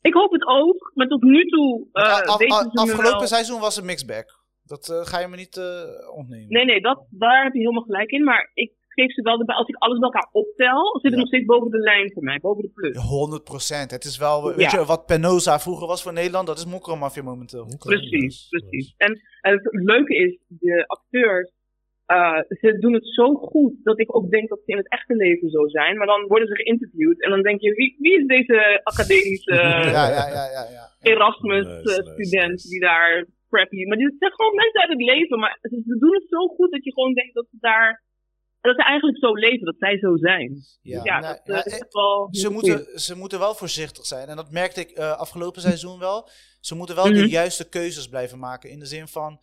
Ik 0.00 0.14
hoop 0.14 0.32
het 0.32 0.46
ook, 0.46 0.90
maar 0.94 1.06
tot 1.06 1.22
nu 1.22 1.44
toe 1.44 1.86
eh 1.92 2.02
Want 2.02 2.26
af- 2.52 2.66
afgelopen 2.72 3.18
wel- 3.18 3.26
seizoen 3.26 3.60
was 3.60 3.76
het 3.76 3.84
mixed 3.84 4.06
bag. 4.08 4.40
Dat 4.74 4.88
eh, 4.88 5.00
ga 5.10 5.18
je 5.20 5.28
me 5.28 5.36
niet 5.36 5.56
eh, 5.56 6.16
ontnemen. 6.20 6.48
Nee, 6.48 6.64
nee, 6.64 6.80
dat, 6.80 6.98
daar 7.10 7.42
heb 7.44 7.52
je 7.52 7.58
helemaal 7.58 7.82
gelijk 7.90 8.10
in. 8.10 8.24
Maar 8.24 8.50
ik 8.54 8.72
geef 8.88 9.12
ze 9.12 9.22
wel 9.22 9.38
erbij. 9.38 9.56
Als 9.56 9.68
ik 9.68 9.76
alles 9.76 9.98
bij 9.98 10.08
elkaar 10.10 10.28
optel, 10.32 10.92
zit 10.92 11.02
het 11.02 11.12
Ja. 11.12 11.18
nog 11.18 11.26
steeds 11.26 11.44
boven 11.44 11.70
de 11.70 11.78
lijn 11.78 12.12
voor 12.12 12.22
mij. 12.22 12.38
Boven 12.38 12.62
de 12.62 12.70
plus. 12.74 12.96
100 12.96 13.44
procent. 13.44 13.90
Het 13.90 14.04
is 14.04 14.18
wel, 14.18 14.44
weet 14.56 14.70
Ja. 14.72 14.78
je, 14.78 14.84
wat 14.86 15.06
Penosa 15.06 15.58
vroeger 15.58 15.86
was 15.86 16.02
voor 16.02 16.12
Nederland, 16.12 16.46
dat 16.46 16.58
is 16.58 16.66
Mokromafia 16.66 17.22
momenteel. 17.22 17.66
Precies, 17.78 18.46
precies. 18.48 18.94
En, 18.96 19.20
en 19.40 19.52
het 19.52 19.68
leuke 19.70 20.14
is, 20.14 20.38
de 20.48 20.84
acteurs, 20.86 21.50
eh, 22.06 22.38
ze 22.48 22.78
doen 22.78 22.92
het 22.92 23.06
zo 23.06 23.34
goed 23.34 23.74
dat 23.82 24.00
ik 24.00 24.16
ook 24.16 24.30
denk 24.30 24.48
dat 24.48 24.58
ze 24.64 24.70
in 24.72 24.76
het 24.76 24.88
echte 24.88 25.14
leven 25.14 25.50
zo 25.50 25.68
zijn. 25.68 25.96
Maar 25.96 26.06
dan 26.06 26.26
worden 26.26 26.48
ze 26.48 26.54
geïnterviewd 26.54 27.22
en 27.22 27.30
dan 27.30 27.42
denk 27.42 27.60
je, 27.60 27.74
wie, 27.74 27.96
wie 27.98 28.18
is 28.20 28.26
deze 28.26 28.80
academische 28.82 29.54
Ja, 29.98 30.08
ja, 30.08 30.08
ja, 30.08 30.44
ja. 30.56 30.64
ja. 30.76 30.90
Erasmus-student 31.00 32.68
die 32.68 32.80
daar 32.80 33.26
preppy... 33.52 33.84
Maar 33.88 33.96
dit 34.04 34.14
zijn 34.18 34.32
gewoon 34.38 34.54
mensen 34.62 34.80
uit 34.80 34.92
het 34.96 35.02
leven, 35.12 35.38
maar 35.42 35.58
ze, 35.62 35.82
ze 35.90 35.96
doen 35.98 36.14
het 36.18 36.26
zo 36.28 36.42
goed 36.56 36.70
dat 36.70 36.84
je 36.84 36.92
gewoon 36.92 37.14
denkt 37.14 37.34
dat 37.34 37.46
ze 37.50 37.56
daar... 37.60 37.90
Dat 38.60 38.74
ze 38.76 38.82
eigenlijk 38.82 39.18
zo 39.18 39.34
leven, 39.34 39.64
dat 39.64 39.78
zij 39.78 39.98
zo 39.98 40.16
zijn. 40.16 40.50
Ja, 40.82 41.00
Ja, 41.04 41.18
nou, 41.20 41.34
dat, 41.34 41.46
eh, 41.46 41.52
nou, 41.54 41.64
is 41.66 41.78
eh, 41.78 41.88
wel... 41.90 42.28
ze, 42.30 42.50
moeten, 42.50 42.78
goed. 42.78 43.00
ze 43.00 43.16
moeten 43.16 43.38
wel 43.38 43.54
voorzichtig 43.54 44.06
zijn. 44.06 44.28
En 44.28 44.36
dat 44.36 44.50
merkte 44.50 44.80
ik 44.80 44.90
eh, 44.90 45.18
afgelopen 45.18 45.60
seizoen 45.62 45.98
wel. 45.98 46.28
Ze 46.60 46.74
moeten 46.74 46.94
wel 46.96 47.04
Mhm. 47.06 47.14
de 47.14 47.28
juiste 47.28 47.68
keuzes 47.68 48.08
blijven 48.08 48.38
maken. 48.38 48.70
In 48.70 48.78
de 48.78 48.86
zin 48.86 49.08
van, 49.08 49.40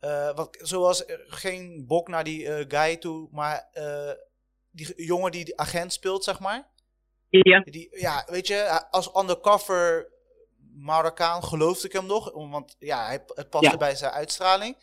eh, 0.00 0.34
wat, 0.34 0.58
zoals 0.62 1.04
geen 1.26 1.84
bok 1.86 2.08
naar 2.08 2.24
die 2.24 2.46
eh, 2.48 2.64
guy 2.68 2.96
toe, 2.96 3.28
maar 3.32 3.68
eh, 3.72 4.10
die 4.70 5.04
jongen 5.04 5.30
die 5.32 5.44
de 5.44 5.56
agent 5.56 5.92
speelt, 5.92 6.24
zeg 6.24 6.40
maar. 6.40 6.68
Ja, 7.28 7.60
Die, 7.60 7.88
ja, 8.00 8.26
weet 8.30 8.46
je, 8.46 8.86
als 8.90 9.10
undercover 9.20 10.08
Marokkaan 10.80 11.42
geloofde 11.44 11.86
ik 11.86 11.92
hem 11.92 12.06
nog. 12.06 12.32
Want 12.50 12.76
ja, 12.78 13.06
hij, 13.06 13.24
het 13.34 13.50
paste 13.50 13.70
Ja. 13.70 13.76
bij 13.76 13.94
zijn 13.94 14.12
uitstraling. 14.12 14.76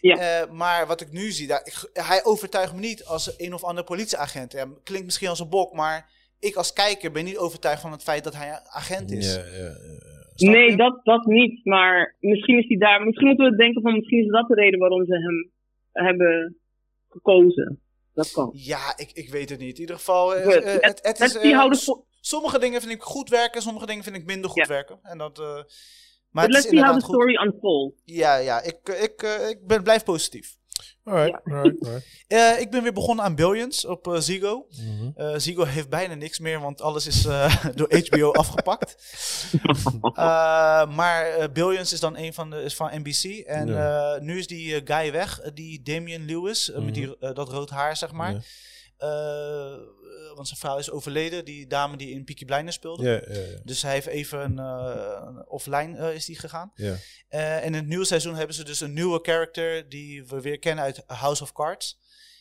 Ja. 0.00 0.16
Eh, 0.42 0.50
maar 0.50 0.86
wat 0.86 1.00
ik 1.00 1.12
nu 1.12 1.30
zie, 1.30 1.46
daar, 1.46 1.60
ik- 1.64 1.90
hij 1.92 2.24
overtuigt 2.24 2.74
me 2.74 2.80
niet 2.80 3.04
als 3.04 3.34
een 3.36 3.54
of 3.54 3.64
andere 3.64 3.86
politieagent. 3.86 4.52
Ja, 4.52 4.66
klinkt 4.84 5.04
misschien 5.04 5.28
als 5.28 5.40
een 5.40 5.48
bok, 5.48 5.72
maar 5.72 6.10
ik 6.38 6.54
als 6.56 6.72
kijker 6.72 7.12
ben 7.12 7.24
niet 7.24 7.36
overtuigd 7.38 7.80
van 7.82 7.92
het 7.92 8.02
feit 8.02 8.24
dat 8.24 8.34
hij 8.34 8.60
agent 8.64 9.10
is. 9.12 9.34
Ja, 9.34 9.42
ja, 9.44 10.50
nee, 10.50 10.76
dat, 10.76 11.00
dat 11.04 11.24
niet. 11.26 11.64
Maar 11.64 12.16
misschien 12.20 12.58
is 12.58 12.68
hij 12.68 12.76
daar... 12.78 13.04
Misschien 13.04 13.26
moeten 13.26 13.50
we 13.50 13.56
denken 13.56 13.82
van... 13.82 13.92
Misschien 13.94 14.18
is 14.24 14.30
dat 14.30 14.48
de 14.48 14.54
reden 14.54 14.78
waarom 14.78 15.04
ze 15.04 15.12
hem 15.14 15.50
hebben 15.92 16.56
gekozen. 17.08 17.80
Dat 18.14 18.30
kan. 18.30 18.50
Ja, 18.52 18.92
ik, 18.96 19.10
ik 19.12 19.30
weet 19.30 19.50
het 19.50 19.58
niet. 19.58 19.74
In 19.74 19.80
ieder 19.80 19.96
geval, 19.96 20.34
eh, 20.34 20.56
eh, 20.74 20.82
het, 20.82 20.98
het 21.02 21.20
is, 21.20 21.32
see 21.32 21.52
eh, 21.52 21.58
sommige 22.20 22.58
dingen 22.58 22.80
vind 22.80 22.92
ik 22.92 23.02
goed 23.02 23.28
werken, 23.28 23.62
sommige 23.62 23.86
dingen 23.86 24.02
vind 24.04 24.16
ik 24.16 24.24
minder 24.24 24.50
goed 24.50 24.62
Ja. 24.62 24.66
werken. 24.68 24.98
En 25.02 25.18
dat, 25.18 25.38
eh, 25.38 25.44
maar 26.30 26.46
But 26.46 26.56
het 26.56 26.64
is 26.64 26.70
let's 26.70 26.76
see 26.78 26.84
how 26.84 26.98
the 27.00 27.04
story 27.06 27.34
unfolds. 27.46 27.96
Ja, 28.04 28.36
ja, 28.36 28.60
ik, 28.62 28.88
ik, 28.88 29.22
eh, 29.22 29.48
ik 29.48 29.66
ben, 29.66 29.82
blijf 29.82 30.04
positief. 30.04 30.56
Alright, 31.04 31.40
alright, 31.44 31.84
alright. 31.86 32.06
Eh, 32.28 32.60
ik 32.60 32.70
ben 32.70 32.82
weer 32.82 32.92
begonnen 32.92 33.24
aan 33.24 33.34
Billions 33.34 33.84
op 33.84 34.06
eh, 34.08 34.20
Zigo. 34.20 34.66
Mhm. 34.70 35.10
Eh, 35.14 35.34
Zigo 35.36 35.64
heeft 35.64 35.88
bijna 35.88 36.14
niks 36.14 36.38
meer, 36.38 36.60
want 36.60 36.80
alles 36.80 37.06
is 37.06 37.24
eh, 37.24 37.64
door 37.74 37.88
HBO 38.10 38.32
afgepakt. 38.32 38.96
Eh, 40.14 40.86
maar 40.96 41.26
eh, 41.30 41.48
Billions 41.52 41.92
is 41.92 42.00
dan 42.00 42.16
een 42.16 42.34
van 42.34 42.50
de 42.50 42.62
is 42.62 42.74
van 42.76 42.90
NBC. 42.94 43.46
En 43.46 43.66
Ja. 43.68 44.14
eh, 44.14 44.20
nu 44.20 44.38
is 44.38 44.46
die 44.46 44.80
guy 44.84 45.12
weg, 45.12 45.40
die 45.54 45.82
Damian 45.82 46.24
Lewis, 46.24 46.72
met 46.76 46.94
die, 46.94 47.16
eh, 47.18 47.34
dat 47.34 47.48
rood 47.48 47.70
haar, 47.70 47.96
zeg 47.96 48.12
maar. 48.12 48.32
Ja. 48.32 48.40
Eh, 50.38 50.44
eh, 50.44 50.46
want 50.48 50.48
zijn 50.48 50.60
vrouw 50.60 50.78
is 50.78 50.90
overleden, 50.90 51.44
die 51.44 51.66
dame 51.66 51.96
die 51.96 52.10
in 52.10 52.24
Peaky 52.24 52.44
Blinders 52.44 52.76
speelde. 52.76 53.02
Ja, 53.04 53.20
ja, 53.34 53.40
ja. 53.40 53.58
Dus 53.64 53.82
hij 53.82 53.92
heeft 53.92 54.06
even 54.06 54.40
een, 54.40 54.58
eh, 54.58 55.40
offline 55.46 55.96
eh, 55.98 56.14
is 56.14 56.24
die 56.24 56.38
gegaan. 56.38 56.72
ja. 56.74 56.96
Eh, 57.28 57.56
en 57.56 57.62
in 57.62 57.74
het 57.74 57.86
nieuwe 57.86 58.04
seizoen 58.04 58.34
hebben 58.34 58.54
ze 58.56 58.64
dus 58.64 58.80
een 58.80 58.92
nieuwe 58.92 59.18
character 59.22 59.88
die 59.88 60.24
we 60.26 60.40
weer 60.40 60.58
kennen 60.58 60.84
uit 60.84 61.02
House 61.06 61.42
of 61.42 61.52
Cards. 61.52 61.98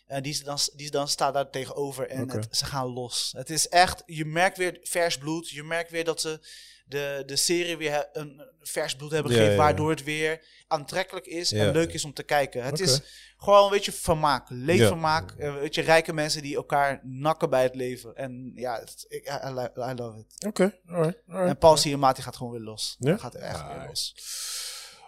En 0.07 0.23
die, 0.23 0.31
is 0.31 0.43
dan, 0.43 0.57
die 0.75 0.91
dan 0.91 1.07
staat 1.07 1.33
daar 1.33 1.49
tegenover 1.49 2.07
en 2.07 2.29
het- 2.29 2.47
ze 2.57 2.65
gaan 2.65 2.87
los. 2.87 3.33
Het 3.37 3.49
is 3.49 3.67
echt, 3.67 4.03
je 4.05 4.25
merkt 4.25 4.57
weer 4.57 4.77
vers 4.81 5.17
bloed. 5.17 5.49
Je 5.49 5.63
merkt 5.63 5.91
weer 5.91 6.03
dat 6.03 6.21
ze 6.21 6.39
de, 6.87 7.23
de 7.25 7.35
serie 7.35 7.77
weer 7.77 8.09
een 8.13 8.41
vers 8.61 8.95
bloed 8.95 9.11
hebben 9.11 9.31
gegeven. 9.31 9.53
ja, 9.53 9.57
ja. 9.57 9.63
Waardoor 9.63 9.89
het 9.89 10.03
weer 10.03 10.41
aantrekkelijk 10.67 11.25
is 11.25 11.51
en 11.51 11.71
leuk 11.71 11.93
is 11.93 12.05
om 12.05 12.13
te 12.13 12.23
kijken. 12.23 12.63
Het 12.63 12.79
is 12.79 13.01
gewoon 13.37 13.63
een 13.63 13.69
beetje 13.69 13.91
vermaak, 13.91 14.45
leefvermaak. 14.49 15.31
Eh, 15.31 15.53
weet 15.53 15.75
je, 15.75 15.81
rijke 15.81 16.13
mensen 16.13 16.41
die 16.41 16.55
elkaar 16.55 16.99
nakken 17.03 17.49
bij 17.49 17.63
het 17.63 17.75
leven. 17.75 18.15
En 18.15 18.51
ja, 18.55 18.79
het, 18.79 19.05
ik, 19.07 19.41
I, 19.45 19.93
love 19.95 20.19
it. 20.19 20.45
Oké, 20.45 20.77
alright, 20.87 21.19
alright. 21.27 21.49
En 21.49 21.57
Paul 21.57 21.77
Siamati 21.77 22.21
gaat 22.21 22.35
gewoon 22.35 22.51
weer 22.51 22.61
los. 22.61 22.97
Gaat 22.99 23.35
echt 23.35 23.67
weer 23.67 23.87
los. 23.87 24.15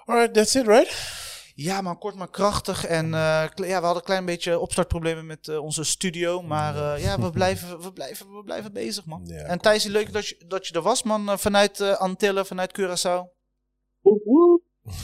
Alright, 0.06 0.34
that's 0.34 0.56
it, 0.56 0.68
right? 0.68 1.28
Ja, 1.62 1.82
maar 1.82 1.96
kort 1.98 2.16
maar 2.16 2.30
krachtig. 2.30 2.86
En 2.86 3.14
eh, 3.14 3.48
kle- 3.54 3.66
ja, 3.66 3.78
we 3.80 3.84
hadden 3.86 3.96
een 3.96 4.08
klein 4.08 4.26
beetje 4.26 4.60
opstartproblemen 4.60 5.26
met 5.26 5.48
eh, 5.48 5.64
onze 5.64 5.84
studio. 5.84 6.42
Maar 6.42 6.76
eh, 6.76 7.04
ja, 7.04 7.20
we 7.22 7.30
blijven, 7.32 7.82
we, 7.82 7.94
blijven, 7.94 8.36
we 8.36 8.44
blijven 8.44 8.74
bezig, 8.74 9.06
man. 9.06 9.22
Ja, 9.26 9.36
en 9.44 9.60
Thijs, 9.60 9.86
leuk 9.86 10.14
dat 10.14 10.28
je, 10.28 10.44
dat 10.48 10.68
je 10.68 10.74
er 10.74 10.82
was, 10.82 11.04
man. 11.04 11.30
eh, 11.30 11.38
vanuit 11.38 11.80
eh, 11.80 11.92
Antillen, 11.96 12.46
vanuit 12.46 12.80
Curaçao. 12.80 13.38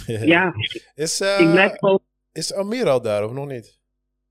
Ja, 0.05 0.53
Is, 1.05 1.19
eh, 1.21 1.39
ik 1.73 1.99
is 2.31 2.53
Amir 2.53 2.89
al 2.89 3.01
daar 3.01 3.23
of 3.23 3.31
nog 3.31 3.47
niet? 3.47 3.79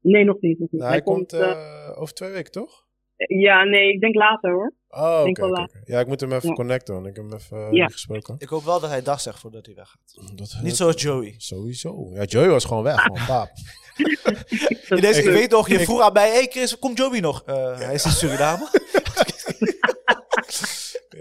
Nee, 0.01 0.25
nog 0.25 0.41
niet. 0.41 0.59
Nog 0.59 0.71
niet. 0.71 0.81
Nou, 0.81 0.93
hij, 0.93 1.03
komt 1.03 1.33
eh, 1.33 1.51
eh, 1.51 2.01
over 2.01 2.15
twee 2.15 2.31
weken, 2.31 2.53
toch? 2.53 2.83
ja, 3.17 3.65
nee, 3.65 3.93
ik 3.93 4.01
denk 4.01 4.15
later 4.15 4.53
hoor. 4.53 4.73
Oh, 4.97 5.25
oké. 5.27 5.67
Ja, 5.85 6.01
ik 6.01 6.07
moet 6.07 6.21
hem 6.21 6.33
even 6.33 6.49
Ja. 6.49 6.55
connecten, 6.55 6.95
want 6.95 7.07
ik 7.07 7.17
heb 7.17 7.25
hem 7.25 7.35
even 7.35 7.67
eh, 7.67 7.73
Ja. 7.73 7.87
gesproken. 7.89 8.35
Ik 8.39 8.49
hoop 8.49 8.65
wel 8.65 8.81
dat 8.81 8.91
hij 8.91 9.03
dag 9.03 9.21
zegt 9.21 9.39
voordat 9.41 9.67
hij 9.67 9.75
weggaat. 9.75 9.99
Dat, 10.35 10.57
Niet 10.63 10.77
zoals 10.77 11.03
Joey. 11.03 11.35
Sowieso. 11.39 12.11
Ja, 12.13 12.23
Joey 12.25 12.49
was 12.49 12.65
gewoon 12.65 12.83
weg, 12.83 13.03
gewoon 13.03 13.27
paap. 13.27 13.51
Ineens, 14.89 15.17
is 15.17 15.25
ik 15.25 15.25
weet 15.25 15.51
nog, 15.51 15.69
je 15.69 15.81
vroeg 15.81 16.01
aan 16.01 16.13
mij, 16.13 16.31
hey 16.31 16.47
Chris, 16.51 16.79
komt 16.79 16.99
Joey 16.99 17.21
nog? 17.21 17.43
Eh, 17.47 17.79
hij 17.79 17.95
is 17.95 18.05
in 18.05 18.11
Suriname. 18.11 18.69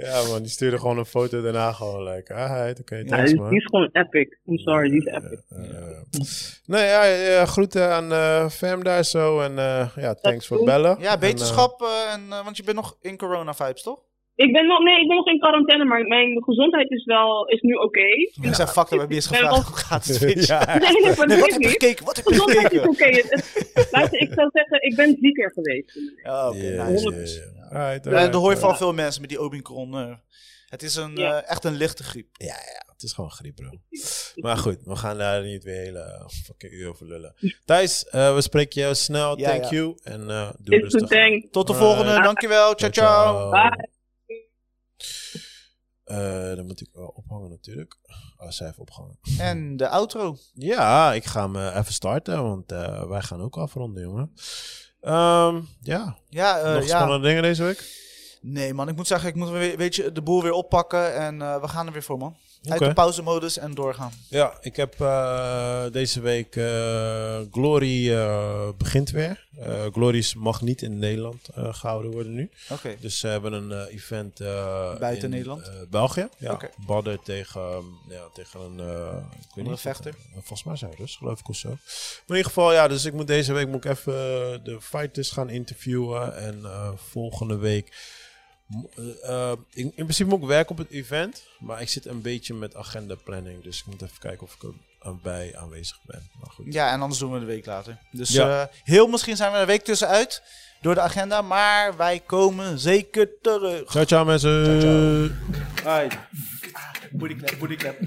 Ja, 0.06 0.28
man, 0.28 0.42
die 0.42 0.52
stuurde 0.52 0.80
gewoon 0.80 0.98
een 0.98 1.06
foto 1.06 1.42
daarna 1.42 1.72
gewoon, 1.72 2.04
like, 2.04 2.34
ah, 2.34 2.70
oké, 2.80 3.06
thanks, 3.06 3.32
die, 3.32 3.40
man. 3.40 3.50
die 3.50 3.60
is 3.60 3.66
gewoon 3.66 3.90
epic. 3.92 4.38
I'm 4.46 4.58
sorry, 4.58 4.90
die 4.90 5.00
is 5.00 5.06
epic. 5.06 5.40
Eh, 5.50 5.60
nee, 6.66 6.86
ja, 6.86 7.04
ja, 7.04 7.46
groeten 7.46 7.90
aan 7.92 8.12
eh 8.12 8.50
fam 8.50 8.84
daar 8.84 9.04
zo. 9.06 9.40
En 9.40 9.58
eh, 9.60 9.90
ja, 9.96 10.14
thanks 10.14 10.48
voor 10.48 10.58
het 10.58 10.66
bellen. 10.66 10.98
Ja, 11.00 11.14
En, 11.14 11.20
beterschap. 11.20 11.82
eh, 11.82 12.14
en, 12.14 12.22
eh, 12.32 12.44
want 12.44 12.58
je 12.58 12.64
bent 12.64 12.76
nog 12.78 12.98
in 13.02 13.18
corona-vibes, 13.18 13.82
toch? 13.84 14.00
Ik 14.36 14.54
ben 14.54 14.66
nog, 14.68 14.80
nee, 14.80 15.02
ik 15.02 15.08
ben 15.08 15.16
nog 15.18 15.28
in 15.28 15.40
quarantaine, 15.40 15.86
maar 15.86 16.04
mijn 16.08 16.44
gezondheid 16.44 16.90
is 16.92 17.06
wel, 17.06 17.46
is 17.48 17.62
nu 17.62 17.74
oké. 17.74 18.08
We 18.42 18.54
zijn 18.54 18.68
fucked, 18.68 18.90
we 18.90 18.98
hebben 18.98 19.16
eerst 19.16 19.28
gevraagd 19.28 19.54
wel- 19.56 19.64
hoe 19.64 19.76
gaat 19.76 20.06
het 20.06 20.46
ja, 20.48 20.78
Nee, 20.78 21.16
wat 21.16 21.32
is 21.32 21.40
heb 21.40 21.50
je 21.50 21.58
niet. 21.58 21.68
gekeken? 21.70 22.06
Wat 22.06 22.16
heb 22.16 22.26
je 22.26 22.32
Gezondheid 22.34 22.72
is 22.72 22.80
oké. 22.80 23.04
gekeken? 23.04 23.30
Het- 23.30 23.72
het- 23.74 23.88
Luister, 23.92 24.20
ik 24.22 24.34
zou 24.34 24.50
zeggen, 24.54 24.82
ik 24.82 24.96
ben 24.96 25.18
zieker 25.22 25.52
geweest. 25.52 26.00
Ja, 26.24 26.48
oké, 26.50 26.58
Ja, 26.58 26.88
nice. 26.90 27.10
ja, 27.10 27.16
ja, 27.18 27.22
ja. 27.72 27.78
Alright, 27.80 28.04
Ja, 28.06 28.10
alright, 28.12 28.32
dat 28.32 28.42
hoor 28.42 28.52
je 28.52 28.58
van 28.58 28.78
veel 28.78 28.94
mensen 28.94 29.22
met 29.22 29.30
die 29.30 29.42
Omicron. 29.42 29.98
eh. 29.98 30.14
het 30.66 30.84
is 30.84 30.96
een, 30.96 31.16
Ja. 31.16 31.42
eh, 31.42 31.50
echt 31.52 31.64
een 31.64 31.74
lichte 31.76 32.04
griep. 32.04 32.28
Ja, 32.32 32.46
ja, 32.48 32.84
het 32.94 33.04
is 33.04 33.14
gewoon 33.14 33.32
griep, 33.32 33.56
bro. 33.56 33.70
Maar 34.36 34.58
goed, 34.58 34.78
we 34.84 34.96
gaan 34.96 35.18
daar 35.18 35.44
niet 35.44 35.64
weer 35.64 35.76
hele 35.80 36.30
fucking 36.46 36.72
uur 36.74 36.90
over 36.90 37.06
lullen. 37.08 37.36
Thijs, 37.66 38.06
eh, 38.06 38.36
we 38.36 38.42
spreken 38.42 38.82
jou 38.82 38.96
snel. 38.96 39.38
Ja, 39.40 39.50
Thank 39.50 39.64
ja. 39.64 39.70
you. 39.70 39.98
En 40.04 40.30
eh 40.30 40.50
doe 40.60 40.76
Is 40.82 40.94
rustig. 40.94 41.52
Tot 41.52 41.68
de 41.68 41.74
volgende, 41.74 42.22
dankjewel. 42.22 42.74
Ciao, 42.76 42.92
ciao. 42.92 43.50
Bye. 43.50 43.92
Eh, 46.14 46.56
dan 46.56 46.66
moet 46.66 46.82
ik 46.82 46.90
wel 46.94 47.14
ophangen 47.16 47.50
natuurlijk. 47.50 47.98
Oh, 48.38 48.50
zij 48.50 48.68
even 48.68 48.82
opgehangen. 48.82 49.18
En 49.40 49.78
de 49.78 49.88
outro. 49.88 50.38
Ja, 50.54 51.14
ik 51.14 51.26
ga 51.26 51.42
hem 51.42 51.56
eh, 51.56 51.76
even 51.80 51.94
starten, 51.94 52.44
want 52.44 52.72
eh, 52.72 53.08
wij 53.08 53.22
gaan 53.22 53.42
ook 53.42 53.58
afronden, 53.58 54.04
jongen. 54.04 54.34
Ehm, 55.02 55.62
ja, 55.80 56.18
Ja, 56.30 56.74
nog 56.74 56.86
ja. 56.88 56.98
spannende 56.98 57.28
dingen 57.28 57.42
deze 57.42 57.64
week? 57.64 58.02
Nee 58.42 58.74
man, 58.74 58.90
ik 58.90 58.96
moet 58.96 59.08
zeggen, 59.08 59.30
ik 59.30 59.36
moet 59.36 59.50
weer, 59.50 59.78
weet 59.78 59.96
je, 59.96 60.12
de 60.12 60.22
boel 60.22 60.42
weer 60.42 60.52
oppakken 60.52 61.16
en 61.16 61.62
we 61.62 61.68
gaan 61.68 61.86
er 61.88 61.94
weer 61.94 62.04
voor 62.04 62.18
man. 62.18 62.36
Uit 62.70 62.80
de 62.80 62.94
pauzemodus 62.94 63.58
en 63.58 63.74
doorgaan. 63.74 64.12
Ja, 64.28 64.58
ik 64.62 64.76
heb 64.76 65.02
eh, 65.02 65.86
deze 65.92 66.22
week 66.22 66.56
eh, 66.56 67.40
Glory 67.52 68.14
eh, 68.14 68.70
begint 68.78 69.10
weer. 69.10 69.46
Glory's 69.92 70.34
mag 70.36 70.62
niet 70.62 70.82
in 70.82 71.00
Nederland 71.00 71.48
eh, 71.48 71.74
gehouden 71.74 72.12
worden 72.12 72.34
nu. 72.34 72.50
Oké. 72.70 72.96
Dus 73.00 73.20
ze 73.20 73.28
hebben 73.28 73.54
een 73.54 73.86
event 73.88 74.38
Buiten 75.00 75.24
in, 75.24 75.30
Nederland? 75.30 75.72
België. 75.90 76.28
Ja. 76.38 76.52
Oké. 76.52 76.70
Badder 76.86 77.20
tegen, 77.24 77.62
ehm, 77.62 78.14
ja, 78.14 78.24
tegen 78.34 78.60
een 78.60 78.80
ik 79.50 79.56
weet 79.56 79.66
niet, 79.66 79.80
vechter? 79.80 80.14
volgens 80.34 80.64
mij 80.64 80.76
zijn 80.76 80.94
Rus, 80.98 81.16
geloof 81.16 81.40
ik 81.40 81.50
of 81.50 81.56
zo. 81.56 81.70
Maar 81.70 81.78
in 82.28 82.36
ieder 82.36 82.46
geval, 82.46 82.74
ja, 82.74 82.88
dus 82.88 83.06
ik 83.06 83.14
moet 83.14 83.28
deze 83.28 83.54
week 83.54 83.68
moet 83.68 83.86
ik 83.86 83.92
even 83.92 84.14
de 84.64 84.78
fighters 84.82 85.32
gaan 85.32 85.50
interviewen. 85.50 86.38
En 86.38 86.64
volgende 86.96 87.56
week. 87.56 87.92
Eh, 88.96 89.30
eh, 89.30 89.58
in, 89.74 89.86
in 89.86 89.92
principe 89.96 90.30
moet 90.30 90.42
ik 90.42 90.48
werken 90.48 90.72
op 90.72 90.78
het 90.78 90.90
event. 90.90 91.44
Maar 91.60 91.82
ik 91.82 91.90
zit 91.90 92.06
een 92.06 92.22
beetje 92.22 92.54
met 92.54 92.76
agenda 92.76 93.16
planning. 93.16 93.64
Dus 93.64 93.80
ik 93.80 93.86
moet 93.86 94.02
even 94.02 94.20
kijken 94.20 94.44
of 94.48 94.54
ik 94.54 94.64
er 94.64 94.70
aan- 95.00 95.20
bij 95.24 95.56
aanwezig 95.58 96.00
ben. 96.06 96.30
Maar 96.40 96.50
goed. 96.50 96.74
Ja, 96.74 96.92
en 96.92 97.02
anders 97.02 97.20
doen 97.20 97.32
we 97.32 97.38
een 97.38 97.46
week 97.46 97.66
later. 97.66 97.98
Dus 98.12 98.30
Ja. 98.30 98.62
eh, 98.62 98.68
heel 98.84 99.08
misschien 99.08 99.36
zijn 99.36 99.52
we 99.52 99.58
een 99.58 99.66
week 99.66 99.84
tussenuit 99.84 100.42
door 100.82 100.94
de 100.94 101.02
agenda, 101.02 101.42
maar 101.42 101.98
wij 101.98 102.20
komen 102.26 102.80
zeker 102.80 103.30
terug. 103.42 103.92
Ciao, 103.92 104.06
ciao 104.06 104.26
mensen. 104.26 105.32
Ciao. 105.76 106.08
Booty 107.12 107.36
clap, 107.36 107.60
booty 107.60 107.76
clap. 107.76 107.98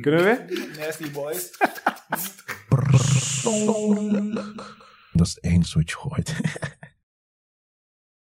Kunnen 0.00 0.24
we 0.24 0.44
weer? 0.48 0.68
Nasty 0.78 1.10
boys. 1.10 1.50
Dat 5.12 5.26
is 5.26 5.34
het 5.34 5.44
enige 5.44 5.78
wat 5.78 5.90
je 5.90 5.96
gooit. 5.96 6.34